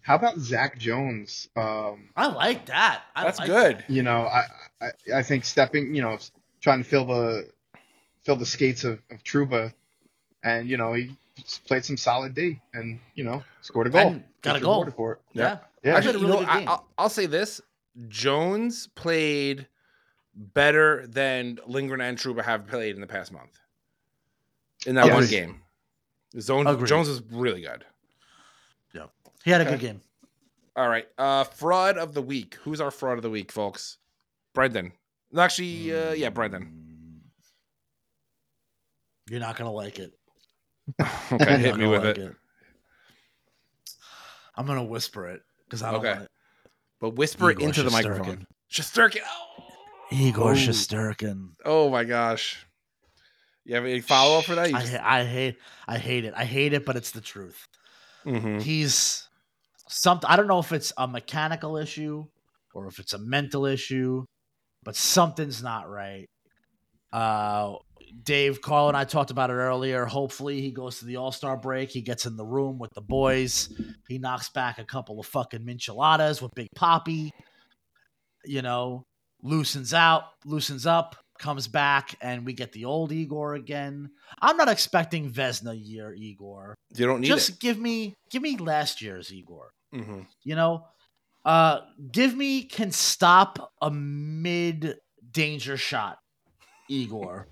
how 0.01 0.15
about 0.15 0.39
Zach 0.39 0.77
Jones? 0.77 1.47
Um, 1.55 2.09
I 2.15 2.27
like 2.27 2.65
that. 2.67 3.03
I 3.15 3.23
That's 3.23 3.39
like 3.39 3.47
good. 3.47 3.77
that. 3.79 3.89
you 3.89 4.03
know, 4.03 4.25
I, 4.25 4.43
I 4.81 4.89
I 5.17 5.23
think 5.23 5.45
stepping, 5.45 5.93
you 5.95 6.01
know, 6.01 6.17
trying 6.61 6.79
to 6.83 6.89
fill 6.89 7.05
the 7.05 7.49
fill 8.23 8.35
the 8.35 8.45
skates 8.45 8.83
of, 8.83 8.99
of 9.11 9.23
Trouba, 9.23 9.73
and 10.43 10.67
you 10.67 10.77
know 10.77 10.93
he 10.93 11.15
played 11.67 11.85
some 11.85 11.97
solid 11.97 12.33
D, 12.33 12.59
and 12.73 12.99
you 13.15 13.23
know 13.23 13.43
scored 13.61 13.87
a 13.87 13.89
goal. 13.91 14.01
And 14.07 14.23
got 14.41 14.55
a 14.55 14.59
goal. 14.59 14.73
rewarded 14.73 14.95
for 14.95 15.13
it. 15.13 15.19
Yeah. 15.33 15.57
Yeah. 15.83 15.95
Actually, 15.95 16.09
Actually, 16.09 16.21
you 16.27 16.33
really 16.33 16.45
know, 16.45 16.51
I, 16.51 16.63
I'll 16.65 16.87
I'll 16.97 17.09
say 17.09 17.25
this: 17.25 17.61
Jones 18.07 18.87
played 18.95 19.67
better 20.35 21.05
than 21.07 21.59
Lindgren 21.67 22.01
and 22.01 22.17
Trouba 22.17 22.43
have 22.43 22.65
played 22.67 22.95
in 22.95 23.01
the 23.01 23.07
past 23.07 23.31
month. 23.31 23.59
In 24.85 24.95
that 24.95 25.05
Yes. 25.07 25.13
one 25.13 25.27
game, 25.27 25.61
Zone, 26.39 26.85
Jones 26.87 27.07
was 27.07 27.21
really 27.31 27.61
good. 27.61 27.85
He 29.43 29.51
had 29.51 29.61
a 29.61 29.63
Okay. 29.63 29.71
good 29.71 29.79
game. 29.79 30.01
All 30.75 30.87
right, 30.87 31.07
uh, 31.17 31.43
fraud 31.43 31.97
of 31.97 32.13
the 32.13 32.21
week. 32.21 32.55
Who's 32.63 32.79
our 32.79 32.91
fraud 32.91 33.17
of 33.17 33.23
the 33.23 33.29
week, 33.29 33.51
folks? 33.51 33.97
Brendan. 34.53 34.93
Actually, 35.37 35.93
uh, 35.93 36.11
yeah, 36.13 36.29
Brendan. 36.29 37.21
You're 39.29 39.39
not 39.39 39.55
gonna 39.57 39.71
like 39.71 39.99
it. 39.99 40.13
Okay, 41.31 41.57
hit 41.57 41.77
me 41.77 41.87
with 41.87 42.03
like 42.03 42.17
it. 42.17 42.35
I'm 44.55 44.65
gonna 44.65 44.83
whisper 44.83 45.27
it 45.27 45.41
because 45.65 45.81
I 45.81 45.91
don't 45.91 46.01
Okay. 46.01 46.11
want 46.11 46.23
it. 46.23 46.31
But 46.99 47.09
whisper 47.15 47.49
it 47.49 47.53
Igor 47.53 47.67
into 47.67 47.83
the 47.83 47.91
microphone. 47.91 48.45
Shesterkin. 48.71 49.21
Oh. 49.25 49.63
Igor 50.11 50.51
Oh. 50.51 50.53
Shesterkin. 50.55 51.49
oh 51.65 51.89
my 51.89 52.03
gosh. 52.03 52.65
You 53.63 53.75
have 53.75 53.85
any 53.85 54.01
follow 54.01 54.39
up 54.39 54.45
for 54.45 54.55
that? 54.55 54.69
You 54.71 54.77
I, 54.77 55.19
I 55.21 55.23
hate 55.23 55.57
I 55.87 55.97
hate 55.97 56.25
it. 56.25 56.33
I 56.35 56.43
hate 56.45 56.73
it, 56.73 56.85
but 56.85 56.95
it's 56.97 57.11
the 57.11 57.21
truth. 57.21 57.65
Mhm. 58.25 58.61
He's 58.61 59.29
something 59.91 60.29
I 60.29 60.35
don't 60.35 60.47
know 60.47 60.59
if 60.59 60.71
it's 60.71 60.93
a 60.97 61.07
mechanical 61.07 61.77
issue 61.77 62.25
or 62.73 62.87
if 62.87 62.99
it's 62.99 63.13
a 63.13 63.19
mental 63.19 63.65
issue, 63.65 64.25
but 64.83 64.95
something's 64.95 65.61
not 65.61 65.89
right. 65.89 66.27
Uh 67.11 67.75
Dave, 68.23 68.61
Carl, 68.61 68.89
and 68.89 68.97
I 68.97 69.03
talked 69.03 69.31
about 69.31 69.49
it 69.49 69.53
earlier. 69.53 70.05
Hopefully, 70.05 70.61
he 70.61 70.71
goes 70.71 70.99
to 70.99 71.05
the 71.05 71.17
All 71.17 71.31
Star 71.31 71.57
break. 71.57 71.89
He 71.89 72.01
gets 72.01 72.25
in 72.25 72.35
the 72.35 72.45
room 72.45 72.77
with 72.77 72.91
the 72.93 73.01
boys. 73.01 73.69
He 74.07 74.17
knocks 74.17 74.49
back 74.49 74.79
a 74.79 74.85
couple 74.85 75.19
of 75.19 75.25
fucking 75.25 75.61
mincheladas 75.61 76.41
with 76.41 76.51
Big 76.55 76.67
Poppy. 76.75 77.31
You 78.43 78.61
know, 78.61 79.03
loosens 79.43 79.93
out, 79.93 80.23
loosens 80.45 80.85
up, 80.85 81.15
comes 81.39 81.67
back, 81.67 82.15
and 82.21 82.45
we 82.45 82.53
get 82.53 82.71
the 82.71 82.85
old 82.85 83.11
Igor 83.11 83.55
again. 83.55 84.09
I'm 84.41 84.57
not 84.57 84.69
expecting 84.69 85.31
Vezina 85.31 85.77
year 85.79 86.13
Igor. 86.13 86.75
You 86.95 87.05
don't 87.05 87.21
need 87.21 87.27
Just 87.27 87.59
give 87.59 87.79
me, 87.79 88.13
give 88.29 88.41
me 88.41 88.57
last 88.57 89.01
year's 89.01 89.33
Igor. 89.33 89.71
Mhm. 89.93 90.27
You 90.43 90.55
know, 90.55 90.87
uh, 91.45 91.81
give 92.11 92.35
me 92.35 92.63
can 92.63 92.91
stop 92.91 93.73
a 93.81 93.91
mid 93.91 94.99
danger 95.31 95.77
shot, 95.77 96.19
Igor. 96.89 97.47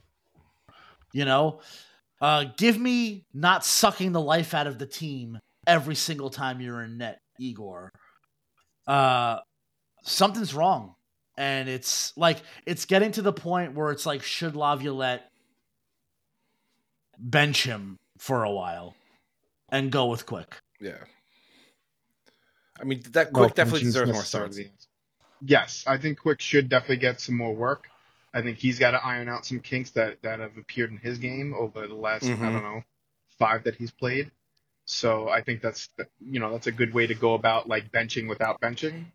you 1.13 1.25
know, 1.25 1.61
uh, 2.21 2.45
give 2.57 2.77
me 2.79 3.25
not 3.33 3.65
sucking 3.65 4.11
the 4.11 4.21
life 4.21 4.53
out 4.53 4.67
of 4.67 4.77
the 4.77 4.85
team 4.85 5.39
every 5.67 5.95
single 5.95 6.29
time 6.29 6.61
you're 6.61 6.83
in 6.83 6.97
net, 6.97 7.19
Igor. 7.39 7.91
Uh, 8.87 9.39
something's 10.03 10.53
wrong, 10.53 10.95
and 11.37 11.69
it's 11.69 12.15
like 12.17 12.41
it's 12.65 12.85
getting 12.85 13.11
to 13.13 13.21
the 13.21 13.33
point 13.33 13.73
where 13.75 13.91
it's 13.91 14.05
like 14.05 14.23
should 14.23 14.55
Laviolette 14.55 15.29
bench 17.17 17.63
him 17.63 17.97
for 18.17 18.43
a 18.43 18.51
while 18.51 18.95
and 19.69 19.91
go 19.91 20.07
with 20.07 20.25
Quick. 20.25 20.57
Yeah. 20.79 21.03
I 22.79 22.83
mean, 22.85 23.01
that 23.11 23.33
Well, 23.33 23.49
quick 23.49 23.55
definitely 23.55 23.81
deserves 23.81 24.11
more 24.13 24.23
starts. 24.23 24.57
the. 24.57 24.69
Yes, 25.41 25.83
I 25.87 25.97
think 25.97 26.19
Quick 26.19 26.41
should 26.41 26.69
definitely 26.69 26.97
get 26.97 27.21
some 27.21 27.37
more 27.37 27.55
work. 27.55 27.89
I 28.33 28.41
think 28.41 28.57
he's 28.57 28.79
got 28.79 28.91
to 28.91 29.03
iron 29.05 29.29
out 29.29 29.45
some 29.45 29.59
kinks 29.59 29.91
that, 29.91 30.21
that 30.21 30.39
have 30.39 30.57
appeared 30.57 30.91
in 30.91 30.97
his 30.97 31.17
game 31.17 31.53
over 31.57 31.87
the 31.87 31.95
last 31.95 32.33
I 32.41 32.49
Mhm. 32.49 32.51
don't 32.51 32.63
know 32.63 32.83
five 33.37 33.63
that 33.63 33.75
he's 33.75 33.91
played. 33.91 34.31
So 34.85 35.29
I 35.29 35.41
think 35.41 35.61
that's 35.61 35.89
you 36.19 36.39
know 36.39 36.51
that's 36.51 36.67
a 36.67 36.71
good 36.71 36.93
way 36.93 37.07
to 37.07 37.15
go 37.15 37.33
about 37.35 37.67
like 37.67 37.91
benching 37.91 38.27
without 38.27 38.59
benching. 38.61 39.05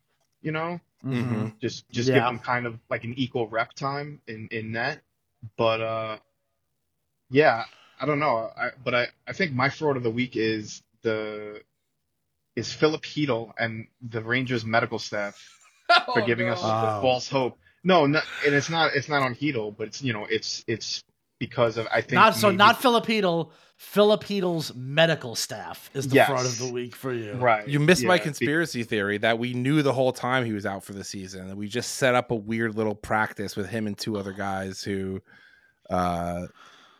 You 0.43 0.53
know, 0.53 0.81
Mhm. 1.05 1.53
just 1.61 1.89
just 1.91 2.09
Yeah. 2.09 2.15
give 2.15 2.27
him 2.27 2.39
kind 2.39 2.66
of 2.66 2.78
like 2.91 3.05
an 3.05 3.15
equal 3.16 3.49
rep 3.49 3.74
time 3.74 4.20
in 4.27 4.49
in 4.51 4.73
net. 4.73 5.03
But 5.57 5.81
uh, 5.81 6.19
yeah, 7.31 7.65
I 8.01 8.07
don't 8.07 8.19
know. 8.20 8.51
I 8.57 8.70
but 8.82 8.95
I 8.95 9.09
I 9.27 9.32
think 9.32 9.53
my 9.53 9.69
fraud 9.69 9.97
of 9.97 10.03
the 10.03 10.11
week 10.11 10.36
is 10.36 10.82
the 11.03 11.62
is 12.56 12.72
Filip 12.72 13.02
Chytil 13.02 13.52
and 13.59 13.86
the 14.02 14.22
Rangers 14.22 14.64
medical 14.64 14.98
staff 14.98 15.36
for 16.06 16.22
Oh, 16.22 16.26
giving 16.26 16.48
us 16.48 16.60
Oh. 16.62 17.01
false 17.02 17.28
hope. 17.28 17.59
No, 17.82 18.06
no, 18.06 18.20
and 18.47 18.55
it's 18.55 18.70
not 18.70 18.94
it's 18.94 19.09
not 19.09 19.22
on 19.22 19.35
Chytil, 19.35 19.76
but 19.76 19.89
it's 19.89 20.02
you 20.02 20.12
know 20.12 20.26
it's 20.31 20.64
it's 20.66 21.02
because 21.39 21.76
of 21.76 21.86
I 21.93 22.01
think 22.01 22.12
Not 22.14 22.35
so 22.36 22.48
maybe- 22.48 22.56
not 22.59 22.81
Filip 22.81 23.05
Chytil. 23.06 23.51
Filip 23.76 24.22
Chytil's 24.22 24.72
medical 24.76 25.35
staff 25.35 25.90
is 25.94 26.06
the 26.09 26.14
Yes. 26.14 26.28
fraud 26.28 26.47
of 26.47 26.56
the 26.59 26.72
week 26.72 26.94
for 26.94 27.12
you. 27.12 27.32
right. 27.32 27.66
You 27.68 27.81
missed 27.81 28.05
my 28.05 28.14
yeah, 28.14 28.18
be- 28.20 28.24
conspiracy 28.24 28.85
theory 28.85 29.18
that 29.18 29.39
we 29.40 29.52
knew 29.52 29.82
the 29.82 29.93
whole 29.93 30.12
time 30.12 30.44
he 30.44 30.52
was 30.52 30.64
out 30.64 30.85
for 30.85 30.93
the 30.93 31.02
season. 31.02 31.48
And 31.51 31.59
we 31.59 31.66
just 31.68 31.97
set 31.97 32.14
up 32.14 32.31
a 32.31 32.36
weird 32.36 32.76
little 32.76 32.94
practice 32.94 33.56
with 33.56 33.68
him 33.68 33.89
and 33.89 33.98
two 33.98 34.16
other 34.16 34.32
guys 34.32 34.82
who 34.85 35.20
uh 35.90 36.47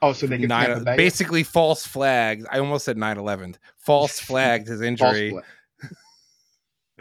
Oh, 0.05 0.13
so 0.13 0.27
they 0.27 0.39
can 0.39 0.49
nine, 0.49 0.85
basically 0.85 1.43
false 1.43 1.87
flagged. 1.87 2.47
I 2.51 2.59
almost 2.59 2.85
said 2.85 2.97
9-11. 2.99 3.57
False 3.79 4.21
flagged 4.29 4.69
his 4.69 4.83
injury. 4.83 5.31
flag. 5.31 5.45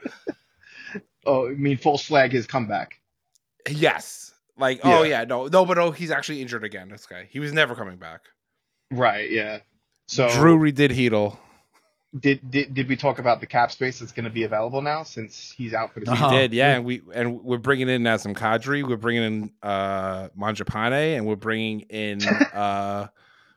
oh, 1.26 1.50
I 1.50 1.52
mean 1.56 1.78
false 1.78 2.06
flag 2.06 2.32
his 2.32 2.48
comeback. 2.48 3.02
Yes. 3.70 4.34
Like, 4.58 4.80
oh 4.84 5.04
Yeah. 5.04 5.20
yeah, 5.20 5.24
no, 5.26 5.48
no, 5.48 5.66
but 5.66 5.78
oh, 5.78 5.92
he's 5.92 6.12
actually 6.12 6.42
injured 6.42 6.64
again. 6.64 6.88
This 6.90 7.06
guy. 7.06 7.28
He 7.30 7.40
was 7.40 7.52
never 7.52 7.76
coming 7.76 7.98
back. 7.98 8.22
Right. 8.92 9.30
Yeah. 9.30 9.60
So 10.08 10.30
Drew 10.30 10.58
redid 10.58 10.92
Chytil. 10.92 11.38
Did, 12.20 12.52
did 12.52 12.74
did 12.76 12.88
we 12.90 12.96
talk 12.96 13.18
about 13.18 13.40
the 13.40 13.48
cap 13.48 13.72
space 13.72 14.00
that's 14.00 14.12
going 14.12 14.26
to 14.26 14.30
be 14.30 14.44
available 14.44 14.84
now 14.84 15.02
since 15.02 15.52
he's 15.52 15.74
out 15.74 15.94
for 15.94 16.00
the 16.00 16.12
We 16.12 16.16
season? 16.16 16.26
Uh-huh. 16.26 16.38
did, 16.38 16.54
yeah, 16.54 16.76
and 16.76 16.86
we 16.86 17.02
and 17.12 17.44
we're 17.44 17.58
bringing 17.58 17.90
in 17.90 18.04
Nazem 18.04 18.36
Kadri, 18.36 18.88
we're 18.88 18.98
bringing 18.98 19.24
in 19.24 19.52
uh 19.64 20.30
Mangiapane, 20.38 21.18
and 21.18 21.26
we're 21.26 21.36
bringing 21.36 21.82
in 21.82 22.24
uh 22.54 23.08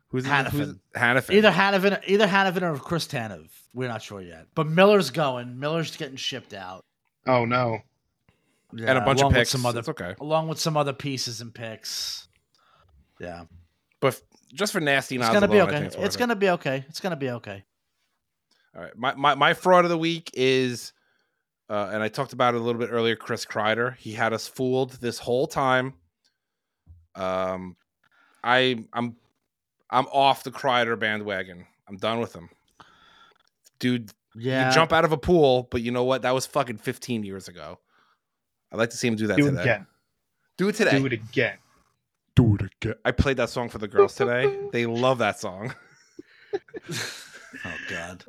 who's 0.08 0.24
who's 0.24 0.32
Hanifin. 0.32 0.78
Hanifin. 0.94 1.34
Either 1.34 1.50
Hanifin, 1.50 2.00
either 2.06 2.26
Hanifin 2.26 2.62
or 2.62 2.78
Chris 2.78 3.06
Tanev. 3.06 3.48
We're 3.74 3.88
not 3.88 4.00
sure 4.00 4.22
yet. 4.22 4.46
But 4.54 4.68
Miller's 4.68 5.10
going. 5.10 5.60
Miller's 5.60 5.94
getting 5.94 6.16
shipped 6.16 6.54
out. 6.54 6.86
Oh 7.26 7.44
no. 7.44 7.80
and 8.72 8.88
a 8.88 9.02
bunch 9.02 9.20
of 9.20 9.32
picks. 9.32 9.50
Some 9.50 9.66
other, 9.66 9.80
It's 9.80 9.88
okay, 9.90 10.14
along 10.18 10.48
with 10.48 10.58
some 10.58 10.78
other 10.78 10.94
pieces 10.94 11.42
and 11.42 11.54
picks. 11.54 12.26
Yeah, 13.20 13.44
but 14.00 14.14
f- 14.14 14.22
just 14.54 14.72
for 14.72 14.80
nasty, 14.80 15.16
it's 15.16 15.28
gonna 15.28 15.46
be 15.46 15.60
okay. 15.60 15.84
It's, 15.84 15.96
it's, 15.96 16.16
it. 16.16 16.18
gonna 16.18 16.36
be 16.36 16.48
okay. 16.50 16.86
It's 16.88 17.00
gonna 17.00 17.16
be 17.16 17.30
okay. 17.30 17.64
All 18.76 18.82
right, 18.82 18.96
my, 18.96 19.14
my 19.14 19.34
my 19.34 19.54
fraud 19.54 19.84
of 19.84 19.90
the 19.90 19.96
week 19.96 20.30
is, 20.34 20.92
uh, 21.70 21.90
and 21.92 22.02
I 22.02 22.08
talked 22.08 22.34
about 22.34 22.54
it 22.54 22.60
a 22.60 22.64
little 22.64 22.78
bit 22.80 22.90
earlier. 22.92 23.16
Chris 23.16 23.46
Kreider, 23.46 23.96
he 23.96 24.12
had 24.12 24.32
us 24.34 24.46
fooled 24.46 24.92
this 25.00 25.18
whole 25.18 25.46
time. 25.46 25.94
Um, 27.14 27.76
I 28.44 28.84
I'm 28.92 29.16
I'm 29.88 30.06
off 30.08 30.44
the 30.44 30.50
Kreider 30.50 30.98
bandwagon. 30.98 31.66
I'm 31.88 31.96
done 31.96 32.20
with 32.20 32.34
him, 32.34 32.50
dude. 33.78 34.10
Yeah, 34.38 34.68
You 34.68 34.74
jump 34.74 34.92
out 34.92 35.06
of 35.06 35.12
a 35.12 35.16
pool, 35.16 35.66
but 35.70 35.80
you 35.80 35.90
know 35.90 36.04
what? 36.04 36.20
That 36.20 36.34
was 36.34 36.44
fucking 36.44 36.76
15 36.76 37.24
years 37.24 37.48
ago. 37.48 37.78
I'd 38.70 38.76
like 38.76 38.90
to 38.90 38.96
see 38.98 39.08
him 39.08 39.16
do 39.16 39.28
that 39.28 39.38
Do 39.38 39.48
today. 39.48 39.62
again. 39.62 39.86
Do 40.58 40.68
it 40.68 40.74
today. 40.74 40.98
Do 40.98 41.06
it 41.06 41.14
again. 41.14 41.56
Do 42.34 42.54
it 42.56 42.60
again. 42.60 42.96
I 43.02 43.12
played 43.12 43.38
that 43.38 43.48
song 43.48 43.70
for 43.70 43.78
the 43.78 43.88
girls 43.88 44.14
today. 44.14 44.54
they 44.72 44.84
love 44.84 45.18
that 45.18 45.40
song. 45.40 45.74
Oh 47.64 47.74
God. 47.88 48.24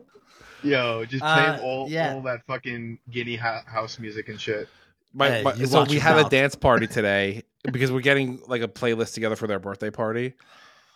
Yo, 0.64 1.06
just 1.06 1.22
play 1.22 1.30
Uh, 1.30 1.60
all 1.62 1.90
yeah. 1.90 2.14
all 2.14 2.22
that 2.22 2.46
fucking 2.48 3.00
Guinea 3.12 3.36
house 3.36 4.00
music 4.00 4.30
and 4.30 4.40
shit. 4.40 4.68
My, 5.14 5.30
Hey, 5.30 5.44
my- 5.44 5.54
so 5.66 5.84
we 5.84 5.94
your 5.94 6.02
had 6.02 6.18
a 6.26 6.30
dance 6.30 6.56
party 6.68 6.88
today 6.88 7.44
because 7.72 7.92
we're 7.92 8.02
getting 8.02 8.40
like 8.48 8.62
a 8.62 8.68
playlist 8.68 9.14
together 9.14 9.36
for 9.36 9.48
their 9.48 9.60
birthday 9.60 9.90
party, 9.90 10.34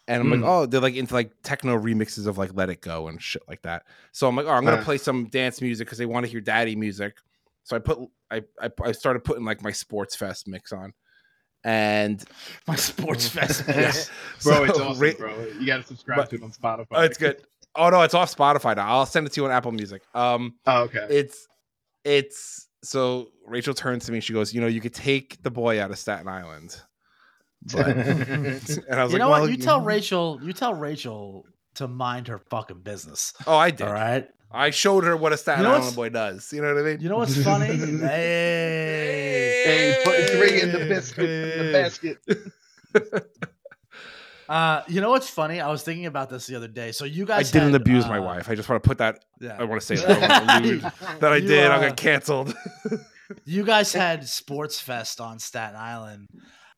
And 0.08 0.22
I'm 0.22 0.32
like, 0.32 0.40
Mm. 0.42 0.48
oh, 0.48 0.66
they're 0.66 0.82
like 0.82 0.96
into 0.96 1.14
like 1.14 1.32
techno 1.44 1.78
remixes 1.78 2.26
of 2.28 2.38
like 2.38 2.52
Let 2.56 2.70
It 2.70 2.82
Go 2.82 3.08
and 3.08 3.22
shit 3.22 3.44
like 3.48 3.62
that. 3.62 3.84
So 4.12 4.28
I'm 4.28 4.36
like, 4.36 4.48
oh, 4.48 4.52
I'm 4.52 4.66
gonna 4.66 4.78
Uh. 4.78 4.84
play 4.84 4.98
some 4.98 5.26
dance 5.28 5.62
music 5.62 5.86
because 5.88 6.00
they 6.00 6.08
want 6.08 6.26
to 6.26 6.32
hear 6.32 6.42
daddy 6.42 6.76
music. 6.76 7.18
So 7.64 7.76
I 7.76 7.80
put 7.80 8.00
I, 8.32 8.42
I 8.60 8.70
I 8.84 8.92
started 8.94 9.24
putting 9.24 9.46
like 9.46 9.62
my 9.62 9.72
sports 9.72 10.16
fest 10.16 10.48
mix 10.48 10.72
on, 10.74 10.94
and 11.64 12.24
My 12.68 12.76
sports 12.76 13.28
fest. 13.36 13.64
Yeah. 13.68 13.92
Bro, 14.44 14.64
it's 14.64 14.78
So, 14.78 14.84
awesome, 14.88 15.02
Ra- 15.02 15.12
bro. 15.18 15.46
You 15.60 15.66
gotta 15.68 15.84
subscribe 15.84 16.18
But- 16.18 16.30
to 16.32 16.36
it 16.38 16.44
on 16.44 16.52
Spotify. 16.52 16.86
Oh, 16.92 17.02
it's 17.04 17.18
good. 17.20 17.42
Oh 17.76 17.90
no, 17.90 18.02
it's 18.02 18.14
off 18.14 18.36
Spotify 18.36 18.76
now. 18.76 18.88
I'll 18.88 19.06
send 19.06 19.26
it 19.28 19.34
to 19.34 19.42
you 19.42 19.46
on 19.46 19.52
Apple 19.52 19.72
Music. 19.72 20.02
Um, 20.14 20.56
Oh, 20.66 20.84
okay. 20.84 21.08
it's 21.10 21.48
it's 22.04 22.68
so 22.84 23.30
Rachel 23.46 23.74
turns 23.74 24.06
to 24.06 24.12
me. 24.12 24.20
She 24.20 24.34
goes, 24.34 24.54
you 24.54 24.62
know, 24.62 24.68
you 24.68 24.82
could 24.82 24.94
take 24.94 25.42
the 25.44 25.52
boy 25.52 25.82
out 25.82 25.92
of 25.92 25.98
Staten 26.00 26.28
Island, 26.28 26.76
but 27.72 27.88
and 27.88 28.62
I 28.92 29.04
was 29.04 29.14
you 29.14 29.20
like, 29.20 29.20
know 29.20 29.30
well, 29.30 29.42
what? 29.42 29.52
You 29.52 29.58
tell 29.58 29.82
Rachel. 29.82 30.40
You 30.44 30.54
tell 30.54 30.74
Rachel 30.74 31.46
to 31.76 31.88
mind 31.88 32.28
her 32.28 32.40
fucking 32.40 32.82
business. 32.82 33.34
Oh, 33.48 33.56
I 33.56 33.72
did. 33.72 33.88
All 33.88 33.94
right. 33.94 34.28
I 34.54 34.70
showed 34.72 35.06
her 35.06 35.16
what 35.16 35.32
a 35.32 35.38
Staten 35.38 35.64
You 35.64 35.70
know 35.70 35.76
Island 35.76 35.96
boy 35.96 36.10
does. 36.10 36.52
You 36.52 36.62
know 36.62 36.74
what 36.74 36.84
I 36.84 36.86
mean? 36.86 37.00
You 37.00 37.08
know 37.08 37.18
what's 37.18 37.42
funny? 37.42 37.68
hey. 37.78 39.64
hey, 39.66 40.02
put 40.04 40.30
three 40.30 40.62
in 40.62 40.74
the 40.74 40.80
biscuit 40.80 41.30
in 41.30 41.66
the 41.68 41.72
basket. 41.72 42.18
Uh, 44.52 44.84
you 44.90 45.00
know 45.00 45.12
what's 45.12 45.30
funny? 45.30 45.62
I 45.62 45.70
was 45.70 45.82
thinking 45.82 46.08
about 46.08 46.30
this 46.30 46.46
the 46.46 46.56
other 46.58 46.68
day. 46.68 46.92
So 46.92 47.06
you 47.06 47.26
guys, 47.26 47.50
I 47.50 47.54
didn't 47.60 47.72
had, 47.72 47.82
abuse 47.82 48.04
uh, 48.06 48.10
my 48.10 48.20
wife. 48.20 48.50
I 48.50 48.56
just 48.56 48.68
want 48.68 48.84
to 48.84 48.88
put 48.88 48.98
that. 48.98 49.24
Yeah. 49.40 49.56
I 49.58 49.64
want 49.64 49.80
to 49.82 49.88
say 49.88 49.96
that. 50.06 50.30
I 50.30 50.56
don't 50.56 50.66
allude 50.66 50.82
that 51.22 51.32
I 51.32 51.38
You, 51.38 51.48
did. 51.48 51.72
I'll 51.72 51.82
uh, 51.84 51.94
canceled. 51.94 52.54
you 53.46 53.64
guys 53.64 53.94
had 53.94 54.28
Sports 54.28 54.80
Fest 54.80 55.22
on 55.22 55.40
Staten 55.40 55.78
Island. 55.78 56.28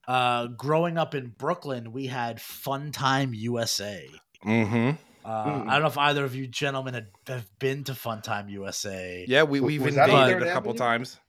Uh, 0.07 0.47
growing 0.47 0.97
up 0.99 1.15
in 1.15 1.29
Brooklyn, 1.29 1.91
we 1.91 2.05
had 2.05 2.39
Fun 2.39 2.91
Time 2.91 3.33
USA. 3.33 4.07
hmm 4.43 4.91
Uh, 5.25 5.45
Mm. 5.45 5.67
I 5.69 5.71
don't 5.73 5.81
know 5.83 5.87
if 5.87 5.97
either 5.97 6.25
of 6.25 6.35
you 6.35 6.45
gentlemen 6.47 6.93
had, 6.93 7.07
have 7.27 7.47
been 7.57 7.85
to 7.85 7.95
Fun 7.95 8.21
Time 8.21 8.49
USA. 8.49 9.25
Yeah, 9.27 9.43
we, 9.43 9.61
we've 9.61 9.81
was 9.81 9.95
that 9.95 10.09
on 10.09 10.29
invaded 10.29 10.47
a 10.47 10.53
couple 10.53 10.71
Avenue? 10.71 10.77
times. 10.85 11.19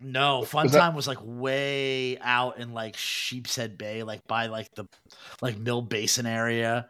No, 0.00 0.42
Fun 0.44 0.68
Time 0.68 0.94
was 0.94 1.08
like 1.08 1.18
way 1.22 2.18
out 2.18 2.58
in 2.58 2.72
like 2.74 2.96
Sheepshead 2.96 3.78
Bay, 3.78 4.02
like 4.02 4.26
by 4.26 4.46
like 4.46 4.74
the 4.74 4.86
like 5.40 5.58
Mill 5.58 5.80
Basin 5.82 6.26
area. 6.26 6.88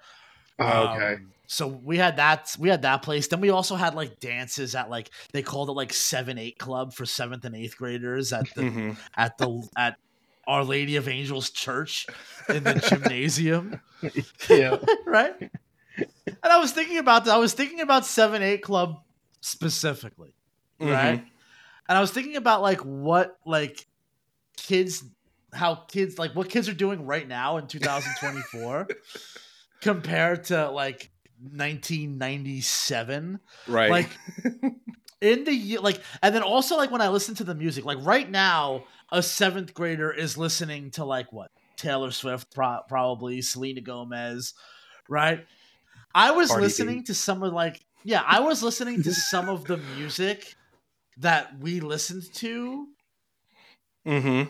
Oh, 0.59 0.89
okay. 0.89 1.15
Um, 1.15 1.33
so 1.47 1.69
we 1.69 1.97
had 1.99 2.17
that 2.17 2.57
we 2.59 2.69
had 2.69 2.83
that 2.83 3.03
place. 3.03 3.29
Then 3.29 3.41
we 3.41 3.51
also 3.51 3.77
had 3.77 3.95
like 3.95 4.19
dances 4.19 4.75
at 4.75 4.91
like 4.91 5.11
they 5.33 5.43
called 5.43 5.69
it 5.69 5.73
like 5.73 5.93
seven 5.93 6.39
eight 6.39 6.59
club 6.59 6.93
for 6.93 7.07
seventh 7.07 7.45
and 7.45 7.55
eighth 7.55 7.77
graders 7.77 8.33
at 8.33 8.53
the 8.55 8.63
hmm 8.69 8.91
at 9.17 9.39
the 9.39 9.69
at 9.77 9.97
Our 10.49 10.65
Lady 10.65 10.97
of 10.97 11.07
Angels 11.09 11.51
Church 11.51 12.07
in 12.49 12.65
the 12.65 12.75
gymnasium. 12.75 13.81
yeah. 14.51 14.79
right? 15.07 15.35
And 15.39 16.37
I 16.43 16.59
was 16.59 16.73
thinking 16.73 16.99
about 16.99 17.27
that. 17.27 17.35
I 17.35 17.39
was 17.39 17.53
thinking 17.55 17.81
about 17.81 18.05
seven 18.05 18.43
eight 18.43 18.63
club 18.63 18.97
specifically, 19.41 20.35
Mm-hmm. 20.81 20.91
right? 20.93 21.25
And 21.89 21.97
I 21.97 22.01
was 22.01 22.11
thinking 22.11 22.37
about 22.37 22.63
like 22.63 22.81
what 22.81 23.39
like 23.47 23.87
kids, 24.57 25.05
how 25.53 25.77
kids 25.89 26.19
like 26.19 26.35
what 26.35 26.49
kids 26.49 26.69
are 26.69 26.75
doing 26.75 27.07
right 27.07 27.27
now 27.27 27.57
in 27.59 27.67
2024 27.67 28.89
compared 29.81 30.45
to 30.45 30.71
like 30.71 31.11
1997 31.41 33.41
Right. 33.67 33.91
like 33.91 34.09
in 35.21 35.45
the 35.45 35.53
year 35.53 35.81
like 35.81 36.01
and 36.23 36.35
then 36.35 36.43
also 36.43 36.77
like 36.77 36.91
when 36.91 37.01
i 37.01 37.09
listen 37.09 37.35
to 37.37 37.45
the 37.45 37.55
music 37.55 37.85
like 37.85 37.99
right 38.03 38.31
now 38.31 38.85
a 39.13 39.23
seventh 39.23 39.75
grader 39.75 40.11
is 40.11 40.37
listening 40.37 40.91
to 40.93 41.05
like 41.05 41.33
what? 41.33 41.51
Taylor 41.77 42.11
swift 42.11 42.55
pro- 42.55 42.81
probably 42.89 43.43
selena 43.43 43.81
gomez 43.81 44.55
right? 45.09 45.47
I 46.15 46.33
was 46.33 46.51
listening 46.51 47.05
to 47.05 47.15
some 47.15 47.43
of 47.43 47.53
like 47.53 47.81
yeah 48.05 48.23
i 48.27 48.41
was 48.41 48.63
listening 48.63 49.03
to 49.03 49.13
some 49.13 49.49
of 49.49 49.65
the 49.65 49.77
music 49.97 50.57
that 51.19 51.59
we 51.59 51.81
listened 51.81 52.23
to 52.35 52.87
hmm 54.05 54.43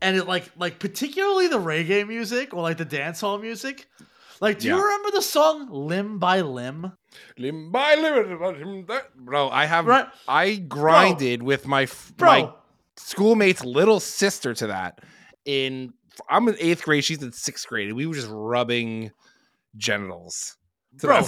and 0.00 0.16
it 0.16 0.26
like 0.26 0.50
like 0.56 0.78
particularly 0.78 1.48
the 1.48 1.58
reggae 1.58 2.06
music 2.06 2.54
or 2.54 2.62
like 2.62 2.76
the 2.76 2.86
dancehall 2.86 3.40
music 3.40 3.86
like 4.40 4.58
do 4.60 4.68
you 4.68 4.80
remember 4.80 5.10
the 5.10 5.22
song 5.22 5.68
limb 5.70 6.18
by 6.18 6.40
limb 6.40 6.92
Limb 7.38 7.72
by 7.72 7.94
limb, 7.94 8.86
bro. 9.16 9.48
I 9.48 9.64
have 9.64 9.86
right 9.86 10.06
I 10.28 10.56
grinded 10.56 11.42
with 11.42 11.66
my 11.66 11.88
bro 12.16 12.28
my 12.28 12.52
schoolmate's 12.98 13.64
little 13.64 14.00
sister 14.00 14.54
to 14.54 14.66
that. 14.68 15.00
In 15.44 15.94
I'm 16.28 16.48
in 16.48 16.56
eighth 16.58 16.82
grade, 16.82 17.04
she's 17.04 17.22
in 17.22 17.32
sixth 17.32 17.66
grade, 17.66 17.88
and 17.88 17.96
we 17.96 18.06
were 18.06 18.14
just 18.14 18.28
rubbing 18.30 19.12
genitals. 19.76 20.56
Bro. 21.00 21.22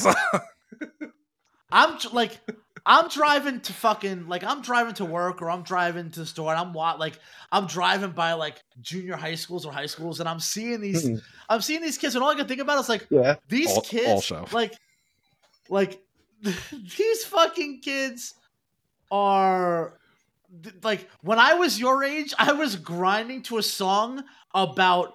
I'm 1.73 1.99
like, 2.13 2.39
I'm 2.87 3.09
driving 3.09 3.61
to 3.61 3.73
fucking 3.73 4.29
like 4.29 4.43
I'm 4.45 4.63
driving 4.63 4.95
to 4.95 5.05
work 5.05 5.43
or 5.43 5.51
I'm 5.51 5.63
driving 5.63 6.11
to 6.11 6.21
the 6.21 6.27
store 6.27 6.51
and 6.53 6.61
I'm 6.61 6.73
wa- 6.73 6.97
like 6.99 7.19
I'm 7.53 7.67
driving 7.67 8.11
by 8.13 8.33
like 8.35 8.63
junior 8.81 9.17
high 9.17 9.35
schools 9.35 9.67
or 9.67 9.73
high 9.73 9.87
schools 9.87 10.21
and 10.21 10.29
I'm 10.29 10.41
seeing 10.41 10.81
these 10.81 11.05
Mhm. 11.09 11.21
I'm 11.49 11.61
seeing 11.61 11.83
these 11.83 11.99
kids 11.99 12.15
and 12.15 12.25
all 12.25 12.31
I 12.31 12.35
can 12.35 12.49
think 12.49 12.61
about 12.61 12.79
is 12.81 12.89
like 12.89 13.07
Yeah. 13.11 13.37
these 13.49 13.69
Al- 13.71 13.83
kids 13.83 14.09
also. 14.09 14.47
like 14.53 14.75
like 15.69 16.01
these 16.99 17.25
fucking 17.25 17.81
kids 17.83 18.35
are 19.11 19.99
like 20.83 21.09
when 21.23 21.39
I 21.39 21.55
was 21.55 21.79
your 21.79 22.03
age 22.05 22.35
I 22.39 22.53
was 22.53 22.77
grinding 22.77 23.43
to 23.45 23.59
a 23.59 23.63
song 23.63 24.25
about 24.55 25.15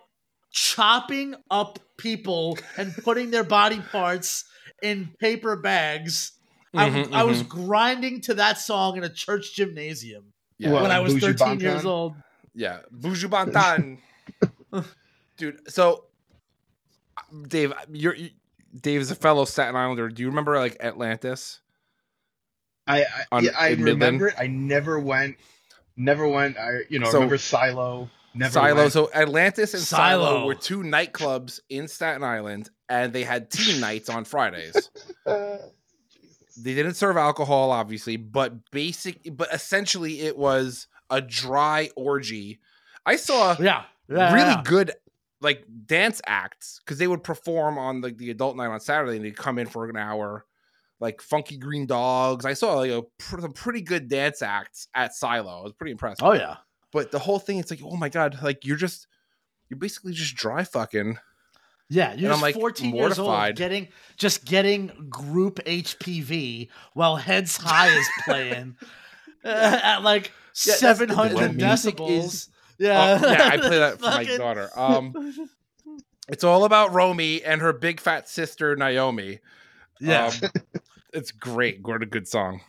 chopping 0.52 1.36
up 1.52 1.80
people 1.98 2.58
and 2.78 2.94
putting 3.04 3.32
their 3.32 3.44
body 3.44 3.80
parts 3.92 4.46
in 4.82 5.10
paper 5.20 5.56
bags 5.56 6.34
I, 6.78 6.90
Mhm, 6.90 7.14
I 7.14 7.24
was 7.24 7.44
mhm. 7.44 7.48
grinding 7.50 8.22
to 8.22 8.34
that 8.36 8.58
song 8.60 8.98
in 8.98 9.04
a 9.04 9.10
church 9.10 9.54
gymnasium 9.56 10.34
yeah, 10.58 10.72
What, 10.72 10.84
when 10.84 10.92
I 10.92 11.00
was 11.00 11.14
Bougie 11.14 11.34
13 11.38 11.60
years 11.60 11.86
old. 11.86 12.16
yeah, 12.54 12.80
Buju 12.94 13.30
Banton, 13.30 13.98
dude. 15.38 15.70
So, 15.72 16.06
Dave, 17.48 17.74
you're 17.92 18.16
you, 18.16 18.30
Dave 18.80 19.02
is 19.02 19.12
a 19.12 19.16
fellow 19.16 19.46
Staten 19.46 19.76
Islander. 19.76 20.10
Do 20.10 20.22
you 20.22 20.30
remember 20.30 20.58
like 20.58 20.78
Atlantis? 20.80 21.60
I 22.88 23.02
I, 23.04 23.06
On- 23.32 23.44
yeah, 23.44 23.52
I 23.60 23.70
in 23.70 23.80
Midland? 23.84 24.02
remember 24.02 24.28
it. 24.30 24.36
I 24.38 24.48
never 24.48 25.00
went. 25.00 25.38
Never 25.98 26.28
went. 26.28 26.58
I 26.58 26.80
you 26.90 27.00
know 27.00 27.08
So- 27.08 27.14
remember 27.20 27.38
Silo. 27.38 28.10
Never 28.34 28.52
Silo. 28.52 28.76
went. 28.76 28.92
So 28.94 29.10
Atlantis 29.14 29.74
and 29.74 29.82
Silo. 29.84 30.26
Silo. 30.26 30.46
were 30.46 30.56
two 30.56 30.80
nightclubs 30.84 31.62
in 31.70 31.88
Staten 31.88 32.22
Island, 32.24 32.70
and 32.90 33.14
they 33.14 33.24
had 33.24 33.50
team 33.50 33.80
nights 33.80 34.10
on 34.10 34.26
Fridays. 34.26 34.90
They 36.58 36.74
didn't 36.74 36.94
serve 36.96 37.18
alcohol, 37.18 37.72
obviously, 37.72 38.18
but 38.18 38.72
basic, 38.72 39.36
but 39.36 39.54
essentially 39.54 40.22
it 40.22 40.38
was 40.38 40.88
a 41.10 41.22
dry 41.22 41.90
orgy. 41.96 42.60
I 43.06 43.18
saw 43.18 43.56
Yeah. 43.60 43.84
yeah 44.08 44.34
really 44.34 44.50
yeah. 44.52 44.62
good 44.64 44.92
like 45.42 45.66
dance 45.86 46.22
acts 46.26 46.80
because 46.84 46.98
they 46.98 47.08
would 47.08 47.24
perform 47.24 47.78
on 47.78 48.02
like 48.02 48.18
the 48.18 48.32
adult 48.32 48.56
night 48.58 48.68
on 48.68 48.80
Saturday, 48.80 49.18
and 49.18 49.26
they'd 49.26 49.36
come 49.38 49.60
in 49.60 49.68
for 49.68 49.88
an 49.88 49.98
hour. 49.98 50.46
Like 51.02 51.22
Funky 51.22 51.58
Green 51.58 51.86
Dogs, 51.86 52.46
I 52.46 52.54
saw 52.54 52.76
like 52.76 52.90
a 52.92 53.04
pr- 53.18 53.42
some 53.42 53.52
pretty 53.52 53.82
good 53.82 54.08
dance 54.08 54.42
acts 54.42 54.88
at 54.96 55.14
Silo. 55.14 55.60
I 55.60 55.64
was 55.64 55.74
pretty 55.74 55.92
impressed. 55.92 56.24
Oh 56.24 56.32
yeah. 56.34 56.56
But 56.92 57.12
the 57.12 57.20
whole 57.20 57.38
thing, 57.38 57.58
it's 57.58 57.70
like, 57.70 57.82
oh 57.84 57.98
my 57.98 58.08
god, 58.08 58.40
like 58.42 58.66
you're 58.66 58.78
just 58.78 59.08
you're 59.70 59.78
basically 59.78 60.14
just 60.14 60.36
dry 60.36 60.64
fucking. 60.64 61.18
Yeah, 61.90 62.14
you're 62.14 62.26
And 62.26 62.26
I'm, 62.28 62.32
just 62.34 62.42
like, 62.42 62.56
14 62.56 62.96
years 62.96 63.20
old, 63.20 63.56
getting 63.56 63.90
just 64.18 64.44
getting 64.46 64.88
group 65.10 65.60
HPV 65.66 66.70
while 66.94 67.16
Heads 67.16 67.58
High 67.58 67.90
is 67.96 68.08
playing 68.26 68.76
uh, 69.46 69.48
at 69.84 70.00
like 70.00 70.32
Yeah, 70.66 70.74
700 70.76 71.52
decibels. 71.60 72.24
is- 72.26 72.50
yeah, 72.78 73.20
Oh, 73.24 73.32
yeah, 73.32 73.50
I 73.54 73.58
play 73.58 73.78
that 73.80 74.00
for 74.00 74.06
my 74.06 74.24
daughter. 74.38 74.70
Um, 74.76 75.14
it's 76.28 76.44
all 76.44 76.66
about 76.66 76.92
Romy 76.94 77.42
and 77.44 77.62
her 77.62 77.72
big 77.72 78.00
fat 78.02 78.28
sister 78.28 78.76
Naomi. 78.76 79.40
yeah, 80.02 80.32
Um, 80.44 80.50
it's 81.14 81.32
great. 81.32 81.80
What 81.88 82.02
a 82.04 82.06
good 82.06 82.28
song. 82.28 82.60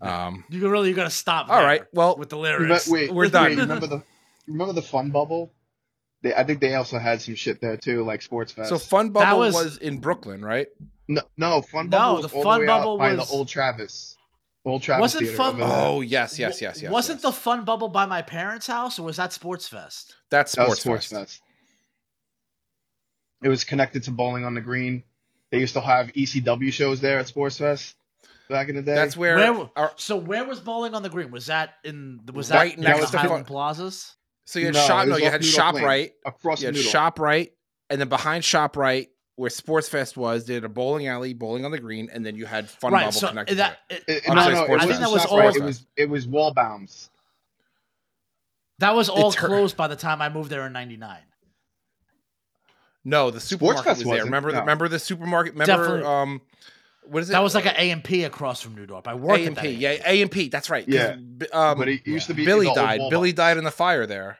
Um, 0.00 0.44
you 0.48 0.60
can 0.60 0.70
really 0.70 0.90
you 0.90 0.94
gotta 0.94 1.10
stop. 1.10 1.48
All 1.48 1.60
right. 1.62 1.82
Well, 1.92 2.16
with 2.16 2.28
the 2.28 2.36
remember, 2.36 2.66
lyrics. 2.68 2.88
wait, 2.88 3.10
We're 3.12 3.24
wait, 3.24 3.32
done. 3.32 3.56
remember 3.56 3.86
the 3.88 4.02
remember 4.46 4.72
the 4.74 4.82
Fun 4.82 5.10
Bubble? 5.10 5.52
They, 6.22 6.34
I 6.34 6.42
think 6.44 6.60
they 6.60 6.74
also 6.74 6.98
had 6.98 7.20
some 7.22 7.34
shit 7.36 7.60
there 7.60 7.76
too, 7.76 8.02
like 8.04 8.22
Sports 8.22 8.52
Fest. 8.52 8.70
so 8.70 8.78
Fun 8.78 9.10
Bubble 9.10 9.38
was- 9.38 9.54
was... 9.54 9.78
in 9.78 9.98
Brooklyn, 9.98 10.44
right? 10.44 10.66
no, 11.06 11.22
no, 11.36 11.62
Fun 11.62 11.88
No, 11.90 11.98
Bubble 11.98 12.22
was 12.22 12.30
the 12.30 12.36
all 12.36 12.42
Fun 12.42 12.60
the 12.60 12.66
way 12.66 12.72
out 12.72 12.78
Bubble 12.80 12.98
by 12.98 13.14
the 13.14 13.24
Old 13.30 13.48
Travis. 13.48 14.16
Old 14.64 14.82
Travis 14.82 15.00
Wasn't 15.00 15.22
Theater 15.22 15.36
Fun. 15.36 15.56
Oh 15.62 16.00
yes, 16.02 16.38
yes, 16.38 16.60
yes, 16.60 16.82
yes. 16.82 16.90
Wasn't 16.92 17.18
yes. 17.18 17.22
the 17.22 17.32
fun 17.32 17.64
bubble 17.64 17.88
by 17.88 18.04
my 18.04 18.20
parents' 18.20 18.66
house, 18.66 18.98
or 18.98 19.04
was 19.04 19.16
that 19.16 19.32
Sports 19.32 19.66
Fest? 19.68 20.16
that's 20.28 20.56
That 20.56 20.68
was 20.68 20.80
sports, 20.80 21.06
Sports 21.06 21.22
fest. 21.30 21.40
Fest. 21.40 21.42
It 23.42 23.48
was 23.48 23.64
connected 23.64 24.02
to 24.04 24.10
Bowling 24.10 24.44
on 24.44 24.54
the 24.54 24.60
Green. 24.60 25.04
They 25.50 25.60
used 25.60 25.74
to 25.74 25.80
have 25.80 26.08
ECW 26.12 26.72
shows 26.72 27.00
there 27.00 27.18
at 27.20 27.28
Sports 27.28 27.56
Fest 27.58 27.94
back 28.50 28.68
in 28.68 28.76
the 28.76 28.82
day. 28.82 28.94
That's 28.94 29.16
where, 29.16 29.36
Where- 29.36 29.70
our, 29.76 29.92
So 29.96 30.16
where 30.16 30.44
was 30.44 30.60
Bowling 30.60 30.94
on 30.94 31.02
the 31.02 31.08
Green? 31.08 31.30
Was 31.30 31.46
that 31.46 31.74
in? 31.84 32.20
Was 32.34 32.50
Right 32.50 32.76
that 32.76 32.82
next 32.82 32.98
next 32.98 33.06
to 33.06 33.12
to 33.12 33.18
Highland 33.18 33.46
Fun- 33.46 33.52
Plazas? 33.54 34.16
So 34.48 34.58
you 34.60 34.64
had 34.64 34.74
No, 34.76 34.80
shop. 34.86 35.06
No, 35.08 35.16
you 35.18 35.24
had 35.26 35.42
Noodle 35.42 35.46
shop 35.46 35.74
Lane. 35.74 35.84
right. 35.84 36.12
across 36.24 36.62
You 36.62 36.68
had 36.68 36.74
Noodle. 36.74 36.90
shop 36.90 37.18
right, 37.18 37.52
and 37.90 38.00
then 38.00 38.08
behind 38.08 38.42
Shoprite, 38.44 39.08
where 39.36 39.50
Sports 39.50 39.90
Fest 39.90 40.16
was, 40.16 40.46
they 40.46 40.54
had 40.54 40.64
a 40.64 40.70
bowling 40.70 41.06
alley, 41.06 41.34
bowling 41.34 41.66
on 41.66 41.70
the 41.70 41.78
green, 41.78 42.08
and 42.10 42.24
then 42.24 42.34
you 42.34 42.46
had 42.46 42.66
Fun 42.70 42.94
right. 42.94 43.00
Bubble 43.00 43.12
So 43.12 43.28
connected. 43.28 43.52
to 43.52 43.56
that 43.58 43.78
it. 43.90 44.04
it- 44.08 44.16
It- 44.24 44.28
no, 44.28 44.34
no, 44.36 44.64
Sports 44.64 44.70
it 44.70 44.72
I 44.72 44.86
think 44.86 45.00
that 45.00 45.10
wasn't 45.10 45.12
was 45.12 45.22
Shoprite, 45.24 45.30
all- 45.50 45.56
It 45.56 45.62
was 45.64 45.86
it 45.96 46.08
was 46.08 46.26
Walbaums. 46.26 47.08
that 48.78 48.94
was 48.94 49.10
all 49.10 49.26
It's 49.26 49.36
her- 49.36 49.48
closed 49.48 49.76
by 49.76 49.86
the 49.86 49.96
time 49.96 50.22
I 50.22 50.30
moved 50.30 50.48
there 50.48 50.64
in 50.66 50.72
'99. 50.72 51.18
No, 53.04 53.30
the 53.30 53.40
supermarket 53.40 53.84
Fest 53.84 54.04
was 54.06 54.14
there. 54.16 54.24
Remember, 54.24 54.50
the, 54.50 54.56
no. 54.56 54.60
remember 54.62 54.88
the 54.88 54.98
supermarket? 54.98 55.52
Remember, 55.52 55.72
Definitely. 56.00 56.04
um, 56.06 56.40
what 57.10 57.22
is 57.22 57.30
it? 57.30 57.32
That 57.32 57.42
was 57.42 57.54
like 57.54 57.66
an 57.66 57.74
A 57.76 57.90
and 57.90 58.02
P 58.04 58.24
across 58.24 58.60
from 58.60 58.74
New 58.74 58.86
Dorp. 58.86 59.06
I 59.06 59.14
worked 59.14 59.42
A 59.42 59.46
at 59.46 59.54
that. 59.56 59.64
A&P. 59.64 59.74
Yeah, 59.76 59.96
A 60.06 60.22
and 60.22 60.30
P. 60.30 60.48
That's 60.48 60.70
right. 60.70 60.86
Yeah. 60.86 61.16
Um, 61.52 61.78
but 61.78 61.88
it 61.88 62.06
used 62.06 62.26
to 62.28 62.34
be 62.34 62.44
Billy 62.44 62.66
the 62.66 62.74
died. 62.74 63.00
Walbaums. 63.00 63.10
Billy 63.10 63.32
died 63.32 63.56
in 63.58 63.64
the 63.64 63.70
fire 63.70 64.06
there. 64.06 64.38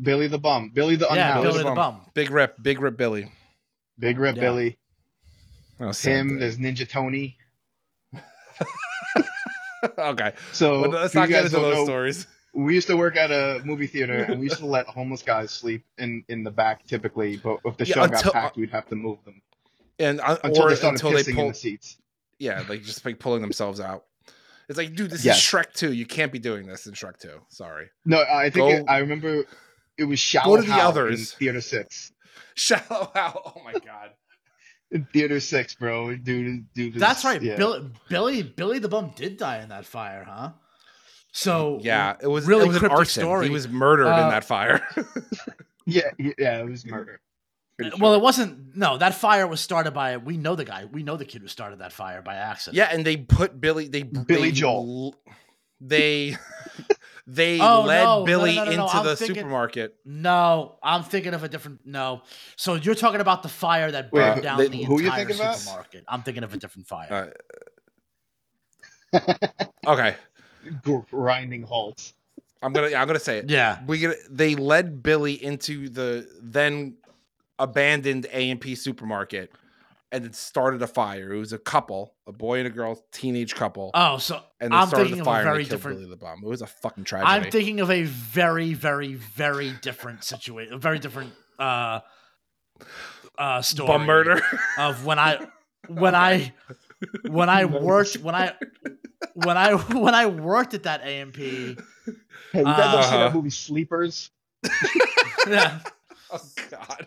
Billy 0.00 0.26
the 0.28 0.38
bum. 0.38 0.70
Billy 0.72 0.96
the 0.96 1.06
Yeah, 1.12 1.38
unhoused. 1.38 1.42
Billy 1.58 1.64
the 1.68 1.74
bum. 1.74 2.00
Big 2.14 2.30
rip, 2.30 2.62
big 2.62 2.80
rip, 2.80 2.96
Billy. 2.96 3.30
Big 3.98 4.18
Rip 4.18 4.36
Yeah. 4.36 4.40
Billy. 4.42 4.78
Oh, 5.80 5.92
Him. 5.92 6.28
day. 6.28 6.40
There's 6.40 6.56
Ninja 6.58 6.88
Tony. 6.88 7.36
okay, 9.98 10.32
So 10.52 10.82
but 10.82 10.90
let's 10.92 11.14
you 11.14 11.20
not 11.20 11.28
get 11.28 11.42
guys 11.42 11.44
into 11.46 11.56
don't 11.56 11.62
those 11.70 11.74
know, 11.78 11.84
stories. 11.84 12.26
We 12.54 12.74
used 12.74 12.86
to 12.88 12.96
work 12.96 13.16
at 13.16 13.30
a 13.30 13.60
movie 13.64 13.86
theater, 13.86 14.14
and 14.24 14.38
we 14.38 14.46
used 14.46 14.58
to 14.58 14.66
let 14.76 14.86
homeless 14.86 15.22
guys 15.22 15.50
sleep 15.50 15.84
in 15.98 16.24
in 16.28 16.44
the 16.44 16.50
back 16.50 16.84
typically. 16.86 17.36
But 17.36 17.58
if 17.64 17.76
the 17.76 17.86
Yeah, 17.86 17.94
show 17.94 18.02
until- 18.04 18.22
got 18.22 18.32
packed, 18.32 18.56
we'd 18.56 18.70
have 18.70 18.86
to 18.88 18.94
move 18.96 19.18
them 19.24 19.40
And 19.98 20.20
uh, 20.20 20.38
until 20.44 20.64
or 20.64 20.68
they 20.70 20.76
started 20.76 21.02
until 21.04 21.18
pissing 21.18 21.34
they 21.36 21.42
in 21.42 21.48
the 21.48 21.54
seats. 21.54 21.96
Yeah, 22.42 22.64
like 22.68 22.82
just 22.82 23.04
like 23.04 23.18
pulling 23.18 23.40
themselves 23.42 23.80
out. 23.80 24.04
It's 24.68 24.78
like, 24.78 24.94
dude, 24.94 25.10
this 25.10 25.24
Yes. 25.24 25.38
is 25.38 25.42
Shrek 25.44 25.72
Two. 25.74 25.92
You 25.92 26.06
can't 26.06 26.32
be 26.32 26.38
doing 26.38 26.66
this 26.66 26.86
in 26.86 26.94
Shrek 26.94 27.18
Two. 27.18 27.40
Sorry. 27.48 27.88
No, 28.04 28.22
I 28.22 28.44
think 28.50 28.54
Go- 28.54 28.68
it, 28.68 28.84
I 28.88 28.98
remember 28.98 29.44
it 29.98 30.04
was 30.04 30.18
Shallow 30.20 30.56
to 30.56 30.62
the 30.62 30.72
Hal 30.72 30.88
others. 30.88 31.20
in 31.32 31.38
Theater 31.38 31.60
Six. 31.60 32.12
Shallow 32.54 33.10
out. 33.14 33.40
Oh 33.56 33.60
my 33.64 33.72
god. 33.72 34.10
In 34.90 35.06
Theater 35.12 35.40
Six, 35.40 35.74
bro, 35.74 36.14
dude, 36.16 36.66
dude. 36.74 36.96
is- 36.96 37.00
That's 37.00 37.24
right. 37.24 37.40
yeah. 37.40 37.56
Billy, 37.56 37.90
Billy, 38.08 38.42
Billy 38.42 38.78
the 38.78 38.88
Bum 38.88 39.12
did 39.16 39.36
die 39.38 39.62
in 39.62 39.68
that 39.70 39.86
fire, 39.86 40.24
huh? 40.28 40.50
So 41.32 41.78
Yeah, 41.82 42.16
it 42.20 42.26
was 42.26 42.46
really 42.46 42.64
it 42.64 42.68
was 42.68 42.76
an 42.82 42.90
arson. 42.90 43.22
story. 43.22 43.46
He 43.46 43.52
was 43.52 43.68
murdered 43.68 44.06
in 44.06 44.12
Uh, 44.12 44.30
that 44.30 44.44
fire. 44.44 44.86
Yeah, 45.84 46.10
yeah, 46.16 46.60
it 46.60 46.68
was 46.70 46.86
murder. 46.86 47.20
Pretty 47.78 47.96
Well, 48.00 48.14
it 48.14 48.20
wasn't. 48.20 48.76
No, 48.76 48.98
that 48.98 49.14
fire 49.14 49.46
was 49.46 49.60
started 49.60 49.92
by. 49.92 50.16
We 50.18 50.36
know 50.36 50.54
the 50.56 50.64
guy. 50.64 50.84
We 50.84 51.02
know 51.02 51.16
the 51.16 51.24
kid 51.24 51.42
who 51.42 51.48
started 51.48 51.78
that 51.80 51.92
fire 51.92 52.22
by 52.22 52.34
accident. 52.36 52.76
yeah, 52.76 52.88
and 52.92 53.04
they 53.04 53.16
put 53.16 53.60
Billy. 53.60 53.88
They 53.88 54.02
Billy 54.02 54.50
they, 54.50 54.52
Joel. 54.52 55.14
They 55.80 56.36
they 57.26 57.58
Oh, 57.60 57.82
led 57.82 58.04
no, 58.04 58.18
no, 58.20 58.24
Billy 58.24 58.56
no, 58.56 58.64
no, 58.64 58.70
no, 58.76 58.82
into 58.84 58.96
I'm 58.96 59.04
the 59.04 59.16
thinking- 59.16 59.36
supermarket. 59.36 59.96
No, 60.04 60.76
I'm 60.82 61.02
thinking 61.02 61.34
of 61.34 61.42
a 61.44 61.48
different. 61.48 61.80
No, 61.86 62.22
so 62.56 62.74
you're 62.74 62.94
talking 62.94 63.20
about 63.20 63.42
the 63.42 63.48
fire 63.48 63.90
that 63.90 64.10
burned 64.10 64.36
who- 64.36 64.42
down 64.42 64.58
they- 64.58 64.68
the 64.68 64.84
who 64.84 65.00
you 65.00 65.06
entire 65.06 65.24
thinking 65.24 65.40
about? 65.44 65.56
supermarket. 65.56 66.04
I'm 66.08 66.22
thinking 66.22 66.44
of 66.44 66.52
a 66.54 66.56
different 66.58 66.86
fire. 66.88 67.32
Uh, 69.14 69.18
okay, 69.86 70.16
grinding 71.10 71.62
halts. 71.62 72.14
I'm 72.62 72.72
gonna 72.72 72.94
I'm 72.96 73.06
gonna 73.06 73.18
say 73.18 73.38
it. 73.38 73.50
yeah, 73.50 73.80
we 73.86 73.98
get 73.98 74.16
they 74.30 74.54
led 74.54 75.02
Billy 75.02 75.42
into 75.42 75.88
the 75.88 76.28
then 76.40 76.94
abandoned 77.62 78.26
A 78.32 78.50
and 78.50 78.60
P 78.60 78.74
supermarket 78.74 79.52
and 80.12 80.26
it 80.26 80.34
started 80.34 80.82
a 80.82 80.86
fire. 80.86 81.32
It 81.32 81.38
was 81.38 81.54
a 81.54 81.58
couple, 81.58 82.14
a 82.26 82.32
boy 82.32 82.58
and 82.58 82.66
a 82.66 82.70
girl, 82.70 83.02
teenage 83.12 83.54
couple, 83.54 83.90
Oh, 83.94 84.18
so 84.18 84.40
and 84.60 84.70
they 84.72 84.76
I'm 84.76 84.88
started 84.88 85.04
thinking 85.04 85.24
the 85.24 85.30
of 85.30 85.34
fire 85.34 85.40
a 85.40 85.44
very 85.44 85.56
and 85.56 85.64
they 85.64 85.68
killed 85.70 85.78
different. 85.80 85.98
Billy 86.00 86.10
the 86.10 86.16
Bomb. 86.16 86.44
It 86.44 86.48
was 86.48 86.62
a 86.62 86.66
fucking 86.66 87.04
tragedy. 87.04 87.30
I'm 87.30 87.50
thinking 87.50 87.80
of 87.80 87.90
a 87.90 88.02
very, 88.02 88.74
very, 88.74 89.14
very 89.14 89.72
different 89.80 90.22
situation. 90.22 90.74
A 90.74 90.78
very 90.78 90.98
different 90.98 91.32
uh, 91.58 92.00
uh, 93.38 93.62
story. 93.62 93.86
Bum 93.88 94.04
murder. 94.04 94.42
of 94.78 95.06
when 95.06 95.18
I 95.18 95.46
when 95.88 96.14
I 96.14 96.52
when 97.28 97.48
I 97.48 97.64
worked 97.64 98.16
when 98.18 98.34
I 98.34 98.54
when 99.32 99.56
I 99.56 99.74
when 99.74 100.14
I 100.14 100.26
worked 100.26 100.74
at 100.74 100.82
that 100.82 101.02
AMP. 101.02 101.36
Hey, 101.36 101.76
you 102.54 102.64
guys 102.64 102.94
ever 102.94 103.02
seen 103.02 103.20
that 103.20 103.34
movie 103.34 103.50
Sleepers? 103.50 104.30
Yeah. 105.48 105.80
oh 106.30 106.40
God. 106.70 107.06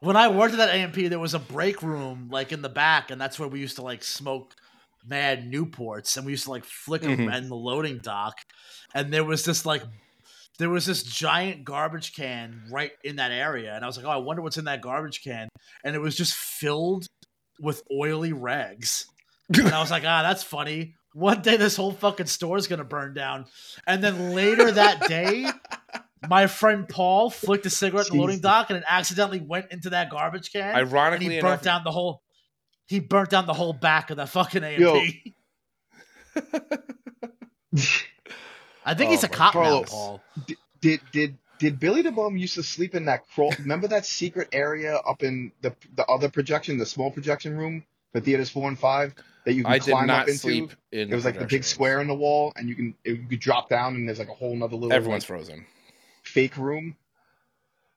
When 0.00 0.16
I 0.16 0.28
worked 0.28 0.54
at 0.54 0.58
that 0.58 0.74
AMP, 0.74 0.94
there 0.94 1.18
was 1.18 1.34
a 1.34 1.38
break 1.38 1.82
room 1.82 2.28
like 2.30 2.52
in 2.52 2.62
the 2.62 2.68
back, 2.70 3.10
and 3.10 3.20
that's 3.20 3.38
where 3.38 3.48
we 3.48 3.60
used 3.60 3.76
to 3.76 3.82
like 3.82 4.02
smoke 4.02 4.54
mad 5.06 5.50
Newports, 5.50 6.16
and 6.16 6.24
we 6.26 6.32
used 6.32 6.44
to 6.44 6.50
like 6.50 6.64
flick 6.64 7.02
them 7.02 7.16
Mhm. 7.16 7.36
in 7.36 7.48
the 7.48 7.56
loading 7.56 7.98
dock. 7.98 8.38
And 8.94 9.12
there 9.12 9.24
was 9.24 9.44
this 9.44 9.64
like 9.66 9.82
there 10.58 10.68
was 10.70 10.84
this 10.84 11.02
giant 11.02 11.64
garbage 11.64 12.14
can 12.14 12.64
right 12.70 12.92
in 13.04 13.16
that 13.16 13.30
area, 13.30 13.74
and 13.74 13.82
I 13.84 13.86
was 13.86 13.96
like, 13.96 14.04
oh, 14.06 14.10
I 14.10 14.16
wonder 14.16 14.42
what's 14.42 14.58
in 14.58 14.64
that 14.66 14.82
garbage 14.82 15.22
can, 15.22 15.48
and 15.84 15.94
it 15.96 16.00
was 16.00 16.16
just 16.16 16.34
filled 16.34 17.06
with 17.60 17.82
oily 17.92 18.32
rags. 18.32 19.06
And 19.52 19.68
I 19.68 19.80
was 19.80 19.90
like, 19.90 20.04
ah, 20.06 20.22
that's 20.22 20.42
funny. 20.42 20.94
One 21.12 21.42
day 21.42 21.56
this 21.56 21.76
whole 21.76 21.92
fucking 21.92 22.26
store 22.26 22.56
is 22.56 22.66
gonna 22.68 22.84
burn 22.84 23.14
down. 23.14 23.46
And 23.86 24.02
then 24.04 24.32
later 24.34 24.70
that 24.70 25.08
day, 25.08 25.50
my 26.28 26.46
friend 26.46 26.88
Paul 26.88 27.30
flicked 27.30 27.66
a 27.66 27.70
cigarette 27.70 28.08
in 28.10 28.16
the 28.16 28.22
loading 28.22 28.40
dock 28.40 28.70
and 28.70 28.78
it 28.78 28.84
accidentally 28.86 29.40
went 29.40 29.70
into 29.70 29.90
that 29.90 30.10
garbage 30.10 30.52
can. 30.52 30.62
and 30.62 30.76
Ironically 30.76 31.36
he 31.36 31.40
burnt 31.40 31.44
enough, 31.46 31.62
down 31.62 31.84
the 31.84 31.90
whole 31.90 32.22
he 32.86 33.00
burnt 33.00 33.30
down 33.30 33.46
the 33.46 33.54
whole 33.54 33.72
back 33.72 34.10
of 34.10 34.16
that 34.18 34.28
fucking 34.28 34.64
AMP. 34.64 34.80
Yo. 34.80 35.00
I 38.84 38.94
think 38.94 39.08
Oh 39.08 39.12
he's 39.12 39.24
a 39.24 39.28
oh 39.28 39.30
my 39.30 39.36
cop 39.36 39.54
now, 39.54 39.82
Paul. 39.84 40.22
Did 40.80 41.00
did 41.12 41.36
did 41.58 41.78
Billy 41.78 42.02
the 42.02 42.10
Bum 42.10 42.36
used 42.36 42.54
to 42.54 42.62
sleep 42.62 42.94
in 42.94 43.04
that 43.04 43.28
crawl? 43.28 43.52
Remember 43.58 43.86
that 43.88 44.06
secret 44.06 44.48
area 44.52 44.96
up 44.96 45.22
in 45.22 45.52
the 45.60 45.74
the 45.94 46.04
other 46.06 46.28
projection, 46.28 46.78
the 46.78 46.86
small 46.86 47.10
projection 47.10 47.56
room 47.56 47.84
for 48.12 48.20
theaters 48.20 48.50
four 48.50 48.66
and 48.66 48.78
five 48.78 49.14
that 49.44 49.52
you 49.54 49.64
can 49.64 49.72
I 49.72 49.78
climb 49.78 50.06
not 50.06 50.22
up 50.22 50.28
into? 50.28 50.40
sleep 50.40 50.72
in. 50.90 51.10
It 51.10 51.14
was 51.14 51.24
like 51.24 51.38
the 51.38 51.46
big 51.46 51.64
square 51.64 51.96
rooms. 51.96 52.02
in 52.02 52.08
the 52.08 52.14
wall, 52.14 52.52
and 52.56 52.68
you 52.68 52.74
can 52.74 52.94
you 53.04 53.24
could 53.28 53.40
drop 53.40 53.68
down, 53.68 53.94
and 53.94 54.08
there's 54.08 54.18
like 54.18 54.28
a 54.28 54.34
whole 54.34 54.56
nother 54.56 54.74
little 54.76 54.92
Everyone's 54.92 55.22
like, 55.22 55.28
frozen. 55.28 55.66
Fake 56.30 56.56
room. 56.56 56.96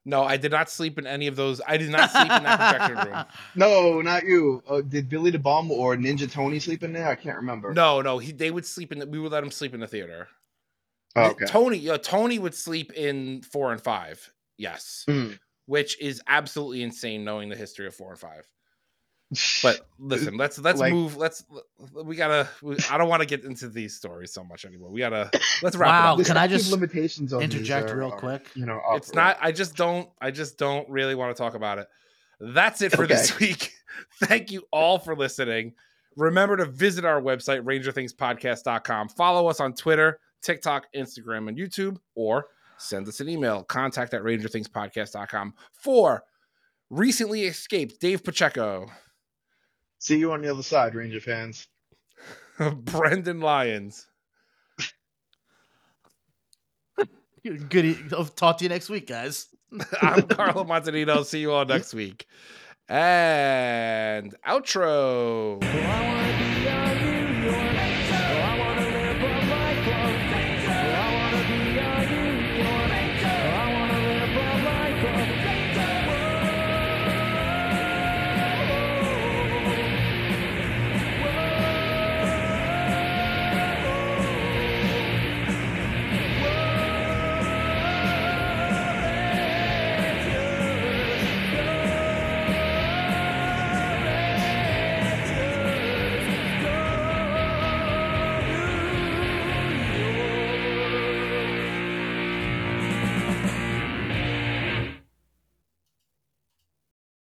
No, 0.05 0.23
I 0.23 0.35
did 0.35 0.51
not 0.51 0.69
sleep 0.69 0.99
in 0.99 1.07
any 1.07 1.27
of 1.27 1.38
those. 1.38 1.61
I 1.65 1.77
did 1.77 1.89
not 1.89 2.11
sleep 2.11 2.23
in 2.30 2.43
that 2.43 2.60
projection 2.89 3.10
room. 3.14 3.26
No, 3.55 4.01
not 4.01 4.23
you. 4.23 4.61
Uh, 4.68 4.81
did 4.81 5.07
Billy 5.07 5.31
the 5.31 5.39
Bum 5.39 5.72
or 5.72 5.95
Ninja 5.95 6.30
Tony 6.30 6.60
sleep 6.60 6.84
in 6.84 6.91
there? 6.91 7.07
I 7.07 7.15
can't 7.15 7.38
remember. 7.38 7.73
No, 7.73 8.01
no, 8.01 8.18
he 8.18 8.34
they 8.34 8.51
would 8.51 8.65
sleep 8.65 8.91
in. 8.91 8.99
The, 8.99 9.05
we 9.05 9.19
would 9.19 9.31
let 9.31 9.43
him 9.43 9.51
sleep 9.51 9.73
in 9.73 9.80
the 9.80 9.88
theater. 9.88 10.27
Oh, 11.15 11.30
okay. 11.31 11.45
Tony, 11.45 11.77
yeah, 11.77 11.95
Tony 11.97 12.38
would 12.39 12.55
sleep 12.55 12.91
in 12.93 13.43
four 13.43 13.72
and 13.72 13.80
five. 13.80 14.34
Yes, 14.57 15.05
Mm. 15.07 15.39
which 15.68 15.99
is 16.01 16.22
absolutely 16.27 16.84
insane, 16.84 17.23
knowing 17.23 17.47
the 17.49 17.55
history 17.55 17.88
of 17.88 17.95
four 17.95 18.11
and 18.11 18.19
five. 18.19 18.49
But 19.61 19.88
listen, 19.99 20.38
let's 20.38 20.57
let's 20.60 20.80
Like- 20.80 20.93
move. 20.93 21.18
Let's 21.18 21.43
we 21.93 22.15
gotta. 22.15 22.47
We, 22.61 22.76
I 22.89 22.97
don't 22.97 23.10
want 23.10 23.22
to 23.22 23.27
get 23.27 23.43
into 23.43 23.69
these 23.69 23.95
stories 23.95 24.34
so 24.34 24.43
much 24.43 24.65
anymore. 24.65 24.89
We 24.91 24.99
gotta 24.99 25.30
let's 25.61 25.76
wrap 25.76 25.89
Wow, 25.89 26.15
it 26.15 26.22
up. 26.22 26.27
Can 26.27 26.38
I 26.38 26.47
just 26.47 26.72
limitations 26.72 27.34
on 27.34 27.41
interject 27.41 27.89
are- 27.91 27.97
real 27.97 28.11
are, 28.11 28.18
quick? 28.18 28.47
You 28.55 28.65
know, 28.65 28.80
up- 28.80 28.97
It's 28.97 29.14
not. 29.14 29.38
I 29.41 29.51
just 29.51 29.76
don't. 29.76 30.10
I 30.22 30.31
just 30.31 30.57
don't 30.57 30.89
really 30.89 31.15
want 31.15 31.35
to 31.35 31.41
talk 31.41 31.55
about 31.55 31.77
it. 31.80 31.88
That's 32.39 32.81
it 32.81 32.91
for 32.93 33.07
this 33.07 33.39
week. 33.39 33.72
Thank 34.23 34.51
you 34.51 34.64
all 34.72 34.99
for 34.99 35.15
listening. 35.15 35.73
Remember 36.15 36.57
to 36.57 36.65
visit 36.65 37.05
our 37.05 37.22
website, 37.22 37.61
rangerthingspodcast.com. 37.64 39.10
Follow 39.10 39.47
us 39.47 39.60
on 39.60 39.73
Twitter, 39.73 40.19
TikTok, 40.41 40.85
Instagram, 40.95 41.47
and 41.47 41.57
YouTube, 41.57 41.97
or 42.15 42.47
send 42.77 43.07
us 43.07 43.19
an 43.19 43.30
email, 43.30 43.64
contact 43.64 44.14
at 44.14 44.22
rangerthingspodcast.com 44.22 45.53
for 45.72 46.23
recently 46.89 47.43
escaped 47.43 47.99
Dave 47.99 48.23
Pacheco, 48.23 48.88
See 50.04 50.18
you 50.18 50.34
on 50.34 50.42
the 50.42 50.52
other 50.52 50.64
side, 50.64 50.96
Ranger 50.96 51.22
fans. 51.22 51.66
Brendan 52.84 53.40
Lyons, 53.40 54.06
Good. 57.44 58.14
I'll 58.14 58.26
talk 58.26 58.58
to 58.60 58.64
you 58.64 58.70
next 58.70 58.90
week, 58.90 59.08
guys. 59.08 59.48
I'm 60.02 60.22
Carlo 60.28 60.64
Montanino. 60.64 61.26
See 61.26 61.40
you 61.40 61.52
all 61.52 61.66
next 61.66 61.94
week. 61.94 62.26
And 62.88 64.34
outro. 64.48 65.62